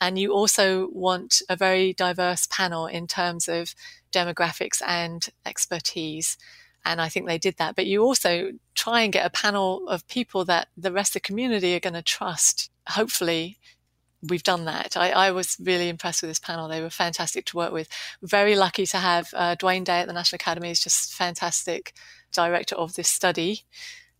And 0.02 0.18
you 0.18 0.34
also 0.34 0.88
want 0.92 1.40
a 1.48 1.56
very 1.56 1.94
diverse 1.94 2.46
panel 2.50 2.86
in 2.86 3.06
terms 3.06 3.48
of 3.48 3.74
demographics 4.12 4.82
and 4.86 5.26
expertise. 5.46 6.36
And 6.84 7.00
I 7.00 7.08
think 7.08 7.26
they 7.26 7.38
did 7.38 7.56
that. 7.56 7.74
But 7.74 7.86
you 7.86 8.02
also 8.02 8.50
try 8.74 9.00
and 9.00 9.14
get 9.14 9.24
a 9.24 9.30
panel 9.30 9.88
of 9.88 10.06
people 10.08 10.44
that 10.44 10.68
the 10.76 10.92
rest 10.92 11.12
of 11.12 11.22
the 11.22 11.26
community 11.26 11.74
are 11.74 11.80
going 11.80 11.94
to 11.94 12.02
trust, 12.02 12.70
hopefully, 12.86 13.56
we've 14.28 14.42
done 14.42 14.64
that. 14.66 14.96
I, 14.96 15.10
I, 15.10 15.30
was 15.32 15.56
really 15.60 15.88
impressed 15.88 16.22
with 16.22 16.30
this 16.30 16.38
panel. 16.38 16.68
They 16.68 16.80
were 16.80 16.90
fantastic 16.90 17.44
to 17.46 17.56
work 17.56 17.72
with. 17.72 17.88
Very 18.22 18.54
lucky 18.54 18.86
to 18.86 18.98
have 18.98 19.28
uh, 19.34 19.56
Dwayne 19.56 19.84
Day 19.84 20.00
at 20.00 20.06
the 20.06 20.12
National 20.12 20.36
Academy 20.36 20.70
is 20.70 20.80
just 20.80 21.12
fantastic 21.12 21.92
director 22.32 22.76
of 22.76 22.94
this 22.94 23.08
study. 23.08 23.62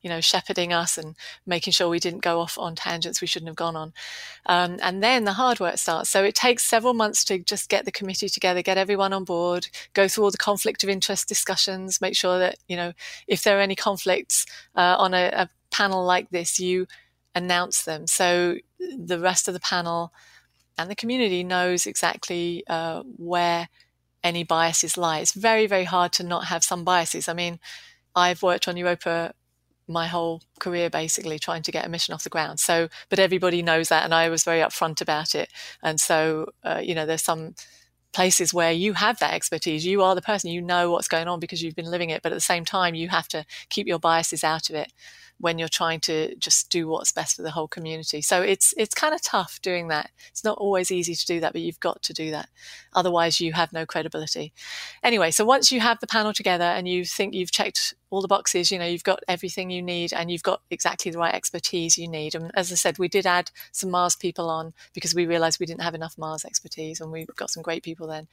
You 0.02 0.10
know, 0.10 0.20
shepherding 0.20 0.72
us 0.72 0.98
and 0.98 1.14
making 1.46 1.74
sure 1.74 1.88
we 1.88 2.00
didn't 2.00 2.22
go 2.24 2.40
off 2.40 2.58
on 2.58 2.74
tangents 2.74 3.20
we 3.20 3.28
shouldn't 3.28 3.48
have 3.48 3.56
gone 3.56 3.76
on. 3.76 3.92
Um, 4.46 4.78
and 4.82 5.00
then 5.00 5.22
the 5.22 5.34
hard 5.34 5.60
work 5.60 5.78
starts. 5.78 6.10
So 6.10 6.24
it 6.24 6.34
takes 6.34 6.64
several 6.64 6.92
months 6.92 7.22
to 7.26 7.38
just 7.38 7.68
get 7.68 7.84
the 7.84 7.92
committee 7.92 8.28
together, 8.28 8.62
get 8.62 8.78
everyone 8.78 9.12
on 9.12 9.22
board, 9.22 9.68
go 9.92 10.08
through 10.08 10.24
all 10.24 10.32
the 10.32 10.38
conflict 10.38 10.82
of 10.82 10.88
interest 10.90 11.28
discussions, 11.28 12.00
make 12.00 12.16
sure 12.16 12.40
that, 12.40 12.56
you 12.66 12.76
know, 12.76 12.92
if 13.28 13.44
there 13.44 13.56
are 13.58 13.60
any 13.60 13.76
conflicts 13.76 14.44
uh, 14.74 14.96
on 14.98 15.14
a, 15.14 15.30
a 15.32 15.50
panel 15.70 16.04
like 16.04 16.30
this, 16.30 16.58
you 16.58 16.88
announce 17.34 17.84
them. 17.84 18.06
So 18.06 18.56
the 18.96 19.18
rest 19.18 19.48
of 19.48 19.54
the 19.54 19.60
panel 19.60 20.12
and 20.78 20.90
the 20.90 20.96
community 20.96 21.44
knows 21.44 21.86
exactly 21.86 22.64
uh, 22.68 23.02
where 23.16 23.68
any 24.24 24.44
biases 24.44 24.96
lie. 24.96 25.18
It's 25.18 25.32
very, 25.32 25.66
very 25.66 25.84
hard 25.84 26.12
to 26.14 26.22
not 26.22 26.46
have 26.46 26.64
some 26.64 26.84
biases. 26.84 27.28
I 27.28 27.34
mean, 27.34 27.59
I've 28.14 28.42
worked 28.42 28.68
on 28.68 28.76
Europa 28.76 29.34
my 29.88 30.06
whole 30.06 30.42
career 30.60 30.88
basically 30.88 31.38
trying 31.38 31.62
to 31.62 31.72
get 31.72 31.84
a 31.84 31.88
mission 31.88 32.14
off 32.14 32.24
the 32.24 32.30
ground. 32.30 32.60
So, 32.60 32.88
but 33.09 33.18
everybody 33.18 33.62
knows 33.62 33.88
that, 33.88 34.04
and 34.04 34.14
I 34.14 34.28
was 34.28 34.44
very 34.44 34.60
upfront 34.60 35.00
about 35.00 35.34
it. 35.34 35.50
And 35.82 36.00
so, 36.00 36.46
uh, 36.62 36.80
you 36.82 36.94
know, 36.94 37.04
there's 37.04 37.22
some 37.22 37.54
places 38.12 38.54
where 38.54 38.72
you 38.72 38.92
have 38.92 39.18
that 39.18 39.34
expertise. 39.34 39.84
You 39.84 40.02
are 40.02 40.14
the 40.14 40.22
person, 40.22 40.50
you 40.50 40.62
know 40.62 40.90
what's 40.90 41.09
going 41.09 41.28
on 41.28 41.40
because 41.40 41.62
you've 41.62 41.74
been 41.74 41.90
living 41.90 42.10
it. 42.10 42.22
But 42.22 42.32
at 42.32 42.36
the 42.36 42.40
same 42.40 42.64
time, 42.64 42.94
you 42.94 43.09
have 43.09 43.28
to 43.28 43.44
keep 43.70 43.86
your 43.86 43.98
biases 43.98 44.44
out 44.44 44.70
of 44.70 44.76
it 44.76 44.92
when 45.43 45.59
you're 45.59 45.66
trying 45.66 45.98
to 45.98 46.36
just 46.36 46.70
do 46.70 46.86
what's 46.86 47.10
best 47.10 47.35
for 47.35 47.43
the 47.43 47.51
whole 47.51 47.66
community. 47.66 48.23
So 48.23 48.43
it's 48.43 48.73
it's 48.77 48.94
kind 48.94 49.12
of 49.12 49.20
tough 49.20 49.60
doing 49.60 49.89
that. 49.89 50.12
It's 50.31 50.44
not 50.44 50.56
always 50.56 50.93
easy 50.93 51.16
to 51.16 51.27
do 51.27 51.40
that, 51.40 51.52
but 51.52 51.62
you've 51.62 51.81
got 51.81 52.01
to 52.05 52.12
do 52.12 52.31
that. 52.31 52.48
Otherwise, 52.94 53.40
you 53.40 53.52
have 53.52 53.73
no 53.73 53.85
credibility. 53.85 54.52
Anyway, 55.02 55.32
so 55.32 55.44
once 55.44 55.73
you 55.73 55.81
have 55.81 55.98
the 55.98 56.06
panel 56.06 56.32
together 56.32 56.64
and 56.64 56.86
you 56.86 57.05
think 57.05 57.35
you've 57.35 57.51
checked 57.51 57.93
all 58.12 58.20
the 58.20 58.28
boxes, 58.28 58.70
you 58.70 58.78
know, 58.78 58.84
you've 58.84 59.02
got 59.02 59.20
everything 59.26 59.70
you 59.70 59.80
need 59.80 60.12
and 60.12 60.30
you've 60.30 60.43
got 60.43 60.60
exactly 60.70 61.10
the 61.10 61.18
right 61.18 61.34
expertise 61.34 61.97
you 61.97 62.06
need. 62.06 62.34
And 62.34 62.51
as 62.55 62.70
I 62.70 62.74
said, 62.74 62.98
we 62.98 63.09
did 63.09 63.26
add 63.26 63.51
some 63.72 63.90
Mars 63.90 64.14
people 64.14 64.51
on 64.51 64.74
because 64.93 65.14
we 65.14 65.24
realized 65.24 65.59
we 65.59 65.64
didn't 65.64 65.80
have 65.80 65.94
enough 65.94 66.18
Mars 66.18 66.44
expertise 66.44 67.01
and 67.01 67.10
we 67.10 67.24
got 67.36 67.48
some 67.48 67.62
great 67.62 67.82
people 67.82 68.06
then. 68.06 68.28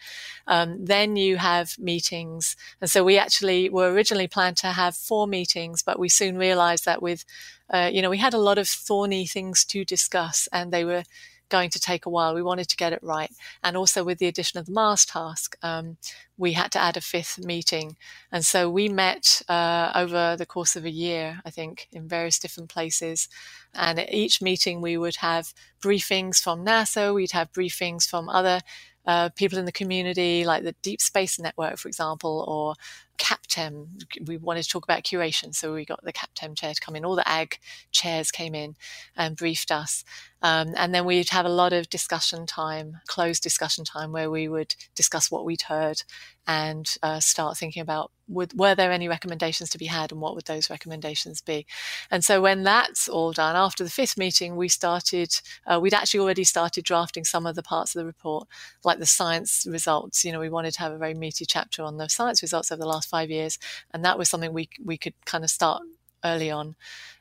Um, 0.47 0.83
then 0.83 1.15
you 1.15 1.37
have 1.37 1.79
meetings. 1.79 2.57
And 2.81 2.89
so 2.89 3.05
we 3.05 3.17
actually 3.17 3.69
were 3.69 3.89
originally 3.89 4.27
planned 4.27 4.57
to 4.57 4.67
have 4.67 4.97
four 4.97 5.27
meetings, 5.27 5.81
but 5.81 5.97
we 5.97 6.09
soon 6.09 6.37
realized 6.37 6.83
that 6.83 7.01
with, 7.01 7.23
uh, 7.69 7.89
you 7.91 8.01
know, 8.01 8.09
we 8.09 8.17
had 8.17 8.33
a 8.33 8.37
lot 8.37 8.57
of 8.57 8.67
thorny 8.67 9.25
things 9.25 9.63
to 9.63 9.85
discuss 9.85 10.49
and 10.51 10.73
they 10.73 10.83
were 10.83 11.03
going 11.49 11.69
to 11.71 11.79
take 11.79 12.05
a 12.05 12.09
while. 12.09 12.33
We 12.33 12.41
wanted 12.41 12.69
to 12.69 12.77
get 12.77 12.93
it 12.93 13.03
right. 13.03 13.31
And 13.63 13.75
also 13.75 14.03
with 14.03 14.19
the 14.19 14.27
addition 14.27 14.59
of 14.59 14.65
the 14.65 14.71
Mars 14.71 15.05
task, 15.05 15.57
um, 15.61 15.97
we 16.37 16.53
had 16.53 16.71
to 16.71 16.79
add 16.79 16.97
a 16.97 17.01
fifth 17.01 17.39
meeting. 17.39 17.97
And 18.31 18.45
so 18.45 18.69
we 18.69 18.87
met 18.89 19.41
uh, 19.49 19.91
over 19.95 20.35
the 20.37 20.45
course 20.45 20.75
of 20.75 20.85
a 20.85 20.89
year, 20.89 21.41
I 21.45 21.49
think, 21.49 21.87
in 21.91 22.07
various 22.07 22.39
different 22.39 22.69
places. 22.69 23.27
And 23.73 23.99
at 23.99 24.13
each 24.13 24.41
meeting, 24.41 24.81
we 24.81 24.97
would 24.97 25.17
have 25.17 25.53
briefings 25.81 26.41
from 26.41 26.65
NASA, 26.65 27.13
we'd 27.13 27.31
have 27.31 27.51
briefings 27.51 28.07
from 28.07 28.29
other 28.29 28.61
uh, 29.05 29.29
people 29.29 29.57
in 29.57 29.65
the 29.65 29.71
community, 29.71 30.45
like 30.45 30.63
the 30.63 30.75
Deep 30.81 31.01
Space 31.01 31.39
Network, 31.39 31.77
for 31.77 31.87
example, 31.87 32.45
or 32.47 32.75
CAPTEM. 33.19 33.99
We 34.25 34.37
wanted 34.37 34.63
to 34.63 34.69
talk 34.69 34.83
about 34.83 35.03
curation, 35.03 35.53
so 35.53 35.73
we 35.73 35.85
got 35.85 36.03
the 36.03 36.13
CAPTEM 36.13 36.55
chair 36.55 36.73
to 36.73 36.81
come 36.81 36.95
in. 36.95 37.05
All 37.05 37.15
the 37.15 37.23
AG 37.27 37.57
chairs 37.91 38.31
came 38.31 38.55
in 38.55 38.75
and 39.15 39.35
briefed 39.35 39.71
us. 39.71 40.03
Um, 40.41 40.73
and 40.77 40.95
then 40.95 41.05
we'd 41.05 41.29
have 41.29 41.45
a 41.45 41.49
lot 41.49 41.73
of 41.73 41.89
discussion 41.89 42.45
time, 42.45 43.01
closed 43.07 43.43
discussion 43.43 43.83
time, 43.83 44.11
where 44.11 44.31
we 44.31 44.47
would 44.47 44.75
discuss 44.95 45.29
what 45.29 45.45
we'd 45.45 45.63
heard 45.63 46.03
and 46.47 46.89
uh, 47.03 47.19
start 47.19 47.57
thinking 47.57 47.81
about 47.81 48.11
would, 48.29 48.57
were 48.57 48.75
there 48.75 48.91
any 48.91 49.07
recommendations 49.07 49.69
to 49.71 49.77
be 49.77 49.87
had 49.87 50.11
and 50.11 50.21
what 50.21 50.35
would 50.35 50.45
those 50.45 50.69
recommendations 50.69 51.41
be. 51.41 51.65
And 52.09 52.23
so 52.23 52.41
when 52.41 52.63
that's 52.63 53.09
all 53.09 53.33
done, 53.33 53.55
after 53.55 53.83
the 53.83 53.89
fifth 53.89 54.17
meeting, 54.17 54.55
we 54.55 54.67
started, 54.67 55.33
uh, 55.67 55.79
we'd 55.81 55.93
actually 55.93 56.21
already 56.21 56.43
started 56.43 56.85
drafting 56.85 57.25
some 57.25 57.45
of 57.45 57.55
the 57.55 57.63
parts 57.63 57.95
of 57.95 57.99
the 57.99 58.05
report, 58.05 58.47
like 58.83 58.99
the 58.99 59.05
science 59.05 59.65
results. 59.69 60.23
You 60.23 60.31
know, 60.31 60.39
we 60.39 60.49
wanted 60.49 60.73
to 60.73 60.79
have 60.79 60.91
a 60.91 60.97
very 60.97 61.13
meaty 61.13 61.45
chapter 61.45 61.83
on 61.83 61.97
the 61.97 62.07
science 62.07 62.41
results 62.41 62.71
over 62.71 62.79
the 62.79 62.87
last 62.87 63.08
five 63.09 63.29
years. 63.29 63.59
And 63.93 64.05
that 64.05 64.17
was 64.17 64.29
something 64.29 64.53
we, 64.53 64.69
we 64.83 64.97
could 64.97 65.13
kind 65.25 65.43
of 65.43 65.49
start 65.49 65.81
early 66.23 66.51
on. 66.51 66.75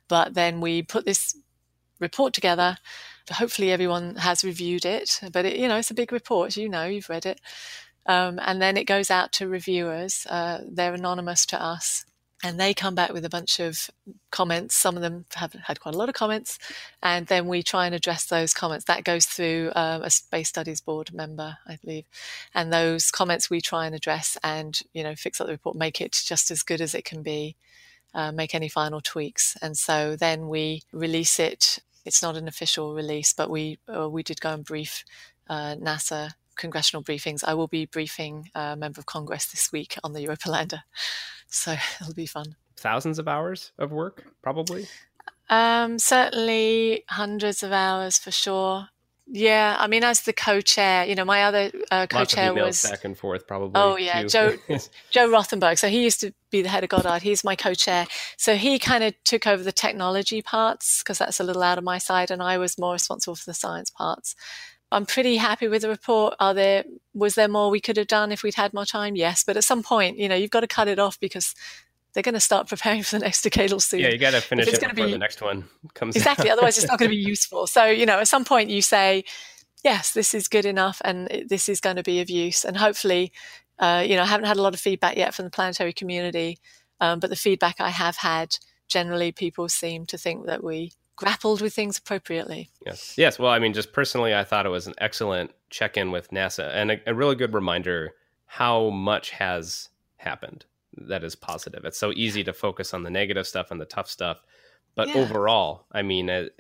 But 0.08 0.34
then 0.34 0.60
we 0.60 0.82
put 0.82 1.04
this 1.04 1.36
report 2.00 2.32
together. 2.32 2.76
Hopefully, 3.30 3.70
everyone 3.70 4.16
has 4.16 4.44
reviewed 4.44 4.84
it, 4.86 5.20
but 5.32 5.44
it, 5.44 5.56
you 5.56 5.68
know 5.68 5.76
it's 5.76 5.90
a 5.90 5.94
big 5.94 6.12
report. 6.12 6.56
You 6.56 6.68
know, 6.68 6.86
you've 6.86 7.10
read 7.10 7.26
it, 7.26 7.40
um, 8.06 8.40
and 8.42 8.60
then 8.62 8.76
it 8.76 8.84
goes 8.84 9.10
out 9.10 9.32
to 9.32 9.48
reviewers. 9.48 10.26
Uh, 10.26 10.60
they're 10.66 10.94
anonymous 10.94 11.44
to 11.46 11.62
us, 11.62 12.06
and 12.44 12.58
they 12.58 12.72
come 12.72 12.94
back 12.94 13.12
with 13.12 13.24
a 13.24 13.28
bunch 13.28 13.58
of 13.58 13.90
comments. 14.30 14.76
Some 14.76 14.96
of 14.96 15.02
them 15.02 15.24
have 15.34 15.54
had 15.54 15.80
quite 15.80 15.94
a 15.94 15.98
lot 15.98 16.08
of 16.08 16.14
comments, 16.14 16.58
and 17.02 17.26
then 17.26 17.46
we 17.46 17.62
try 17.62 17.86
and 17.86 17.94
address 17.94 18.26
those 18.26 18.54
comments. 18.54 18.84
That 18.84 19.04
goes 19.04 19.26
through 19.26 19.72
um, 19.74 20.02
a 20.02 20.10
Space 20.10 20.48
Studies 20.48 20.80
Board 20.80 21.12
member, 21.12 21.58
I 21.66 21.78
believe, 21.82 22.04
and 22.54 22.72
those 22.72 23.10
comments 23.10 23.50
we 23.50 23.60
try 23.60 23.86
and 23.86 23.94
address 23.94 24.36
and 24.42 24.80
you 24.92 25.02
know 25.02 25.14
fix 25.14 25.40
up 25.40 25.46
the 25.46 25.54
report, 25.54 25.76
make 25.76 26.00
it 26.00 26.12
just 26.12 26.50
as 26.50 26.62
good 26.62 26.80
as 26.80 26.94
it 26.94 27.04
can 27.04 27.22
be 27.22 27.56
uh, 28.14 28.32
make 28.32 28.54
any 28.54 28.68
final 28.68 29.00
tweaks. 29.00 29.56
And 29.62 29.76
so 29.76 30.16
then 30.16 30.48
we 30.48 30.82
release 30.92 31.38
it. 31.38 31.78
It's 32.04 32.22
not 32.22 32.36
an 32.36 32.48
official 32.48 32.94
release, 32.94 33.32
but 33.32 33.50
we 33.50 33.78
uh, 33.88 34.08
we 34.08 34.22
did 34.22 34.40
go 34.40 34.52
and 34.52 34.64
brief 34.64 35.04
uh, 35.48 35.76
NASA 35.76 36.32
congressional 36.56 37.02
briefings. 37.02 37.44
I 37.44 37.54
will 37.54 37.68
be 37.68 37.86
briefing 37.86 38.50
a 38.54 38.76
member 38.76 39.00
of 39.00 39.06
Congress 39.06 39.46
this 39.46 39.70
week 39.70 39.96
on 40.02 40.12
the 40.12 40.22
Europa 40.22 40.50
Lander, 40.50 40.82
so 41.48 41.76
it'll 42.00 42.14
be 42.14 42.26
fun. 42.26 42.56
Thousands 42.76 43.18
of 43.18 43.26
hours 43.26 43.72
of 43.78 43.90
work, 43.90 44.24
probably. 44.42 44.86
Um, 45.50 45.98
certainly 45.98 47.04
hundreds 47.08 47.62
of 47.62 47.72
hours 47.72 48.18
for 48.18 48.30
sure. 48.30 48.88
Yeah, 49.30 49.76
I 49.78 49.88
mean, 49.88 50.04
as 50.04 50.22
the 50.22 50.32
co-chair, 50.32 51.04
you 51.04 51.14
know, 51.14 51.24
my 51.24 51.44
other 51.44 51.70
uh, 51.90 52.06
co-chair 52.06 52.54
was 52.54 52.82
back 52.82 53.04
and 53.04 53.16
forth, 53.16 53.46
probably. 53.46 53.72
Oh 53.74 53.96
yeah, 53.96 54.22
too. 54.22 54.28
Joe 54.28 54.56
Joe 55.10 55.28
Rothenberg. 55.28 55.78
So 55.78 55.88
he 55.88 56.02
used 56.02 56.20
to 56.20 56.32
be 56.50 56.62
the 56.62 56.70
head 56.70 56.82
of 56.82 56.88
Goddard. 56.88 57.20
He's 57.20 57.44
my 57.44 57.54
co-chair. 57.54 58.06
So 58.38 58.56
he 58.56 58.78
kind 58.78 59.04
of 59.04 59.12
took 59.24 59.46
over 59.46 59.62
the 59.62 59.72
technology 59.72 60.40
parts 60.40 61.02
because 61.02 61.18
that's 61.18 61.40
a 61.40 61.44
little 61.44 61.62
out 61.62 61.76
of 61.76 61.84
my 61.84 61.98
side, 61.98 62.30
and 62.30 62.42
I 62.42 62.56
was 62.56 62.78
more 62.78 62.94
responsible 62.94 63.34
for 63.34 63.44
the 63.44 63.54
science 63.54 63.90
parts. 63.90 64.34
I'm 64.90 65.06
pretty 65.06 65.36
happy 65.36 65.68
with 65.68 65.82
the 65.82 65.88
report. 65.88 66.34
Are 66.40 66.54
there 66.54 66.84
was 67.12 67.34
there 67.34 67.48
more 67.48 67.70
we 67.70 67.80
could 67.80 67.96
have 67.96 68.06
done 68.06 68.32
if 68.32 68.42
we'd 68.42 68.54
had 68.54 68.72
more 68.72 68.86
time? 68.86 69.16
Yes, 69.16 69.44
but 69.44 69.56
at 69.56 69.64
some 69.64 69.82
point, 69.82 70.18
you 70.18 70.28
know, 70.28 70.34
you've 70.34 70.50
got 70.50 70.60
to 70.60 70.66
cut 70.66 70.88
it 70.88 70.98
off 70.98 71.20
because 71.20 71.54
they're 72.12 72.22
going 72.22 72.34
to 72.34 72.40
start 72.40 72.68
preparing 72.68 73.02
for 73.02 73.16
the 73.16 73.24
next 73.24 73.44
decadal 73.44 73.82
soon. 73.82 74.00
Yeah, 74.00 74.08
you 74.08 74.18
got 74.18 74.30
to 74.30 74.40
finish 74.40 74.66
it's 74.66 74.78
it 74.78 74.88
before 74.88 75.06
be, 75.06 75.12
the 75.12 75.18
next 75.18 75.42
one 75.42 75.68
comes. 75.94 76.16
Exactly. 76.16 76.50
otherwise, 76.50 76.78
it's 76.78 76.86
not 76.86 76.98
going 76.98 77.10
to 77.10 77.16
be 77.16 77.22
useful. 77.30 77.66
So 77.66 77.84
you 77.86 78.06
know, 78.06 78.18
at 78.18 78.28
some 78.28 78.44
point, 78.44 78.70
you 78.70 78.80
say, 78.80 79.24
"Yes, 79.84 80.12
this 80.12 80.32
is 80.32 80.48
good 80.48 80.64
enough, 80.64 81.02
and 81.04 81.46
this 81.48 81.68
is 81.68 81.80
going 81.80 81.96
to 81.96 82.02
be 82.02 82.20
of 82.20 82.30
use." 82.30 82.64
And 82.64 82.76
hopefully, 82.76 83.32
uh, 83.78 84.04
you 84.06 84.16
know, 84.16 84.22
I 84.22 84.26
haven't 84.26 84.46
had 84.46 84.56
a 84.56 84.62
lot 84.62 84.74
of 84.74 84.80
feedback 84.80 85.16
yet 85.16 85.34
from 85.34 85.44
the 85.44 85.50
planetary 85.50 85.92
community, 85.92 86.58
um, 87.00 87.20
but 87.20 87.28
the 87.28 87.36
feedback 87.36 87.76
I 87.78 87.90
have 87.90 88.16
had, 88.16 88.56
generally, 88.88 89.32
people 89.32 89.68
seem 89.68 90.06
to 90.06 90.16
think 90.16 90.46
that 90.46 90.64
we 90.64 90.92
grappled 91.18 91.60
with 91.60 91.74
things 91.74 91.98
appropriately. 91.98 92.70
Yes. 92.86 93.14
Yes. 93.18 93.38
Well, 93.38 93.50
I 93.50 93.58
mean, 93.58 93.74
just 93.74 93.92
personally, 93.92 94.34
I 94.34 94.44
thought 94.44 94.66
it 94.66 94.70
was 94.70 94.86
an 94.86 94.94
excellent 94.98 95.50
check-in 95.68 96.12
with 96.12 96.30
NASA 96.30 96.70
and 96.72 96.92
a, 96.92 97.00
a 97.08 97.14
really 97.14 97.34
good 97.34 97.52
reminder 97.52 98.14
how 98.46 98.90
much 98.90 99.30
has 99.30 99.88
happened 100.16 100.64
that 100.96 101.24
is 101.24 101.34
positive. 101.34 101.84
It's 101.84 101.98
so 101.98 102.12
easy 102.14 102.44
to 102.44 102.52
focus 102.52 102.94
on 102.94 103.02
the 103.02 103.10
negative 103.10 103.46
stuff 103.48 103.72
and 103.72 103.80
the 103.80 103.84
tough 103.84 104.08
stuff. 104.08 104.42
But 104.94 105.08
yeah. 105.08 105.16
overall, 105.16 105.86
I 105.92 106.02
mean, 106.02 106.30
as, 106.30 106.50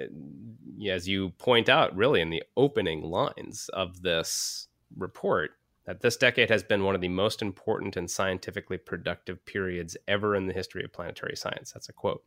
as 0.88 1.08
you 1.08 1.30
point 1.30 1.68
out, 1.68 1.96
really 1.96 2.20
in 2.20 2.30
the 2.30 2.42
opening 2.56 3.02
lines 3.02 3.70
of 3.72 4.02
this 4.02 4.66
report, 4.96 5.52
that 5.86 6.00
this 6.00 6.16
decade 6.16 6.50
has 6.50 6.64
been 6.64 6.82
one 6.82 6.96
of 6.96 7.00
the 7.00 7.08
most 7.08 7.42
important 7.42 7.96
and 7.96 8.10
scientifically 8.10 8.76
productive 8.76 9.44
periods 9.46 9.96
ever 10.08 10.34
in 10.34 10.46
the 10.46 10.52
history 10.52 10.84
of 10.84 10.92
planetary 10.92 11.36
science. 11.36 11.70
That's 11.72 11.88
a 11.88 11.92
quote. 11.92 12.22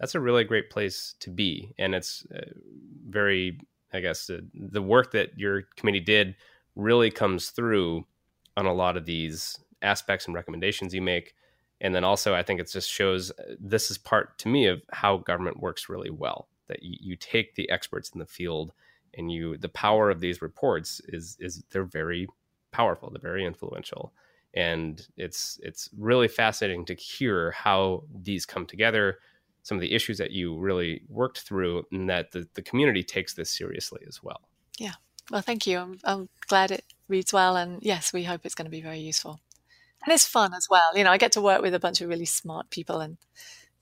That's 0.00 0.14
a 0.14 0.20
really 0.20 0.44
great 0.44 0.70
place 0.70 1.14
to 1.20 1.30
be. 1.30 1.74
And 1.78 1.94
it's 1.94 2.26
uh, 2.34 2.40
very, 3.08 3.60
I 3.92 4.00
guess, 4.00 4.30
uh, 4.30 4.40
the 4.54 4.82
work 4.82 5.12
that 5.12 5.38
your 5.38 5.62
committee 5.76 6.00
did 6.00 6.34
really 6.74 7.10
comes 7.10 7.50
through 7.50 8.06
on 8.56 8.66
a 8.66 8.72
lot 8.72 8.96
of 8.96 9.04
these 9.04 9.58
aspects 9.82 10.26
and 10.26 10.34
recommendations 10.34 10.94
you 10.94 11.00
make 11.02 11.34
and 11.80 11.94
then 11.94 12.04
also 12.04 12.34
i 12.34 12.42
think 12.42 12.60
it 12.60 12.70
just 12.70 12.88
shows 12.90 13.30
uh, 13.32 13.54
this 13.58 13.90
is 13.90 13.98
part 13.98 14.38
to 14.38 14.48
me 14.48 14.66
of 14.66 14.82
how 14.92 15.16
government 15.16 15.60
works 15.60 15.88
really 15.88 16.10
well 16.10 16.48
that 16.68 16.82
you, 16.82 16.96
you 17.00 17.16
take 17.16 17.54
the 17.54 17.68
experts 17.70 18.10
in 18.12 18.18
the 18.18 18.26
field 18.26 18.72
and 19.14 19.32
you 19.32 19.56
the 19.56 19.68
power 19.68 20.10
of 20.10 20.20
these 20.20 20.42
reports 20.42 21.00
is 21.08 21.36
is 21.40 21.64
they're 21.70 21.84
very 21.84 22.26
powerful 22.72 23.10
they're 23.10 23.20
very 23.20 23.44
influential 23.44 24.12
and 24.54 25.06
it's 25.16 25.58
it's 25.62 25.88
really 25.96 26.28
fascinating 26.28 26.84
to 26.84 26.94
hear 26.94 27.52
how 27.52 28.02
these 28.22 28.44
come 28.44 28.66
together 28.66 29.18
some 29.62 29.76
of 29.76 29.82
the 29.82 29.92
issues 29.92 30.18
that 30.18 30.30
you 30.30 30.58
really 30.58 31.02
worked 31.08 31.40
through 31.40 31.84
and 31.92 32.08
that 32.08 32.32
the, 32.32 32.48
the 32.54 32.62
community 32.62 33.02
takes 33.02 33.34
this 33.34 33.50
seriously 33.50 34.00
as 34.08 34.22
well 34.22 34.40
yeah 34.78 34.94
well 35.30 35.42
thank 35.42 35.66
you 35.66 35.78
I'm, 35.78 35.98
I'm 36.04 36.28
glad 36.46 36.70
it 36.70 36.84
reads 37.08 37.32
well 37.32 37.56
and 37.56 37.82
yes 37.82 38.12
we 38.12 38.24
hope 38.24 38.42
it's 38.44 38.54
going 38.54 38.66
to 38.66 38.70
be 38.70 38.82
very 38.82 39.00
useful 39.00 39.40
and 40.04 40.14
it's 40.14 40.26
fun 40.26 40.54
as 40.54 40.68
well. 40.70 40.96
You 40.96 41.04
know, 41.04 41.10
I 41.10 41.18
get 41.18 41.32
to 41.32 41.40
work 41.40 41.62
with 41.62 41.74
a 41.74 41.80
bunch 41.80 42.00
of 42.00 42.08
really 42.08 42.24
smart 42.24 42.70
people 42.70 43.00
and 43.00 43.18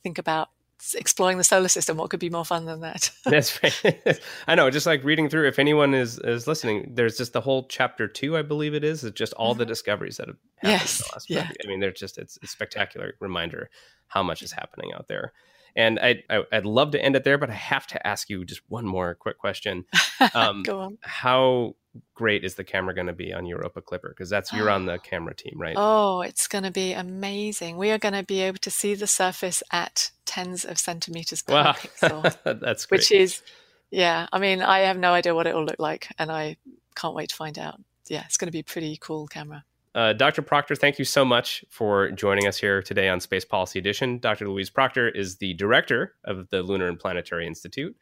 think 0.03 0.19
about 0.19 0.49
exploring 0.95 1.39
the 1.39 1.45
solar 1.45 1.69
system. 1.69 1.97
What 1.97 2.11
could 2.11 2.21
be 2.21 2.31
more 2.31 2.45
fun 2.45 2.65
than 2.65 2.81
that? 2.81 3.11
That's 3.25 3.63
right. 3.85 4.21
I 4.47 4.55
know. 4.55 4.71
Just 4.71 4.87
like 4.87 5.05
reading 5.05 5.29
through, 5.29 5.49
if 5.49 5.59
anyone 5.59 5.95
is 5.95 6.19
is 6.19 6.47
listening, 6.47 6.93
there's 6.95 7.17
just 7.17 7.33
the 7.33 7.41
whole 7.41 7.67
chapter 7.69 8.09
two, 8.09 8.37
I 8.37 8.43
believe 8.43 8.75
it 8.75 8.85
is. 8.85 9.05
It's 9.05 9.17
just 9.17 9.33
all 9.35 9.53
mm-hmm. 9.53 9.61
the 9.61 9.67
discoveries 9.67 10.17
that 10.17 10.29
have 10.29 10.37
happened. 10.57 10.81
Yes. 10.81 10.99
The 10.99 11.13
last 11.13 11.31
yeah. 11.31 11.51
I 11.65 11.69
mean, 11.69 11.81
they're 11.81 11.93
just 11.93 12.19
it's 12.19 12.39
a 12.43 12.47
spectacular 12.47 13.15
reminder 13.21 13.71
how 14.09 14.23
much 14.23 14.43
is 14.43 14.53
happening 14.53 14.93
out 14.95 15.07
there. 15.09 15.33
And 15.79 16.01
I, 16.01 16.25
I 16.29 16.43
would 16.53 16.67
love 16.67 16.91
to 16.91 17.01
end 17.01 17.15
it 17.15 17.23
there, 17.23 17.39
but 17.39 17.51
I 17.51 17.55
have 17.55 17.87
to 17.87 18.05
ask 18.05 18.29
you 18.29 18.45
just 18.45 18.63
one 18.69 18.85
more 18.85 19.15
quick 19.15 19.39
question. 19.39 19.87
Um, 20.35 20.65
Go 20.65 20.81
on. 20.81 20.99
How 21.01 21.77
great 22.15 22.43
is 22.45 22.57
the 22.57 22.65
camera 22.65 22.93
going 22.93 23.07
to 23.07 23.13
be 23.13 23.33
on 23.33 23.47
Europa 23.47 23.81
Clipper? 23.81 24.09
Because 24.09 24.29
that's 24.29 24.53
you're 24.53 24.69
on 24.69 24.87
the 24.87 24.99
camera 25.03 25.33
team, 25.33 25.55
right? 25.57 25.77
Oh, 25.79 26.23
it's 26.23 26.49
going 26.49 26.65
to 26.65 26.73
be 26.73 26.93
amazing. 26.93 27.77
We 27.77 27.93
are 27.93 27.99
going 27.99 28.15
to 28.15 28.25
be 28.25 28.41
able 28.41 28.59
to 28.59 28.71
see 28.71 28.97
the 28.97 29.07
surface 29.07 29.63
at 29.71 30.11
tens 30.27 30.65
of 30.65 30.77
centimeters 30.77 31.43
per 31.43 31.55
wow. 31.55 31.73
pixel. 31.73 32.37
that's 32.61 32.87
great. 32.87 32.99
Which 32.99 33.13
is, 33.13 33.43
yeah. 33.93 34.27
I 34.33 34.41
mean, 34.41 34.61
I 34.61 34.81
have 34.81 34.99
no 34.99 35.13
idea 35.13 35.37
what 35.37 35.47
it 35.47 35.55
will 35.55 35.65
look 35.65 35.79
like, 35.79 36.09
and 36.19 36.33
I 36.33 36.57
can't 36.97 37.15
wait 37.15 37.29
to 37.29 37.37
find 37.37 37.57
out. 37.57 37.81
Yeah, 38.09 38.25
it's 38.25 38.39
going 38.39 38.49
to 38.49 38.53
be 38.53 38.61
a 38.61 38.65
pretty 38.65 38.99
cool 39.01 39.29
camera. 39.29 39.65
Uh, 39.95 40.13
Dr. 40.13 40.43
Proctor, 40.43 40.77
thank 40.77 40.99
you 40.99 41.05
so 41.05 41.25
much 41.25 41.65
for 41.71 42.11
joining 42.11 42.47
us 42.47 42.59
here 42.59 42.83
today 42.83 43.09
on 43.09 43.21
Space 43.21 43.45
Policy 43.45 43.79
Edition. 43.79 44.19
Dr. 44.19 44.49
Louise 44.49 44.71
Proctor 44.71 45.09
is 45.09 45.37
the 45.37 45.55
director 45.55 46.15
of 46.25 46.49
the 46.51 46.63
Lunar 46.63 46.89
and 46.89 46.99
Planetary 46.99 47.47
Institute. 47.47 47.97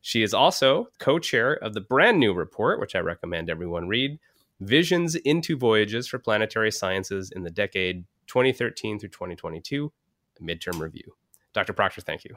She 0.00 0.22
is 0.22 0.34
also 0.34 0.88
co 0.98 1.18
chair 1.18 1.54
of 1.54 1.74
the 1.74 1.80
brand 1.80 2.18
new 2.18 2.32
report, 2.32 2.80
which 2.80 2.94
I 2.94 3.00
recommend 3.00 3.50
everyone 3.50 3.88
read 3.88 4.18
Visions 4.60 5.16
and 5.24 5.46
Voyages 5.46 6.08
for 6.08 6.18
Planetary 6.18 6.70
Sciences 6.70 7.32
in 7.34 7.42
the 7.42 7.50
Decade 7.50 8.04
2013 8.26 8.98
through 8.98 9.08
2022, 9.10 9.92
a 10.40 10.42
midterm 10.42 10.80
review. 10.80 11.14
Dr. 11.52 11.72
Proctor, 11.72 12.00
thank 12.00 12.24
you. 12.24 12.36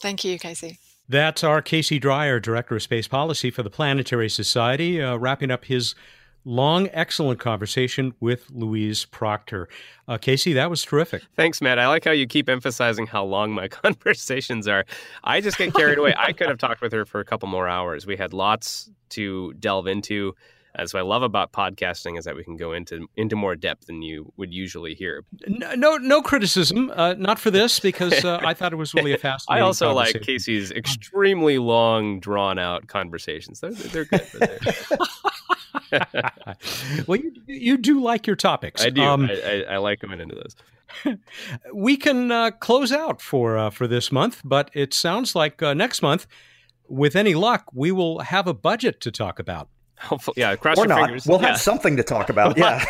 Thank 0.00 0.24
you, 0.24 0.38
Casey. 0.38 0.78
That's 1.08 1.44
our 1.44 1.62
Casey 1.62 2.00
Dreier, 2.00 2.40
Director 2.40 2.76
of 2.76 2.82
Space 2.82 3.08
Policy 3.08 3.50
for 3.50 3.62
the 3.62 3.70
Planetary 3.70 4.28
Society, 4.28 5.02
uh, 5.02 5.16
wrapping 5.16 5.50
up 5.50 5.64
his 5.66 5.94
long, 6.44 6.88
excellent 6.92 7.40
conversation 7.40 8.14
with 8.20 8.50
Louise 8.50 9.04
Proctor. 9.04 9.68
Uh, 10.08 10.18
Casey, 10.18 10.52
that 10.54 10.70
was 10.70 10.82
terrific. 10.82 11.22
Thanks, 11.36 11.60
Matt. 11.60 11.78
I 11.78 11.88
like 11.88 12.04
how 12.04 12.10
you 12.10 12.26
keep 12.26 12.48
emphasizing 12.48 13.06
how 13.06 13.24
long 13.24 13.52
my 13.52 13.68
conversations 13.82 14.66
are. 14.68 14.84
I 15.24 15.40
just 15.40 15.58
get 15.58 15.74
carried 15.74 15.98
away. 15.98 16.14
I 16.16 16.32
could 16.32 16.48
have 16.48 16.58
talked 16.58 16.80
with 16.80 16.92
her 16.92 17.04
for 17.04 17.20
a 17.20 17.24
couple 17.24 17.48
more 17.48 17.68
hours. 17.68 18.06
We 18.06 18.16
had 18.16 18.32
lots 18.32 18.90
to 19.10 19.52
delve 19.54 19.86
into. 19.86 20.34
As 20.74 20.94
what 20.94 21.00
I 21.00 21.02
love 21.02 21.22
about 21.22 21.52
podcasting 21.52 22.18
is 22.18 22.24
that 22.24 22.34
we 22.34 22.42
can 22.42 22.56
go 22.56 22.72
into 22.72 23.06
into 23.18 23.36
more 23.36 23.54
depth 23.54 23.88
than 23.88 24.00
you 24.00 24.32
would 24.38 24.54
usually 24.54 24.94
hear. 24.94 25.22
No, 25.46 25.74
no, 25.74 25.98
no 25.98 26.22
criticism, 26.22 26.90
uh, 26.96 27.12
not 27.12 27.38
for 27.38 27.50
this 27.50 27.78
because 27.78 28.24
uh, 28.24 28.40
I 28.42 28.54
thought 28.54 28.72
it 28.72 28.76
was 28.76 28.94
really 28.94 29.12
a 29.12 29.18
fascinating. 29.18 29.62
I 29.62 29.66
also 29.66 29.92
like 29.92 30.22
Casey's 30.22 30.70
extremely 30.70 31.58
long, 31.58 32.20
drawn 32.20 32.58
out 32.58 32.86
conversations. 32.86 33.60
They're, 33.60 33.72
they're 33.72 34.06
good. 34.06 34.26
They're 34.32 34.58
well, 37.06 37.16
you 37.16 37.32
you 37.46 37.76
do 37.76 38.00
like 38.00 38.26
your 38.26 38.36
topics. 38.36 38.84
I 38.84 38.90
do. 38.90 39.02
Um, 39.02 39.26
I, 39.26 39.64
I, 39.68 39.74
I, 39.74 39.76
like 39.78 40.00
coming 40.00 40.20
into 40.20 40.34
this. 40.34 41.18
we 41.74 41.96
can 41.96 42.30
uh, 42.30 42.50
close 42.50 42.92
out 42.92 43.20
for 43.20 43.56
uh, 43.56 43.70
for 43.70 43.86
this 43.86 44.12
month, 44.12 44.42
but 44.44 44.70
it 44.74 44.94
sounds 44.94 45.34
like 45.34 45.62
uh, 45.62 45.74
next 45.74 46.02
month, 46.02 46.26
with 46.88 47.16
any 47.16 47.34
luck, 47.34 47.64
we 47.72 47.92
will 47.92 48.20
have 48.20 48.46
a 48.46 48.54
budget 48.54 49.00
to 49.02 49.10
talk 49.10 49.38
about. 49.38 49.68
Hopefully, 49.98 50.34
yeah. 50.36 50.56
Cross 50.56 50.78
or 50.78 50.80
your 50.80 50.88
not. 50.88 51.06
fingers. 51.06 51.26
We'll 51.26 51.40
yeah. 51.40 51.48
have 51.48 51.60
something 51.60 51.96
to 51.96 52.02
talk 52.02 52.28
about. 52.28 52.58
Yeah. 52.62 52.84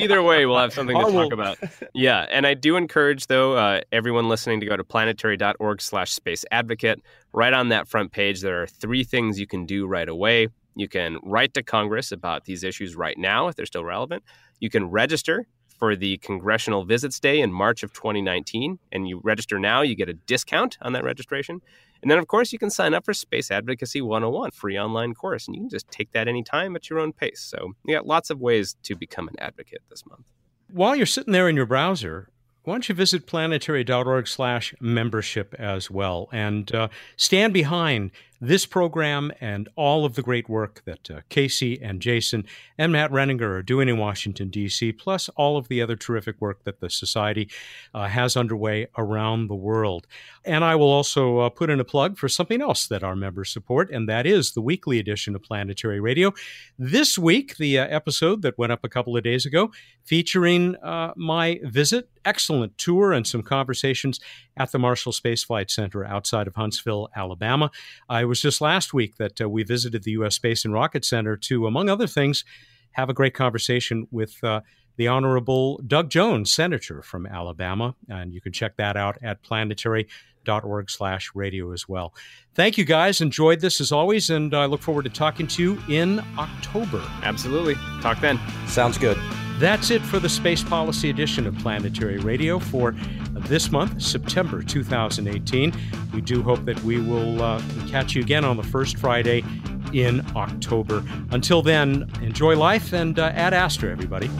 Either 0.00 0.22
way, 0.22 0.46
we'll 0.46 0.58
have 0.58 0.72
something 0.72 0.96
to 0.96 1.04
talk 1.04 1.32
about. 1.32 1.58
Yeah, 1.94 2.26
and 2.30 2.46
I 2.46 2.54
do 2.54 2.76
encourage 2.76 3.26
though 3.26 3.56
uh, 3.56 3.82
everyone 3.92 4.28
listening 4.28 4.60
to 4.60 4.66
go 4.66 4.76
to 4.76 4.84
planetary.org/space 4.84 6.44
advocate. 6.50 7.02
Right 7.32 7.52
on 7.52 7.68
that 7.68 7.88
front 7.88 8.12
page, 8.12 8.40
there 8.40 8.62
are 8.62 8.66
three 8.66 9.04
things 9.04 9.38
you 9.38 9.46
can 9.46 9.66
do 9.66 9.86
right 9.86 10.08
away. 10.08 10.48
You 10.74 10.88
can 10.88 11.18
write 11.22 11.54
to 11.54 11.62
Congress 11.62 12.12
about 12.12 12.44
these 12.44 12.64
issues 12.64 12.96
right 12.96 13.18
now 13.18 13.48
if 13.48 13.56
they're 13.56 13.66
still 13.66 13.84
relevant. 13.84 14.22
You 14.60 14.70
can 14.70 14.86
register 14.86 15.46
for 15.80 15.96
the 15.96 16.18
Congressional 16.18 16.84
Visits 16.84 17.18
Day 17.18 17.40
in 17.40 17.50
March 17.50 17.82
of 17.82 17.92
2019. 17.94 18.78
And 18.92 19.08
you 19.08 19.20
register 19.24 19.58
now, 19.58 19.80
you 19.80 19.96
get 19.96 20.10
a 20.10 20.12
discount 20.12 20.76
on 20.82 20.92
that 20.92 21.02
registration. 21.02 21.62
And 22.02 22.10
then, 22.10 22.18
of 22.18 22.28
course, 22.28 22.52
you 22.52 22.58
can 22.58 22.70
sign 22.70 22.94
up 22.94 23.04
for 23.04 23.14
Space 23.14 23.50
Advocacy 23.50 24.02
101, 24.02 24.52
free 24.52 24.78
online 24.78 25.14
course, 25.14 25.46
and 25.46 25.56
you 25.56 25.62
can 25.62 25.70
just 25.70 25.90
take 25.90 26.12
that 26.12 26.28
anytime 26.28 26.76
at 26.76 26.88
your 26.88 26.98
own 26.98 27.12
pace. 27.12 27.40
So 27.40 27.72
you 27.84 27.94
got 27.94 28.06
lots 28.06 28.30
of 28.30 28.40
ways 28.40 28.76
to 28.84 28.94
become 28.94 29.26
an 29.28 29.34
advocate 29.38 29.82
this 29.88 30.04
month. 30.06 30.26
While 30.70 30.96
you're 30.96 31.06
sitting 31.06 31.32
there 31.32 31.48
in 31.48 31.56
your 31.56 31.66
browser, 31.66 32.28
why 32.64 32.74
don't 32.74 32.88
you 32.88 32.94
visit 32.94 33.26
planetary.org 33.26 34.28
slash 34.28 34.74
membership 34.80 35.54
as 35.58 35.90
well 35.90 36.28
and 36.30 36.72
uh, 36.74 36.88
stand 37.16 37.54
behind 37.54 38.10
this 38.40 38.64
program 38.64 39.30
and 39.40 39.68
all 39.76 40.04
of 40.04 40.14
the 40.14 40.22
great 40.22 40.48
work 40.48 40.82
that 40.86 41.10
uh, 41.10 41.20
Casey 41.28 41.80
and 41.80 42.00
Jason 42.00 42.46
and 42.78 42.90
Matt 42.92 43.10
Renninger 43.10 43.42
are 43.42 43.62
doing 43.62 43.88
in 43.88 43.98
Washington, 43.98 44.48
D.C., 44.48 44.92
plus 44.92 45.28
all 45.30 45.58
of 45.58 45.68
the 45.68 45.82
other 45.82 45.96
terrific 45.96 46.40
work 46.40 46.64
that 46.64 46.80
the 46.80 46.88
Society 46.88 47.50
uh, 47.94 48.08
has 48.08 48.36
underway 48.36 48.86
around 48.96 49.48
the 49.48 49.54
world. 49.54 50.06
And 50.44 50.64
I 50.64 50.74
will 50.74 50.90
also 50.90 51.38
uh, 51.38 51.50
put 51.50 51.68
in 51.68 51.80
a 51.80 51.84
plug 51.84 52.16
for 52.16 52.28
something 52.28 52.62
else 52.62 52.86
that 52.86 53.04
our 53.04 53.14
members 53.14 53.50
support, 53.50 53.90
and 53.90 54.08
that 54.08 54.26
is 54.26 54.52
the 54.52 54.62
weekly 54.62 54.98
edition 54.98 55.34
of 55.34 55.42
Planetary 55.42 56.00
Radio. 56.00 56.32
This 56.78 57.18
week, 57.18 57.58
the 57.58 57.78
uh, 57.78 57.86
episode 57.88 58.40
that 58.42 58.56
went 58.56 58.72
up 58.72 58.84
a 58.84 58.88
couple 58.88 59.16
of 59.16 59.22
days 59.22 59.44
ago, 59.44 59.70
featuring 60.02 60.76
uh, 60.76 61.12
my 61.14 61.60
visit, 61.64 62.08
excellent 62.24 62.78
tour, 62.78 63.12
and 63.12 63.26
some 63.26 63.42
conversations 63.42 64.18
at 64.60 64.72
the 64.72 64.78
Marshall 64.78 65.12
Space 65.12 65.42
Flight 65.42 65.70
Center 65.70 66.04
outside 66.04 66.46
of 66.46 66.54
Huntsville, 66.54 67.08
Alabama. 67.16 67.70
I 68.10 68.26
was 68.26 68.42
just 68.42 68.60
last 68.60 68.92
week 68.92 69.16
that 69.16 69.40
uh, 69.40 69.48
we 69.48 69.62
visited 69.62 70.02
the 70.02 70.10
U.S. 70.12 70.34
Space 70.34 70.66
and 70.66 70.74
Rocket 70.74 71.02
Center 71.02 71.34
to, 71.38 71.66
among 71.66 71.88
other 71.88 72.06
things, 72.06 72.44
have 72.92 73.08
a 73.08 73.14
great 73.14 73.32
conversation 73.32 74.06
with 74.10 74.44
uh, 74.44 74.60
the 74.96 75.08
Honorable 75.08 75.80
Doug 75.86 76.10
Jones, 76.10 76.52
Senator 76.52 77.00
from 77.00 77.24
Alabama. 77.24 77.94
And 78.10 78.34
you 78.34 78.42
can 78.42 78.52
check 78.52 78.76
that 78.76 78.98
out 78.98 79.16
at 79.22 79.42
planetary.org 79.42 80.90
slash 80.90 81.30
radio 81.34 81.72
as 81.72 81.88
well. 81.88 82.12
Thank 82.54 82.76
you 82.76 82.84
guys. 82.84 83.22
Enjoyed 83.22 83.60
this 83.60 83.80
as 83.80 83.92
always, 83.92 84.28
and 84.28 84.52
I 84.52 84.66
look 84.66 84.82
forward 84.82 85.04
to 85.04 85.10
talking 85.10 85.46
to 85.46 85.62
you 85.62 85.82
in 85.88 86.22
October. 86.36 87.02
Absolutely. 87.22 87.76
Talk 88.02 88.20
then. 88.20 88.38
Sounds 88.66 88.98
good. 88.98 89.16
That's 89.60 89.90
it 89.90 90.00
for 90.00 90.18
the 90.18 90.28
Space 90.30 90.64
Policy 90.64 91.10
edition 91.10 91.46
of 91.46 91.54
Planetary 91.58 92.16
Radio 92.16 92.58
for 92.58 92.94
this 93.40 93.70
month, 93.70 94.00
September 94.00 94.62
2018. 94.62 95.74
We 96.14 96.22
do 96.22 96.42
hope 96.42 96.64
that 96.64 96.82
we 96.82 96.98
will 96.98 97.42
uh, 97.42 97.60
catch 97.86 98.14
you 98.14 98.22
again 98.22 98.42
on 98.42 98.56
the 98.56 98.62
first 98.62 98.96
Friday 98.96 99.44
in 99.92 100.24
October. 100.34 101.04
Until 101.30 101.60
then, 101.60 102.10
enjoy 102.22 102.56
life 102.56 102.94
and 102.94 103.18
uh, 103.18 103.32
ad 103.34 103.52
astra, 103.52 103.90
everybody. 103.90 104.30